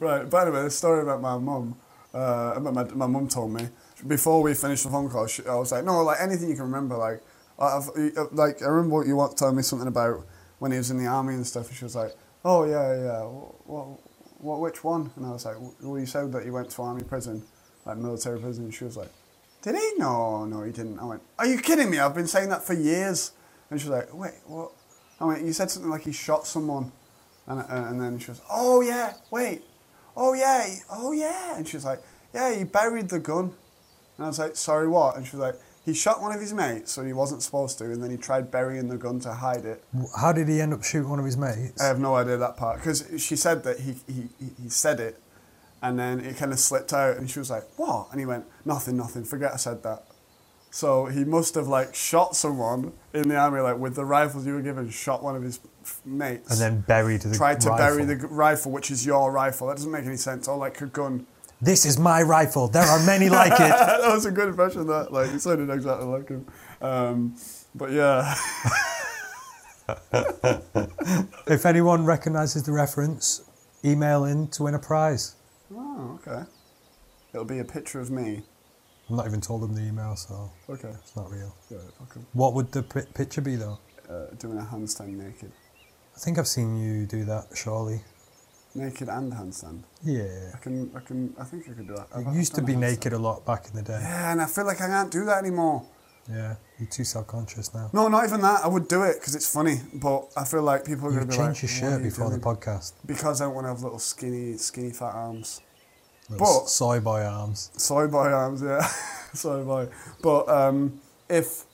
right, 0.00 0.28
by 0.28 0.44
the 0.44 0.50
way, 0.50 0.62
the 0.62 0.70
story 0.70 1.02
about 1.02 1.20
my 1.20 1.38
mum, 1.38 1.76
uh, 2.12 2.58
my, 2.60 2.84
my 2.84 3.06
mum 3.06 3.28
told 3.28 3.52
me, 3.52 3.68
before 4.06 4.42
we 4.42 4.54
finished 4.54 4.84
the 4.84 4.90
phone 4.90 5.08
call, 5.08 5.26
she, 5.26 5.44
I 5.46 5.54
was 5.54 5.72
like, 5.72 5.84
no, 5.84 6.02
like 6.02 6.18
anything 6.20 6.48
you 6.48 6.54
can 6.54 6.64
remember. 6.64 6.96
Like, 6.96 7.22
I've, 7.58 7.88
uh, 7.88 8.26
like 8.32 8.62
I 8.62 8.66
remember 8.66 8.96
what 8.96 9.06
you 9.06 9.16
want 9.16 9.36
telling 9.36 9.56
me 9.56 9.62
something 9.62 9.88
about 9.88 10.26
when 10.58 10.72
he 10.72 10.78
was 10.78 10.90
in 10.90 10.98
the 10.98 11.06
army 11.06 11.34
and 11.34 11.46
stuff. 11.46 11.68
And 11.68 11.76
she 11.76 11.84
was 11.84 11.96
like, 11.96 12.12
oh, 12.44 12.64
yeah, 12.64 12.94
yeah, 12.94 13.20
what, 13.22 14.00
what, 14.38 14.60
which 14.60 14.84
one? 14.84 15.10
And 15.16 15.26
I 15.26 15.30
was 15.30 15.44
like, 15.44 15.56
well, 15.82 15.98
you 15.98 16.06
said 16.06 16.32
that 16.32 16.44
you 16.44 16.52
went 16.52 16.70
to 16.70 16.82
army 16.82 17.02
prison, 17.02 17.42
like 17.84 17.96
military 17.96 18.38
prison. 18.40 18.64
And 18.64 18.74
she 18.74 18.84
was 18.84 18.96
like, 18.96 19.10
did 19.62 19.74
he? 19.74 19.92
No, 19.96 20.44
no, 20.44 20.62
he 20.62 20.72
didn't. 20.72 20.98
I 20.98 21.04
went, 21.04 21.22
are 21.38 21.46
you 21.46 21.58
kidding 21.58 21.90
me? 21.90 21.98
I've 21.98 22.14
been 22.14 22.26
saying 22.26 22.50
that 22.50 22.64
for 22.64 22.74
years. 22.74 23.32
And 23.70 23.80
she 23.80 23.88
was 23.88 23.98
like, 23.98 24.14
wait, 24.14 24.34
what? 24.46 24.72
I 25.20 25.24
went, 25.24 25.44
you 25.44 25.52
said 25.52 25.70
something 25.70 25.90
like 25.90 26.02
he 26.02 26.12
shot 26.12 26.46
someone. 26.46 26.92
And, 27.46 27.60
uh, 27.60 27.64
and 27.68 28.00
then 28.00 28.18
she 28.18 28.30
was, 28.30 28.40
oh 28.50 28.80
yeah, 28.80 29.14
wait, 29.30 29.62
oh 30.16 30.34
yeah, 30.34 30.66
oh 30.90 31.12
yeah. 31.12 31.56
And 31.56 31.66
she 31.66 31.76
was 31.76 31.84
like, 31.84 32.02
yeah, 32.32 32.54
he 32.54 32.64
buried 32.64 33.08
the 33.08 33.20
gun. 33.20 33.54
And 34.16 34.24
I 34.24 34.26
was 34.26 34.38
like, 34.38 34.56
sorry, 34.56 34.88
what? 34.88 35.16
And 35.16 35.26
she 35.26 35.36
was 35.36 35.40
like, 35.40 35.60
he 35.84 35.92
shot 35.94 36.20
one 36.22 36.32
of 36.32 36.40
his 36.40 36.52
mates, 36.54 36.92
so 36.92 37.04
he 37.04 37.12
wasn't 37.12 37.42
supposed 37.42 37.78
to, 37.78 37.84
and 37.84 38.02
then 38.02 38.10
he 38.10 38.16
tried 38.16 38.50
burying 38.50 38.88
the 38.88 38.96
gun 38.96 39.20
to 39.20 39.32
hide 39.34 39.64
it. 39.64 39.84
How 40.18 40.32
did 40.32 40.48
he 40.48 40.60
end 40.60 40.72
up 40.72 40.82
shooting 40.82 41.10
one 41.10 41.18
of 41.18 41.24
his 41.24 41.36
mates? 41.36 41.80
I 41.80 41.86
have 41.86 41.98
no 42.00 42.14
idea 42.14 42.36
that 42.38 42.56
part 42.56 42.78
because 42.78 43.04
she 43.18 43.36
said 43.36 43.64
that 43.64 43.80
he, 43.80 43.94
he, 44.06 44.28
he- 44.38 44.62
he 44.64 44.68
said 44.68 44.98
it, 45.00 45.20
and 45.82 45.98
then 45.98 46.20
it 46.20 46.36
kind 46.36 46.52
of 46.52 46.58
slipped 46.58 46.92
out, 46.92 47.16
and 47.18 47.28
she 47.30 47.38
was 47.38 47.50
like, 47.50 47.64
"What?" 47.76 48.08
And 48.10 48.18
he 48.20 48.26
went, 48.26 48.44
"Nothing, 48.64 48.96
nothing. 48.96 49.24
Forget 49.24 49.52
I 49.52 49.56
said 49.56 49.82
that." 49.82 50.04
So 50.70 51.06
he 51.06 51.24
must 51.24 51.54
have 51.54 51.68
like 51.68 51.94
shot 51.94 52.34
someone 52.34 52.94
in 53.12 53.28
the 53.28 53.36
army, 53.36 53.60
like 53.60 53.78
with 53.78 53.94
the 53.94 54.04
rifles 54.04 54.44
you 54.46 54.54
were 54.54 54.62
given, 54.62 54.88
shot 54.90 55.22
one 55.22 55.36
of 55.36 55.42
his 55.42 55.60
mates, 56.04 56.50
and 56.50 56.58
then 56.60 56.80
buried 56.80 57.20
the 57.22 57.36
tried 57.36 57.60
to 57.60 57.68
rifle. 57.70 57.86
bury 57.98 58.04
the 58.06 58.26
rifle, 58.26 58.72
which 58.72 58.90
is 58.90 59.04
your 59.06 59.30
rifle. 59.30 59.68
That 59.68 59.76
doesn't 59.76 59.92
make 59.92 60.04
any 60.06 60.16
sense. 60.16 60.48
Or 60.48 60.56
like 60.56 60.80
a 60.80 60.86
gun. 60.86 61.26
This 61.64 61.86
is 61.86 61.98
my 61.98 62.20
rifle. 62.22 62.68
There 62.68 62.82
are 62.82 63.02
many 63.06 63.28
like 63.30 63.52
it. 63.52 63.58
that 63.58 64.00
was 64.14 64.26
a 64.26 64.30
good 64.30 64.48
impression. 64.48 64.86
That 64.86 65.12
like 65.12 65.30
it 65.32 65.40
sounded 65.40 65.70
exactly 65.72 66.06
like 66.06 66.28
him. 66.28 66.46
Um, 66.82 67.36
but 67.74 67.90
yeah, 67.90 68.34
if 71.46 71.64
anyone 71.66 72.04
recognises 72.04 72.62
the 72.64 72.72
reference, 72.72 73.42
email 73.84 74.24
in 74.24 74.48
to 74.48 74.64
win 74.64 74.74
a 74.74 74.78
prize. 74.78 75.36
oh 75.74 76.18
okay. 76.26 76.42
It'll 77.32 77.44
be 77.46 77.58
a 77.60 77.64
picture 77.64 77.98
of 78.00 78.10
me. 78.10 78.42
I'm 79.08 79.16
not 79.16 79.26
even 79.26 79.40
told 79.40 79.62
them 79.62 79.74
the 79.74 79.82
email, 79.82 80.16
so 80.16 80.50
Okay. 80.68 80.88
it's 80.90 81.16
not 81.16 81.30
real. 81.30 81.54
Yeah, 81.70 81.78
okay. 82.02 82.20
What 82.32 82.54
would 82.54 82.72
the 82.72 82.82
pi- 82.82 83.06
picture 83.14 83.40
be 83.40 83.56
though? 83.56 83.78
Uh, 84.08 84.26
doing 84.38 84.58
a 84.58 84.62
handstand 84.62 85.16
naked, 85.16 85.50
I 86.14 86.18
think 86.18 86.38
I've 86.38 86.46
seen 86.46 86.76
you 86.76 87.06
do 87.06 87.24
that, 87.24 87.46
surely. 87.54 88.02
Naked 88.74 89.08
and 89.08 89.32
handstand. 89.32 89.82
Yeah. 90.02 90.52
I 90.54 90.58
can, 90.58 90.90
I 90.96 91.00
can, 91.00 91.34
I 91.38 91.44
think 91.44 91.64
I 91.68 91.72
could 91.74 91.86
do 91.88 91.94
that. 91.96 92.08
You 92.18 92.28
I've- 92.28 92.36
used 92.38 92.54
to 92.56 92.62
be 92.62 92.76
naked 92.76 93.12
a 93.12 93.18
lot 93.18 93.44
back 93.46 93.66
in 93.68 93.76
the 93.76 93.82
day. 93.82 93.98
Yeah, 94.00 94.32
and 94.32 94.40
I 94.42 94.46
feel 94.46 94.64
like 94.66 94.80
I 94.80 94.86
can't 94.88 95.10
do 95.10 95.24
that 95.26 95.38
anymore. 95.38 95.84
Yeah. 96.28 96.56
You're 96.78 96.88
too 96.88 97.04
self-conscious 97.04 97.74
now. 97.74 97.90
No, 97.92 98.08
not 98.08 98.24
even 98.24 98.40
that. 98.40 98.64
I 98.64 98.68
would 98.68 98.88
do 98.88 99.02
it 99.02 99.20
because 99.20 99.34
it's 99.34 99.52
funny, 99.52 99.80
but 99.94 100.26
I 100.36 100.44
feel 100.44 100.62
like 100.62 100.84
people 100.84 101.06
are 101.08 101.10
going 101.12 101.26
to 101.28 101.30
be 101.30 101.36
like, 101.36 101.62
your 101.62 101.68
"What 101.68 101.70
shirt 101.70 102.00
you 102.02 102.08
before 102.10 102.30
the 102.30 102.38
doing?" 102.38 102.56
podcast. 102.56 102.92
because 103.06 103.40
I 103.40 103.44
don't 103.44 103.54
want 103.54 103.66
to 103.66 103.68
have 103.68 103.82
little 103.82 103.98
skinny, 103.98 104.56
skinny 104.56 104.90
fat 104.90 105.14
arms. 105.14 105.60
Little 106.30 106.46
But- 106.62 106.68
soy 106.70 107.00
boy 107.00 107.20
arms. 107.22 107.70
Soy 107.76 108.06
boy 108.06 108.28
arms, 108.32 108.62
yeah, 108.62 108.80
soy 109.34 109.62
boy. 109.64 109.88
But 110.22 110.48
um, 110.48 111.00
if 111.28 111.64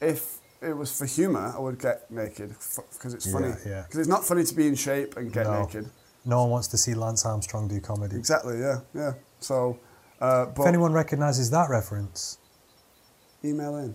if 0.00 0.38
it 0.62 0.74
was 0.76 0.96
for 0.96 1.06
humour, 1.06 1.52
I 1.56 1.58
would 1.58 1.78
get 1.80 2.08
naked 2.10 2.50
because 2.92 3.12
it's 3.12 3.30
funny. 3.30 3.48
Yeah, 3.48 3.56
yeah. 3.70 3.82
Because 3.82 3.98
it's 3.98 4.08
not 4.08 4.24
funny 4.24 4.44
to 4.44 4.54
be 4.54 4.68
in 4.68 4.76
shape 4.76 5.16
and 5.16 5.32
get 5.32 5.46
No. 5.46 5.62
naked. 5.62 5.90
No 6.24 6.42
one 6.42 6.50
wants 6.50 6.68
to 6.68 6.78
see 6.78 6.94
Lance 6.94 7.24
Armstrong 7.24 7.68
do 7.68 7.80
comedy. 7.80 8.16
Exactly. 8.16 8.58
Yeah. 8.60 8.80
Yeah. 8.94 9.12
So, 9.40 9.78
uh, 10.20 10.46
If 10.56 10.66
anyone 10.66 10.92
recognises 10.92 11.50
that 11.50 11.70
reference, 11.70 12.38
email 13.44 13.76
in. 13.76 13.94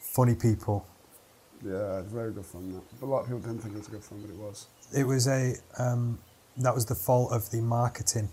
funny 0.00 0.34
people. 0.34 0.86
Yeah, 1.64 2.00
it's 2.00 2.12
very 2.12 2.32
good 2.32 2.46
fun. 2.46 2.72
That. 2.72 2.82
But 3.00 3.06
a 3.06 3.08
lot 3.08 3.20
of 3.20 3.24
people 3.26 3.40
didn't 3.40 3.60
think 3.62 3.74
it 3.74 3.78
was 3.78 3.88
a 3.88 3.90
good 3.90 4.04
fun, 4.04 4.20
but 4.20 4.30
it 4.30 4.36
was. 4.36 4.66
It 4.94 5.04
was 5.04 5.26
a 5.26 5.54
um, 5.78 6.18
that 6.58 6.74
was 6.74 6.86
the 6.86 6.94
fault 6.94 7.32
of 7.32 7.50
the 7.50 7.60
marketing, 7.60 8.28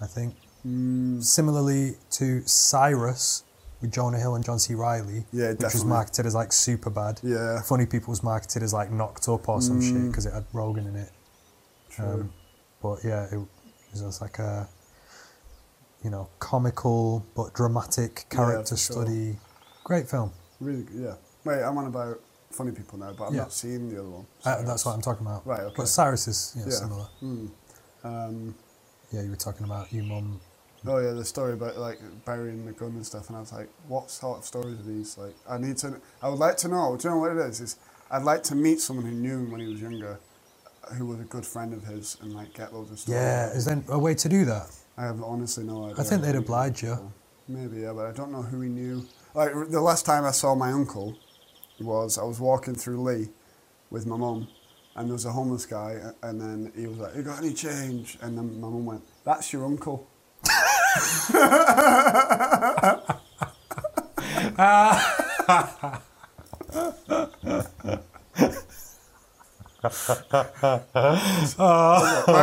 I 0.00 0.06
think. 0.06 0.34
Mm, 0.66 1.22
Similarly 1.22 1.96
to 2.12 2.42
Cyrus 2.46 3.44
with 3.80 3.92
Jonah 3.92 4.18
Hill 4.18 4.36
and 4.36 4.44
John 4.44 4.58
C. 4.60 4.74
Reilly, 4.74 5.26
Yeah, 5.32 5.50
which 5.52 5.74
was 5.74 5.84
marketed 5.84 6.24
as 6.26 6.34
like 6.34 6.50
Superbad. 6.50 7.18
yeah. 7.24 7.60
Funny 7.62 7.84
People 7.86 8.10
was 8.12 8.22
marketed 8.22 8.62
as 8.62 8.72
like 8.72 8.90
knocked 8.92 9.28
up 9.28 9.48
or 9.48 9.60
some 9.60 9.80
shit 9.82 9.94
Mm. 9.96 10.08
because 10.10 10.24
it 10.26 10.32
had 10.32 10.50
Rogen 10.52 10.86
in 10.88 10.94
it. 10.96 11.10
True. 11.90 12.04
Um, 12.06 12.32
but 12.82 12.98
yeah, 13.04 13.26
it 13.32 13.38
was 13.92 14.20
like 14.20 14.38
a 14.38 14.68
you 16.02 16.10
know 16.10 16.28
comical 16.38 17.24
but 17.36 17.54
dramatic 17.54 18.26
character 18.30 18.76
sure. 18.76 19.04
study. 19.04 19.36
Great 19.84 20.08
film. 20.08 20.32
really. 20.60 20.86
Yeah. 20.94 21.14
Wait, 21.44 21.60
I'm 21.62 21.76
on 21.76 21.86
about 21.86 22.20
funny 22.52 22.70
people 22.72 22.98
now, 22.98 23.12
but 23.12 23.24
I've 23.28 23.34
Yeah. 23.34 23.42
not 23.42 23.52
seen 23.52 23.88
the 23.92 23.98
other 24.00 24.08
one. 24.10 24.26
Uh, 24.44 24.62
that's 24.62 24.84
what 24.86 24.94
I'm 24.94 25.00
talking 25.02 25.26
about. 25.26 25.44
Right, 25.46 25.60
okay. 25.62 25.74
But 25.76 25.88
Cyrus 25.88 26.28
is 26.28 26.52
yeah, 26.56 26.64
Yeah. 26.66 26.70
similar. 26.70 27.06
Mm. 27.22 27.50
Um, 28.04 28.54
Yeah, 29.10 29.22
you 29.22 29.30
were 29.30 29.36
talking 29.36 29.64
about 29.66 29.92
your 29.92 30.04
mum. 30.04 30.40
Oh 30.86 30.98
yeah, 30.98 31.12
the 31.12 31.24
story 31.24 31.52
about 31.52 31.76
like 31.78 32.00
burying 32.24 32.64
the 32.66 32.72
gun 32.72 32.90
and 32.90 33.06
stuff, 33.06 33.28
and 33.28 33.36
I 33.36 33.40
was 33.40 33.52
like, 33.52 33.68
what 33.88 34.10
sort 34.10 34.38
of 34.38 34.44
stories 34.44 34.78
are 34.80 34.82
these? 34.84 35.16
Like, 35.18 35.34
I 35.48 35.58
need 35.58 35.76
to, 35.78 36.00
I 36.22 36.28
would 36.28 36.38
like 36.38 36.56
to 36.58 36.68
know. 36.68 36.96
Do 36.96 37.08
you 37.08 37.14
know 37.14 37.20
what 37.20 37.32
it 37.32 37.38
is? 37.38 37.60
Is 37.60 37.76
I'd 38.10 38.22
like 38.22 38.42
to 38.44 38.54
meet 38.54 38.80
someone 38.80 39.04
who 39.06 39.12
knew 39.12 39.38
him 39.40 39.50
when 39.50 39.60
he 39.60 39.66
was 39.68 39.80
younger, 39.80 40.18
who 40.96 41.06
was 41.06 41.20
a 41.20 41.24
good 41.24 41.46
friend 41.46 41.72
of 41.72 41.84
his, 41.84 42.16
and 42.20 42.34
like 42.34 42.54
get 42.54 42.74
loads 42.74 42.90
of 42.90 42.98
stuff. 42.98 43.14
Yeah, 43.14 43.52
is 43.52 43.64
there 43.64 43.82
a 43.88 43.98
way 43.98 44.14
to 44.14 44.28
do 44.28 44.44
that? 44.46 44.70
I 44.96 45.04
have 45.04 45.22
honestly 45.22 45.64
no 45.64 45.84
idea. 45.84 45.96
I 45.98 46.04
think 46.04 46.22
they'd 46.22 46.36
oblige 46.36 46.82
you. 46.82 47.12
Maybe 47.48 47.80
yeah, 47.80 47.92
but 47.92 48.06
I 48.06 48.12
don't 48.12 48.30
know 48.30 48.42
who 48.42 48.60
he 48.60 48.68
knew. 48.68 49.06
Like 49.34 49.52
the 49.70 49.80
last 49.80 50.06
time 50.06 50.24
I 50.24 50.30
saw 50.30 50.54
my 50.54 50.72
uncle 50.72 51.16
was 51.80 52.18
I 52.18 52.24
was 52.24 52.40
walking 52.40 52.74
through 52.74 53.02
Leigh 53.02 53.30
with 53.90 54.06
my 54.06 54.16
mum, 54.16 54.48
and 54.94 55.08
there 55.08 55.14
was 55.14 55.24
a 55.24 55.32
homeless 55.32 55.66
guy, 55.66 55.98
and 56.22 56.40
then 56.40 56.72
he 56.76 56.86
was 56.86 56.98
like, 56.98 57.16
"You 57.16 57.22
got 57.22 57.38
any 57.38 57.54
change?" 57.54 58.18
And 58.20 58.36
then 58.36 58.60
my 58.60 58.68
mum 58.68 58.86
went, 58.86 59.02
"That's 59.24 59.52
your 59.52 59.64
uncle." 59.64 60.08
my 69.82 69.90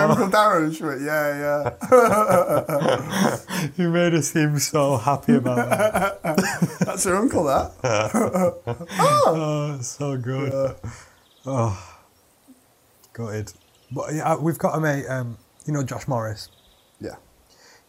uncle 0.03 0.27
Darren. 0.29 0.81
Went, 0.81 1.01
"Yeah, 1.01 1.75
yeah." 1.89 3.69
You 3.77 3.89
made 3.89 4.13
us 4.13 4.31
seem 4.31 4.57
so 4.59 4.97
happy 4.97 5.35
about 5.35 5.69
that. 5.69 6.77
That's 6.85 7.05
your 7.05 7.15
uncle, 7.17 7.43
that. 7.45 7.71
oh, 7.83 9.75
it's 9.79 9.87
so 9.89 10.17
good. 10.17 10.75
Oh, 11.45 11.97
gutted. 13.13 13.53
But 13.91 14.13
yeah, 14.13 14.35
we've 14.37 14.57
got 14.57 14.75
a 14.77 14.81
mate. 14.81 15.05
Um, 15.07 15.37
you 15.65 15.73
know 15.73 15.83
Josh 15.83 16.07
Morris. 16.07 16.49
Yeah. 16.99 17.15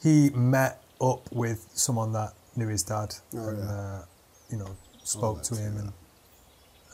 He 0.02 0.30
met 0.30 0.82
up 1.00 1.30
with 1.32 1.68
someone 1.74 2.12
that 2.12 2.32
knew 2.56 2.68
his 2.68 2.82
dad, 2.82 3.14
Oh, 3.34 3.48
and 3.48 3.58
yeah. 3.58 3.64
uh, 3.70 4.04
you 4.50 4.58
know 4.58 4.76
spoke 5.02 5.36
that's 5.38 5.48
to 5.50 5.56
him, 5.56 5.76
it, 5.76 5.80
and 5.80 5.92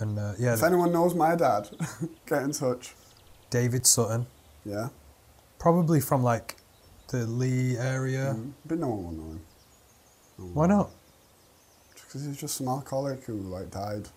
and 0.01 0.18
uh, 0.18 0.32
yeah, 0.38 0.55
If 0.55 0.62
anyone 0.62 0.92
knows 0.92 1.14
my 1.14 1.34
dad, 1.36 1.68
get 2.26 2.42
in 2.42 2.53
touch. 2.53 2.94
David 3.51 3.86
Sutton, 3.86 4.26
Yeah. 4.64 4.88
probably 5.59 6.01
from 6.01 6.22
like 6.22 6.57
the 7.09 7.26
Leigh 7.26 7.76
area. 7.78 8.34
Mm. 8.36 8.53
But 8.64 8.78
no 8.78 8.88
one 8.88 9.05
will 9.05 9.12
know 9.12 9.30
him. 9.32 9.40
No 10.38 10.44
Why 10.55 10.66
not? 10.66 10.90
Because 11.94 12.24
he's 12.26 12.36
just 12.36 12.57
some 12.57 12.68
alcoholic 12.68 13.24
who 13.24 13.34
like 13.34 13.70
died 13.70 14.09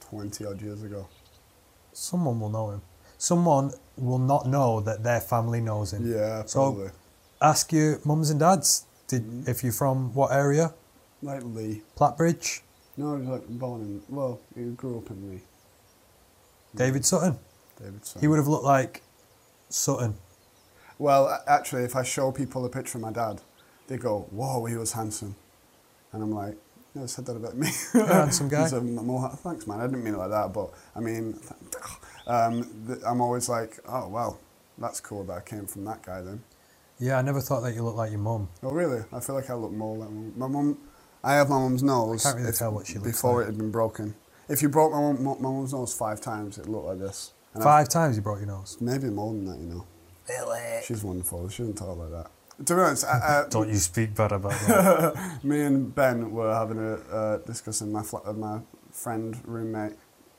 twenty 0.00 0.44
odd 0.46 0.60
years 0.62 0.82
ago. 0.82 1.08
Someone 1.92 2.40
will 2.40 2.50
know 2.50 2.70
him. 2.70 2.82
Someone 3.18 3.72
will 3.96 4.18
not 4.18 4.46
know 4.46 4.80
that 4.80 5.02
their 5.02 5.20
family 5.20 5.60
knows 5.60 5.92
him. 5.92 6.10
Yeah, 6.10 6.44
So- 6.46 6.90
Ask 7.42 7.70
your 7.72 8.00
mums 8.04 8.30
and 8.30 8.40
dads. 8.40 8.86
Did 9.08 9.22
Mm. 9.24 9.48
if 9.48 9.62
you're 9.62 9.72
from 9.72 10.14
what 10.14 10.32
area? 10.32 10.72
Like 11.22 11.42
Leigh. 11.44 11.82
Platbridge. 11.96 12.60
No, 12.96 13.14
he 13.16 13.20
was 13.22 13.28
like 13.28 13.48
born 13.48 13.82
in. 13.82 14.02
Well, 14.08 14.40
he 14.54 14.64
grew 14.64 14.98
up 14.98 15.10
in 15.10 15.30
Leigh. 15.30 15.42
David 16.74 17.04
Sutton. 17.04 17.38
David. 17.78 18.04
Sutton. 18.04 18.20
He 18.20 18.28
would 18.28 18.38
have 18.38 18.48
looked 18.48 18.64
like 18.64 19.02
Sutton. 19.68 20.14
Well, 20.98 21.42
actually, 21.46 21.84
if 21.84 21.94
I 21.94 22.02
show 22.02 22.32
people 22.32 22.64
a 22.64 22.68
picture 22.70 22.96
of 22.98 23.02
my 23.02 23.12
dad, 23.12 23.42
they 23.86 23.98
go, 23.98 24.26
"Whoa, 24.30 24.64
he 24.64 24.76
was 24.76 24.92
handsome," 24.92 25.36
and 26.12 26.22
I'm 26.22 26.32
like, 26.32 26.56
"Never 26.94 27.06
said 27.06 27.26
that 27.26 27.36
about 27.36 27.56
me." 27.56 27.68
handsome 27.92 28.48
guy. 28.48 28.62
He's 28.62 28.72
a 28.72 28.76
m- 28.78 28.94
more, 28.94 29.28
thanks, 29.28 29.66
man. 29.66 29.80
I 29.80 29.86
didn't 29.86 30.02
mean 30.04 30.14
it 30.14 30.18
like 30.18 30.30
that, 30.30 30.52
but 30.54 30.70
I 30.94 31.00
mean, 31.00 31.38
um, 32.26 32.98
I'm 33.06 33.20
always 33.20 33.48
like, 33.50 33.78
"Oh, 33.86 34.08
well, 34.08 34.40
that's 34.78 35.00
cool 35.00 35.24
that 35.24 35.36
I 35.36 35.40
came 35.40 35.66
from 35.66 35.84
that 35.84 36.02
guy 36.02 36.22
then." 36.22 36.42
Yeah, 36.98 37.18
I 37.18 37.22
never 37.22 37.42
thought 37.42 37.60
that 37.60 37.74
you 37.74 37.82
looked 37.82 37.98
like 37.98 38.10
your 38.10 38.20
mum. 38.20 38.48
Oh, 38.62 38.70
really? 38.70 39.04
I 39.12 39.20
feel 39.20 39.34
like 39.34 39.50
I 39.50 39.54
look 39.54 39.72
more 39.72 39.98
like 39.98 40.10
my 40.10 40.46
mum. 40.46 40.78
I 41.26 41.34
have 41.34 41.50
my 41.50 41.58
mum's 41.58 41.82
nose. 41.82 42.24
I 42.24 42.28
can't 42.30 42.36
really 42.38 42.50
if- 42.50 42.58
tell 42.58 42.70
what 42.72 42.86
she 42.86 42.98
looks 42.98 43.10
before 43.10 43.38
like. 43.40 43.42
it 43.42 43.46
had 43.46 43.58
been 43.58 43.72
broken. 43.72 44.14
If 44.48 44.62
you 44.62 44.68
broke 44.68 44.92
my 44.92 45.00
mum, 45.00 45.24
my 45.24 45.50
mum's 45.50 45.72
nose 45.72 45.92
five 45.92 46.20
times, 46.20 46.56
it 46.56 46.68
looked 46.68 46.86
like 46.86 47.00
this. 47.00 47.32
And 47.52 47.62
I- 47.62 47.66
Five 47.66 47.88
times 47.88 48.14
you 48.16 48.22
broke 48.22 48.38
your 48.38 48.46
nose. 48.46 48.76
maybe 48.80 49.08
more 49.10 49.32
than 49.32 49.44
that, 49.46 49.58
you 49.58 49.66
know. 49.66 49.84
Really? 50.28 50.82
She's 50.84 51.02
wonderful. 51.02 51.48
She 51.48 51.62
doesn't 51.62 51.74
talk 51.78 51.98
like 51.98 52.10
that. 52.12 52.30
To 52.66 52.74
be 52.76 52.80
honest, 52.80 53.04
I, 53.04 53.08
I, 53.44 53.44
Don't 53.50 53.68
you 53.68 53.74
speak 53.76 54.14
bad 54.14 54.32
about 54.32 54.52
that. 54.52 55.38
me 55.44 55.62
and 55.62 55.92
Ben 55.94 56.30
were 56.30 56.54
having 56.54 56.78
a 56.78 56.94
uh, 57.14 57.36
discussing 57.38 57.90
my 57.92 58.02
flat, 58.02 58.22
uh, 58.24 58.32
my 58.32 58.60
friend 58.92 59.36
roommate. 59.44 59.94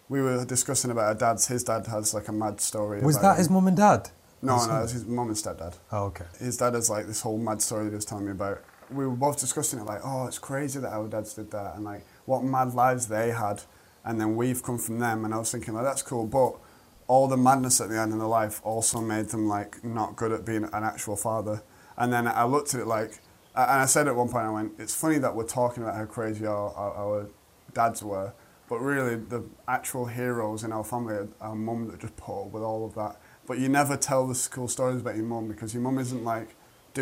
We 0.09 0.21
were 0.21 0.45
discussing 0.45 0.89
about 0.91 1.03
our 1.05 1.15
dads. 1.15 1.47
His 1.47 1.65
dad 1.65 1.85
has 1.87 2.13
like 2.13 2.29
a 2.29 2.31
mad 2.31 2.61
story. 2.61 3.01
Was 3.01 3.19
that 3.19 3.37
his 3.37 3.47
him. 3.47 3.53
mum 3.55 3.67
and 3.67 3.77
dad? 3.77 4.09
No, 4.41 4.55
no, 4.55 4.61
son? 4.61 4.83
it's 4.83 4.93
his 4.93 5.05
mum 5.05 5.27
and 5.27 5.35
stepdad. 5.35 5.75
Oh, 5.91 6.05
okay. 6.05 6.25
His 6.39 6.57
dad 6.57 6.75
has 6.75 6.89
like 6.89 7.07
this 7.07 7.21
whole 7.21 7.37
mad 7.37 7.61
story 7.61 7.85
that 7.85 7.89
he 7.89 7.95
was 7.95 8.05
telling 8.05 8.25
me 8.25 8.31
about. 8.31 8.61
We 8.89 9.05
were 9.05 9.15
both 9.15 9.39
discussing 9.39 9.79
it, 9.79 9.85
like, 9.85 10.01
oh, 10.03 10.27
it's 10.27 10.39
crazy 10.39 10.79
that 10.79 10.91
our 10.91 11.07
dads 11.07 11.33
did 11.33 11.51
that, 11.51 11.75
and 11.75 11.83
like 11.83 12.05
what 12.25 12.43
mad 12.43 12.73
lives 12.73 13.07
they 13.07 13.31
had, 13.31 13.63
and 14.05 14.19
then 14.19 14.35
we've 14.35 14.63
come 14.63 14.77
from 14.77 14.99
them. 14.99 15.25
And 15.25 15.33
I 15.33 15.37
was 15.37 15.51
thinking, 15.51 15.73
like, 15.73 15.83
that's 15.83 16.01
cool, 16.01 16.25
but 16.25 16.55
all 17.07 17.27
the 17.27 17.37
madness 17.37 17.79
at 17.81 17.89
the 17.89 17.99
end 17.99 18.11
of 18.11 18.19
their 18.19 18.27
life 18.27 18.61
also 18.63 18.99
made 18.99 19.29
them 19.29 19.47
like 19.47 19.83
not 19.83 20.15
good 20.15 20.31
at 20.31 20.45
being 20.45 20.65
an 20.65 20.83
actual 20.83 21.15
father. 21.15 21.63
And 21.97 22.11
then 22.11 22.27
I 22.27 22.43
looked 22.43 22.73
at 22.73 22.81
it 22.81 22.87
like, 22.87 23.19
and 23.55 23.81
I 23.81 23.85
said 23.85 24.07
at 24.07 24.15
one 24.15 24.29
point, 24.29 24.45
I 24.45 24.49
went, 24.49 24.73
it's 24.77 24.93
funny 24.93 25.17
that 25.19 25.35
we're 25.35 25.47
talking 25.47 25.83
about 25.83 25.95
how 25.95 26.05
crazy 26.05 26.45
our, 26.45 26.73
our, 26.73 26.93
our 26.93 27.29
dads 27.73 28.03
were, 28.03 28.33
but 28.69 28.79
really 28.79 29.15
the 29.15 29.43
actual 29.67 30.05
heroes 30.05 30.63
in 30.63 30.71
our 30.71 30.83
family 30.83 31.15
are 31.15 31.27
our 31.41 31.55
mum 31.55 31.87
that 31.87 31.99
just 31.99 32.15
put 32.17 32.43
up 32.45 32.51
with 32.51 32.61
all 32.61 32.85
of 32.85 32.93
that. 32.95 33.19
But 33.47 33.59
you 33.59 33.69
never 33.69 33.95
tell 33.95 34.27
the 34.27 34.47
cool 34.51 34.67
stories 34.67 34.99
about 34.99 35.15
your 35.15 35.25
mum 35.25 35.47
because 35.47 35.73
your 35.73 35.81
mum 35.81 35.97
isn't 35.97 36.23
like 36.23 36.55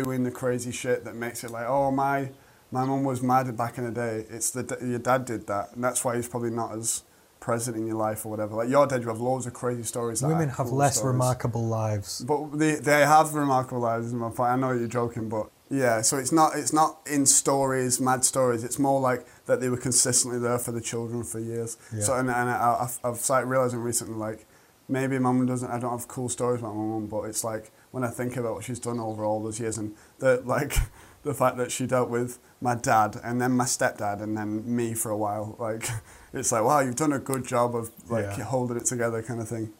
doing 0.04 0.24
the 0.24 0.30
crazy 0.30 0.72
shit 0.72 1.04
that 1.04 1.14
makes 1.14 1.42
it 1.44 1.50
like, 1.50 1.66
oh 1.66 1.90
my, 1.90 2.30
my 2.70 2.84
mum 2.84 3.04
was 3.04 3.22
mad 3.22 3.56
back 3.56 3.78
in 3.78 3.84
the 3.84 3.90
day. 3.90 4.24
It's 4.28 4.50
the 4.50 4.62
your 4.82 4.98
dad 4.98 5.24
did 5.24 5.46
that, 5.46 5.72
and 5.74 5.82
that's 5.82 6.04
why 6.04 6.16
he's 6.16 6.28
probably 6.28 6.50
not 6.50 6.72
as 6.76 7.02
present 7.40 7.76
in 7.76 7.86
your 7.86 7.96
life 7.96 8.26
or 8.26 8.30
whatever. 8.30 8.56
Like 8.56 8.68
your 8.68 8.86
dad, 8.86 9.02
you 9.02 9.08
have 9.08 9.20
loads 9.20 9.46
of 9.46 9.54
crazy 9.54 9.84
stories. 9.84 10.20
that 10.20 10.28
Women 10.28 10.48
have 10.50 10.66
cool 10.66 10.76
less 10.76 10.96
stories. 10.96 11.12
remarkable 11.14 11.64
lives. 11.66 12.24
But 12.26 12.58
they, 12.58 12.74
they 12.74 13.00
have 13.02 13.34
remarkable 13.34 13.80
lives, 13.80 14.06
is 14.06 14.12
my 14.14 14.30
point. 14.30 14.50
I 14.50 14.56
know 14.56 14.72
you're 14.72 14.88
joking, 14.88 15.28
but 15.28 15.46
Yeah, 15.70 16.02
so 16.02 16.18
it's 16.18 16.32
not 16.32 16.50
it's 16.56 16.72
not 16.72 16.98
in 17.10 17.24
stories, 17.26 18.00
mad 18.00 18.24
stories. 18.24 18.64
It's 18.64 18.78
more 18.78 19.00
like 19.00 19.26
that 19.46 19.60
they 19.60 19.68
were 19.68 19.82
consistently 19.90 20.40
there 20.40 20.58
for 20.58 20.72
the 20.72 20.80
children 20.80 21.22
for 21.24 21.38
years. 21.40 21.76
Yeah. 21.94 22.02
So 22.02 22.14
and, 22.14 22.28
and 22.30 22.50
I, 22.50 22.78
I've, 22.84 22.98
I've 23.04 23.18
started 23.18 23.46
realizing 23.46 23.80
recently 23.80 24.16
like 24.16 24.46
maybe 24.88 25.18
mum 25.18 25.46
doesn't. 25.46 25.70
I 25.70 25.78
don't 25.78 25.92
have 25.98 26.08
cool 26.08 26.28
stories 26.28 26.60
about 26.60 26.74
my 26.74 26.82
mum, 26.82 27.06
but 27.06 27.22
it's 27.30 27.44
like 27.44 27.70
when 27.96 28.04
I 28.04 28.10
think 28.10 28.36
about 28.36 28.52
what 28.52 28.64
she's 28.64 28.78
done 28.78 29.00
over 29.00 29.24
all 29.24 29.42
those 29.42 29.58
years 29.58 29.78
and 29.78 29.94
the 30.18 30.42
like 30.44 30.74
the 31.22 31.32
fact 31.32 31.56
that 31.56 31.72
she 31.72 31.86
dealt 31.86 32.10
with 32.10 32.38
my 32.60 32.74
dad 32.74 33.18
and 33.24 33.40
then 33.40 33.52
my 33.52 33.64
stepdad 33.64 34.22
and 34.22 34.36
then 34.36 34.76
me 34.76 34.92
for 34.92 35.10
a 35.10 35.16
while. 35.16 35.56
Like 35.58 35.88
it's 36.34 36.52
like 36.52 36.62
wow, 36.62 36.80
you've 36.80 36.96
done 36.96 37.14
a 37.14 37.18
good 37.18 37.46
job 37.46 37.74
of 37.74 37.90
like 38.10 38.36
Yeah. 38.36 38.44
holding 38.44 38.76
it 38.76 38.84
together, 38.84 39.22
kind 39.22 39.40
of 39.40 39.48
thing. 39.48 39.72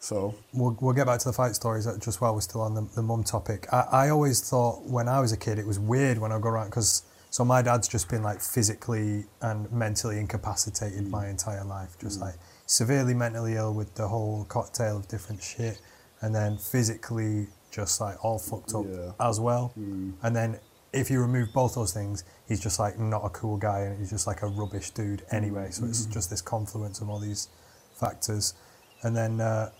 So 0.00 0.34
We'll, 0.52 0.76
we'll 0.80 0.94
get 0.94 1.06
back 1.06 1.20
to 1.20 1.28
the 1.28 1.32
fight 1.32 1.54
stories 1.54 1.86
just 2.00 2.20
while 2.20 2.34
we're 2.34 2.40
still 2.40 2.62
on 2.62 2.74
the, 2.74 2.88
the 2.96 3.02
mum 3.02 3.22
topic. 3.22 3.68
I, 3.72 3.86
I 3.92 4.08
always 4.08 4.40
thought 4.40 4.86
when 4.86 5.08
I 5.08 5.20
was 5.20 5.30
a 5.30 5.36
kid 5.36 5.60
it 5.60 5.66
was 5.66 5.78
weird 5.78 6.18
when 6.18 6.32
I 6.32 6.40
go 6.40 6.48
around 6.48 6.70
because 6.70 7.04
so 7.30 7.44
my 7.44 7.62
dad's 7.62 7.86
just 7.86 8.08
been 8.08 8.24
like 8.24 8.40
physically 8.40 9.26
and 9.42 9.70
mentally 9.70 10.18
incapacitated 10.18 11.06
my 11.06 11.26
mm. 11.26 11.30
entire 11.30 11.62
life, 11.64 11.96
just 12.00 12.18
mm. 12.18 12.22
like 12.22 12.34
severely 12.66 13.14
mentally 13.14 13.54
ill 13.54 13.72
with 13.72 13.94
the 13.94 14.08
whole 14.08 14.44
cocktail 14.48 14.96
of 14.96 15.06
different 15.06 15.40
shit, 15.40 15.80
and 16.20 16.34
then 16.34 16.58
physically 16.58 17.46
just 17.70 18.00
like 18.00 18.22
all 18.24 18.38
fucked 18.38 18.74
up 18.74 18.84
Yeah. 18.88 19.12
as 19.20 19.38
well. 19.40 19.72
Mm. 19.78 20.14
And 20.22 20.34
then 20.36 20.58
if 20.92 21.10
you 21.10 21.20
remove 21.20 21.52
both 21.52 21.74
those 21.76 21.92
things, 21.92 22.24
he's 22.48 22.60
just 22.60 22.78
like 22.80 22.98
not 22.98 23.24
a 23.24 23.30
cool 23.30 23.56
guy 23.56 23.80
and 23.80 23.98
he's 23.98 24.10
just 24.10 24.26
like 24.26 24.42
a 24.42 24.46
rubbish 24.48 24.90
dude 24.90 25.22
anyway. 25.30 25.70
So 25.70 25.84
it's 25.86 26.04
just 26.06 26.30
this 26.30 26.42
confluence 26.42 27.00
of 27.00 27.08
all 27.08 27.18
these 27.20 27.48
factors. 27.94 28.54
And 29.02 29.16
then 29.16 29.40
uh, 29.40 29.70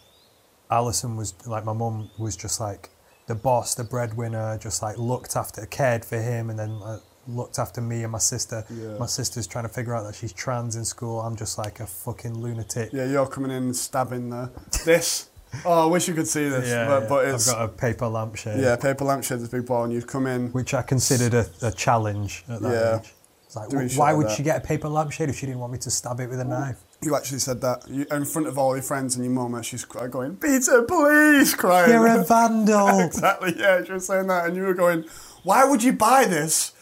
Alison 0.71 1.17
was 1.17 1.35
like 1.47 1.65
my 1.65 1.73
mum 1.73 2.11
was 2.19 2.37
just 2.37 2.61
like 2.61 2.91
the 3.27 3.35
boss, 3.35 3.75
the 3.75 3.85
breadwinner, 3.85 4.59
just 4.59 4.83
like 4.83 4.99
looked 4.99 5.37
after, 5.37 5.67
cared 5.67 6.05
for 6.05 6.19
him, 6.21 6.49
and 6.51 6.59
then 6.59 6.71
uh, 6.85 6.99
looked 7.29 7.59
after 7.59 7.81
me 7.81 8.03
and 8.03 8.13
my 8.13 8.19
sister. 8.19 8.65
Yeah. 8.71 8.97
My 8.99 9.07
sister's 9.07 9.47
trying 9.47 9.65
to 9.65 9.69
figure 9.69 9.95
out 9.95 10.05
that 10.05 10.15
she's 10.15 10.33
trans 10.33 10.77
in 10.77 10.85
school. 10.85 11.21
I'm 11.21 11.37
just 11.37 11.59
like 11.59 11.81
a 11.81 11.87
fucking 11.87 12.35
lunatic. 12.39 12.93
yeah, 12.93 13.05
you're 13.07 13.27
coming 13.27 13.51
in 13.51 13.65
and 13.65 13.77
stabbing 13.77 14.31
the 14.31 14.51
this. 14.85 15.30
Oh, 15.65 15.83
I 15.85 15.87
wish 15.87 16.07
you 16.09 16.15
could 16.15 16.29
see 16.29 16.49
this, 16.49 16.69
Yeah, 16.69 16.87
but, 16.87 17.03
yeah. 17.03 17.09
but 17.09 17.25
it's 17.29 17.49
I've 17.49 17.55
got 17.57 17.65
a 17.65 17.69
paper 17.69 18.07
lampshade, 18.07 18.61
Yeah, 18.61 18.77
paper 18.77 19.05
lampshade 19.05 19.39
is 19.39 19.49
a 19.49 19.51
big 19.51 19.67
ball, 19.67 19.85
and 19.85 19.93
you'd 19.93 20.07
come 20.07 20.27
in. 20.27 20.49
which 20.53 20.75
I 20.75 20.83
considered 20.83 21.35
a, 21.35 21.47
a 21.63 21.73
challenge 21.73 22.45
at 22.49 22.61
that 22.63 22.71
Yeah. 22.73 22.99
age. 23.01 23.15
It's 23.47 23.57
like, 23.57 23.69
Doing 23.69 23.89
why 23.97 24.13
would 24.13 24.31
she 24.31 24.45
get 24.45 24.59
a 24.59 24.61
paper 24.61 24.89
lampshade 24.89 25.29
if 25.29 25.37
she 25.39 25.47
didn't 25.47 25.59
want 25.61 25.73
me 25.73 25.79
to 25.81 25.91
stab 25.91 26.21
it 26.21 26.29
with 26.31 26.39
a 26.39 26.45
knife? 26.45 26.77
You 27.03 27.17
actually 27.17 27.41
said 27.41 27.61
that 27.63 27.83
you, 27.89 28.07
in 28.11 28.25
front 28.25 28.47
of 28.47 28.59
all 28.59 28.77
your 28.77 28.83
friends 28.83 29.17
and 29.17 29.25
your 29.25 29.35
mum, 29.35 29.61
she's 29.63 29.85
going, 29.85 30.37
"Peter, 30.37 30.83
please!" 30.83 31.55
crying. 31.55 31.91
You're 31.91 32.07
a 32.07 32.23
vandal. 32.29 33.01
exactly. 33.01 33.55
Yeah, 33.59 33.83
she 33.83 33.91
was 33.93 34.07
saying 34.07 34.29
that, 34.29 34.47
and 34.47 34.55
you 34.55 34.63
were 34.63 34.75
going, 34.75 35.05
"Why 35.43 35.65
would 35.65 35.83
you 35.83 35.93
buy 35.95 36.27
this? 36.27 36.73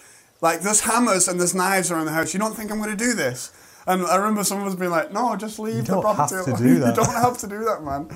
Like, 0.43 0.61
there's 0.61 0.81
hammers 0.81 1.27
and 1.27 1.41
there's 1.41 1.55
knives 1.55 1.91
around 1.91 2.05
the 2.07 2.13
house. 2.13 2.35
You 2.35 2.41
don't 2.41 2.55
think 2.55 2.71
I'm 2.71 2.79
going 2.79 2.91
to 2.91 2.97
do 2.97 3.15
this?" 3.15 3.51
And 3.87 4.05
I 4.07 4.17
remember 4.17 4.45
someone 4.45 4.67
was 4.67 4.77
being 4.77 4.91
like, 4.91 5.11
"No, 5.13 5.35
just 5.37 5.59
leave 5.59 5.87
the 5.87 5.93
don't 5.95 6.03
property. 6.03 6.35
have 6.35 6.45
to 6.45 6.63
do 6.63 6.79
that." 6.81 6.97
you 6.97 7.03
don't 7.05 7.15
have 7.15 7.39
to 7.39 7.47
do 7.47 7.65
that, 7.65 7.83
man." 7.83 8.09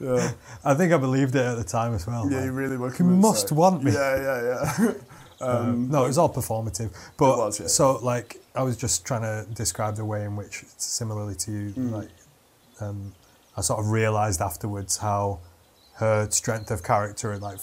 Yeah, 0.00 0.32
I 0.64 0.74
think 0.74 0.92
I 0.92 0.96
believed 0.96 1.34
it 1.34 1.44
at 1.44 1.56
the 1.56 1.64
time 1.64 1.92
as 1.94 2.06
well. 2.06 2.30
yeah, 2.30 2.36
like, 2.38 2.44
you 2.46 2.52
really 2.52 2.76
were. 2.76 2.94
you 2.94 3.04
must 3.04 3.50
like- 3.50 3.58
want 3.58 3.82
me. 3.84 3.92
Yeah, 3.92 4.16
yeah, 4.20 4.74
yeah. 4.78 4.92
Um, 5.40 5.88
no, 5.88 6.02
it 6.02 6.08
was 6.08 6.18
all 6.18 6.32
performative. 6.32 6.90
But 7.16 7.34
It 7.34 7.38
was, 7.38 7.60
yeah. 7.60 7.66
so 7.68 7.98
like 7.98 8.40
I 8.56 8.64
was 8.64 8.76
just 8.76 9.04
trying 9.06 9.22
to 9.22 9.46
describe 9.54 9.94
the 9.94 10.04
way 10.04 10.24
in 10.24 10.34
which, 10.34 10.64
similarly 10.78 11.36
to 11.36 11.52
you, 11.52 11.70
Mm. 11.74 11.92
like 11.92 12.08
um, 12.80 13.14
I 13.56 13.60
sort 13.60 13.78
of 13.78 13.88
realised 13.90 14.40
afterwards 14.40 14.96
how 14.96 15.38
her 15.94 16.28
strength 16.30 16.72
of 16.72 16.82
character 16.82 17.30
and 17.32 17.42
like. 17.42 17.60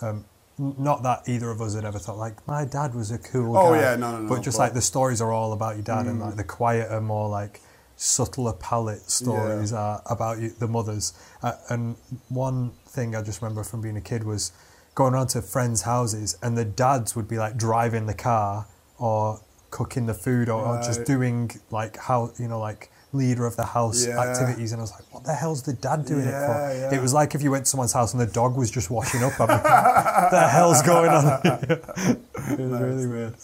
Um, 0.00 0.24
not 0.58 1.02
that 1.04 1.28
either 1.28 1.50
of 1.50 1.60
us 1.60 1.74
had 1.76 1.84
ever 1.84 1.98
thought 1.98 2.16
like 2.18 2.44
my 2.48 2.64
dad 2.64 2.94
was 2.94 3.10
a 3.12 3.18
cool 3.18 3.56
Oh, 3.56 3.74
guy. 3.74 3.80
yeah, 3.82 3.96
no, 3.96 4.10
no, 4.12 4.18
no, 4.22 4.28
But 4.28 4.42
just 4.42 4.56
but- 4.58 4.64
like 4.64 4.72
the 4.74 4.80
stories 4.82 5.20
are 5.20 5.30
all 5.32 5.52
about 5.52 5.76
your 5.76 5.84
dad, 5.84 6.06
and 6.06 6.20
Mm. 6.20 6.24
like 6.26 6.36
the 6.36 6.44
quieter, 6.44 7.00
more 7.00 7.28
like 7.28 7.60
subtler 7.96 8.52
palette 8.52 9.10
stories 9.10 9.72
are 9.72 10.02
about 10.06 10.38
you, 10.38 10.50
the 10.50 10.68
mothers. 10.68 11.12
Uh, 11.42 11.52
and 11.70 11.96
one 12.28 12.72
thing 12.86 13.14
I 13.16 13.22
just 13.22 13.40
remember 13.42 13.64
from 13.64 13.80
being 13.80 13.96
a 13.96 14.00
kid 14.02 14.24
was 14.24 14.52
going 14.94 15.14
around 15.14 15.28
to 15.28 15.42
friends' 15.42 15.82
houses, 15.82 16.38
and 16.42 16.56
the 16.56 16.64
dads 16.64 17.16
would 17.16 17.28
be 17.28 17.38
like 17.38 17.56
driving 17.56 18.06
the 18.06 18.14
car 18.14 18.66
or 18.98 19.40
cooking 19.70 20.06
the 20.06 20.14
food 20.14 20.48
or, 20.48 20.62
or 20.64 20.76
just 20.82 21.04
doing 21.04 21.50
like 21.70 21.96
how 21.98 22.30
you 22.38 22.48
know 22.48 22.58
like 22.60 22.90
leader 23.12 23.46
of 23.46 23.56
the 23.56 23.64
house 23.64 24.06
Yeah. 24.06 24.18
activities. 24.20 24.72
And 24.72 24.80
I 24.80 24.82
was 24.82 24.92
like 24.92 25.12
what 25.12 25.24
the 25.24 25.32
hell's 25.34 25.62
the 25.62 25.72
dad 25.72 26.04
doing 26.06 26.20
it 26.26 26.30
for? 26.30 26.72
Yeah. 26.74 26.94
it 26.94 27.00
was 27.02 27.12
like 27.14 27.34
if 27.34 27.42
you 27.42 27.50
went 27.50 27.64
to 27.64 27.70
someone's 27.70 27.92
house 27.92 28.12
and 28.12 28.20
the 28.20 28.26
dog 28.26 28.56
was 28.56 28.70
just 28.70 28.90
washing 28.90 29.22
up. 29.22 29.38
I'm 29.40 29.48
like, 29.48 29.64
what 29.64 30.30
the 30.30 30.48
hell's 30.48 30.82
going 30.82 31.10
on? 31.10 31.40
It 32.48 32.60
was 32.60 32.70
Nice, 32.70 32.80
really 32.80 33.06
weird. 33.06 33.34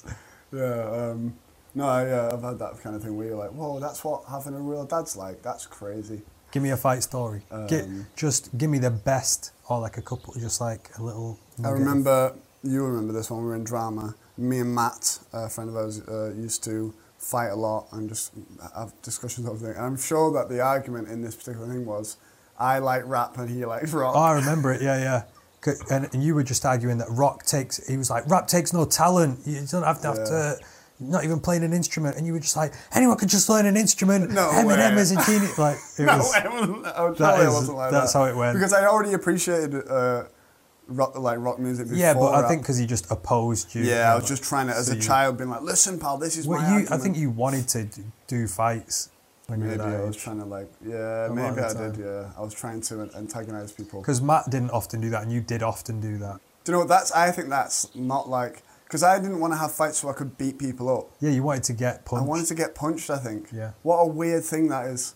Yeah, 0.52 1.10
um, 1.10 1.34
no, 1.74 1.86
I, 1.88 2.08
uh, 2.10 2.30
I've 2.34 2.42
had 2.42 2.58
that 2.58 2.80
kind 2.82 2.94
of 2.96 3.02
thing 3.02 3.16
where 3.16 3.26
you're 3.28 3.36
like, 3.38 3.50
whoa, 3.50 3.80
that's 3.80 4.04
what 4.04 4.24
having 4.30 4.54
a 4.54 4.60
real 4.60 4.84
dad's 4.84 5.16
like. 5.16 5.42
That's 5.42 5.66
crazy. 5.66 6.22
Give 6.50 6.62
me 6.62 6.70
a 6.70 6.76
fight 6.76 7.02
story. 7.02 7.42
Gi- 7.68 7.80
Um, 7.80 8.06
just 8.14 8.56
give 8.58 8.68
me 8.70 8.78
the 8.78 8.90
best, 8.90 9.52
or 9.68 9.80
like 9.80 9.96
a 9.96 10.02
couple, 10.02 10.34
just 10.34 10.60
like 10.60 10.90
a 10.98 11.02
little. 11.02 11.38
I 11.64 11.70
remember, 11.70 12.34
you 12.62 12.84
remember 12.84 13.12
this 13.14 13.30
when 13.30 13.40
we 13.40 13.46
were 13.46 13.54
in 13.56 13.64
drama. 13.64 14.14
Me 14.36 14.58
and 14.60 14.74
Matt, 14.74 15.18
a 15.32 15.48
friend 15.48 15.70
of 15.70 15.76
ours, 15.76 16.00
uh, 16.06 16.32
used 16.34 16.62
to 16.64 16.92
fight 17.18 17.48
a 17.48 17.54
lot 17.56 17.86
and 17.92 18.08
just 18.08 18.32
have 18.74 18.92
discussions 19.02 19.46
over 19.46 19.58
things. 19.64 19.76
And 19.76 19.86
I'm 19.86 19.96
sure 19.96 20.30
that 20.32 20.48
the 20.48 20.60
argument 20.60 21.08
in 21.08 21.22
this 21.22 21.34
particular 21.36 21.66
thing 21.68 21.86
was, 21.86 22.16
I 22.58 22.80
like 22.80 23.02
rap 23.06 23.38
and 23.38 23.48
he 23.48 23.64
likes 23.64 23.92
rock. 23.92 24.14
Oh, 24.14 24.20
I 24.20 24.32
remember 24.32 24.72
it. 24.72 24.82
Yeah, 24.82 24.98
yeah. 24.98 25.22
And, 25.90 26.08
and 26.12 26.22
you 26.22 26.34
were 26.34 26.42
just 26.42 26.64
arguing 26.66 26.98
that 26.98 27.08
rock 27.10 27.44
takes. 27.44 27.86
He 27.86 27.96
was 27.96 28.10
like, 28.10 28.28
rap 28.28 28.46
takes 28.48 28.72
no 28.72 28.84
talent. 28.84 29.40
You 29.46 29.64
don't 29.70 29.84
have 29.84 30.00
to 30.02 30.06
have 30.08 30.16
to. 30.26 30.58
Not 31.02 31.24
even 31.24 31.40
playing 31.40 31.64
an 31.64 31.72
instrument, 31.72 32.16
and 32.16 32.26
you 32.26 32.32
were 32.32 32.40
just 32.40 32.56
like, 32.56 32.72
anyone 32.94 33.16
could 33.16 33.28
just 33.28 33.48
learn 33.48 33.66
an 33.66 33.76
instrument. 33.76 34.30
No 34.30 34.48
Eminem 34.48 34.94
way. 34.96 35.02
is 35.02 35.12
a 35.12 35.22
genius. 35.24 35.58
Like 35.58 35.76
it 35.98 36.04
no, 36.04 36.16
was. 36.18 36.32
wasn't, 36.44 36.86
I 36.86 37.02
was 37.02 37.18
that 37.18 37.34
sure 37.36 37.44
it 37.44 37.48
is- 37.48 37.54
wasn't 37.54 37.76
like 37.78 37.90
that. 37.90 38.00
that's 38.00 38.12
that. 38.12 38.18
how 38.18 38.24
it 38.26 38.36
went. 38.36 38.54
Because 38.56 38.72
I 38.72 38.86
already 38.86 39.12
appreciated 39.14 39.74
uh, 39.88 40.24
rock, 40.86 41.18
like 41.18 41.38
rock 41.38 41.58
music 41.58 41.86
before. 41.86 41.98
Yeah, 41.98 42.14
but 42.14 42.34
I 42.34 42.48
think 42.48 42.62
because 42.62 42.78
he 42.78 42.86
just 42.86 43.10
opposed 43.10 43.74
you. 43.74 43.82
Yeah, 43.82 44.12
I 44.12 44.14
was 44.14 44.24
like, 44.24 44.28
just 44.28 44.44
trying 44.44 44.66
to, 44.68 44.74
as 44.76 44.86
so 44.86 44.94
a 44.94 44.98
child, 44.98 45.38
being 45.38 45.50
like, 45.50 45.62
listen, 45.62 45.98
pal, 45.98 46.18
this 46.18 46.36
is 46.36 46.46
what 46.46 46.60
you, 46.70 46.86
I 46.90 46.98
think 46.98 47.16
you 47.16 47.30
wanted 47.30 47.68
to 47.68 47.88
do 48.26 48.46
fights 48.46 49.10
when 49.46 49.60
you 49.60 49.66
were 49.66 49.76
Maybe 49.76 49.96
I 49.96 50.00
was 50.04 50.16
trying 50.16 50.38
to 50.38 50.44
like, 50.44 50.70
yeah, 50.84 51.26
A 51.26 51.34
maybe 51.34 51.60
I 51.60 51.72
did, 51.72 51.96
yeah. 51.98 52.30
I 52.36 52.40
was 52.40 52.54
trying 52.54 52.80
to 52.82 53.10
antagonize 53.16 53.72
people. 53.72 54.00
Because 54.00 54.22
Matt 54.22 54.50
didn't 54.50 54.70
often 54.70 55.00
do 55.00 55.10
that, 55.10 55.22
and 55.22 55.32
you 55.32 55.40
did 55.40 55.62
often 55.62 56.00
do 56.00 56.18
that. 56.18 56.40
Do 56.64 56.70
you 56.70 56.74
know 56.74 56.78
what 56.80 56.88
that's? 56.88 57.10
I 57.12 57.30
think 57.32 57.48
that's 57.48 57.92
not 57.94 58.28
like 58.28 58.62
because 58.92 59.02
I 59.02 59.18
didn't 59.18 59.40
want 59.40 59.54
to 59.54 59.56
have 59.56 59.72
fights 59.72 60.00
so 60.00 60.10
I 60.10 60.12
could 60.12 60.36
beat 60.36 60.58
people 60.58 60.94
up. 60.94 61.12
Yeah, 61.18 61.30
you 61.30 61.42
wanted 61.42 61.64
to 61.64 61.72
get 61.72 62.04
punched. 62.04 62.22
I 62.22 62.26
wanted 62.26 62.44
to 62.48 62.54
get 62.54 62.74
punched. 62.74 63.08
I 63.08 63.16
think. 63.16 63.48
Yeah. 63.50 63.72
What 63.82 63.96
a 63.96 64.06
weird 64.06 64.44
thing 64.44 64.68
that 64.68 64.84
is. 64.84 65.14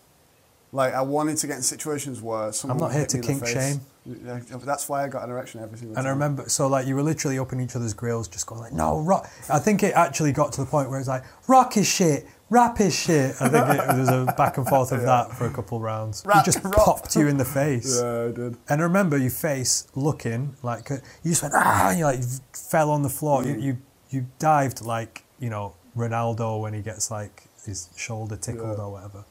Like 0.73 0.95
I 0.95 1.03
wanted 1.03 1.37
to 1.37 1.47
get 1.47 1.57
in 1.59 1.63
situations 1.63 2.23
where 2.23 2.53
someone. 2.53 2.79
I'm 2.79 2.81
not 2.81 2.95
here 2.95 3.05
to 3.05 3.19
me 3.19 3.21
in 3.21 3.27
the 3.27 3.33
kink 3.33 3.45
face. 3.45 3.75
shame. 3.75 3.81
Yeah, 4.07 4.41
that's 4.65 4.89
why 4.89 5.05
I 5.05 5.09
got 5.09 5.25
an 5.25 5.31
erection 5.31 5.61
every 5.63 5.79
single 5.79 5.95
time. 5.95 6.01
And 6.01 6.09
I 6.09 6.11
remember, 6.11 6.49
so 6.49 6.67
like 6.69 6.87
you 6.87 6.95
were 6.95 7.03
literally 7.03 7.39
up 7.39 7.53
in 7.53 7.61
each 7.61 7.75
other's 7.75 7.95
grills, 7.95 8.29
just 8.29 8.47
going 8.47 8.61
like, 8.61 8.73
"No, 8.73 9.01
rock." 9.01 9.29
I 9.51 9.59
think 9.59 9.83
it 9.83 9.95
actually 9.95 10.33
got 10.33 10.53
to 10.55 10.61
the 10.61 10.67
point 10.67 10.91
where 10.91 10.99
it's 10.99 11.09
like, 11.09 11.25
"Rock 11.49 11.77
is 11.77 11.87
shit, 11.87 12.27
rap 12.51 12.81
is 12.81 12.95
shit." 12.95 13.35
I 13.41 13.49
think 13.49 13.69
it, 13.69 13.87
there 13.89 13.99
was 13.99 14.09
a 14.09 14.33
back 14.37 14.59
and 14.59 14.67
forth 14.69 14.93
of 14.93 15.03
that 15.13 15.33
for 15.33 15.47
a 15.47 15.51
couple 15.53 15.81
rounds. 15.81 16.23
Rap, 16.25 16.45
he 16.45 16.53
just 16.53 16.63
popped 16.63 17.17
you 17.17 17.27
in 17.29 17.37
the 17.37 17.45
face. 17.45 18.01
Yeah, 18.03 18.29
I 18.29 18.33
did. 18.33 18.57
And 18.69 18.81
I 18.81 18.85
remember 18.85 19.17
your 19.17 19.31
face 19.31 19.89
looking 19.95 20.57
like 20.63 20.91
uh, 20.91 20.97
you 21.23 21.33
just 21.33 21.43
went 21.43 21.55
ah, 21.57 21.91
and 21.91 21.99
you 21.99 22.05
like 22.05 22.21
fell 22.53 22.91
on 22.91 23.03
the 23.03 23.09
floor. 23.11 23.43
Mm. 23.43 23.47
You, 23.47 23.61
you 23.61 23.79
you 24.11 24.27
dived 24.39 24.83
like 24.83 25.25
you 25.41 25.51
know 25.51 25.75
Ronaldo 25.97 26.61
when 26.61 26.75
he 26.75 26.83
gets 26.83 27.11
like 27.11 27.45
his 27.65 27.89
shoulder 27.97 28.37
tickled 28.37 28.79
Yeah. 28.79 28.85
or 28.85 28.93
whatever. 28.93 29.25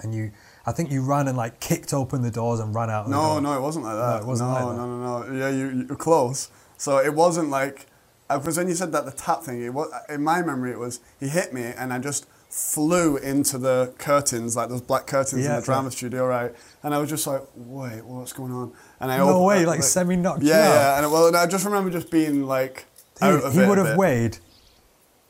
And 0.00 0.14
you, 0.14 0.32
I 0.66 0.72
think 0.72 0.90
you 0.90 1.02
ran 1.02 1.28
and 1.28 1.36
like 1.36 1.60
kicked 1.60 1.94
open 1.94 2.22
the 2.22 2.30
doors 2.30 2.60
and 2.60 2.74
ran 2.74 2.90
out. 2.90 3.04
Of 3.04 3.10
the 3.10 3.16
No, 3.16 3.38
no, 3.40 3.56
it 3.56 3.60
wasn't 3.60 3.84
like 3.84 3.96
that. 3.96 4.22
it 4.22 4.26
wasn't 4.26 4.50
no, 4.50 4.54
like 4.54 4.64
that. 4.64 4.76
no, 4.76 4.86
no, 4.98 5.22
no. 5.32 5.38
Yeah, 5.38 5.48
you, 5.50 5.70
you 5.80 5.86
were 5.86 5.96
close. 5.96 6.50
So 6.76 6.98
it 6.98 7.14
wasn't 7.14 7.50
like 7.50 7.86
because 8.28 8.56
when 8.56 8.68
you 8.68 8.74
said 8.74 8.90
that 8.92 9.04
the 9.04 9.12
tap 9.12 9.42
thing, 9.42 9.62
it 9.62 9.72
was 9.72 9.90
in 10.08 10.22
my 10.24 10.42
memory 10.42 10.72
it 10.72 10.78
was 10.78 11.00
he 11.20 11.28
hit 11.28 11.52
me 11.52 11.62
and 11.64 11.92
I 11.92 11.98
just 11.98 12.26
flew 12.48 13.16
into 13.16 13.58
the 13.58 13.92
curtains 13.98 14.56
like 14.56 14.68
those 14.68 14.80
black 14.80 15.06
curtains 15.06 15.44
Yeah, 15.44 15.54
in 15.54 15.60
the 15.60 15.64
drama 15.64 15.90
studio, 15.90 16.26
right? 16.26 16.54
And 16.82 16.94
I 16.94 16.98
was 16.98 17.10
just 17.10 17.26
like, 17.26 17.42
wait, 17.54 18.04
what's 18.04 18.32
going 18.32 18.52
on? 18.52 18.72
And 19.00 19.12
I 19.12 19.18
No 19.18 19.28
opened- 19.30 19.44
way, 19.46 19.66
like 19.66 19.82
semi 19.82 20.16
knocked 20.16 20.42
yeah, 20.42 20.72
yeah. 20.74 20.98
And 21.02 21.12
well, 21.12 21.26
and 21.28 21.36
I 21.36 21.46
just 21.46 21.64
remember 21.64 21.90
just 21.90 22.10
being 22.10 22.46
like 22.46 22.86
out 23.20 23.32
Dude, 23.32 23.44
of 23.44 23.52
he 23.54 23.60
it 23.60 23.64
a 23.64 23.68
would 23.68 23.78
have 23.78 23.96
weighed 23.96 24.38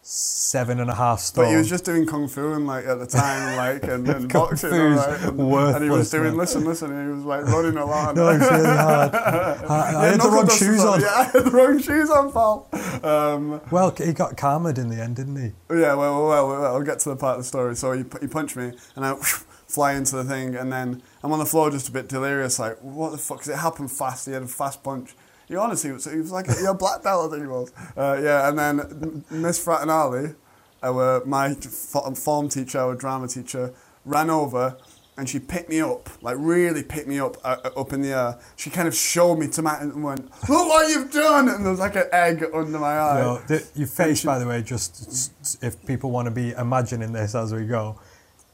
seven 0.06 0.80
and 0.80 0.90
a 0.90 0.94
half 0.94 1.18
stone. 1.18 1.46
But 1.46 1.50
he 1.50 1.56
was 1.56 1.66
just 1.68 1.84
doing 1.86 2.04
kung 2.06 2.28
fu 2.28 2.52
and 2.52 2.66
like 2.66 2.84
at 2.84 2.98
the 2.98 3.06
time, 3.06 3.56
like 3.56 3.82
and, 3.84 4.06
and 4.14 4.30
boxing, 4.30 4.70
right? 4.70 5.20
and, 5.22 5.40
and 5.40 5.82
he 5.84 5.88
was 5.88 6.10
doing 6.10 6.24
man. 6.24 6.36
listen, 6.36 6.64
listen, 6.64 6.92
and 6.92 7.08
he 7.08 7.14
was 7.14 7.24
like 7.24 7.44
running 7.46 7.78
a 7.78 7.86
lot. 7.86 8.14
no, 8.16 8.28
it's 8.28 8.44
really 8.50 8.64
hard. 8.66 9.14
I, 9.14 9.94
I 9.96 10.06
had 10.08 10.20
the 10.20 10.28
wrong 10.28 10.48
shoes 10.50 10.84
on. 10.84 11.00
Yeah, 11.00 11.06
I 11.08 11.22
had 11.24 11.44
the 11.44 11.50
wrong 11.50 11.78
shoes 11.80 12.10
on, 12.10 12.32
pal. 12.32 12.68
Um, 13.02 13.60
Well, 13.70 13.94
he 13.96 14.12
got 14.12 14.36
karma 14.36 14.70
in 14.70 14.88
the 14.90 15.02
end, 15.02 15.16
didn't 15.16 15.36
he? 15.36 15.52
yeah, 15.74 15.94
well, 15.94 16.26
well, 16.26 16.28
well, 16.28 16.48
well, 16.48 16.74
I'll 16.76 16.82
get 16.82 16.98
to 17.00 17.08
the 17.08 17.16
part 17.16 17.38
of 17.38 17.42
the 17.44 17.48
story. 17.48 17.74
So 17.74 17.92
he, 17.92 18.04
he 18.20 18.26
punched 18.26 18.56
me, 18.56 18.72
and 18.96 19.06
I 19.06 19.14
fly 19.16 19.94
into 19.94 20.16
the 20.16 20.24
thing, 20.24 20.54
and 20.54 20.70
then 20.70 21.02
I'm 21.22 21.32
on 21.32 21.38
the 21.38 21.46
floor 21.46 21.70
just 21.70 21.88
a 21.88 21.92
bit 21.92 22.08
delirious, 22.08 22.58
like, 22.58 22.76
what 22.82 23.10
the 23.12 23.18
fuck? 23.18 23.38
'Cause 23.38 23.48
it 23.48 23.56
happened 23.56 23.90
fast. 23.90 24.26
He 24.26 24.32
had 24.32 24.42
a 24.42 24.46
fast 24.46 24.82
punch. 24.82 25.16
He 25.48 25.56
honestly 25.56 25.92
was, 25.92 26.10
he 26.10 26.18
was 26.18 26.32
like 26.32 26.48
a, 26.48 26.70
a 26.70 26.74
black 26.74 27.02
belt, 27.02 27.30
I 27.30 27.34
think 27.34 27.42
he 27.44 27.48
was. 27.48 27.72
Uh, 27.96 28.20
yeah, 28.22 28.48
and 28.48 28.58
then 28.58 29.24
Miss 29.30 29.64
Fratinali, 29.64 30.34
our, 30.82 31.24
my 31.24 31.54
form 31.54 32.48
teacher, 32.48 32.78
our 32.78 32.94
drama 32.94 33.28
teacher, 33.28 33.72
ran 34.04 34.30
over 34.30 34.76
and 35.16 35.28
she 35.28 35.38
picked 35.38 35.68
me 35.68 35.80
up, 35.80 36.08
like 36.22 36.36
really 36.38 36.82
picked 36.82 37.06
me 37.06 37.20
up 37.20 37.36
uh, 37.44 37.56
uh, 37.64 37.80
up 37.80 37.92
in 37.92 38.02
the 38.02 38.10
air. 38.10 38.38
She 38.56 38.70
kind 38.70 38.88
of 38.88 38.94
showed 38.94 39.36
me 39.36 39.48
to 39.48 39.62
my 39.62 39.78
and 39.78 40.02
went, 40.02 40.24
"Look 40.48 40.68
what 40.68 40.88
you've 40.88 41.12
done!" 41.12 41.48
And 41.48 41.64
there 41.64 41.70
was 41.70 41.80
like 41.80 41.96
an 41.96 42.08
egg 42.12 42.44
under 42.52 42.78
my 42.78 42.98
eye. 42.98 43.20
You 43.20 43.40
the, 43.46 43.66
your 43.74 43.86
face, 43.86 44.24
by 44.24 44.38
the 44.38 44.46
way, 44.46 44.62
just 44.62 45.62
if 45.62 45.84
people 45.86 46.10
want 46.10 46.26
to 46.26 46.32
be 46.32 46.50
imagining 46.52 47.12
this 47.12 47.34
as 47.34 47.54
we 47.54 47.64
go, 47.64 48.00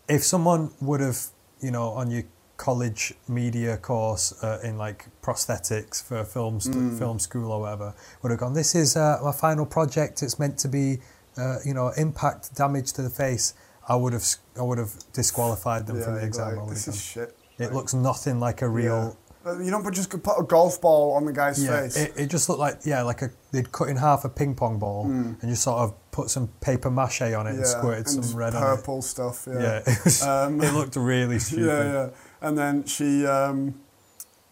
if 0.09 0.23
someone 0.23 0.71
would 0.81 1.01
have, 1.01 1.19
you 1.61 1.71
know, 1.71 1.89
on 1.91 2.11
your 2.11 2.25
college 2.67 3.15
media 3.27 3.77
course 3.79 4.27
uh, 4.45 4.59
in 4.63 4.77
like 4.77 5.07
prosthetics 5.23 6.03
for 6.03 6.25
film 6.25 6.61
st- 6.61 6.77
Mm. 6.77 6.99
film 6.99 7.19
school 7.19 7.51
or 7.53 7.61
whatever, 7.63 7.95
would 8.21 8.31
have 8.31 8.41
gone, 8.41 8.53
"This 8.55 8.75
is 8.75 8.97
uh, 8.97 9.19
my 9.25 9.33
final 9.33 9.65
project. 9.67 10.23
It's 10.23 10.39
meant 10.39 10.59
to 10.65 10.69
be, 10.69 10.87
uh, 11.39 11.57
you 11.65 11.73
know, 11.75 11.89
impact 11.97 12.55
damage 12.55 12.93
to 12.97 13.03
the 13.03 13.11
face." 13.25 13.55
I 13.89 13.97
would 13.97 14.13
have, 14.13 14.25
I 14.57 14.63
would 14.63 14.79
have 14.79 14.93
disqualified 15.13 15.87
them 15.87 15.97
yeah, 15.97 16.05
from 16.05 16.15
the 16.17 16.25
exam. 16.25 16.57
like, 16.57 16.69
this 16.69 16.87
is 16.87 17.01
shit. 17.03 17.37
It 17.59 17.73
looks 17.73 17.93
nothing 17.95 18.39
like 18.39 18.63
a 18.63 18.69
real. 18.69 19.01
Yeah. 19.47 19.59
You 19.65 19.71
don't 19.71 19.95
just 19.95 20.11
put 20.23 20.37
a 20.39 20.43
golf 20.45 20.81
ball 20.83 21.13
on 21.17 21.25
the 21.25 21.33
guy's 21.33 21.59
Yeah, 21.65 21.81
face. 21.81 21.97
it, 21.97 22.13
it 22.23 22.27
just 22.35 22.49
looked 22.49 22.61
like 22.61 22.77
yeah, 22.85 23.01
like 23.03 23.23
a 23.23 23.31
they'd 23.53 23.73
cut 23.73 23.89
in 23.89 23.97
half 23.97 24.25
a 24.27 24.29
ping 24.29 24.55
pong 24.55 24.79
ball 24.79 25.07
Mm. 25.07 25.41
and 25.41 25.47
just 25.51 25.63
sort 25.63 25.79
of 25.85 25.89
put 26.11 26.29
some 26.31 26.47
paper 26.61 26.91
mache 26.91 27.23
on 27.41 27.47
it 27.47 27.55
and 27.57 27.67
squirted 27.67 28.07
and 28.15 28.25
some 28.25 28.37
red 28.37 28.53
purple 28.53 29.01
stuff. 29.03 29.49
on 29.49 29.55
it. 29.57 29.63
Yeah, 29.63 29.81
Yeah, 29.87 29.93
it, 29.95 30.05
was, 30.05 30.23
Um, 30.23 30.61
it 30.63 30.73
looked 30.75 30.97
really 30.97 31.39
stupid. 31.49 31.67
yeah, 31.67 31.93
yeah. 31.93 32.09
And 32.43 32.57
then 32.57 32.85
she, 32.85 33.27
um, 33.27 33.81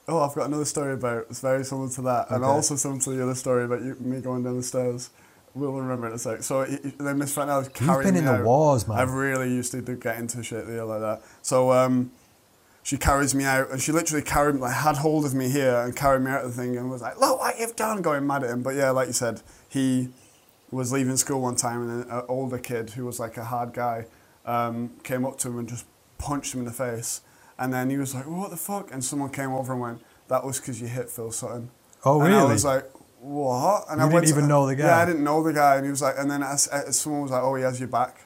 oh, 0.06 0.20
I've 0.20 0.34
got 0.34 0.46
another 0.46 0.64
story 0.64 0.94
about. 0.94 1.26
It's 1.30 1.40
very 1.40 1.64
similar 1.64 1.88
to 1.90 2.02
that, 2.02 2.30
and 2.30 2.42
Okay. 2.44 2.50
also 2.50 2.76
similar 2.76 3.00
to 3.00 3.10
the 3.10 3.22
other 3.22 3.34
story 3.34 3.64
about 3.64 3.82
you, 3.82 3.96
me 4.00 4.20
going 4.20 4.42
down 4.44 4.56
the 4.56 4.62
stairs. 4.62 5.10
We'll 5.54 5.72
remember 5.72 6.06
it 6.06 6.10
in 6.10 6.16
a 6.16 6.18
sec. 6.18 6.42
So 6.42 6.64
he, 6.64 6.76
he- 6.82 6.94
then 6.98 7.18
Miss 7.18 7.34
Franel 7.34 7.58
was 7.58 7.66
You've 7.66 7.74
carrying 7.74 8.02
been 8.04 8.14
me 8.14 8.18
in 8.20 8.26
the 8.26 8.32
out. 8.40 8.44
wars, 8.44 8.86
man. 8.86 8.98
I've 8.98 9.12
really 9.12 9.48
used 9.48 9.72
to 9.72 9.80
get 9.80 10.18
into 10.18 10.42
shit 10.42 10.66
there 10.66 10.84
like 10.84 11.00
that. 11.00 11.22
So 11.42 11.72
um, 11.72 12.12
she 12.82 12.96
carries 12.98 13.34
me 13.34 13.44
out, 13.44 13.70
and 13.70 13.80
she 13.80 13.90
literally 13.90 14.22
carried 14.22 14.54
me, 14.56 14.60
like 14.60 14.74
had 14.74 14.96
hold 14.98 15.24
of 15.24 15.34
me 15.34 15.48
here 15.48 15.76
and 15.80 15.96
carried 15.96 16.22
me 16.22 16.30
out 16.30 16.44
of 16.44 16.54
the 16.54 16.62
thing, 16.62 16.76
and 16.76 16.90
was 16.90 17.00
like, 17.02 17.18
"Look 17.18 17.40
what 17.40 17.58
you've 17.58 17.74
done!" 17.76 18.02
Going 18.02 18.26
mad 18.26 18.44
at 18.44 18.50
him. 18.50 18.62
But 18.62 18.74
yeah, 18.76 18.90
like 18.90 19.06
you 19.08 19.14
said, 19.14 19.40
he 19.68 20.10
was 20.70 20.92
leaving 20.92 21.16
school 21.16 21.40
one 21.40 21.56
time, 21.56 21.88
and 21.88 22.10
an 22.10 22.22
older 22.28 22.58
kid 22.58 22.90
who 22.90 23.06
was 23.06 23.18
like 23.18 23.36
a 23.38 23.44
hard 23.44 23.72
guy 23.72 24.04
um, 24.44 24.90
came 25.02 25.24
up 25.24 25.38
to 25.38 25.48
him 25.48 25.58
and 25.58 25.68
just 25.68 25.86
punched 26.18 26.52
him 26.54 26.60
in 26.60 26.66
the 26.66 26.72
face, 26.72 27.22
and 27.58 27.72
then 27.72 27.90
he 27.90 27.96
was 27.96 28.14
like, 28.14 28.26
"What 28.26 28.50
the 28.50 28.56
fuck?" 28.56 28.92
And 28.92 29.04
someone 29.04 29.30
came 29.30 29.52
over 29.52 29.72
and 29.72 29.80
went, 29.82 30.02
"That 30.28 30.44
was 30.44 30.58
because 30.60 30.80
you 30.80 30.86
hit 30.88 31.10
Phil 31.10 31.32
Sutton." 31.32 31.70
Oh, 32.04 32.20
And 32.22 32.34
I 32.34 32.44
was 32.44 32.64
like, 32.64 32.84
what? 33.20 33.84
And 33.90 33.98
You 33.98 34.04
I 34.04 34.06
didn't 34.06 34.14
went 34.14 34.26
to- 34.28 34.32
even 34.34 34.48
know 34.48 34.66
the 34.66 34.76
guy? 34.76 34.84
Yeah, 34.84 34.98
I 34.98 35.04
didn't 35.04 35.24
know 35.24 35.42
the 35.42 35.52
guy. 35.52 35.74
And 35.76 35.84
he 35.84 35.90
was 35.90 36.00
like, 36.00 36.14
and 36.16 36.30
then 36.30 36.44
as, 36.44 36.68
as 36.68 36.96
someone 37.00 37.22
was 37.22 37.32
like, 37.32 37.42
oh, 37.42 37.56
he 37.56 37.64
has 37.64 37.80
your 37.80 37.88
back. 37.88 38.20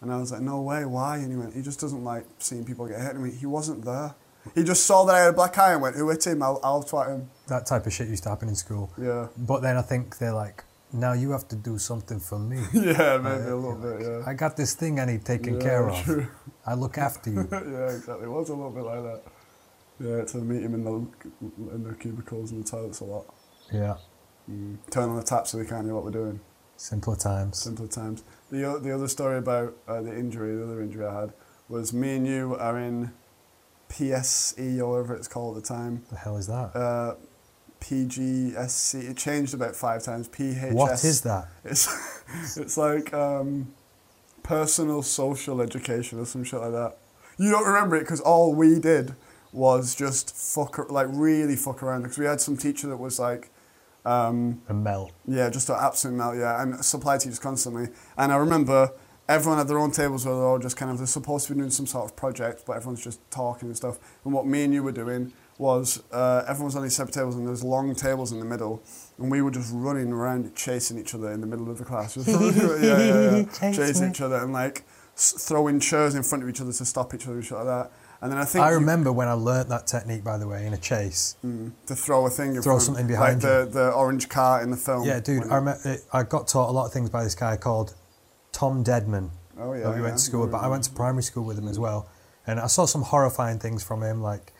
And 0.00 0.10
I 0.10 0.16
was 0.16 0.32
like, 0.32 0.40
no 0.40 0.62
way, 0.62 0.86
why? 0.86 1.18
And 1.18 1.30
he 1.30 1.36
went, 1.36 1.52
he 1.54 1.60
just 1.60 1.78
doesn't 1.78 2.02
like 2.02 2.24
seeing 2.38 2.64
people 2.64 2.86
get 2.88 2.98
hit. 3.02 3.10
I 3.10 3.18
mean, 3.18 3.36
he 3.36 3.44
wasn't 3.44 3.84
there. 3.84 4.14
He 4.54 4.64
just 4.64 4.86
saw 4.86 5.04
that 5.04 5.14
I 5.14 5.18
had 5.20 5.28
a 5.28 5.32
black 5.34 5.58
eye 5.58 5.74
and 5.74 5.82
went, 5.82 5.96
who 5.96 6.08
hit 6.08 6.26
him? 6.26 6.42
I'll, 6.42 6.58
I'll 6.64 6.82
twat 6.82 7.08
him. 7.08 7.28
that 7.48 7.66
type 7.66 7.84
of 7.84 7.92
shit 7.92 8.08
used 8.08 8.22
to 8.22 8.30
happen 8.30 8.48
in 8.48 8.54
school. 8.54 8.90
Yeah. 8.96 9.26
But 9.36 9.60
then 9.60 9.76
I 9.76 9.82
think 9.82 10.16
they're 10.16 10.32
like, 10.32 10.64
now 10.92 11.12
you 11.12 11.30
have 11.30 11.46
to 11.48 11.56
do 11.56 11.78
something 11.78 12.20
for 12.20 12.38
me. 12.38 12.56
yeah, 12.74 13.18
maybe 13.22 13.50
a 13.50 13.56
little 13.56 13.76
bit, 13.76 14.02
yeah. 14.06 14.22
I 14.26 14.34
got 14.34 14.56
this 14.56 14.74
thing 14.74 14.98
I 15.00 15.04
need 15.04 15.24
taken 15.24 15.54
Yeah, 15.54 15.60
care 15.60 15.88
of. 15.88 15.96
true. 16.04 16.26
I 16.66 16.74
look 16.74 16.98
after 16.98 17.30
you. 17.30 17.48
yeah, 17.52 17.90
exactly. 17.96 18.24
It 18.24 18.30
was 18.30 18.48
a 18.48 18.54
little 18.54 18.70
bit 18.72 18.84
like 18.84 19.02
that. 19.02 19.22
Yeah, 20.00 20.24
to 20.24 20.38
meet 20.38 20.62
him 20.62 20.74
in 20.74 20.84
the 20.84 20.94
in 21.74 21.82
the 21.84 21.94
cubicles 21.94 22.52
and 22.52 22.64
the 22.64 22.70
toilets 22.70 23.00
a 23.00 23.04
lot. 23.04 23.26
Yeah, 23.72 23.96
Mm. 24.50 24.78
Turn 24.90 25.10
on 25.10 25.16
the 25.16 25.22
tap 25.22 25.46
so 25.46 25.58
we 25.58 25.66
can't 25.66 25.84
hear 25.84 25.94
what 25.94 26.02
we're 26.04 26.10
doing. 26.10 26.40
simpler 26.76 27.14
times. 27.14 27.58
Simpler 27.58 27.86
times. 27.86 28.24
The, 28.50 28.80
the 28.82 28.92
other 28.92 29.06
story 29.06 29.36
about 29.38 29.76
uh, 29.86 30.00
the 30.00 30.12
injury, 30.16 30.56
the 30.56 30.64
other 30.64 30.80
injury 30.80 31.04
I 31.06 31.20
had, 31.20 31.32
was 31.68 31.92
me 31.92 32.16
and 32.16 32.26
you 32.26 32.56
are 32.58 32.76
in 32.78 33.12
PSE 33.90 34.78
or 34.80 34.90
whatever 34.92 35.14
it's 35.14 35.28
called 35.28 35.56
at 35.56 35.62
the 35.62 35.68
time. 35.68 36.04
The 36.10 36.16
hell 36.16 36.36
is 36.36 36.46
that? 36.46 36.74
Uh, 36.74 37.14
PGSC. 37.80 39.10
It 39.10 39.16
changed 39.16 39.54
about 39.54 39.74
five 39.76 40.02
times. 40.02 40.28
PHS. 40.28 40.72
What 40.72 41.04
is 41.04 41.22
that? 41.22 41.48
It's 41.64 41.88
it's 42.56 42.76
like 42.76 43.12
um, 43.12 43.72
personal 44.42 45.02
social 45.02 45.60
education 45.60 46.18
or 46.18 46.26
some 46.26 46.44
shit 46.44 46.60
like 46.60 46.72
that. 46.72 46.96
You 47.38 47.50
don't 47.50 47.66
remember 47.66 47.96
it 47.96 48.00
because 48.00 48.20
all 48.20 48.54
we 48.54 48.78
did 48.78 49.14
was 49.52 49.94
just 49.94 50.34
fuck, 50.34 50.90
like 50.90 51.08
really 51.10 51.56
fuck 51.56 51.82
around. 51.82 52.02
Because 52.02 52.18
we 52.18 52.26
had 52.26 52.40
some 52.40 52.56
teacher 52.56 52.86
that 52.88 52.98
was 52.98 53.18
like, 53.18 53.50
um, 54.04 54.60
A 54.68 54.74
melt. 54.74 55.12
yeah, 55.26 55.48
just 55.50 55.68
an 55.70 55.76
absolute 55.80 56.14
melt, 56.16 56.36
yeah, 56.36 56.62
and 56.62 56.84
supply 56.84 57.18
teachers 57.18 57.38
constantly. 57.38 57.88
And 58.16 58.32
I 58.32 58.36
remember 58.36 58.92
everyone 59.28 59.58
had 59.58 59.68
their 59.68 59.78
own 59.78 59.90
tables 59.90 60.26
where 60.26 60.34
they're 60.34 60.44
all 60.44 60.58
just 60.58 60.76
kind 60.76 60.90
of 60.90 60.98
they're 60.98 61.06
supposed 61.06 61.46
to 61.46 61.54
be 61.54 61.58
doing 61.58 61.70
some 61.70 61.86
sort 61.86 62.04
of 62.04 62.16
project, 62.16 62.64
but 62.66 62.76
everyone's 62.76 63.02
just 63.02 63.20
talking 63.30 63.68
and 63.68 63.76
stuff. 63.76 63.98
And 64.24 64.32
what 64.34 64.46
me 64.46 64.64
and 64.64 64.74
you 64.74 64.82
were 64.82 64.92
doing 64.92 65.32
was 65.60 66.02
uh, 66.10 66.42
everyone 66.48 66.66
was 66.66 66.76
on 66.76 66.82
these 66.82 66.96
separate 66.96 67.12
tables 67.14 67.36
and 67.36 67.46
there's 67.46 67.62
long 67.62 67.94
tables 67.94 68.32
in 68.32 68.38
the 68.40 68.44
middle, 68.46 68.82
and 69.18 69.30
we 69.30 69.42
were 69.42 69.50
just 69.50 69.70
running 69.74 70.10
around 70.10 70.56
chasing 70.56 70.98
each 70.98 71.14
other 71.14 71.30
in 71.30 71.40
the 71.42 71.46
middle 71.46 71.70
of 71.70 71.76
the 71.78 71.84
class, 71.84 72.14
just 72.14 72.26
yeah, 72.28 72.80
yeah, 72.80 73.36
yeah, 73.36 73.44
chasing 73.72 74.10
each 74.10 74.22
other 74.22 74.36
and 74.36 74.52
like 74.54 74.84
throwing 75.16 75.78
chairs 75.78 76.14
in 76.14 76.22
front 76.22 76.42
of 76.42 76.48
each 76.48 76.62
other 76.62 76.72
to 76.72 76.84
stop 76.84 77.12
each 77.14 77.26
other 77.26 77.34
and 77.34 77.44
shit 77.44 77.58
like 77.58 77.66
that. 77.66 77.92
And 78.22 78.32
then 78.32 78.38
I 78.38 78.44
think 78.46 78.64
I 78.64 78.70
you- 78.70 78.76
remember 78.76 79.12
when 79.12 79.28
I 79.28 79.32
learnt 79.34 79.68
that 79.68 79.86
technique, 79.86 80.24
by 80.24 80.38
the 80.38 80.48
way, 80.48 80.66
in 80.66 80.72
a 80.72 80.78
chase. 80.78 81.36
Mm, 81.44 81.72
to 81.86 81.94
throw 81.94 82.26
a 82.26 82.30
thing 82.30 82.54
Throw 82.54 82.62
front, 82.62 82.82
something 82.82 83.06
behind 83.06 83.42
like 83.42 83.66
the, 83.66 83.68
the 83.70 83.92
orange 83.92 84.28
car 84.30 84.62
in 84.62 84.70
the 84.70 84.76
film. 84.78 85.06
Yeah, 85.06 85.20
dude, 85.20 85.42
I, 85.44 85.46
you- 85.46 85.54
remember, 85.56 85.96
I 86.12 86.22
got 86.22 86.48
taught 86.48 86.70
a 86.70 86.72
lot 86.72 86.86
of 86.86 86.92
things 86.92 87.10
by 87.10 87.22
this 87.22 87.34
guy 87.34 87.56
called 87.58 87.94
Tom 88.52 88.82
Deadman. 88.82 89.30
Oh 89.58 89.74
yeah, 89.74 89.90
we 89.90 89.96
yeah. 89.96 90.02
went 90.02 90.16
to 90.16 90.22
school 90.22 90.46
but 90.46 90.58
I 90.62 90.68
went 90.68 90.84
to 90.84 90.90
primary 90.90 91.22
school 91.22 91.44
with 91.44 91.58
him 91.58 91.68
as 91.68 91.78
well. 91.78 92.08
And 92.46 92.58
I 92.58 92.66
saw 92.66 92.86
some 92.86 93.02
horrifying 93.02 93.58
things 93.58 93.84
from 93.84 94.02
him. 94.02 94.22
Like, 94.22 94.52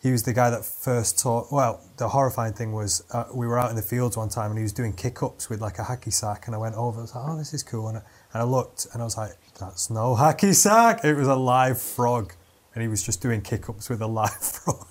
he 0.00 0.12
was 0.12 0.22
the 0.22 0.32
guy 0.32 0.50
that 0.50 0.64
first 0.64 1.18
taught. 1.18 1.50
Well, 1.50 1.80
the 1.96 2.08
horrifying 2.08 2.52
thing 2.52 2.72
was 2.72 3.04
uh, 3.10 3.24
we 3.34 3.46
were 3.46 3.58
out 3.58 3.70
in 3.70 3.76
the 3.76 3.82
fields 3.82 4.16
one 4.16 4.28
time 4.28 4.50
and 4.50 4.58
he 4.58 4.62
was 4.62 4.72
doing 4.72 4.92
kick 4.92 5.22
ups 5.22 5.48
with 5.50 5.60
like 5.60 5.78
a 5.78 5.82
hacky 5.82 6.12
sack. 6.12 6.46
And 6.46 6.54
I 6.54 6.58
went 6.58 6.76
over, 6.76 6.98
I 6.98 7.02
was 7.02 7.14
like, 7.14 7.24
oh, 7.28 7.36
this 7.36 7.52
is 7.52 7.62
cool. 7.62 7.88
And 7.88 7.98
I, 7.98 8.02
and 8.32 8.42
I 8.42 8.44
looked 8.44 8.86
and 8.92 9.02
I 9.02 9.04
was 9.04 9.16
like, 9.16 9.36
that's 9.58 9.90
no 9.90 10.14
hacky 10.18 10.54
sack. 10.54 11.04
It 11.04 11.14
was 11.14 11.28
a 11.28 11.34
live 11.34 11.80
frog. 11.80 12.32
And 12.74 12.82
he 12.82 12.88
was 12.88 13.02
just 13.02 13.20
doing 13.20 13.40
kick 13.40 13.68
ups 13.68 13.88
with 13.88 14.00
a 14.00 14.06
live 14.20 14.40
frog. 14.40 14.86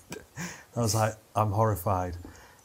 I 0.76 0.80
was 0.80 0.94
like, 0.94 1.14
I'm 1.34 1.52
horrified. 1.52 2.16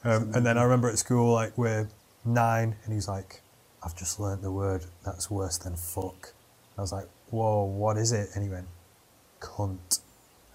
Um, 0.04 0.32
and 0.36 0.46
then 0.46 0.58
I 0.58 0.64
remember 0.64 0.90
at 0.90 0.98
school, 0.98 1.34
like, 1.34 1.58
we're 1.58 1.90
nine, 2.26 2.76
and 2.84 2.94
he's 2.94 3.08
like, 3.08 3.42
I've 3.82 3.96
just 3.96 4.20
learnt 4.20 4.42
the 4.42 4.52
word 4.52 4.84
that's 5.06 5.32
worse 5.32 5.58
than 5.58 5.76
fuck. 5.76 6.34
I 6.78 6.82
was 6.82 6.92
like, 6.92 7.08
whoa, 7.30 7.64
what 7.64 7.98
is 7.98 8.12
it? 8.12 8.30
And 8.36 8.44
he 8.44 8.50
went, 8.50 8.68
cunt. 9.40 10.00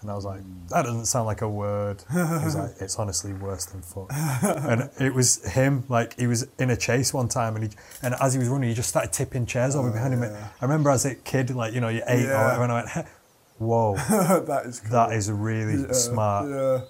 And 0.01 0.09
I 0.09 0.15
was 0.15 0.23
like, 0.23 0.41
hmm. 0.41 0.67
that 0.69 0.83
doesn't 0.83 1.05
sound 1.05 1.25
like 1.25 1.41
a 1.41 1.49
word. 1.49 2.03
He 2.11 2.17
was 2.17 2.55
like, 2.55 2.71
it's 2.79 2.97
honestly 2.97 3.33
worse 3.33 3.65
than 3.65 3.81
fuck. 3.81 4.07
and 4.11 4.89
it 4.99 5.13
was 5.13 5.43
him, 5.53 5.83
like, 5.89 6.17
he 6.17 6.25
was 6.27 6.47
in 6.57 6.69
a 6.69 6.77
chase 6.77 7.13
one 7.13 7.27
time, 7.27 7.55
and 7.55 7.65
he, 7.65 7.71
and 8.01 8.15
as 8.21 8.33
he 8.33 8.39
was 8.39 8.47
running, 8.47 8.69
he 8.69 8.75
just 8.75 8.89
started 8.89 9.11
tipping 9.11 9.45
chairs 9.45 9.75
over 9.75 9.91
behind 9.91 10.13
him. 10.13 10.23
Oh, 10.23 10.51
I 10.61 10.65
remember 10.65 10.89
as 10.89 11.05
a 11.05 11.15
kid, 11.15 11.49
like, 11.51 11.73
you 11.73 11.81
know, 11.81 11.89
you're 11.89 12.03
eight 12.07 12.27
or 12.27 12.43
whatever, 12.43 12.63
and 12.63 12.71
I 12.71 12.83
went, 12.83 13.07
whoa, 13.57 13.95
that 14.45 14.63
is 14.65 14.79
cool. 14.79 14.91
that 14.91 15.11
is 15.11 15.31
really 15.31 15.81
Yeah, 15.81 15.91
smart. 15.91 16.49
Yeah. 16.49 16.81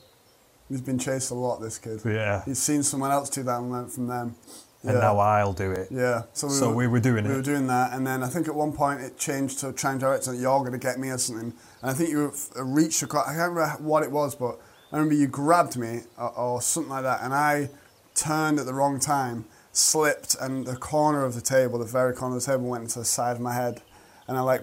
He's 0.69 0.81
been 0.81 0.99
chased 0.99 1.31
a 1.31 1.35
lot, 1.35 1.59
this 1.61 1.79
kid. 1.79 2.01
Yeah. 2.05 2.43
He's 2.45 2.59
seen 2.59 2.83
someone 2.83 3.09
else 3.09 3.31
do 3.31 3.41
that 3.41 3.59
and 3.59 3.71
learnt 3.71 3.91
from 3.91 4.05
them. 4.07 4.35
And 4.83 4.93
Yeah. 4.93 4.99
now 4.99 5.19
I'll 5.19 5.51
do 5.53 5.71
it. 5.71 5.89
Yeah. 5.91 6.23
So 6.33 6.47
we, 6.47 6.53
So 6.53 6.69
were, 6.69 6.75
we 6.75 6.87
were 6.87 6.99
doing 7.01 7.25
we 7.25 7.29
it. 7.31 7.33
We 7.33 7.37
were 7.37 7.41
doing 7.53 7.67
that, 7.67 7.91
and 7.93 8.07
then 8.07 8.23
I 8.23 8.27
think 8.27 8.47
at 8.47 8.55
one 8.55 8.71
point 8.71 9.01
it 9.01 9.17
changed 9.17 9.59
to 9.59 9.73
try 9.73 9.91
and 9.91 9.99
direct 9.99 10.25
that 10.25 10.37
you're 10.37 10.59
going 10.59 10.71
to 10.71 10.77
get 10.77 10.97
me 10.99 11.09
or 11.09 11.17
something. 11.17 11.53
And 11.81 11.91
I 11.91 11.93
think 11.93 12.09
you 12.11 12.31
reached 12.55 13.03
across. 13.03 13.27
I 13.27 13.33
can't 13.35 13.51
remember 13.53 13.83
what 13.83 14.03
it 14.03 14.11
was, 14.11 14.35
but 14.35 14.57
I 14.91 14.95
remember 14.95 15.15
you 15.15 15.27
grabbed 15.27 15.75
me 15.77 16.01
or, 16.17 16.29
or 16.37 16.61
something 16.61 16.89
like 16.91 17.03
that, 17.03 17.21
and 17.23 17.33
I 17.33 17.69
turned 18.15 18.57
at 18.59 18.65
the 18.65 18.73
wrong 18.73 18.99
time, 19.01 19.45
slipped, 19.73 20.35
and 20.39 20.65
the 20.65 20.75
corner 20.77 21.25
of 21.25 21.35
the 21.35 21.41
table, 21.41 21.77
the 21.79 21.85
very 21.85 22.13
corner 22.13 22.37
of 22.37 22.41
the 22.45 22.51
table, 22.51 22.63
went 22.69 22.83
into 22.83 22.99
the 22.99 23.05
side 23.05 23.35
of 23.35 23.41
my 23.41 23.53
head, 23.53 23.81
and 24.29 24.37
I 24.37 24.41
like 24.41 24.61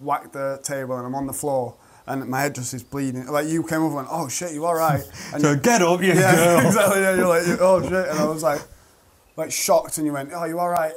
whacked 0.00 0.32
the 0.32 0.58
table, 0.62 0.96
and 0.96 1.04
I'm 1.06 1.14
on 1.14 1.26
the 1.26 1.32
floor. 1.34 1.74
And 2.06 2.26
my 2.28 2.40
head 2.40 2.54
just 2.56 2.72
is 2.74 2.82
bleeding. 2.82 3.26
Like 3.26 3.46
you 3.46 3.62
came 3.62 3.82
over 3.82 3.88
and 3.88 3.94
went, 3.96 4.08
"Oh 4.10 4.26
shit, 4.28 4.52
you 4.52 4.64
all 4.64 4.74
right?" 4.74 5.02
And 5.34 5.42
So 5.42 5.50
you- 5.50 5.56
get 5.58 5.82
up, 5.82 6.00
you 6.02 6.08
yeah, 6.14 6.34
girl. 6.62 6.66
exactly. 6.66 7.00
Yeah, 7.02 7.14
you're 7.14 7.28
like, 7.28 7.60
oh 7.60 7.82
shit, 7.82 8.08
and 8.08 8.18
I 8.18 8.24
was 8.24 8.42
like, 8.42 8.62
like 9.40 9.52
shocked, 9.52 9.98
and 9.98 10.06
you 10.06 10.12
went, 10.12 10.30
oh, 10.34 10.44
you 10.44 10.58
all 10.58 10.68
right? 10.68 10.92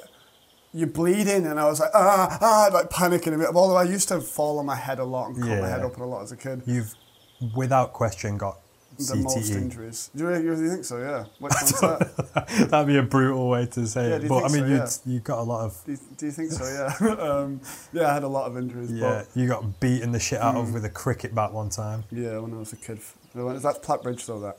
You're 0.73 0.87
bleeding, 0.87 1.45
and 1.45 1.59
I 1.59 1.65
was 1.65 1.79
like, 1.79 1.91
ah, 1.93 2.37
ah, 2.41 2.69
like 2.73 2.89
panicking 2.89 3.33
a 3.35 3.37
bit. 3.37 3.47
Of 3.49 3.55
although 3.55 3.75
I 3.77 3.83
used 3.83 4.07
to 4.09 4.19
fall 4.21 4.59
on 4.59 4.65
my 4.65 4.75
head 4.75 4.99
a 4.99 5.03
lot 5.03 5.29
and 5.29 5.39
cut 5.41 5.59
my 5.61 5.67
head 5.67 5.81
open 5.81 6.01
a 6.01 6.07
lot 6.07 6.23
as 6.23 6.31
a 6.31 6.37
kid. 6.37 6.63
You've, 6.65 6.93
without 7.55 7.93
question, 7.93 8.37
got 8.37 8.57
The 8.97 9.15
most 9.17 9.51
injuries. 9.51 10.09
Do 10.15 10.23
you, 10.23 10.29
really- 10.29 10.69
think 10.69 10.83
so? 10.85 10.97
Yeah. 10.97 11.25
Which 11.39 11.53
one's 11.53 11.79
that? 11.81 12.67
That'd 12.71 12.87
be 12.87 12.97
a 12.97 13.03
brutal 13.03 13.49
way 13.49 13.65
to 13.67 13.85
say 13.87 14.09
Yeah, 14.09 14.15
it. 14.15 14.27
But 14.27 14.45
I 14.45 14.47
mean, 14.49 14.87
so? 14.87 15.01
you'd, 15.11 15.13
you 15.15 15.19
got 15.19 15.39
a 15.39 15.43
lot 15.43 15.65
of. 15.65 15.79
Do 15.85 15.91
you, 15.91 15.97
do 16.17 16.25
you 16.25 16.31
think 16.31 16.51
so? 16.51 16.63
Yeah. 17.01 17.09
um, 17.29 17.61
yeah, 17.91 18.09
I 18.09 18.13
had 18.15 18.23
a 18.23 18.27
lot 18.27 18.45
of 18.49 18.57
injuries. 18.57 18.91
Yeah, 18.91 19.23
you 19.35 19.47
got 19.47 19.79
beaten 19.79 20.11
the 20.11 20.19
shit 20.19 20.39
out 20.41 20.55
Mm. 20.55 20.61
of 20.61 20.73
with 20.73 20.85
a 20.85 20.89
cricket 20.89 21.33
bat 21.35 21.53
one 21.53 21.69
time. 21.69 22.03
Yeah, 22.11 22.39
when 22.39 22.51
I 22.53 22.57
was 22.57 22.73
a 22.73 22.77
kid. 22.77 22.99
That's 23.35 23.77
Platt 23.79 24.01
Bridge, 24.03 24.25
though. 24.25 24.39
That. 24.39 24.57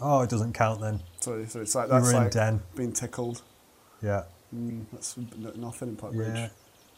Oh, 0.00 0.22
it 0.22 0.30
doesn't 0.30 0.52
count 0.54 0.80
then. 0.80 1.00
So, 1.24 1.42
so 1.46 1.60
it's 1.62 1.74
like 1.74 1.88
that's 1.88 2.12
like 2.12 2.30
den. 2.30 2.60
being 2.76 2.92
tickled. 2.92 3.40
Yeah. 4.02 4.24
Mm, 4.54 4.84
that's 4.92 5.16
nothing 5.56 5.96
in 5.96 5.98
Yeah. 6.12 6.20
Ridge. 6.20 6.50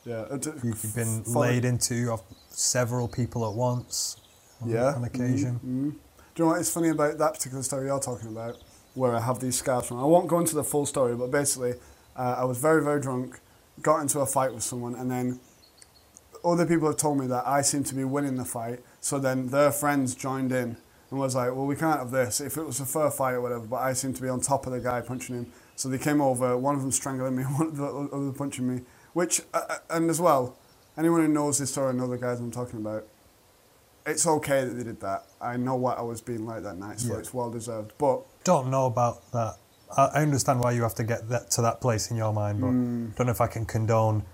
Yeah. 0.04 0.14
uh, 0.22 0.38
You've 0.64 0.94
been 0.96 1.22
follow- 1.22 1.46
laid 1.46 1.64
into 1.64 2.10
of 2.12 2.22
several 2.50 3.06
people 3.06 3.48
at 3.48 3.54
once. 3.54 4.16
On, 4.60 4.68
Yeah. 4.68 4.94
On 4.94 5.04
occasion. 5.04 5.60
Mm, 5.64 5.68
mm. 5.68 5.90
Do 6.34 6.42
you 6.42 6.44
know 6.44 6.50
what 6.52 6.60
is 6.60 6.70
funny 6.70 6.88
about 6.88 7.18
that 7.18 7.34
particular 7.34 7.62
story 7.62 7.86
you're 7.86 8.00
talking 8.00 8.28
about, 8.28 8.56
where 8.94 9.14
I 9.14 9.20
have 9.20 9.38
these 9.38 9.56
scars 9.58 9.86
from? 9.86 10.00
I 10.00 10.04
won't 10.04 10.26
go 10.28 10.40
into 10.40 10.54
the 10.56 10.64
full 10.64 10.86
story, 10.86 11.14
but 11.14 11.30
basically, 11.30 11.74
uh, 12.16 12.34
I 12.38 12.44
was 12.44 12.58
very, 12.58 12.82
very 12.82 13.00
drunk, 13.00 13.38
got 13.80 14.00
into 14.00 14.20
a 14.20 14.26
fight 14.26 14.52
with 14.52 14.62
someone, 14.64 14.94
and 14.96 15.08
then 15.10 15.38
other 16.44 16.66
people 16.66 16.88
have 16.88 16.96
told 16.96 17.18
me 17.18 17.26
that 17.28 17.46
I 17.46 17.62
seem 17.62 17.84
to 17.84 17.94
be 17.94 18.04
winning 18.04 18.36
the 18.36 18.44
fight. 18.44 18.80
So 19.00 19.18
then 19.18 19.48
their 19.48 19.70
friends 19.72 20.14
joined 20.14 20.52
in 20.52 20.76
and 21.10 21.18
was 21.20 21.34
like, 21.34 21.54
"Well, 21.54 21.66
we 21.66 21.76
can't 21.76 21.98
have 21.98 22.10
this. 22.10 22.40
If 22.40 22.56
it 22.56 22.64
was 22.66 22.80
a 22.80 22.86
fair 22.86 23.10
fight 23.10 23.34
or 23.34 23.40
whatever, 23.40 23.66
but 23.66 23.76
I 23.76 23.92
seemed 23.92 24.16
to 24.16 24.22
be 24.22 24.28
on 24.28 24.40
top 24.40 24.66
of 24.66 24.72
the 24.72 24.80
guy 24.80 25.00
punching 25.00 25.34
him." 25.36 25.52
So 25.76 25.88
they 25.88 25.98
came 25.98 26.20
over. 26.20 26.56
One 26.56 26.74
of 26.74 26.80
them 26.82 26.90
strangling 26.92 27.36
me, 27.36 27.42
one 27.58 27.68
of 27.68 27.76
the 27.76 27.86
other 27.86 28.32
punching 28.32 28.66
me. 28.66 28.82
Which, 29.12 29.40
uh, 29.54 29.60
uh, 29.68 29.76
and 29.90 30.10
as 30.10 30.20
well, 30.20 30.56
anyone 30.98 31.20
who 31.22 31.28
knows 31.28 31.58
this 31.58 31.70
story 31.72 31.90
and 31.90 31.98
know 31.98 32.06
the 32.08 32.18
guys 32.18 32.38
I'm 32.40 32.50
talking 32.50 32.80
about, 32.80 33.06
it's 34.04 34.26
okay 34.26 34.64
that 34.64 34.74
they 34.74 34.84
did 34.84 35.00
that. 35.00 35.24
I 35.40 35.56
know 35.56 35.74
what 35.76 35.98
I 35.98 36.02
was 36.02 36.20
being 36.20 36.44
like 36.46 36.62
that 36.64 36.76
night, 36.78 37.00
so 37.00 37.12
Yeah. 37.14 37.18
it's 37.20 37.32
well 37.34 37.50
deserved. 37.50 37.92
But 37.98 38.22
Don't 38.44 38.70
know 38.70 38.86
about 38.86 39.30
that. 39.32 39.56
I 39.96 40.06
I 40.06 40.22
understand 40.22 40.60
why 40.60 40.72
you 40.72 40.82
have 40.82 40.94
to 40.96 41.04
get 41.04 41.28
that 41.28 41.50
to 41.52 41.62
that 41.62 41.80
place 41.80 42.10
in 42.10 42.16
your 42.16 42.32
mind, 42.32 42.60
but 42.60 42.70
Mm. 42.70 43.14
don't 43.16 43.26
know 43.26 43.32
if 43.32 43.40
I 43.40 43.46
can 43.46 43.64
condone 43.66 44.24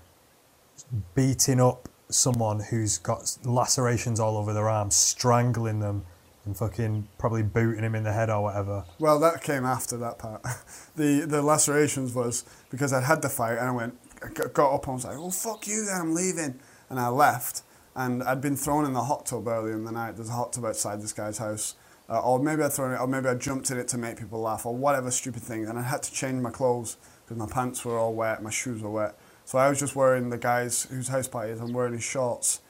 beating 1.15 1.59
up 1.61 1.89
someone 2.09 2.59
who's 2.59 2.97
got 2.97 3.37
lacerations 3.43 4.19
all 4.19 4.37
over 4.37 4.53
their 4.53 4.69
arms, 4.69 4.95
strangling 4.95 5.79
them, 5.79 6.05
and 6.45 6.57
fucking 6.57 7.07
probably 7.17 7.43
booting 7.43 7.83
him 7.83 7.95
in 7.95 8.03
the 8.03 8.11
head 8.11 8.29
or 8.29 8.43
whatever. 8.43 8.83
Well, 8.99 9.19
that 9.19 9.41
came 9.43 9.65
after 9.65 9.97
that 9.97 10.19
part. 10.19 10.43
the 10.95 11.21
the 11.21 11.41
lacerations 11.41 12.13
was 12.13 12.43
because 12.69 12.93
I'd 12.93 13.03
had 13.03 13.21
the 13.21 13.29
fight 13.29 13.57
and 13.57 13.67
I 13.67 13.71
went, 13.71 13.97
I 14.23 14.29
got 14.29 14.73
up 14.73 14.83
and 14.83 14.91
I 14.91 14.95
was 14.95 15.05
like, 15.05 15.17
well, 15.17 15.31
fuck 15.31 15.67
you 15.67 15.85
then, 15.85 16.01
I'm 16.01 16.13
leaving. 16.13 16.59
And 16.89 16.99
I 16.99 17.07
left. 17.07 17.63
And 17.95 18.23
I'd 18.23 18.41
been 18.41 18.55
thrown 18.55 18.85
in 18.85 18.93
the 18.93 19.03
hot 19.03 19.27
tub 19.27 19.47
earlier 19.47 19.73
in 19.73 19.85
the 19.85 19.91
night. 19.91 20.15
There's 20.15 20.29
a 20.29 20.33
hot 20.33 20.53
tub 20.53 20.65
outside 20.65 21.01
this 21.01 21.13
guy's 21.13 21.37
house. 21.37 21.75
Uh, 22.09 22.19
or 22.19 22.39
maybe 22.39 22.61
I'd 22.61 22.73
thrown 22.73 22.91
it, 22.91 22.99
or 22.99 23.07
maybe 23.07 23.27
I 23.27 23.35
jumped 23.35 23.71
in 23.71 23.77
it 23.77 23.87
to 23.89 23.97
make 23.97 24.17
people 24.17 24.41
laugh, 24.41 24.65
or 24.65 24.75
whatever 24.75 25.09
stupid 25.09 25.41
thing. 25.41 25.65
And 25.65 25.79
I 25.79 25.83
had 25.83 26.03
to 26.03 26.11
change 26.11 26.41
my 26.41 26.49
clothes 26.49 26.97
because 27.23 27.37
my 27.37 27.47
pants 27.47 27.85
were 27.85 27.97
all 27.97 28.13
wet, 28.13 28.43
my 28.43 28.49
shoes 28.49 28.81
were 28.81 28.89
wet. 28.89 29.17
So 29.45 29.57
I 29.57 29.69
was 29.69 29.79
just 29.79 29.95
wearing 29.95 30.29
the 30.29 30.37
guy's 30.37 30.83
whose 30.83 31.07
house 31.07 31.27
party 31.27 31.51
is. 31.51 31.61
I'm 31.61 31.73
wearing 31.73 31.93
his 31.93 32.03
shorts. 32.03 32.61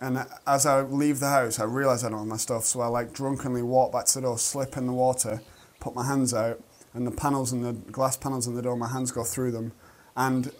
And 0.00 0.26
as 0.46 0.66
I 0.66 0.82
leave 0.82 1.20
the 1.20 1.28
house, 1.28 1.58
I 1.58 1.64
realise 1.64 2.04
I 2.04 2.10
don't 2.10 2.18
have 2.18 2.26
my 2.26 2.36
stuff, 2.36 2.64
so 2.64 2.80
I 2.80 2.86
like 2.86 3.12
drunkenly 3.12 3.62
walk 3.62 3.92
back 3.92 4.06
to 4.06 4.14
the 4.14 4.22
door, 4.22 4.38
slip 4.38 4.76
in 4.76 4.86
the 4.86 4.92
water, 4.92 5.40
put 5.80 5.94
my 5.94 6.06
hands 6.06 6.34
out, 6.34 6.60
and 6.92 7.06
the 7.06 7.10
panels 7.10 7.52
and 7.52 7.64
the 7.64 7.72
glass 7.72 8.16
panels 8.16 8.46
in 8.46 8.54
the 8.54 8.62
door, 8.62 8.76
my 8.76 8.88
hands 8.88 9.12
go 9.12 9.24
through 9.24 9.52
them, 9.52 9.72
and 10.16 10.52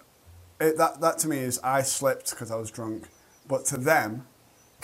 it, 0.61 0.77
that 0.79 1.01
that 1.01 1.19
to 1.19 1.29
me 1.29 1.39
is 1.39 1.59
I 1.63 1.83
slipped 1.83 2.31
because 2.31 2.51
I 2.51 2.57
was 2.57 2.71
drunk, 2.71 3.09
but 3.47 3.65
to 3.67 3.77
them, 3.77 4.27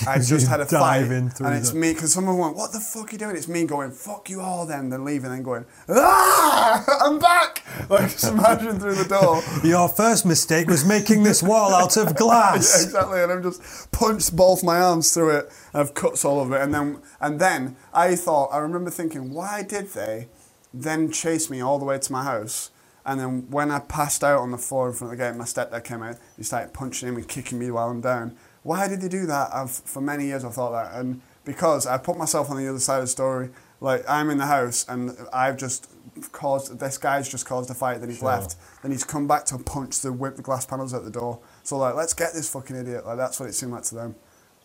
I 0.06 0.18
just 0.18 0.48
had 0.48 0.60
a 0.60 0.64
dive 0.64 1.10
in 1.10 1.30
through 1.30 1.46
and 1.48 1.56
it's 1.56 1.70
the- 1.70 1.76
me 1.78 1.92
because 1.92 2.12
someone 2.12 2.38
went, 2.38 2.56
"What 2.56 2.72
the 2.72 2.80
fuck 2.80 3.08
are 3.08 3.12
you 3.12 3.18
doing?" 3.18 3.36
It's 3.36 3.48
me 3.48 3.64
going, 3.64 3.90
"Fuck 3.92 4.30
you 4.30 4.40
all," 4.40 4.66
then 4.66 4.88
then 4.90 5.04
leaving, 5.04 5.30
then 5.30 5.42
going, 5.42 5.64
"Ah, 5.88 6.84
I'm 7.04 7.18
back!" 7.18 7.62
Like 7.88 8.10
smashing 8.10 8.78
through 8.78 8.94
the 8.94 9.04
door. 9.04 9.42
Your 9.64 9.88
first 9.88 10.24
mistake 10.26 10.68
was 10.68 10.84
making 10.84 11.22
this 11.22 11.42
wall 11.42 11.74
out 11.74 11.96
of 11.96 12.06
Yeah, 12.08 12.12
glass. 12.14 12.84
exactly, 12.84 13.22
and 13.22 13.30
I've 13.32 13.42
just 13.42 13.90
punched 13.92 14.34
both 14.34 14.62
my 14.62 14.80
arms 14.80 15.12
through 15.12 15.30
it. 15.30 15.52
And 15.72 15.82
I've 15.82 15.94
cuts 15.94 16.24
all 16.24 16.40
over 16.40 16.56
it, 16.56 16.62
and 16.62 16.72
then 16.74 16.98
and 17.20 17.40
then 17.40 17.76
I 17.92 18.16
thought 18.16 18.46
I 18.52 18.58
remember 18.58 18.90
thinking, 18.90 19.32
why 19.34 19.62
did 19.62 19.92
they 19.92 20.28
then 20.72 21.10
chase 21.10 21.50
me 21.50 21.60
all 21.60 21.78
the 21.78 21.84
way 21.84 21.98
to 21.98 22.12
my 22.12 22.22
house? 22.24 22.70
And 23.04 23.18
then 23.18 23.50
when 23.50 23.70
I 23.70 23.78
passed 23.80 24.22
out 24.22 24.40
on 24.40 24.50
the 24.50 24.58
floor 24.58 24.88
in 24.88 24.94
front 24.94 25.12
of 25.12 25.18
the 25.18 25.24
gate, 25.24 25.34
my 25.36 25.44
stepdad 25.44 25.84
came 25.84 26.02
out. 26.02 26.16
He 26.36 26.42
started 26.44 26.72
punching 26.74 27.08
him 27.08 27.16
and 27.16 27.26
kicking 27.26 27.58
me 27.58 27.70
while 27.70 27.88
I'm 27.88 28.00
down. 28.02 28.36
Why 28.62 28.88
did 28.88 29.00
they 29.00 29.08
do 29.08 29.26
that? 29.26 29.50
I've, 29.54 29.70
for 29.70 30.00
many 30.00 30.26
years 30.26 30.44
I've 30.44 30.54
thought 30.54 30.72
that, 30.72 30.98
and 30.98 31.20
because 31.44 31.86
I 31.86 31.96
put 31.98 32.16
myself 32.18 32.50
on 32.50 32.56
the 32.56 32.68
other 32.68 32.78
side 32.78 32.96
of 32.98 33.04
the 33.04 33.08
story. 33.08 33.50
Like 33.82 34.04
I'm 34.06 34.28
in 34.28 34.36
the 34.36 34.44
house, 34.46 34.84
and 34.90 35.16
I've 35.32 35.56
just 35.56 35.90
caused 36.32 36.78
this 36.78 36.98
guy's 36.98 37.30
just 37.30 37.46
caused 37.46 37.70
a 37.70 37.74
fight. 37.74 38.00
Then 38.00 38.10
he's 38.10 38.18
Sure. 38.18 38.28
left. 38.28 38.56
Then 38.82 38.90
he's 38.92 39.04
come 39.04 39.26
back 39.26 39.46
to 39.46 39.56
punch 39.58 40.00
the 40.00 40.12
whip 40.12 40.36
the 40.36 40.42
glass 40.42 40.66
panels 40.66 40.92
at 40.92 41.02
the 41.02 41.10
door. 41.10 41.38
So 41.62 41.78
like, 41.78 41.94
let's 41.94 42.12
get 42.12 42.34
this 42.34 42.50
fucking 42.50 42.76
idiot. 42.76 43.06
Like 43.06 43.16
that's 43.16 43.40
what 43.40 43.48
it 43.48 43.54
seemed 43.54 43.72
like 43.72 43.84
to 43.84 43.94
them. 43.94 44.16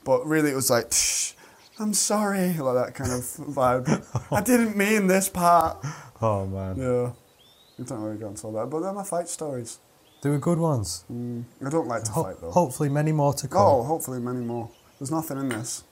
But 0.04 0.26
really, 0.28 0.52
it 0.52 0.56
was 0.56 0.70
like, 0.70 0.92
"Shh, 0.92 1.32
I'm 1.80 1.94
sorry, 1.94 2.54
like 2.58 2.76
that 2.76 2.94
kind 2.94 3.14
of 3.14 3.20
vibe. 3.22 3.88
I 4.32 4.42
didn't 4.42 4.76
mean 4.76 5.08
this 5.08 5.30
part. 5.30 5.78
Oh 6.22 6.46
man, 6.46 6.78
Yeah, 6.78 7.12
we 7.78 7.84
don't 7.86 8.02
really 8.02 8.18
go 8.18 8.30
into 8.30 8.48
all 8.48 8.54
that. 8.54 8.70
But 8.70 8.80
they're 8.82 8.94
my 8.94 9.04
fight 9.04 9.28
stories. 9.28 9.80
They 10.22 10.30
were 10.30 10.38
good 10.40 10.58
ones. 10.58 11.04
Mm, 11.12 11.44
I 11.66 11.70
don't 11.70 11.88
like 11.88 12.04
to 12.06 12.12
Ho- 12.12 12.24
fight 12.24 12.42
though. 12.42 12.52
hopefully, 12.52 12.90
many 12.90 13.12
more 13.12 13.34
to 13.34 13.48
come. 13.48 13.62
Oh, 13.62 13.84
hopefully 13.84 14.20
many 14.20 14.40
more. 14.44 14.70
There's 15.00 15.12
nothing 15.12 15.38
in 15.38 15.50
this. 15.50 15.84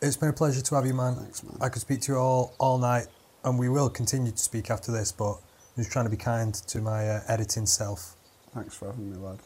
It's 0.00 0.16
been 0.16 0.28
a 0.28 0.32
pleasure 0.32 0.60
to 0.60 0.74
have 0.76 0.86
you, 0.86 0.94
man. 0.94 1.16
Thanks, 1.16 1.42
man. 1.42 1.56
I 1.60 1.68
could 1.68 1.82
speak 1.82 2.00
to 2.02 2.12
you 2.12 2.18
all 2.18 2.54
all 2.58 2.78
night, 2.78 3.06
and 3.44 3.58
we 3.58 3.68
will 3.68 3.90
continue 3.90 4.30
to 4.32 4.38
speak 4.38 4.70
after 4.70 4.92
this. 4.92 5.10
But 5.12 5.32
I'm 5.32 5.82
just 5.82 5.90
trying 5.92 6.04
to 6.06 6.10
be 6.10 6.16
kind 6.16 6.54
to 6.54 6.80
my 6.80 7.08
uh, 7.08 7.20
editing 7.28 7.66
self. 7.66 8.14
Thanks 8.54 8.74
for 8.76 8.86
having 8.86 9.10
me, 9.10 9.16
lad. 9.18 9.38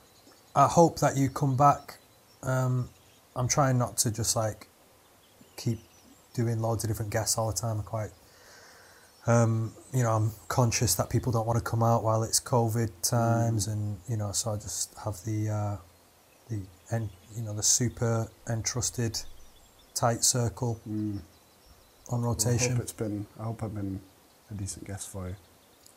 I 0.55 0.67
hope 0.69 0.99
that 1.01 1.17
you 1.17 1.31
come 1.31 1.57
back. 1.57 1.99
Um, 2.43 2.91
I'm 3.35 3.49
trying 3.49 3.79
not 3.79 3.97
to 3.99 4.11
just 4.11 4.37
like 4.37 4.69
keep 5.57 5.79
doing 6.35 6.61
loads 6.61 6.85
of 6.85 6.89
different 6.91 7.11
guests 7.13 7.39
all 7.39 7.47
the 7.51 7.57
time. 7.59 7.79
I'm 7.79 7.83
quite, 7.85 8.11
um, 9.27 9.73
you 9.93 10.03
know, 10.03 10.11
I'm 10.13 10.33
conscious 10.49 10.95
that 10.97 11.09
people 11.11 11.31
don't 11.33 11.47
want 11.47 11.59
to 11.59 11.65
come 11.65 11.83
out 11.83 12.03
while 12.03 12.23
it's 12.23 12.41
COVID 12.41 12.91
times, 13.03 13.67
and 13.69 13.99
you 14.09 14.17
know, 14.17 14.33
so 14.33 14.53
I 14.53 14.57
just 14.57 14.95
have 15.05 15.23
the 15.25 15.49
uh, 15.49 15.77
the 16.49 16.61
en- 16.91 17.11
you 17.37 17.43
know 17.43 17.55
the 17.55 17.63
super 17.63 18.29
entrusted 18.49 19.21
tight 19.95 20.25
circle 20.25 20.81
Mm. 20.89 21.21
on 22.11 22.21
Well, 22.23 22.31
I 22.31 22.35
rotation. 22.35 22.73
hope 22.73 22.83
it's 22.83 22.93
been. 22.93 23.27
I 23.39 23.45
hope 23.45 23.63
I've 23.63 23.75
been 23.75 24.01
a 24.51 24.55
decent 24.55 24.87
guest 24.87 25.09
for 25.09 25.29
you. 25.29 25.37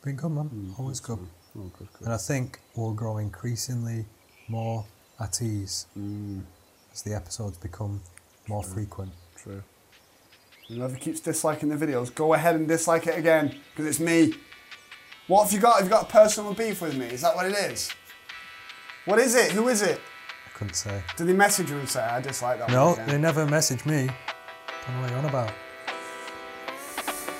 Been 0.04 0.16
good, 0.16 0.30
man. 0.30 0.48
Mm, 0.50 0.78
Always 0.78 1.00
good. 1.00 1.18
fine. 1.18 1.28
Oh, 1.58 1.70
good, 1.78 1.88
good. 1.94 2.04
And 2.04 2.12
I 2.12 2.18
think 2.18 2.60
we'll 2.76 2.92
grow 2.94 3.18
increasingly 3.18 4.04
more 4.48 4.84
at 5.18 5.42
ease 5.42 5.86
Mm, 5.98 6.44
as 6.92 7.02
the 7.02 7.14
episodes 7.14 7.56
become 7.58 8.02
more 8.46 8.62
frequent. 8.62 9.12
true. 9.36 9.62
Whoever 10.68 10.96
keeps 10.96 11.20
disliking 11.20 11.68
the 11.68 11.76
videos, 11.76 12.12
go 12.14 12.34
ahead 12.34 12.56
and 12.56 12.66
dislike 12.66 13.06
it 13.06 13.16
again, 13.18 13.54
because 13.70 13.86
it's 13.86 14.00
me. 14.00 14.34
What 15.28 15.44
have 15.44 15.52
you 15.52 15.60
got? 15.60 15.76
Have 15.76 15.84
you 15.84 15.90
got 15.90 16.04
a 16.08 16.12
personal 16.12 16.54
beef 16.54 16.80
with 16.82 16.96
me? 16.96 17.06
Is 17.06 17.20
that 17.22 17.34
what 17.36 17.46
it 17.46 17.52
is? 17.54 17.90
What 19.04 19.18
is 19.20 19.34
it? 19.36 19.52
Who 19.52 19.68
is 19.68 19.82
it? 19.82 20.00
I 20.46 20.58
couldn't 20.58 20.74
say. 20.74 21.02
Did 21.16 21.28
they 21.28 21.32
message 21.32 21.70
you 21.70 21.78
and 21.78 21.88
say 21.88 22.00
I 22.02 22.20
dislike 22.20 22.58
that 22.58 22.70
No, 22.70 22.86
one 22.90 22.94
again? 22.94 23.08
they 23.08 23.18
never 23.18 23.46
messaged 23.46 23.86
me. 23.86 24.08
Don't 24.86 24.96
know 24.96 25.00
what 25.02 25.10
you're 25.10 25.18
on 25.20 25.24
about. 25.26 25.52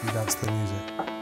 You 0.04 0.10
dance 0.12 0.34
to 0.36 0.46
the 0.46 0.52
music. 0.52 1.15